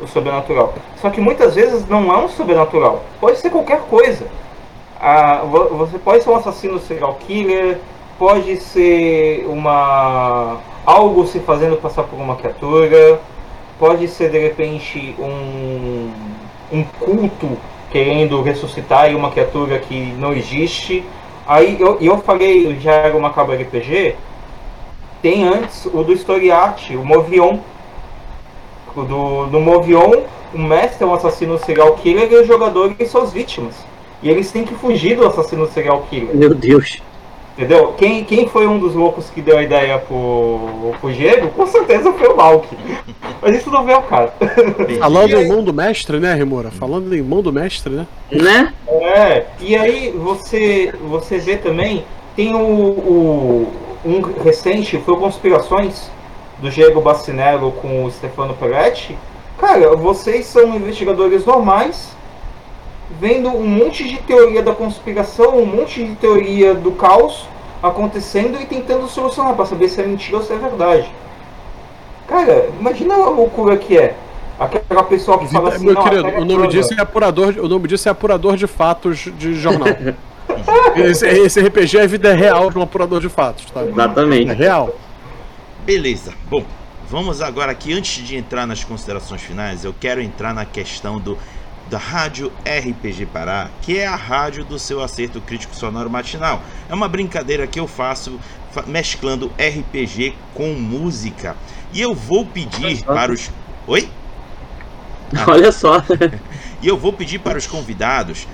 o 0.00 0.06
sobrenatural. 0.06 0.74
Só 1.00 1.10
que 1.10 1.20
muitas 1.20 1.54
vezes 1.54 1.86
não 1.88 2.12
é 2.12 2.16
um 2.16 2.28
sobrenatural, 2.28 3.02
pode 3.20 3.38
ser 3.38 3.50
qualquer 3.50 3.80
coisa. 3.82 4.26
Ah, 5.00 5.42
você 5.44 5.98
pode 5.98 6.22
ser 6.22 6.30
um 6.30 6.36
assassino 6.36 6.78
serial 6.78 7.14
killer, 7.26 7.78
pode 8.18 8.56
ser 8.56 9.44
uma 9.48 10.58
algo 10.86 11.26
se 11.26 11.40
fazendo 11.40 11.76
passar 11.76 12.04
por 12.04 12.16
uma 12.16 12.36
criatura, 12.36 13.20
pode 13.78 14.06
ser 14.08 14.30
de 14.30 14.38
repente 14.38 15.14
um, 15.18 16.12
um 16.72 16.84
culto 17.00 17.58
querendo 17.90 18.40
ressuscitar 18.42 19.14
uma 19.14 19.30
criatura 19.30 19.78
que 19.78 20.14
não 20.18 20.32
existe. 20.32 21.04
Aí 21.46 21.76
eu, 21.80 21.98
eu 22.00 22.18
falei 22.18 22.78
já 22.80 22.92
era 22.92 23.16
uma 23.16 23.32
cabra 23.32 23.56
RPG. 23.56 24.16
Tem 25.20 25.46
antes 25.46 25.86
o 25.86 26.02
do 26.02 26.12
Story 26.12 26.50
Art, 26.50 26.90
o 26.90 27.04
Movion. 27.04 27.58
O 28.94 29.02
do, 29.02 29.46
do 29.46 29.60
Movion, 29.60 30.24
o 30.52 30.58
mestre 30.58 31.04
é 31.04 31.06
um 31.06 31.14
assassino 31.14 31.58
serial 31.58 31.94
killer 31.94 32.30
e 32.30 32.36
os 32.36 32.46
jogadores 32.46 33.10
são 33.10 33.22
as 33.22 33.32
vítimas. 33.32 33.74
E 34.22 34.28
eles 34.28 34.52
têm 34.52 34.64
que 34.64 34.74
fugir 34.74 35.16
do 35.16 35.26
assassino 35.26 35.66
serial 35.66 36.06
killer. 36.10 36.34
Meu 36.36 36.54
Deus. 36.54 37.02
Entendeu? 37.56 37.92
Quem, 37.98 38.24
quem 38.24 38.48
foi 38.48 38.66
um 38.66 38.78
dos 38.78 38.94
loucos 38.94 39.28
que 39.28 39.42
deu 39.42 39.58
a 39.58 39.62
ideia 39.62 39.98
pro, 39.98 40.94
pro 41.00 41.12
Diego, 41.12 41.48
com 41.48 41.66
certeza 41.66 42.10
foi 42.12 42.28
o 42.28 42.36
Malk. 42.36 42.66
Mas 43.42 43.56
isso 43.56 43.70
não 43.70 43.84
veio 43.84 43.98
ao 43.98 44.04
caso. 44.04 44.32
Falando 44.98 45.34
em 45.34 45.48
mão 45.48 45.62
do 45.62 45.72
mestre, 45.72 46.18
né, 46.18 46.32
Remora? 46.32 46.70
Falando 46.70 47.14
em 47.14 47.22
mão 47.22 47.42
do 47.42 47.52
mestre, 47.52 47.92
né? 47.92 48.06
Né? 48.30 48.72
É, 48.88 49.46
e 49.60 49.76
aí 49.76 50.10
você, 50.10 50.94
você 51.08 51.38
vê 51.38 51.56
também, 51.56 52.04
tem 52.34 52.54
o, 52.54 52.58
o 52.58 53.72
um 54.04 54.20
recente, 54.42 54.98
foi 54.98 55.16
Conspirações, 55.16 56.10
do 56.62 56.70
Diego 56.70 57.00
Bacinello 57.00 57.72
com 57.72 58.04
o 58.04 58.10
Stefano 58.10 58.54
Peretti. 58.54 59.16
Cara, 59.58 59.94
vocês 59.96 60.46
são 60.46 60.74
investigadores 60.76 61.44
normais, 61.44 62.16
vendo 63.20 63.48
um 63.48 63.66
monte 63.66 64.08
de 64.08 64.18
teoria 64.18 64.62
da 64.62 64.74
conspiração, 64.74 65.56
um 65.58 65.66
monte 65.66 66.04
de 66.04 66.14
teoria 66.16 66.74
do 66.74 66.92
caos 66.92 67.46
acontecendo 67.82 68.60
e 68.60 68.66
tentando 68.66 69.08
solucionar 69.08 69.54
para 69.54 69.66
saber 69.66 69.88
se 69.88 70.00
é 70.00 70.06
mentira 70.06 70.36
ou 70.36 70.42
se 70.42 70.52
é 70.52 70.56
verdade. 70.56 71.12
Cara, 72.28 72.70
imagina 72.78 73.14
a 73.14 73.28
loucura 73.28 73.76
que 73.76 73.98
é. 73.98 74.14
Aquela 74.58 75.02
pessoa 75.02 75.38
que 75.38 75.48
fala 75.48 75.70
assim, 75.70 75.84
meu 75.84 75.96
querido, 75.96 76.28
o 76.28 76.44
nome 76.44 76.68
disso 76.68 76.94
é 76.94 77.00
apurador, 77.00 77.54
o 77.58 77.68
nome 77.68 77.88
disso 77.88 78.08
é 78.08 78.12
apurador 78.12 78.56
de 78.56 78.66
fatos 78.66 79.28
de 79.36 79.54
jornal. 79.54 79.88
esse, 80.96 81.26
esse, 81.26 81.60
RPG 81.60 81.98
é 81.98 82.06
vida 82.06 82.32
real 82.32 82.70
de 82.70 82.78
um 82.78 82.82
apurador 82.82 83.20
de 83.20 83.28
fatos, 83.28 83.64
tá? 83.70 83.82
Exatamente. 83.82 84.50
É 84.50 84.54
real. 84.54 84.94
Beleza. 85.84 86.32
Bom, 86.48 86.64
vamos 87.10 87.42
agora 87.42 87.72
aqui 87.72 87.92
antes 87.92 88.24
de 88.24 88.36
entrar 88.36 88.66
nas 88.66 88.84
considerações 88.84 89.42
finais, 89.42 89.84
eu 89.84 89.94
quero 89.98 90.20
entrar 90.20 90.54
na 90.54 90.64
questão 90.64 91.18
do 91.18 91.36
da 91.92 91.98
Rádio 91.98 92.50
RPG 92.64 93.26
Pará, 93.26 93.68
que 93.82 93.98
é 93.98 94.06
a 94.06 94.16
rádio 94.16 94.64
do 94.64 94.78
seu 94.78 95.02
acerto 95.02 95.42
crítico 95.42 95.76
sonoro 95.76 96.08
matinal. 96.08 96.62
É 96.88 96.94
uma 96.94 97.06
brincadeira 97.06 97.66
que 97.66 97.78
eu 97.78 97.86
faço 97.86 98.40
mesclando 98.86 99.52
RPG 99.58 100.34
com 100.54 100.72
música. 100.72 101.54
E 101.92 102.00
eu 102.00 102.14
vou 102.14 102.46
pedir 102.46 103.04
para 103.04 103.30
os. 103.30 103.50
Oi? 103.86 104.08
Ah. 105.36 105.44
Olha 105.52 105.70
só. 105.70 106.02
e 106.80 106.88
eu 106.88 106.96
vou 106.96 107.12
pedir 107.12 107.40
para 107.40 107.58
os 107.58 107.66
convidados 107.66 108.48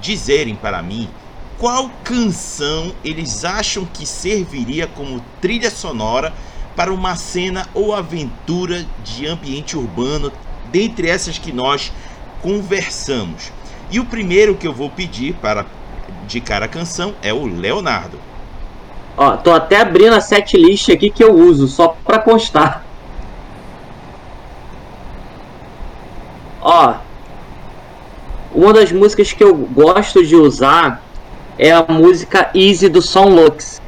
dizerem 0.00 0.54
para 0.54 0.80
mim 0.80 1.10
qual 1.58 1.90
canção 2.04 2.94
eles 3.04 3.44
acham 3.44 3.84
que 3.86 4.06
serviria 4.06 4.86
como 4.86 5.20
trilha 5.40 5.68
sonora 5.68 6.32
para 6.76 6.92
uma 6.92 7.16
cena 7.16 7.66
ou 7.74 7.92
aventura 7.92 8.86
de 9.02 9.26
ambiente 9.26 9.76
urbano, 9.76 10.30
dentre 10.70 11.08
essas 11.08 11.38
que 11.38 11.50
nós 11.50 11.90
conversamos. 12.42 13.52
E 13.90 13.98
o 13.98 14.04
primeiro 14.04 14.54
que 14.54 14.66
eu 14.66 14.72
vou 14.72 14.90
pedir 14.90 15.34
para 15.34 15.64
indicar 16.24 16.62
a 16.62 16.68
canção 16.68 17.14
é 17.22 17.32
o 17.32 17.46
Leonardo. 17.46 18.18
Ó, 19.16 19.36
tô 19.36 19.52
até 19.52 19.80
abrindo 19.80 20.14
a 20.14 20.20
setlist 20.20 20.90
aqui 20.90 21.10
que 21.10 21.24
eu 21.24 21.34
uso, 21.34 21.66
só 21.66 21.96
para 22.04 22.18
constar. 22.18 22.84
Ó, 26.60 26.94
uma 28.52 28.72
das 28.72 28.92
músicas 28.92 29.32
que 29.32 29.42
eu 29.42 29.54
gosto 29.54 30.24
de 30.24 30.36
usar 30.36 31.02
é 31.58 31.72
a 31.72 31.84
música 31.88 32.50
Easy 32.54 32.88
do 32.88 33.02
Son 33.02 33.28
Lux 33.30 33.80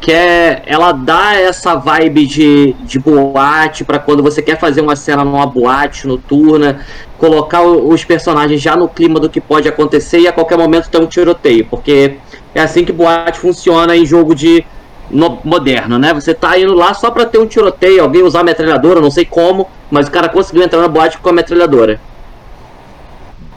que 0.00 0.12
é, 0.12 0.62
ela 0.66 0.92
dá 0.92 1.34
essa 1.34 1.74
vibe 1.74 2.26
de, 2.26 2.72
de 2.84 2.98
boate 2.98 3.84
para 3.84 3.98
quando 3.98 4.22
você 4.22 4.42
quer 4.42 4.58
fazer 4.58 4.80
uma 4.80 4.94
cena 4.94 5.24
numa 5.24 5.46
boate 5.46 6.06
noturna, 6.06 6.84
colocar 7.18 7.62
os 7.62 8.04
personagens 8.04 8.60
já 8.60 8.76
no 8.76 8.88
clima 8.88 9.18
do 9.18 9.28
que 9.28 9.40
pode 9.40 9.68
acontecer 9.68 10.20
e 10.20 10.28
a 10.28 10.32
qualquer 10.32 10.58
momento 10.58 10.90
ter 10.90 11.00
um 11.00 11.06
tiroteio, 11.06 11.66
porque 11.66 12.16
é 12.54 12.60
assim 12.60 12.84
que 12.84 12.92
boate 12.92 13.38
funciona 13.38 13.96
em 13.96 14.04
jogo 14.04 14.34
de 14.34 14.64
no, 15.10 15.38
moderno, 15.44 15.98
né? 15.98 16.12
Você 16.12 16.34
tá 16.34 16.58
indo 16.58 16.74
lá 16.74 16.92
só 16.94 17.10
para 17.10 17.26
ter 17.26 17.38
um 17.38 17.46
tiroteio, 17.46 18.02
alguém 18.02 18.22
usar 18.22 18.40
a 18.40 18.44
metralhadora, 18.44 19.00
não 19.00 19.10
sei 19.10 19.24
como, 19.24 19.68
mas 19.90 20.08
o 20.08 20.10
cara 20.10 20.28
conseguiu 20.28 20.62
entrar 20.62 20.80
na 20.80 20.88
boate 20.88 21.18
com 21.18 21.28
a 21.28 21.32
metralhadora. 21.32 22.00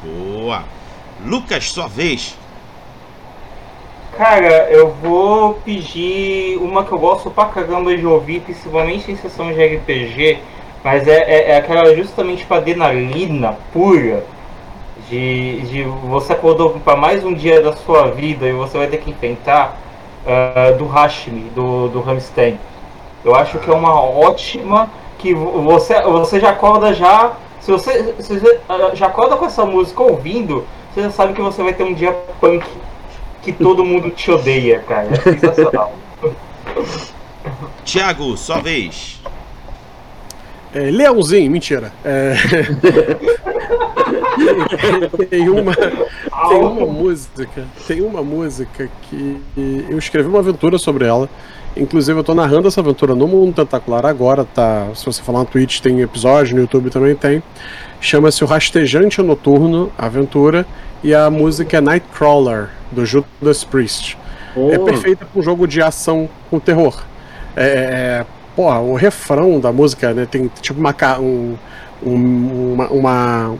Boa. 0.04 0.64
Lucas, 1.26 1.70
sua 1.72 1.88
vez. 1.88 2.38
Cara, 4.20 4.70
eu 4.70 4.90
vou 5.02 5.54
pedir 5.64 6.58
uma 6.58 6.84
que 6.84 6.92
eu 6.92 7.00
gosto 7.00 7.32
pra 7.32 7.46
caramba 7.46 7.96
de 7.96 8.06
ouvir, 8.06 8.42
principalmente 8.42 9.10
em 9.10 9.16
sessão 9.16 9.54
de 9.54 9.66
RPG, 9.66 10.40
mas 10.84 11.08
é, 11.08 11.20
é, 11.20 11.52
é 11.52 11.56
aquela 11.56 11.96
justamente 11.96 12.46
pra 12.46 12.58
adrenalina 12.58 13.58
pura. 13.72 14.26
De, 15.10 15.62
de 15.62 15.84
você 15.84 16.34
acordou 16.34 16.72
para 16.84 16.98
mais 16.98 17.24
um 17.24 17.34
dia 17.34 17.62
da 17.62 17.72
sua 17.72 18.12
vida 18.12 18.46
e 18.46 18.52
você 18.52 18.78
vai 18.78 18.88
ter 18.88 18.98
que 18.98 19.10
enfrentar 19.10 19.78
uh, 20.26 20.78
do 20.78 20.86
Hashmi, 20.86 21.50
do, 21.56 21.88
do 21.88 22.02
Ramstein. 22.02 22.60
Eu 23.24 23.34
acho 23.34 23.58
que 23.58 23.72
é 23.72 23.74
uma 23.74 24.02
ótima 24.02 24.90
que 25.18 25.34
você, 25.34 26.02
você 26.02 26.42
já 26.42 26.50
acorda 26.50 26.94
já. 26.94 27.32
Se 27.62 27.72
você, 27.72 28.14
se 28.20 28.38
você 28.38 28.60
ah, 28.68 28.92
já 28.96 29.08
acorda 29.08 29.38
com 29.38 29.46
essa 29.46 29.66
música 29.66 30.04
ouvindo, 30.04 30.66
você 30.94 31.04
já 31.04 31.10
sabe 31.10 31.32
que 31.32 31.42
você 31.42 31.64
vai 31.64 31.72
ter 31.72 31.84
um 31.84 31.94
dia 31.94 32.14
punk 32.42 32.66
que 33.42 33.52
todo 33.52 33.86
mundo 33.86 34.10
te 34.10 34.32
odeia, 34.32 34.80
cara. 34.80 35.10
É 35.12 35.16
sensacional. 35.16 35.94
Tiago, 37.84 38.38
sua 38.38 38.60
vez. 38.60 39.20
É, 40.74 40.92
Leãozinho, 40.92 41.50
mentira. 41.50 41.92
É... 42.06 42.36
tem, 45.30 45.50
uma, 45.50 45.76
tem 45.76 46.60
uma 46.60 46.86
música, 46.86 47.66
tem 47.88 48.02
uma 48.02 48.22
música 48.22 48.90
que 49.04 49.42
eu 49.90 49.98
escrevi 49.98 50.30
uma 50.30 50.40
aventura 50.40 50.78
sobre 50.78 51.06
ela. 51.06 51.30
Inclusive 51.76 52.20
eu 52.20 52.24
tô 52.24 52.34
narrando 52.34 52.68
essa 52.68 52.82
aventura 52.82 53.16
no 53.16 53.28
Mundo 53.28 53.56
Tentacular 53.56 54.06
agora, 54.06 54.44
tá? 54.44 54.88
Se 54.96 55.06
você 55.06 55.22
falar 55.22 55.40
no 55.40 55.46
Twitch 55.46 55.80
tem 55.80 56.02
episódio, 56.02 56.56
no 56.56 56.62
YouTube 56.62 56.90
também 56.90 57.16
tem. 57.16 57.42
Chama-se 58.02 58.44
O 58.44 58.48
Rastejante 58.48 59.22
Noturno, 59.22 59.92
Aventura, 59.98 60.66
e 61.04 61.14
a 61.14 61.30
música 61.30 61.78
é 61.78 61.82
Nightcrawler, 61.82 62.70
do 62.92 63.06
Judas 63.06 63.64
Priest. 63.64 64.18
Oh. 64.56 64.72
É 64.72 64.80
perfeita 64.80 65.26
para 65.26 65.40
um 65.40 65.44
jogo 65.44 65.68
de 65.68 65.82
ação 65.82 66.30
com 66.50 66.60
terror. 66.60 67.04
É, 67.56 67.66
é, 67.66 68.26
porra, 68.56 68.80
o 68.80 68.96
refrão 68.96 69.60
da 69.60 69.72
música 69.72 70.14
né, 70.14 70.28
tem 70.30 70.50
tipo 70.62 70.80
uma, 70.80 70.94
um, 71.20 71.56
um, 72.04 72.74
uma, 72.74 72.88
uma, 72.90 73.58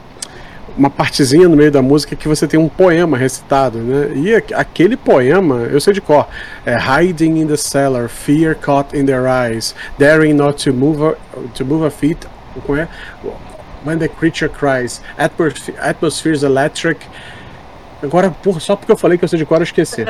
uma, 0.78 0.90
partezinha 0.90 1.48
no 1.48 1.56
meio 1.56 1.72
da 1.72 1.82
música 1.82 2.16
que 2.16 2.28
você 2.28 2.48
tem 2.48 2.60
um 2.60 2.70
poema 2.70 3.18
recitado, 3.18 3.78
né? 3.80 4.12
E 4.16 4.36
aquele 4.54 4.98
poema, 4.98 5.68
eu 5.72 5.80
sei 5.80 5.94
de 5.94 6.02
cor, 6.02 6.28
é 6.66 6.76
Hiding 6.76 7.42
in 7.42 7.48
the 7.48 7.58
cellar, 7.58 8.10
fear 8.10 8.56
caught 8.56 8.98
in 8.98 9.06
their 9.06 9.26
eyes, 9.28 9.76
daring 9.98 10.34
not 10.34 10.64
to 10.64 10.74
move 10.74 11.04
a, 11.04 11.16
to 11.56 11.66
move 11.66 11.86
a 11.86 11.92
feet, 11.92 12.28
como 12.66 12.78
é? 12.78 12.88
When 13.90 13.98
the 13.98 14.08
creature 14.08 14.48
cries, 14.48 15.02
atmosphere, 15.18 15.76
atmosphere's 15.82 16.44
electric, 16.44 17.08
Agora, 18.04 18.30
porra, 18.30 18.60
só 18.60 18.76
porque 18.76 18.92
eu 18.92 18.96
falei 18.96 19.18
que 19.18 19.26
eu 19.26 19.28
sei 19.28 19.40
de 19.40 19.46
cor, 19.48 19.58
eu 19.58 19.64
esqueci. 19.64 20.06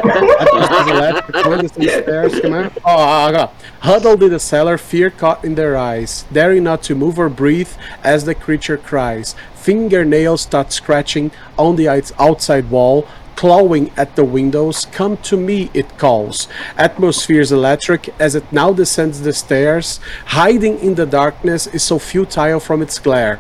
oh, 2.84 3.50
Huddled 3.82 4.22
in 4.26 4.30
the 4.32 4.38
cellar, 4.38 4.78
fear 4.78 5.10
caught 5.10 5.46
in 5.46 5.56
their 5.56 5.78
eyes, 5.78 6.26
daring 6.30 6.62
not 6.62 6.84
to 6.84 6.94
move 6.94 7.18
or 7.18 7.30
breathe 7.30 7.70
as 8.04 8.26
the 8.26 8.36
creature 8.36 8.78
cries. 8.78 9.34
Fingernails 9.56 10.42
start 10.42 10.74
scratching 10.74 11.32
on 11.58 11.78
the 11.78 11.88
outside 11.88 12.70
wall, 12.70 13.08
clawing 13.40 13.90
at 13.95 14.18
the 14.18 14.26
windows. 14.26 14.86
Come 14.91 15.16
to 15.16 15.38
me, 15.38 15.70
it 15.74 15.98
calls. 15.98 16.49
Atmosphere's 16.76 17.53
electric 17.53 18.14
as 18.20 18.36
it 18.36 18.52
now 18.52 18.74
descends 18.74 19.22
the 19.22 19.32
stairs. 19.32 20.02
Hiding 20.26 20.78
in 20.80 20.95
the 20.95 21.06
darkness 21.06 21.66
is 21.68 21.82
so 21.82 21.99
futile 21.99 22.60
from 22.60 22.82
its 22.82 22.99
glare. 22.99 23.40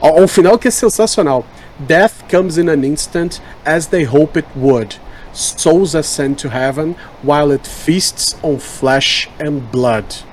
Ao 0.00 0.26
final 0.26 0.56
que 0.56 0.68
é 0.68 0.72
sensacional. 0.72 1.44
Death 1.86 2.26
comes 2.26 2.56
in 2.56 2.70
an 2.70 2.84
instant 2.84 3.42
as 3.66 3.88
they 3.88 4.04
hope 4.04 4.34
it 4.34 4.46
would. 4.56 4.96
Souls 5.34 5.94
ascend 5.94 6.38
to 6.38 6.48
heaven 6.48 6.96
while 7.20 7.50
it 7.50 7.66
feasts 7.66 8.36
on 8.42 8.58
flesh 8.58 9.28
and 9.38 9.70
blood. 9.70 10.24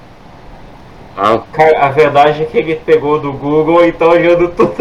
Ah. 1.18 1.44
a 1.80 1.90
verdade 1.90 2.44
é 2.44 2.46
que 2.46 2.58
ele 2.58 2.76
pegou 2.76 3.20
do 3.20 3.34
Google 3.34 3.86
e 3.86 3.92
tá 3.92 4.08
olhando 4.08 4.48
tudo. 4.50 4.74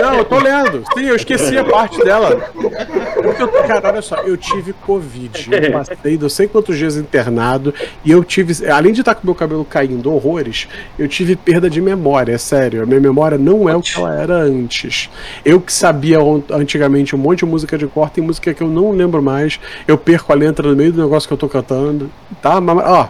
Não, 0.00 0.14
eu 0.14 0.24
tô 0.24 0.38
lendo. 0.38 0.82
Sim, 0.94 1.04
eu 1.06 1.16
esqueci 1.16 1.56
a 1.56 1.64
parte 1.64 2.02
dela. 2.02 2.50
Porque 2.54 3.42
eu, 3.42 3.48
cara, 3.48 3.88
olha 3.88 4.02
só, 4.02 4.16
eu 4.16 4.36
tive 4.36 4.72
Covid. 4.72 5.48
Eu 5.50 5.72
passei 5.72 6.18
não 6.18 6.28
sei 6.28 6.48
quantos 6.48 6.76
dias 6.76 6.96
internado. 6.96 7.72
E 8.04 8.10
eu 8.10 8.24
tive, 8.24 8.66
além 8.68 8.92
de 8.92 9.00
estar 9.00 9.14
com 9.14 9.26
meu 9.26 9.34
cabelo 9.34 9.64
caindo 9.64 10.12
horrores, 10.12 10.68
eu 10.98 11.06
tive 11.06 11.36
perda 11.36 11.68
de 11.68 11.80
memória, 11.80 12.32
é 12.32 12.38
sério. 12.38 12.82
A 12.82 12.86
minha 12.86 13.00
memória 13.00 13.38
não 13.38 13.68
é 13.68 13.76
o 13.76 13.82
que 13.82 13.98
ela 13.98 14.20
era 14.20 14.34
antes. 14.34 15.10
Eu 15.44 15.60
que 15.60 15.72
sabia 15.72 16.18
antigamente 16.50 17.14
um 17.14 17.18
monte 17.18 17.40
de 17.40 17.46
música 17.46 17.76
de 17.76 17.86
cor, 17.86 18.10
tem 18.10 18.24
música 18.24 18.52
que 18.52 18.62
eu 18.62 18.68
não 18.68 18.90
lembro 18.92 19.22
mais. 19.22 19.60
Eu 19.86 19.98
perco 19.98 20.32
a 20.32 20.36
letra 20.36 20.68
no 20.68 20.76
meio 20.76 20.92
do 20.92 21.02
negócio 21.02 21.28
que 21.28 21.32
eu 21.32 21.38
tô 21.38 21.48
cantando. 21.48 22.10
Tá? 22.40 22.58
Ó, 22.58 23.08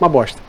uma 0.00 0.08
bosta. 0.08 0.43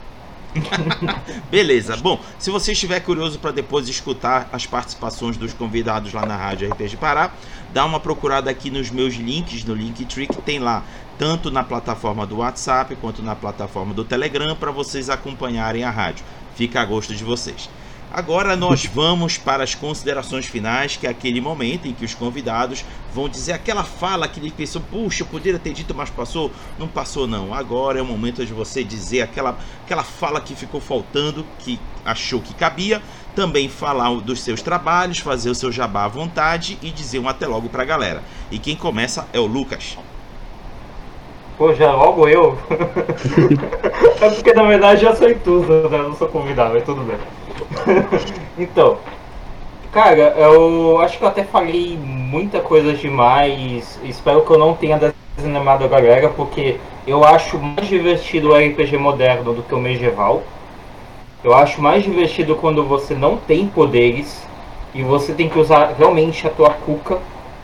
Beleza. 1.49 1.98
Bom, 1.98 2.19
se 2.40 2.49
você 2.49 2.72
estiver 2.72 2.99
curioso 3.02 3.40
para 3.40 3.52
depois 3.52 3.88
escutar 3.88 4.49
as 4.52 4.65
participações 4.65 5.38
dos 5.38 5.53
convidados 5.53 6.14
lá 6.14 6.26
na 6.26 6.36
Rádio 6.36 6.69
RPG 6.72 6.98
Pará, 6.98 7.32
dá 7.73 7.86
uma 7.86 7.99
procurada 7.99 8.49
aqui 8.49 8.69
nos 8.69 8.90
meus 8.90 9.15
links, 9.15 9.64
no 9.64 9.73
Linktree, 9.73 10.27
que 10.27 10.41
tem 10.41 10.60
lá 10.60 10.84
tanto 11.18 11.49
na 11.49 11.64
plataforma 11.64 12.26
do 12.26 12.38
WhatsApp 12.38 12.95
quanto 12.98 13.22
na 13.22 13.36
plataforma 13.36 13.94
do 13.94 14.03
Telegram 14.03 14.56
para 14.56 14.72
vocês 14.72 15.10
acompanharem 15.10 15.84
a 15.84 15.90
rádio. 15.90 16.26
Fica 16.56 16.82
a 16.82 16.86
gosto 16.86 17.14
de 17.14 17.23
vocês. 17.23 17.69
Agora 18.14 18.56
nós 18.56 18.86
vamos 18.86 19.38
para 19.38 19.64
as 19.64 19.76
considerações 19.76 20.45
finais, 20.45 20.95
que 20.95 21.06
é 21.06 21.10
aquele 21.10 21.41
momento 21.41 21.88
em 21.88 21.94
que 21.94 22.06
os 22.06 22.14
convidados 22.14 22.86
vão 23.14 23.27
dizer 23.27 23.53
aquela 23.53 23.84
fala 23.84 24.27
que 24.27 24.40
ele 24.40 24.52
pensou, 24.52 24.82
puxa, 24.82 25.23
eu 25.23 25.27
poderia 25.27 25.60
ter 25.60 25.73
dito, 25.73 25.94
mas 25.94 26.10
passou. 26.10 26.52
Não 26.80 26.88
passou, 26.88 27.27
não. 27.27 27.53
Agora 27.53 27.99
é 27.99 28.02
o 28.02 28.06
momento 28.06 28.45
de 28.45 28.53
você 28.53 28.84
dizer 28.84 29.22
aquela, 29.22 29.57
aquela 29.84 30.03
fala 30.03 30.40
que 30.40 30.56
ficou 30.56 30.80
faltando, 30.80 31.45
que 31.60 31.80
achou 32.06 32.41
que 32.41 32.53
cabia. 32.53 33.02
Também 33.36 33.68
falar 33.68 34.14
dos 34.22 34.40
seus 34.40 34.61
trabalhos, 34.61 35.19
fazer 35.19 35.49
o 35.49 35.56
seu 35.56 35.69
jabá 35.69 36.06
à 36.06 36.07
vontade 36.07 36.77
e 36.82 36.90
dizer 36.91 37.19
um 37.19 37.27
até 37.27 37.45
logo 37.45 37.68
para 37.68 37.84
a 37.84 37.86
galera. 37.86 38.23
E 38.49 38.57
quem 38.57 38.77
começa 38.77 39.27
é 39.34 39.40
o 39.40 39.45
Lucas. 39.45 39.98
Pô, 41.57 41.73
já 41.73 41.94
logo 41.94 42.27
eu? 42.27 42.57
é 44.22 44.30
porque 44.30 44.53
na 44.53 44.64
verdade 44.64 45.02
já 45.02 45.15
sou 45.15 45.34
tudo, 45.36 45.90
né? 45.90 45.98
não 45.98 46.15
sou 46.15 46.27
convidado, 46.27 46.73
mas 46.73 46.84
tudo 46.84 47.02
bem. 47.02 47.18
então, 48.57 48.98
cara, 49.91 50.36
eu 50.38 50.99
acho 50.99 51.18
que 51.18 51.23
eu 51.23 51.30
até 51.30 51.44
falei 51.44 51.98
muita 51.98 52.60
coisa 52.60 52.94
demais. 52.94 53.99
Espero 54.03 54.41
que 54.41 54.52
eu 54.52 54.57
não 54.57 54.73
tenha 54.73 55.14
desanimado 55.38 55.86
a 55.86 55.88
galera, 55.88 56.30
porque 56.30 56.77
eu 57.07 57.23
acho 57.23 57.57
mais 57.57 57.88
divertido 57.88 58.49
o 58.49 58.56
RPG 58.56 58.98
moderno 58.98 59.53
do 59.53 59.64
que 59.64 59.73
o 59.73 59.80
medieval. 59.80 60.44
Eu 61.44 61.53
acho 61.53 61.82
mais 61.82 62.03
divertido 62.03 62.56
quando 62.56 62.84
você 62.84 63.14
não 63.14 63.38
tem 63.38 63.68
poderes 63.68 64.45
e 64.94 65.03
você 65.03 65.34
tem 65.34 65.48
que 65.48 65.60
usar 65.60 65.94
realmente 65.98 66.48
a 66.48 66.49
tua 66.49 66.72
cuca 66.72 67.19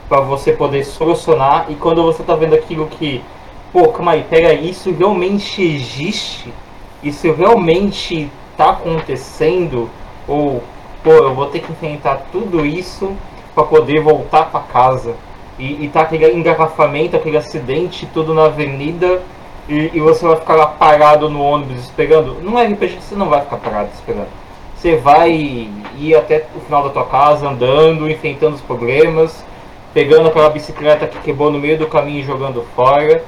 para 0.08 0.22
você 0.22 0.52
poder 0.52 0.84
solucionar. 0.84 1.66
E 1.70 1.76
quando 1.76 2.04
você 2.04 2.22
tá 2.22 2.36
vendo 2.36 2.54
aquilo 2.54 2.88
que, 2.88 3.24
pô, 3.72 3.88
calma 3.88 4.12
aí, 4.12 4.24
pega 4.30 4.54
isso 4.54 4.92
realmente 4.92 5.64
existe, 5.64 6.54
isso 7.02 7.32
realmente 7.34 8.30
está 8.62 8.70
acontecendo 8.70 9.90
ou 10.28 10.62
pô, 11.04 11.12
eu 11.12 11.34
vou 11.34 11.48
ter 11.48 11.60
que 11.60 11.72
enfrentar 11.72 12.28
tudo 12.32 12.64
isso 12.64 13.16
para 13.56 13.64
poder 13.64 14.00
voltar 14.02 14.46
para 14.46 14.60
casa 14.62 15.16
e, 15.58 15.86
e 15.86 15.90
tá 15.90 16.02
aquele 16.02 16.32
engarrafamento, 16.32 17.16
aquele 17.16 17.38
acidente 17.38 18.08
tudo 18.14 18.34
na 18.34 18.46
avenida 18.46 19.22
e, 19.68 19.92
e, 19.94 20.00
você 20.00 20.26
vai 20.26 20.36
ficar 20.36 20.56
lá 20.56 20.68
parado 20.68 21.30
no 21.30 21.42
ônibus 21.42 21.80
esperando. 21.80 22.38
Não 22.42 22.58
é 22.58 22.66
RPG, 22.66 23.00
você 23.00 23.16
não 23.16 23.30
vai 23.30 23.42
ficar 23.42 23.58
parado 23.58 23.90
esperando. 23.94 24.30
Você 24.76 24.96
vai 24.96 25.32
ir 25.32 26.16
até 26.16 26.46
o 26.56 26.60
final 26.62 26.84
da 26.84 26.90
tua 26.90 27.06
casa 27.06 27.48
andando, 27.48 28.10
enfrentando 28.10 28.56
os 28.56 28.62
problemas, 28.62 29.46
pegando 29.94 30.28
aquela 30.28 30.50
bicicleta 30.50 31.08
que 31.08 31.20
quebrou 31.20 31.52
no 31.52 31.60
meio 31.60 31.78
do 31.78 31.88
caminho 31.88 32.20
e 32.20 32.24
jogando 32.24 32.66
fora, 32.76 33.24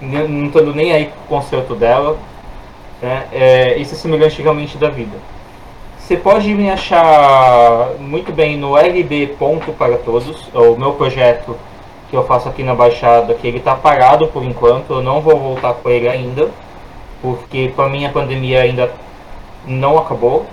não 0.00 0.46
estando 0.46 0.74
nem 0.74 0.92
aí 0.92 1.06
com 1.06 1.34
o 1.34 1.38
conserto 1.38 1.74
dela. 1.74 2.16
Né? 3.04 3.26
É, 3.32 3.76
isso 3.76 3.92
é 3.94 3.98
semelhante 3.98 4.40
realmente 4.40 4.78
da 4.78 4.88
vida. 4.88 5.14
Você 5.98 6.16
pode 6.16 6.48
me 6.54 6.70
achar 6.70 7.90
muito 8.00 8.32
bem 8.32 8.56
no 8.56 8.78
LB 8.78 9.36
Ponto 9.38 9.74
para 9.74 9.98
Todos, 9.98 10.48
o 10.54 10.74
meu 10.74 10.94
projeto 10.94 11.54
que 12.08 12.16
eu 12.16 12.24
faço 12.24 12.48
aqui 12.48 12.62
na 12.62 12.74
Baixada, 12.74 13.34
que 13.34 13.46
ele 13.46 13.58
está 13.58 13.74
parado 13.74 14.26
por 14.28 14.42
enquanto, 14.42 14.94
eu 14.94 15.02
não 15.02 15.20
vou 15.20 15.38
voltar 15.38 15.74
com 15.74 15.90
ele 15.90 16.08
ainda, 16.08 16.48
porque 17.20 17.70
para 17.76 17.90
mim 17.90 18.06
a 18.06 18.08
pandemia 18.08 18.62
ainda 18.62 18.90
não 19.66 19.98
acabou. 19.98 20.46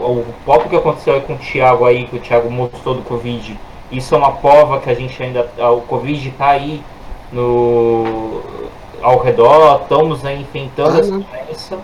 O 0.00 0.24
próprio 0.46 0.70
que 0.70 0.76
aconteceu 0.76 1.20
com 1.20 1.34
o 1.34 1.38
Thiago 1.38 1.84
aí, 1.84 2.06
que 2.06 2.16
o 2.16 2.20
Thiago 2.20 2.50
mostrou 2.50 2.94
do 2.94 3.02
Covid, 3.02 3.54
isso 3.90 4.14
é 4.14 4.18
uma 4.18 4.32
prova 4.32 4.80
que 4.80 4.88
a 4.88 4.94
gente 4.94 5.22
ainda. 5.22 5.46
O 5.58 5.82
Covid 5.82 6.26
está 6.26 6.48
aí 6.52 6.82
no, 7.30 8.40
ao 9.02 9.18
redor, 9.18 9.80
estamos 9.82 10.24
aí 10.24 10.40
enfrentando 10.40 11.00
essa 11.00 11.10
doença, 11.10 11.78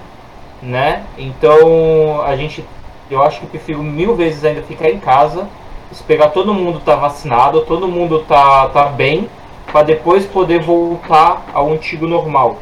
né? 0.62 1.04
Então 1.18 2.22
a 2.22 2.36
gente, 2.36 2.64
eu 3.10 3.22
acho 3.22 3.40
que 3.40 3.46
prefiro 3.46 3.82
mil 3.82 4.14
vezes 4.14 4.44
ainda 4.44 4.62
ficar 4.62 4.90
em 4.90 4.98
casa, 4.98 5.48
esperar 5.90 6.30
todo 6.30 6.54
mundo 6.54 6.80
tá 6.84 6.96
vacinado, 6.96 7.62
todo 7.62 7.88
mundo 7.88 8.20
tá, 8.20 8.68
tá 8.68 8.84
bem, 8.84 9.28
para 9.72 9.82
depois 9.82 10.24
poder 10.26 10.62
voltar 10.62 11.44
ao 11.52 11.72
antigo 11.72 12.06
normal, 12.06 12.56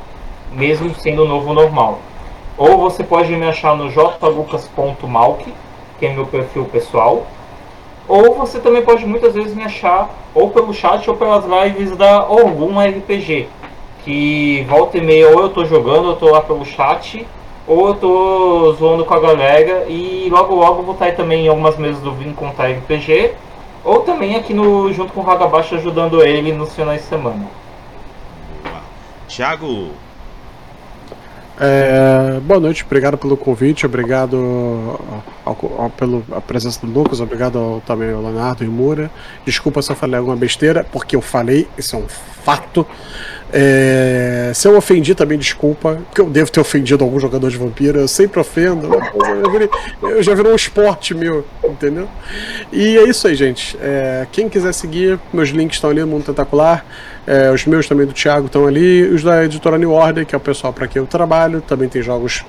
mesmo 0.52 0.94
sendo 0.94 1.24
o 1.24 1.28
novo 1.28 1.52
normal. 1.52 1.98
Ou 2.58 2.78
você 2.78 3.04
pode 3.04 3.30
me 3.36 3.46
achar 3.46 3.76
no 3.76 3.90
jlucas.malk, 3.90 5.52
que 5.98 6.06
é 6.06 6.12
meu 6.12 6.26
perfil 6.26 6.64
pessoal. 6.64 7.26
Ou 8.08 8.34
você 8.34 8.60
também 8.60 8.82
pode 8.82 9.04
muitas 9.04 9.34
vezes 9.34 9.54
me 9.54 9.62
achar 9.62 10.08
ou 10.34 10.50
pelo 10.50 10.72
chat 10.72 11.08
ou 11.10 11.16
pelas 11.16 11.44
lives 11.44 11.96
da 11.96 12.18
algum 12.18 12.78
RPG 12.78 13.48
que 14.06 14.64
volta 14.68 14.98
e 14.98 15.00
meia 15.00 15.28
ou 15.30 15.40
eu 15.42 15.48
tô 15.48 15.64
jogando, 15.64 16.10
eu 16.10 16.16
tô 16.16 16.30
lá 16.30 16.40
pelo 16.40 16.64
chat, 16.64 17.26
ou 17.66 17.88
eu 17.88 17.94
tô 17.94 18.72
zoando 18.78 19.04
com 19.04 19.12
a 19.12 19.18
galera 19.18 19.84
e 19.88 20.28
logo 20.30 20.54
logo 20.54 20.82
vou 20.84 20.92
estar 20.94 21.06
aí 21.06 21.12
também 21.12 21.46
em 21.46 21.48
algumas 21.48 21.76
mesas 21.76 22.00
do 22.00 22.12
Vim 22.12 22.32
Contar 22.32 22.70
RPG, 22.70 23.32
ou 23.82 24.02
também 24.02 24.36
aqui 24.36 24.54
no 24.54 24.92
junto 24.92 25.12
com 25.12 25.22
o 25.22 25.24
Ragabaixo 25.24 25.74
ajudando 25.74 26.22
ele 26.22 26.52
nos 26.52 26.72
finais 26.72 27.02
de 27.02 27.08
semana. 27.08 27.46
Thiago, 29.26 29.90
é, 31.58 32.38
boa 32.42 32.60
noite, 32.60 32.84
obrigado 32.84 33.16
pelo 33.16 33.34
convite, 33.36 33.86
obrigado 33.86 35.00
ao, 35.44 35.56
ao, 35.78 35.90
pelo 35.90 36.22
a 36.30 36.40
presença 36.40 36.86
do 36.86 36.92
Lucas, 36.92 37.18
obrigado 37.18 37.58
ao, 37.58 37.80
também 37.80 38.12
ao 38.12 38.20
Leonardo 38.20 38.62
e 38.62 38.68
Mura. 38.68 39.10
Desculpa 39.44 39.80
se 39.80 39.90
eu 39.90 39.96
falei 39.96 40.16
alguma 40.16 40.36
besteira, 40.36 40.84
porque 40.84 41.16
eu 41.16 41.22
falei, 41.22 41.66
isso 41.76 41.96
é 41.96 41.98
um 41.98 42.06
fato. 42.08 42.86
É, 43.52 44.50
se 44.54 44.66
eu 44.66 44.76
ofendi 44.76 45.14
também, 45.14 45.38
desculpa, 45.38 45.98
porque 46.06 46.20
eu 46.20 46.28
devo 46.28 46.50
ter 46.50 46.60
ofendido 46.60 47.04
algum 47.04 47.18
jogador 47.20 47.48
de 47.48 47.56
vampiro, 47.56 48.00
eu 48.00 48.08
sempre 48.08 48.40
ofendo, 48.40 48.90
eu, 50.02 50.22
já 50.22 50.34
virou 50.34 50.52
um 50.52 50.56
esporte 50.56 51.14
meu, 51.14 51.44
entendeu? 51.64 52.08
E 52.72 52.98
é 52.98 53.04
isso 53.04 53.26
aí, 53.28 53.34
gente. 53.34 53.76
É, 53.80 54.26
quem 54.32 54.48
quiser 54.48 54.72
seguir, 54.72 55.18
meus 55.32 55.50
links 55.50 55.76
estão 55.76 55.90
ali 55.90 56.00
no 56.00 56.08
Mundo 56.08 56.24
Tentacular, 56.24 56.84
é, 57.26 57.50
os 57.50 57.64
meus 57.66 57.86
também 57.86 58.06
do 58.06 58.12
Thiago 58.12 58.46
estão 58.46 58.66
ali, 58.66 59.02
os 59.04 59.22
da 59.22 59.44
editora 59.44 59.78
New 59.78 59.92
Order, 59.92 60.26
que 60.26 60.34
é 60.34 60.38
o 60.38 60.40
pessoal 60.40 60.72
para 60.72 60.88
quem 60.88 61.00
eu 61.00 61.06
trabalho, 61.06 61.60
também 61.60 61.88
tem 61.88 62.02
jogos 62.02 62.44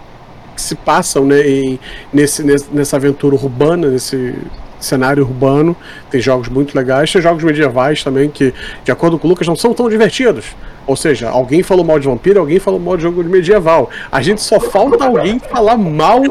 que 0.56 0.61
se 0.61 0.74
passam 0.74 1.26
né, 1.26 1.48
em, 1.48 1.80
nesse, 2.11 2.44
nessa 2.72 2.95
aventura 2.95 3.36
urbana, 3.36 3.88
nesse 3.88 4.34
cenário 4.80 5.24
urbano. 5.24 5.76
Tem 6.10 6.22
jogos 6.22 6.48
muito 6.48 6.76
legais, 6.76 7.12
tem 7.12 7.22
jogos 7.22 7.44
medievais 7.44 8.04
também 8.04 8.30
que, 8.30 8.54
de 8.84 8.91
acordo 8.91 9.18
com 9.18 9.28
o 9.28 9.30
Lucas, 9.30 9.48
não 9.48 9.56
são 9.56 9.74
tão 9.74 9.90
divertidos. 9.90 10.56
Ou 10.86 10.95
seja, 10.95 11.30
alguém 11.30 11.62
falou 11.62 11.84
mal 11.84 11.99
de 11.99 12.08
vampiro, 12.08 12.40
alguém 12.40 12.60
falou 12.60 12.80
mal 12.80 12.95
de 12.95 13.04
jogo 13.04 13.24
medieval. 13.24 13.90
A 14.12 14.22
gente 14.22 14.41
só 14.41 14.60
falta 14.60 15.04
alguém 15.04 15.40
falar 15.40 15.76
mal 15.78 16.22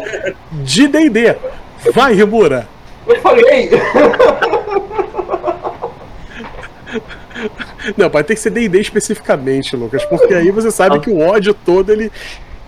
de 0.52 0.89
D&D. 0.89 1.36
Vai, 1.93 2.14
Rimura! 2.14 2.66
Eu 3.06 3.20
falei! 3.20 3.70
Não, 7.97 8.10
pode 8.10 8.27
ter 8.27 8.35
que 8.35 8.40
ser 8.40 8.51
D&D 8.51 8.81
especificamente, 8.81 9.77
Lucas, 9.77 10.05
porque 10.06 10.35
aí 10.35 10.51
você 10.51 10.70
sabe 10.70 10.98
que 11.01 11.10
o 11.10 11.20
ódio 11.20 11.52
todo, 11.52 11.93
ele... 11.93 12.10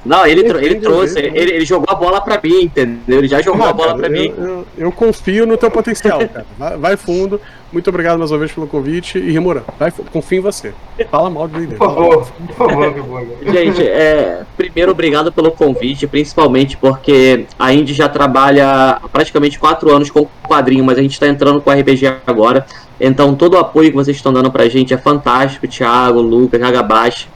Não, 0.05 0.27
ele, 0.27 0.41
ele 0.41 0.77
trouxe, 0.77 1.19
ele, 1.19 1.39
ele, 1.39 1.65
jogou 1.65 1.87
a 1.89 1.95
bola 1.95 2.21
pra 2.21 2.41
mim, 2.43 2.63
entendeu? 2.63 3.19
Ele 3.19 3.29
já 3.29 3.43
jogou 3.43 3.67
ah, 3.67 3.71
a 3.71 3.73
bola 3.73 3.89
cara, 3.89 3.99
pra 3.99 4.09
eu, 4.09 4.13
mim. 4.13 4.35
Eu, 4.39 4.67
eu, 4.79 4.93
confio 4.93 5.47
no 5.47 5.57
teu 5.57 5.71
potencial, 5.71 6.19
cara. 6.29 6.47
Vai, 6.57 6.77
vai, 6.77 6.97
fundo. 6.97 7.41
Muito 7.71 7.91
obrigado 7.91 8.19
mais 8.19 8.31
uma 8.31 8.39
vez 8.39 8.51
pelo 8.51 8.67
convite. 8.67 9.19
E 9.19 9.31
Rimura, 9.31 9.65
vai, 9.79 9.93
confio 10.13 10.39
em 10.39 10.41
você. 10.41 10.73
Fala 11.11 11.29
mal 11.29 11.47
do 11.47 11.59
D&D. 11.59 11.75
Por 11.75 11.87
favor, 11.87 12.27
por 12.47 12.57
favor. 12.57 12.95
Gente, 13.43 13.83
é, 13.83 14.43
primeiro, 14.57 14.93
obrigado 14.93 15.31
pelo 15.31 15.51
convite, 15.51 16.07
principalmente 16.07 16.77
porque 16.77 17.45
a 17.59 17.73
Indy 17.73 17.93
já 17.93 18.09
trabalha 18.09 19.01
praticamente 19.13 19.59
quatro 19.59 19.95
anos 19.95 20.11
com 20.11 20.27
quadrinho, 20.47 20.85
mas 20.85 20.97
a 20.97 21.03
gente 21.03 21.19
tá 21.21 21.29
entrando 21.29 21.61
com 21.61 21.71
RPG 21.71 22.07
agora. 22.27 22.65
Então 23.01 23.35
todo 23.35 23.55
o 23.55 23.59
apoio 23.59 23.91
que 23.91 23.97
vocês 23.97 24.17
estão 24.17 24.33
dando 24.33 24.51
pra 24.51 24.69
gente 24.69 24.95
é 24.95 24.99
fantástico, 24.99 25.69
Thiago, 25.69 26.21
Lucas, 26.21 26.61
Hagabashi, 26.63 27.29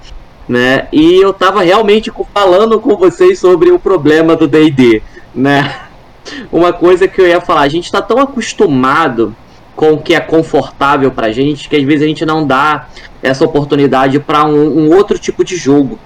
né? 0.49 0.89
E 0.93 1.21
eu 1.21 1.33
tava 1.33 1.63
realmente 1.63 2.13
falando 2.33 2.81
com 2.81 2.97
vocês 2.97 3.39
sobre 3.39 3.71
o 3.71 3.79
problema 3.79 4.37
do 4.37 4.47
D&D, 4.47 5.03
né? 5.35 5.75
Uma 6.53 6.73
coisa 6.73 7.09
que 7.09 7.21
eu 7.21 7.27
ia 7.27 7.41
falar, 7.41 7.63
a 7.63 7.69
gente 7.69 7.91
tá 7.91 8.01
tão 8.01 8.19
acostumado 8.19 9.35
com 9.75 9.95
o 9.95 9.99
que 9.99 10.15
é 10.15 10.21
confortável 10.21 11.11
pra 11.11 11.33
gente 11.33 11.69
que 11.69 11.77
às 11.77 11.83
vezes 11.83 12.03
a 12.03 12.07
gente 12.07 12.27
não 12.27 12.47
dá 12.47 12.87
essa 13.23 13.45
oportunidade 13.45 14.21
para 14.21 14.45
um, 14.45 14.87
um 14.87 14.95
outro 14.95 15.19
tipo 15.19 15.45
de 15.45 15.57
jogo, 15.57 15.99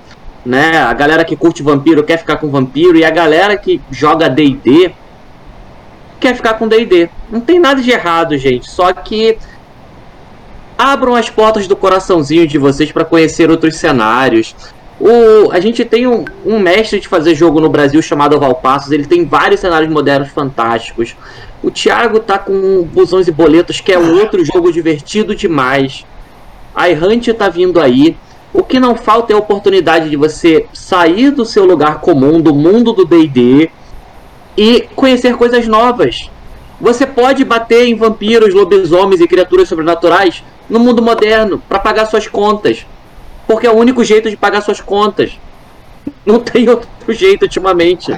né? 0.44 0.78
A 0.78 0.92
galera 0.92 1.24
que 1.24 1.36
curte 1.36 1.62
vampiro 1.62 2.04
quer 2.04 2.18
ficar 2.18 2.36
com 2.36 2.48
vampiro 2.48 2.96
e 2.96 3.04
a 3.04 3.10
galera 3.10 3.56
que 3.56 3.80
joga 3.90 4.28
D&D 4.28 4.92
quer 6.20 6.34
ficar 6.34 6.54
com 6.54 6.68
D&D. 6.68 7.08
Não 7.30 7.40
tem 7.40 7.58
nada 7.58 7.82
de 7.82 7.90
errado, 7.90 8.36
gente. 8.38 8.70
Só 8.70 8.92
que 8.92 9.36
abram 10.78 11.14
as 11.14 11.30
portas 11.30 11.66
do 11.66 11.76
coraçãozinho 11.76 12.46
de 12.46 12.58
vocês 12.58 12.92
para 12.92 13.04
conhecer 13.04 13.50
outros 13.50 13.76
cenários. 13.76 14.54
O, 14.98 15.50
a 15.52 15.60
gente 15.60 15.84
tem 15.84 16.06
um, 16.06 16.24
um, 16.44 16.58
mestre 16.58 17.00
de 17.00 17.08
fazer 17.08 17.34
jogo 17.34 17.60
no 17.60 17.68
Brasil 17.68 18.00
chamado 18.00 18.38
Valpassos. 18.38 18.92
Ele 18.92 19.06
tem 19.06 19.24
vários 19.24 19.60
cenários 19.60 19.90
modernos 19.90 20.30
fantásticos. 20.30 21.14
O 21.62 21.70
Thiago 21.70 22.20
tá 22.20 22.38
com 22.38 22.82
Busões 22.82 23.28
e 23.28 23.32
Boletos, 23.32 23.80
que 23.80 23.92
é 23.92 23.98
um 23.98 24.18
outro 24.18 24.44
jogo 24.44 24.72
divertido 24.72 25.34
demais. 25.34 26.06
A 26.74 26.88
Errante 26.88 27.32
tá 27.32 27.48
vindo 27.48 27.80
aí. 27.80 28.16
O 28.52 28.62
que 28.62 28.80
não 28.80 28.96
falta 28.96 29.32
é 29.32 29.36
a 29.36 29.38
oportunidade 29.38 30.08
de 30.08 30.16
você 30.16 30.66
sair 30.72 31.30
do 31.30 31.44
seu 31.44 31.66
lugar 31.66 32.00
comum, 32.00 32.40
do 32.40 32.54
mundo 32.54 32.92
do 32.92 33.04
D&D, 33.04 33.70
e 34.56 34.88
conhecer 34.94 35.36
coisas 35.36 35.66
novas. 35.66 36.30
Você 36.80 37.06
pode 37.06 37.44
bater 37.44 37.86
em 37.86 37.94
vampiros, 37.94 38.54
lobisomens 38.54 39.20
e 39.20 39.28
criaturas 39.28 39.68
sobrenaturais 39.68 40.42
no 40.68 40.78
mundo 40.78 41.02
moderno 41.02 41.62
para 41.68 41.78
pagar 41.78 42.06
suas 42.06 42.26
contas. 42.26 42.86
Porque 43.46 43.66
é 43.66 43.70
o 43.70 43.76
único 43.76 44.02
jeito 44.02 44.28
de 44.28 44.36
pagar 44.36 44.60
suas 44.60 44.80
contas. 44.80 45.38
Não 46.24 46.40
tem 46.40 46.68
outro 46.70 47.12
jeito 47.12 47.42
ultimamente. 47.42 48.12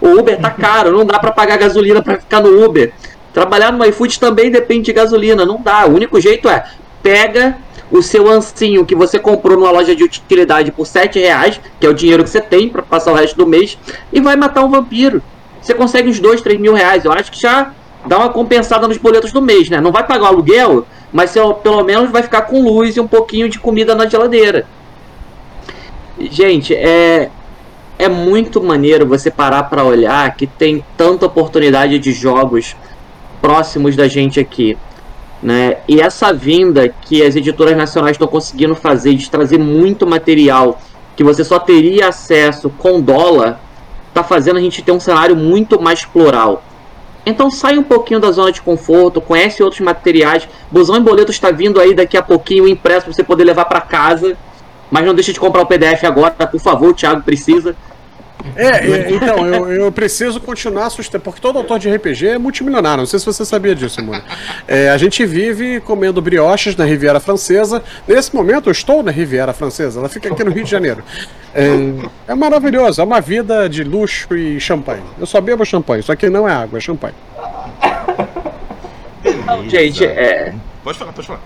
O 0.00 0.18
Uber 0.18 0.38
tá 0.40 0.50
caro, 0.50 0.92
não 0.92 1.04
dá 1.04 1.18
para 1.18 1.32
pagar 1.32 1.56
gasolina 1.56 2.02
para 2.02 2.18
ficar 2.18 2.40
no 2.40 2.64
Uber. 2.64 2.92
Trabalhar 3.32 3.72
no 3.72 3.84
iFood 3.84 4.20
também 4.20 4.50
depende 4.50 4.86
de 4.86 4.92
gasolina, 4.92 5.44
não 5.44 5.60
dá. 5.60 5.86
O 5.86 5.94
único 5.94 6.20
jeito 6.20 6.48
é 6.48 6.64
pega 7.02 7.56
o 7.90 8.02
seu 8.02 8.28
ancinho 8.28 8.84
que 8.84 8.94
você 8.94 9.18
comprou 9.18 9.58
numa 9.58 9.70
loja 9.70 9.94
de 9.94 10.02
utilidade 10.02 10.72
por 10.72 10.86
7 10.86 11.18
reais, 11.18 11.60
que 11.78 11.86
é 11.86 11.88
o 11.88 11.94
dinheiro 11.94 12.24
que 12.24 12.30
você 12.30 12.40
tem 12.40 12.68
para 12.68 12.82
passar 12.82 13.12
o 13.12 13.14
resto 13.14 13.36
do 13.36 13.46
mês, 13.46 13.78
e 14.12 14.20
vai 14.20 14.36
matar 14.36 14.64
um 14.64 14.70
vampiro 14.70 15.22
você 15.64 15.74
consegue 15.74 16.08
uns 16.08 16.20
2, 16.20 16.42
3 16.42 16.60
mil 16.60 16.74
reais. 16.74 17.04
Eu 17.04 17.12
acho 17.12 17.32
que 17.32 17.40
já 17.40 17.72
dá 18.06 18.18
uma 18.18 18.28
compensada 18.28 18.86
nos 18.86 18.98
boletos 18.98 19.32
do 19.32 19.40
mês, 19.40 19.70
né? 19.70 19.80
Não 19.80 19.90
vai 19.90 20.06
pagar 20.06 20.24
o 20.24 20.26
aluguel, 20.26 20.86
mas 21.14 21.32
pelo 21.62 21.84
menos 21.84 22.10
vai 22.10 22.24
ficar 22.24 22.42
com 22.42 22.60
luz 22.60 22.96
e 22.96 23.00
um 23.00 23.06
pouquinho 23.06 23.48
de 23.48 23.60
comida 23.60 23.94
na 23.94 24.04
geladeira. 24.04 24.66
Gente, 26.18 26.74
é, 26.74 27.30
é 27.96 28.08
muito 28.08 28.60
maneiro 28.60 29.06
você 29.06 29.30
parar 29.30 29.62
para 29.62 29.84
olhar 29.84 30.34
que 30.34 30.44
tem 30.44 30.84
tanta 30.96 31.24
oportunidade 31.24 32.00
de 32.00 32.10
jogos 32.10 32.74
próximos 33.40 33.94
da 33.94 34.08
gente 34.08 34.40
aqui. 34.40 34.76
Né? 35.40 35.76
E 35.86 36.00
essa 36.00 36.32
vinda 36.32 36.88
que 36.88 37.22
as 37.22 37.36
editoras 37.36 37.76
nacionais 37.76 38.14
estão 38.14 38.26
conseguindo 38.26 38.74
fazer 38.74 39.14
de 39.14 39.30
trazer 39.30 39.58
muito 39.58 40.04
material 40.04 40.80
que 41.14 41.22
você 41.22 41.44
só 41.44 41.60
teria 41.60 42.08
acesso 42.08 42.68
com 42.70 43.00
dólar 43.00 43.60
está 44.08 44.24
fazendo 44.24 44.56
a 44.56 44.60
gente 44.60 44.82
ter 44.82 44.90
um 44.90 44.98
cenário 44.98 45.36
muito 45.36 45.80
mais 45.80 46.04
plural. 46.04 46.64
Então 47.26 47.50
sai 47.50 47.78
um 47.78 47.82
pouquinho 47.82 48.20
da 48.20 48.30
zona 48.30 48.52
de 48.52 48.60
conforto, 48.60 49.20
conhece 49.20 49.62
outros 49.62 49.80
materiais. 49.80 50.46
Busão 50.70 50.96
e 50.96 51.00
boleto 51.00 51.30
está 51.30 51.50
vindo 51.50 51.80
aí 51.80 51.94
daqui 51.94 52.16
a 52.16 52.22
pouquinho 52.22 52.68
impresso 52.68 53.06
para 53.06 53.14
você 53.14 53.24
poder 53.24 53.44
levar 53.44 53.64
para 53.64 53.80
casa. 53.80 54.36
Mas 54.90 55.06
não 55.06 55.14
deixe 55.14 55.32
de 55.32 55.40
comprar 55.40 55.62
o 55.62 55.66
PDF 55.66 56.04
agora, 56.04 56.46
por 56.46 56.60
favor, 56.60 56.90
o 56.90 56.94
Thiago 56.94 57.22
precisa. 57.22 57.74
É, 58.56 58.86
é 58.86 59.10
então, 59.10 59.46
eu, 59.46 59.72
eu, 59.72 59.92
preciso 59.92 60.40
continuar 60.40 60.90
sustentando, 60.90 61.24
porque 61.24 61.40
todo 61.40 61.56
autor 61.56 61.78
de 61.78 61.90
RPG 61.90 62.26
é 62.28 62.38
multimilionário, 62.38 62.98
não 62.98 63.06
sei 63.06 63.18
se 63.18 63.26
você 63.26 63.44
sabia 63.44 63.74
disso, 63.74 64.04
mano. 64.04 64.22
É, 64.68 64.90
a 64.90 64.98
gente 64.98 65.24
vive 65.24 65.80
comendo 65.80 66.20
brioches 66.20 66.76
na 66.76 66.84
Riviera 66.84 67.18
Francesa. 67.20 67.82
Nesse 68.06 68.34
momento 68.34 68.68
eu 68.68 68.72
estou 68.72 69.02
na 69.02 69.10
Riviera 69.10 69.52
Francesa, 69.52 69.98
ela 69.98 70.08
fica 70.08 70.28
aqui 70.28 70.44
no 70.44 70.50
Rio 70.50 70.64
de 70.64 70.70
Janeiro. 70.70 71.02
É, 71.54 72.32
é 72.32 72.34
maravilhoso, 72.34 73.00
é 73.00 73.04
uma 73.04 73.20
vida 73.20 73.68
de 73.68 73.82
luxo 73.82 74.36
e 74.36 74.60
champanhe. 74.60 75.02
Eu 75.18 75.26
só 75.26 75.40
bebo 75.40 75.64
champanhe, 75.64 76.02
só 76.02 76.14
que 76.14 76.28
não 76.28 76.48
é 76.48 76.52
água, 76.52 76.78
é 76.78 76.80
champanhe. 76.80 77.14
Beleza. 79.22 79.68
Gente, 79.68 80.04
é. 80.04 80.54
Pode 80.82 80.98
falar, 80.98 81.12
pode 81.12 81.26
falar. 81.26 81.40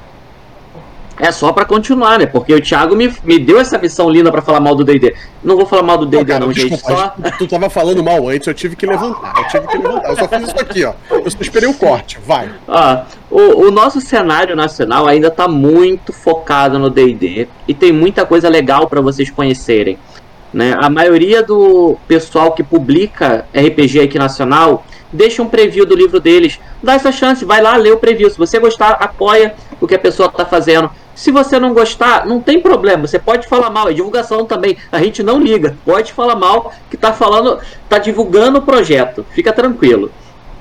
É 1.20 1.32
só 1.32 1.52
para 1.52 1.64
continuar, 1.64 2.18
né? 2.18 2.26
Porque 2.26 2.54
o 2.54 2.60
Thiago 2.60 2.94
me, 2.94 3.12
me 3.24 3.38
deu 3.38 3.58
essa 3.58 3.76
missão 3.78 4.08
linda 4.08 4.30
para 4.30 4.40
falar 4.40 4.60
mal 4.60 4.74
do 4.74 4.84
D&D. 4.84 5.14
Não 5.42 5.56
vou 5.56 5.66
falar 5.66 5.82
mal 5.82 5.98
do 5.98 6.06
D&D 6.06 6.32
não, 6.38 6.46
não 6.46 6.52
gente. 6.52 6.76
Só... 6.78 7.14
Tu 7.38 7.46
tava 7.46 7.68
falando 7.68 8.02
mal 8.02 8.28
antes, 8.28 8.46
eu 8.46 8.54
tive 8.54 8.76
que 8.76 8.86
levantar. 8.86 9.34
Eu 9.36 9.48
tive 9.48 9.66
que 9.66 9.78
levantar. 9.78 10.10
Eu 10.10 10.16
só 10.16 10.28
fiz 10.28 10.42
isso 10.42 10.60
aqui, 10.60 10.84
ó. 10.84 10.92
Eu 11.10 11.30
só 11.30 11.38
esperei 11.40 11.68
o 11.68 11.74
corte. 11.74 12.18
Vai. 12.24 12.50
Ah, 12.68 13.04
o, 13.30 13.66
o 13.66 13.70
nosso 13.70 14.00
cenário 14.00 14.54
nacional 14.54 15.06
ainda 15.06 15.30
tá 15.30 15.48
muito 15.48 16.12
focado 16.12 16.78
no 16.78 16.88
D&D 16.88 17.48
e 17.66 17.74
tem 17.74 17.92
muita 17.92 18.24
coisa 18.24 18.48
legal 18.48 18.88
para 18.88 19.00
vocês 19.00 19.30
conhecerem. 19.30 19.98
Né? 20.52 20.74
A 20.80 20.88
maioria 20.88 21.42
do 21.42 21.96
pessoal 22.06 22.52
que 22.52 22.62
publica 22.62 23.44
RPG 23.54 24.00
aqui 24.00 24.18
nacional 24.18 24.84
deixa 25.12 25.42
um 25.42 25.46
preview 25.46 25.84
do 25.84 25.94
livro 25.94 26.20
deles. 26.20 26.58
Dá 26.82 26.94
essa 26.94 27.12
chance, 27.12 27.44
vai 27.44 27.60
lá 27.60 27.76
ler 27.76 27.92
o 27.92 27.98
preview. 27.98 28.30
Se 28.30 28.38
você 28.38 28.58
gostar, 28.58 28.92
apoia 28.92 29.54
o 29.80 29.86
que 29.86 29.94
a 29.94 29.98
pessoa 29.98 30.28
está 30.28 30.44
fazendo. 30.44 30.90
Se 31.18 31.32
você 31.32 31.58
não 31.58 31.74
gostar, 31.74 32.24
não 32.26 32.40
tem 32.40 32.60
problema. 32.60 33.04
Você 33.04 33.18
pode 33.18 33.48
falar 33.48 33.70
mal. 33.70 33.88
É 33.88 33.92
divulgação 33.92 34.44
também. 34.44 34.76
A 34.92 35.02
gente 35.02 35.20
não 35.20 35.40
liga. 35.40 35.76
Pode 35.84 36.12
falar 36.12 36.36
mal 36.36 36.72
que 36.88 36.96
tá 36.96 37.12
falando, 37.12 37.58
tá 37.88 37.98
divulgando 37.98 38.60
o 38.60 38.62
projeto. 38.62 39.26
Fica 39.32 39.52
tranquilo. 39.52 40.12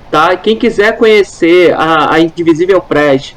Tá? 0.09 0.35
Quem 0.35 0.57
quiser 0.57 0.97
conhecer 0.97 1.75
a, 1.75 2.15
a 2.15 2.19
Indivisível 2.19 2.81
Press, 2.81 3.35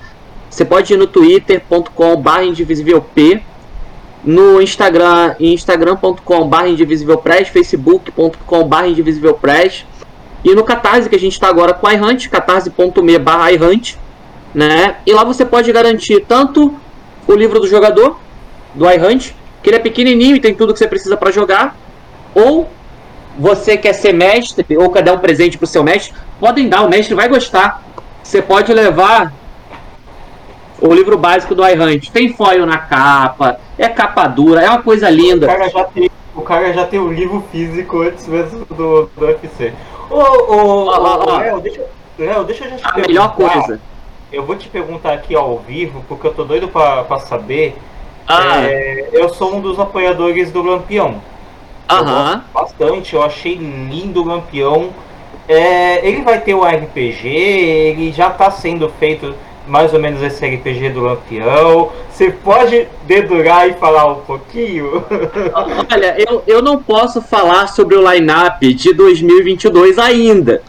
você 0.49 0.65
pode 0.65 0.95
ir 0.95 0.97
no 0.97 1.07
twitter.com.br 1.07 2.43
indivisívelp, 2.43 3.43
no 4.25 4.63
Instagram, 4.63 5.35
instagram.com.br 5.39 6.67
indivisívelpress, 6.69 7.51
facebook.com.br 7.51 8.87
indivisívelpress 8.87 9.85
e 10.43 10.55
no 10.55 10.65
Catarse, 10.65 11.11
que 11.11 11.17
a 11.17 11.21
gente 11.21 11.35
está 11.35 11.49
agora 11.49 11.75
com 11.75 11.87
a 11.87 11.93
iHunt, 11.93 12.31
catarse.me 12.31 13.19
barra 13.19 13.53
iHunt, 13.53 13.97
né? 14.55 14.97
E 15.07 15.13
lá 15.13 15.23
você 15.23 15.45
pode 15.45 15.71
garantir 15.71 16.25
tanto 16.27 16.75
o 17.33 17.37
livro 17.37 17.61
do 17.61 17.67
jogador, 17.67 18.19
do 18.75 18.91
iHunt, 18.91 19.35
que 19.63 19.71
ele 19.71 19.77
é 19.77 19.81
pequenininho 19.81 20.37
e 20.37 20.41
tem 20.41 20.55
tudo 20.55 20.73
que 20.73 20.79
você 20.79 20.89
precisa 20.89 21.17
para 21.17 21.31
jogar, 21.31 21.77
ou 22.35 22.69
você 23.39 23.77
quer 23.77 23.93
ser 23.93 24.13
mestre 24.13 24.77
ou 24.77 24.91
quer 24.91 25.03
dar 25.03 25.13
um 25.13 25.19
presente 25.19 25.57
pro 25.57 25.67
seu 25.67 25.83
mestre, 25.83 26.15
podem 26.39 26.69
dar, 26.69 26.83
o 26.83 26.89
mestre 26.89 27.15
vai 27.15 27.29
gostar. 27.29 27.83
Você 28.23 28.43
pode 28.43 28.73
levar 28.73 29.33
o 30.81 30.93
livro 30.93 31.17
básico 31.19 31.55
do 31.55 31.67
iHunt. 31.67 32.11
Tem 32.11 32.33
foil 32.33 32.67
na 32.67 32.79
capa, 32.79 33.61
é 33.79 33.89
capa 33.89 34.27
dura, 34.27 34.63
é 34.63 34.69
uma 34.69 34.83
coisa 34.83 35.09
linda. 35.11 35.47
O 35.47 35.49
cara 35.49 35.69
já 35.69 35.85
tem 35.85 36.11
o, 36.35 36.43
cara 36.43 36.73
já 36.73 36.87
tem 36.87 37.01
o 37.01 37.13
livro 37.13 37.45
físico 37.51 38.03
antes 38.03 38.27
mesmo 38.27 38.65
do, 38.67 39.11
do 39.17 39.27
UFC. 39.27 39.73
Ô, 40.09 40.17
ô, 40.17 40.87
ô, 40.87 41.39
Léo, 41.39 41.61
deixa, 41.61 41.85
Léo, 42.19 42.45
deixa 42.45 42.65
eu 42.65 42.79
já 42.79 42.89
A 42.89 42.99
melhor 42.99 43.35
coisa. 43.35 43.81
Eu 44.33 44.45
vou 44.45 44.55
te 44.57 44.69
perguntar 44.69 45.13
aqui 45.13 45.35
ao 45.35 45.59
vivo, 45.59 46.05
porque 46.09 46.27
eu 46.27 46.35
tô 46.35 46.45
doido 46.45 46.69
pra, 46.69 47.03
pra 47.05 47.19
saber. 47.19 47.77
Ah. 48.27 48.63
É, 48.63 49.09
eu 49.13 49.29
sou 49.29 49.57
um 49.57 49.61
dos 49.61 49.79
apoiadores 49.79 50.53
do 50.53 50.63
Lampião. 50.63 51.21
Aham. 51.89 52.45
Bastante, 52.55 53.15
eu 53.15 53.23
achei 53.23 53.55
lindo 53.55 54.23
o 54.23 54.27
Lampião. 54.27 54.91
É, 55.49 56.07
ele 56.07 56.23
vai 56.23 56.41
ter 56.41 56.55
o 56.55 56.63
RPG, 56.63 57.27
ele 57.27 58.13
já 58.13 58.31
tá 58.31 58.53
sendo 58.53 58.89
feito 58.89 59.35
mais 59.67 59.93
ou 59.93 59.99
menos 59.99 60.23
esse 60.23 60.47
RPG 60.47 60.91
do 60.91 61.01
Lampião. 61.01 61.91
Você 62.09 62.31
pode 62.31 62.87
dedurar 63.05 63.69
e 63.69 63.75
falar 63.75 64.07
um 64.07 64.21
pouquinho? 64.21 65.05
Olha, 65.93 66.15
eu, 66.19 66.45
eu 66.47 66.63
não 66.63 66.81
posso 66.81 67.21
falar 67.21 67.67
sobre 67.67 67.97
o 67.97 68.13
line-up 68.13 68.73
de 68.73 68.95
2022 68.95 69.99
ainda, 69.99 70.63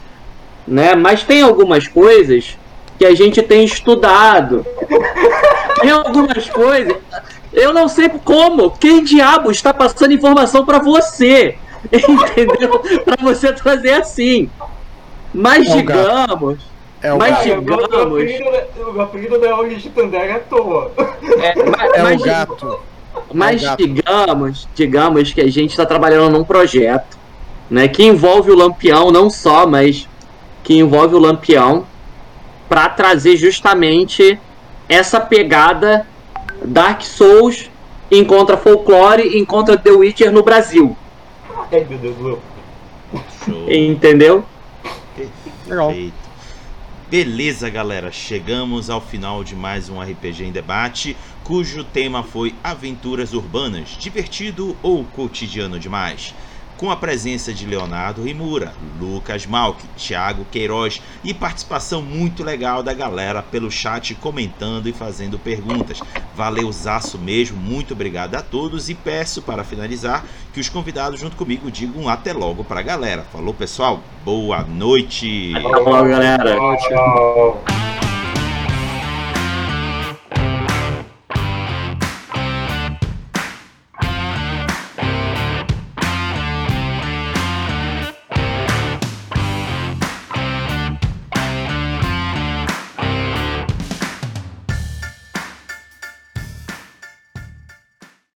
né? 0.68 0.96
Mas 0.96 1.24
tem 1.24 1.44
algumas 1.44 1.88
coisas 1.88 2.58
que 3.02 3.06
a 3.08 3.16
gente 3.16 3.42
tem 3.42 3.64
estudado. 3.66 4.64
tem 5.82 5.90
algumas 5.90 6.48
coisas. 6.52 6.96
Eu 7.52 7.74
não 7.74 7.88
sei 7.88 8.10
como. 8.10 8.70
Quem 8.70 9.04
diabo 9.04 9.50
está 9.50 9.74
passando 9.74 10.14
informação 10.14 10.64
para 10.64 10.78
você? 10.78 11.56
Entendeu? 11.92 12.80
Para 13.04 13.18
você 13.24 13.52
trazer 13.54 13.94
assim. 13.94 14.52
Mas 15.34 15.68
É 15.68 15.72
o 15.74 15.78
digamos. 15.78 16.60
É 17.02 17.12
o 17.12 17.18
Mas 17.18 17.32
gato. 17.38 17.60
digamos- 17.60 17.90
Meu 17.90 19.02
apelido, 19.02 19.44
é 19.44 19.56
o 19.56 19.68
de 19.68 19.90
Tandera 19.90 20.36
à 20.36 20.40
toa. 20.40 20.92
É, 21.42 21.56
mas, 21.56 21.94
É 21.96 22.04
mas 22.04 22.22
o 22.22 22.24
gato. 22.24 22.80
Mas 23.34 23.64
É 23.64 23.66
o 23.66 23.70
gato. 23.70 23.78
digamos, 23.88 24.70
digamos 24.76 25.34
que 25.34 25.42
a 25.42 25.50
gente 25.50 25.72
está 25.72 25.88
trabalhando 25.88 26.32
num 26.32 26.44
projeto, 26.44 27.18
né, 27.68 27.88
que 27.88 28.04
envolve 28.04 28.52
o 28.52 28.56
Lampião 28.56 29.10
não 29.10 29.28
só, 29.28 29.66
mas 29.66 30.08
que 30.64 30.76
envolve 30.78 31.16
o 31.16 31.20
Lampião 31.20 31.88
para 32.72 32.88
trazer 32.88 33.36
justamente 33.36 34.40
essa 34.88 35.20
pegada 35.20 36.08
Dark 36.64 37.02
Souls 37.02 37.70
encontra 38.10 38.56
folclore, 38.56 39.38
encontra 39.38 39.78
The 39.78 39.92
Witcher 39.92 40.32
no 40.32 40.42
Brasil, 40.42 40.96
Ai, 41.70 41.86
meu 41.90 41.98
Deus 41.98 42.16
do 42.16 42.24
céu. 42.24 42.42
Show. 43.44 43.70
entendeu? 43.70 44.46
Legal. 45.68 45.88
Perfeito. 45.88 46.14
Beleza, 47.10 47.70
galera. 47.70 48.10
Chegamos 48.10 48.90
ao 48.90 49.02
final 49.02 49.44
de 49.44 49.54
mais 49.54 49.90
um 49.90 50.00
RPG 50.00 50.46
em 50.46 50.52
debate, 50.54 51.18
cujo 51.44 51.84
tema 51.84 52.24
foi 52.24 52.56
Aventuras 52.64 53.34
Urbanas, 53.34 53.98
divertido 54.00 54.78
ou 54.82 55.04
cotidiano 55.04 55.78
demais. 55.78 56.34
Com 56.82 56.90
a 56.90 56.96
presença 56.96 57.54
de 57.54 57.68
Leonardo 57.68 58.24
Rimura, 58.24 58.74
Lucas 59.00 59.46
Malk, 59.46 59.86
Thiago 59.96 60.48
Queiroz 60.50 61.00
e 61.24 61.32
participação 61.32 62.02
muito 62.02 62.44
legal 62.44 62.82
da 62.82 62.92
galera 62.92 63.44
pelo 63.44 63.70
chat 63.70 64.16
comentando 64.16 64.90
e 64.90 64.92
fazendo 64.92 65.38
perguntas. 65.38 66.02
Valeuzaço 66.36 67.20
mesmo, 67.20 67.56
muito 67.56 67.94
obrigado 67.94 68.34
a 68.34 68.42
todos 68.42 68.90
e 68.90 68.96
peço 68.96 69.44
para 69.44 69.64
finalizar 69.64 70.26
que 70.52 70.60
os 70.60 70.70
convidados 70.70 71.20
junto 71.20 71.36
comigo 71.36 71.70
digam 71.70 72.10
até 72.10 72.34
logo 72.34 72.64
para 72.64 72.80
a 72.80 72.84
galera. 72.84 73.28
Falou 73.32 73.54
pessoal, 73.54 74.02
boa 74.26 74.64
noite! 74.64 75.54
Falou, 75.62 76.04
galera. 76.04 76.56
Tchau. 76.78 77.64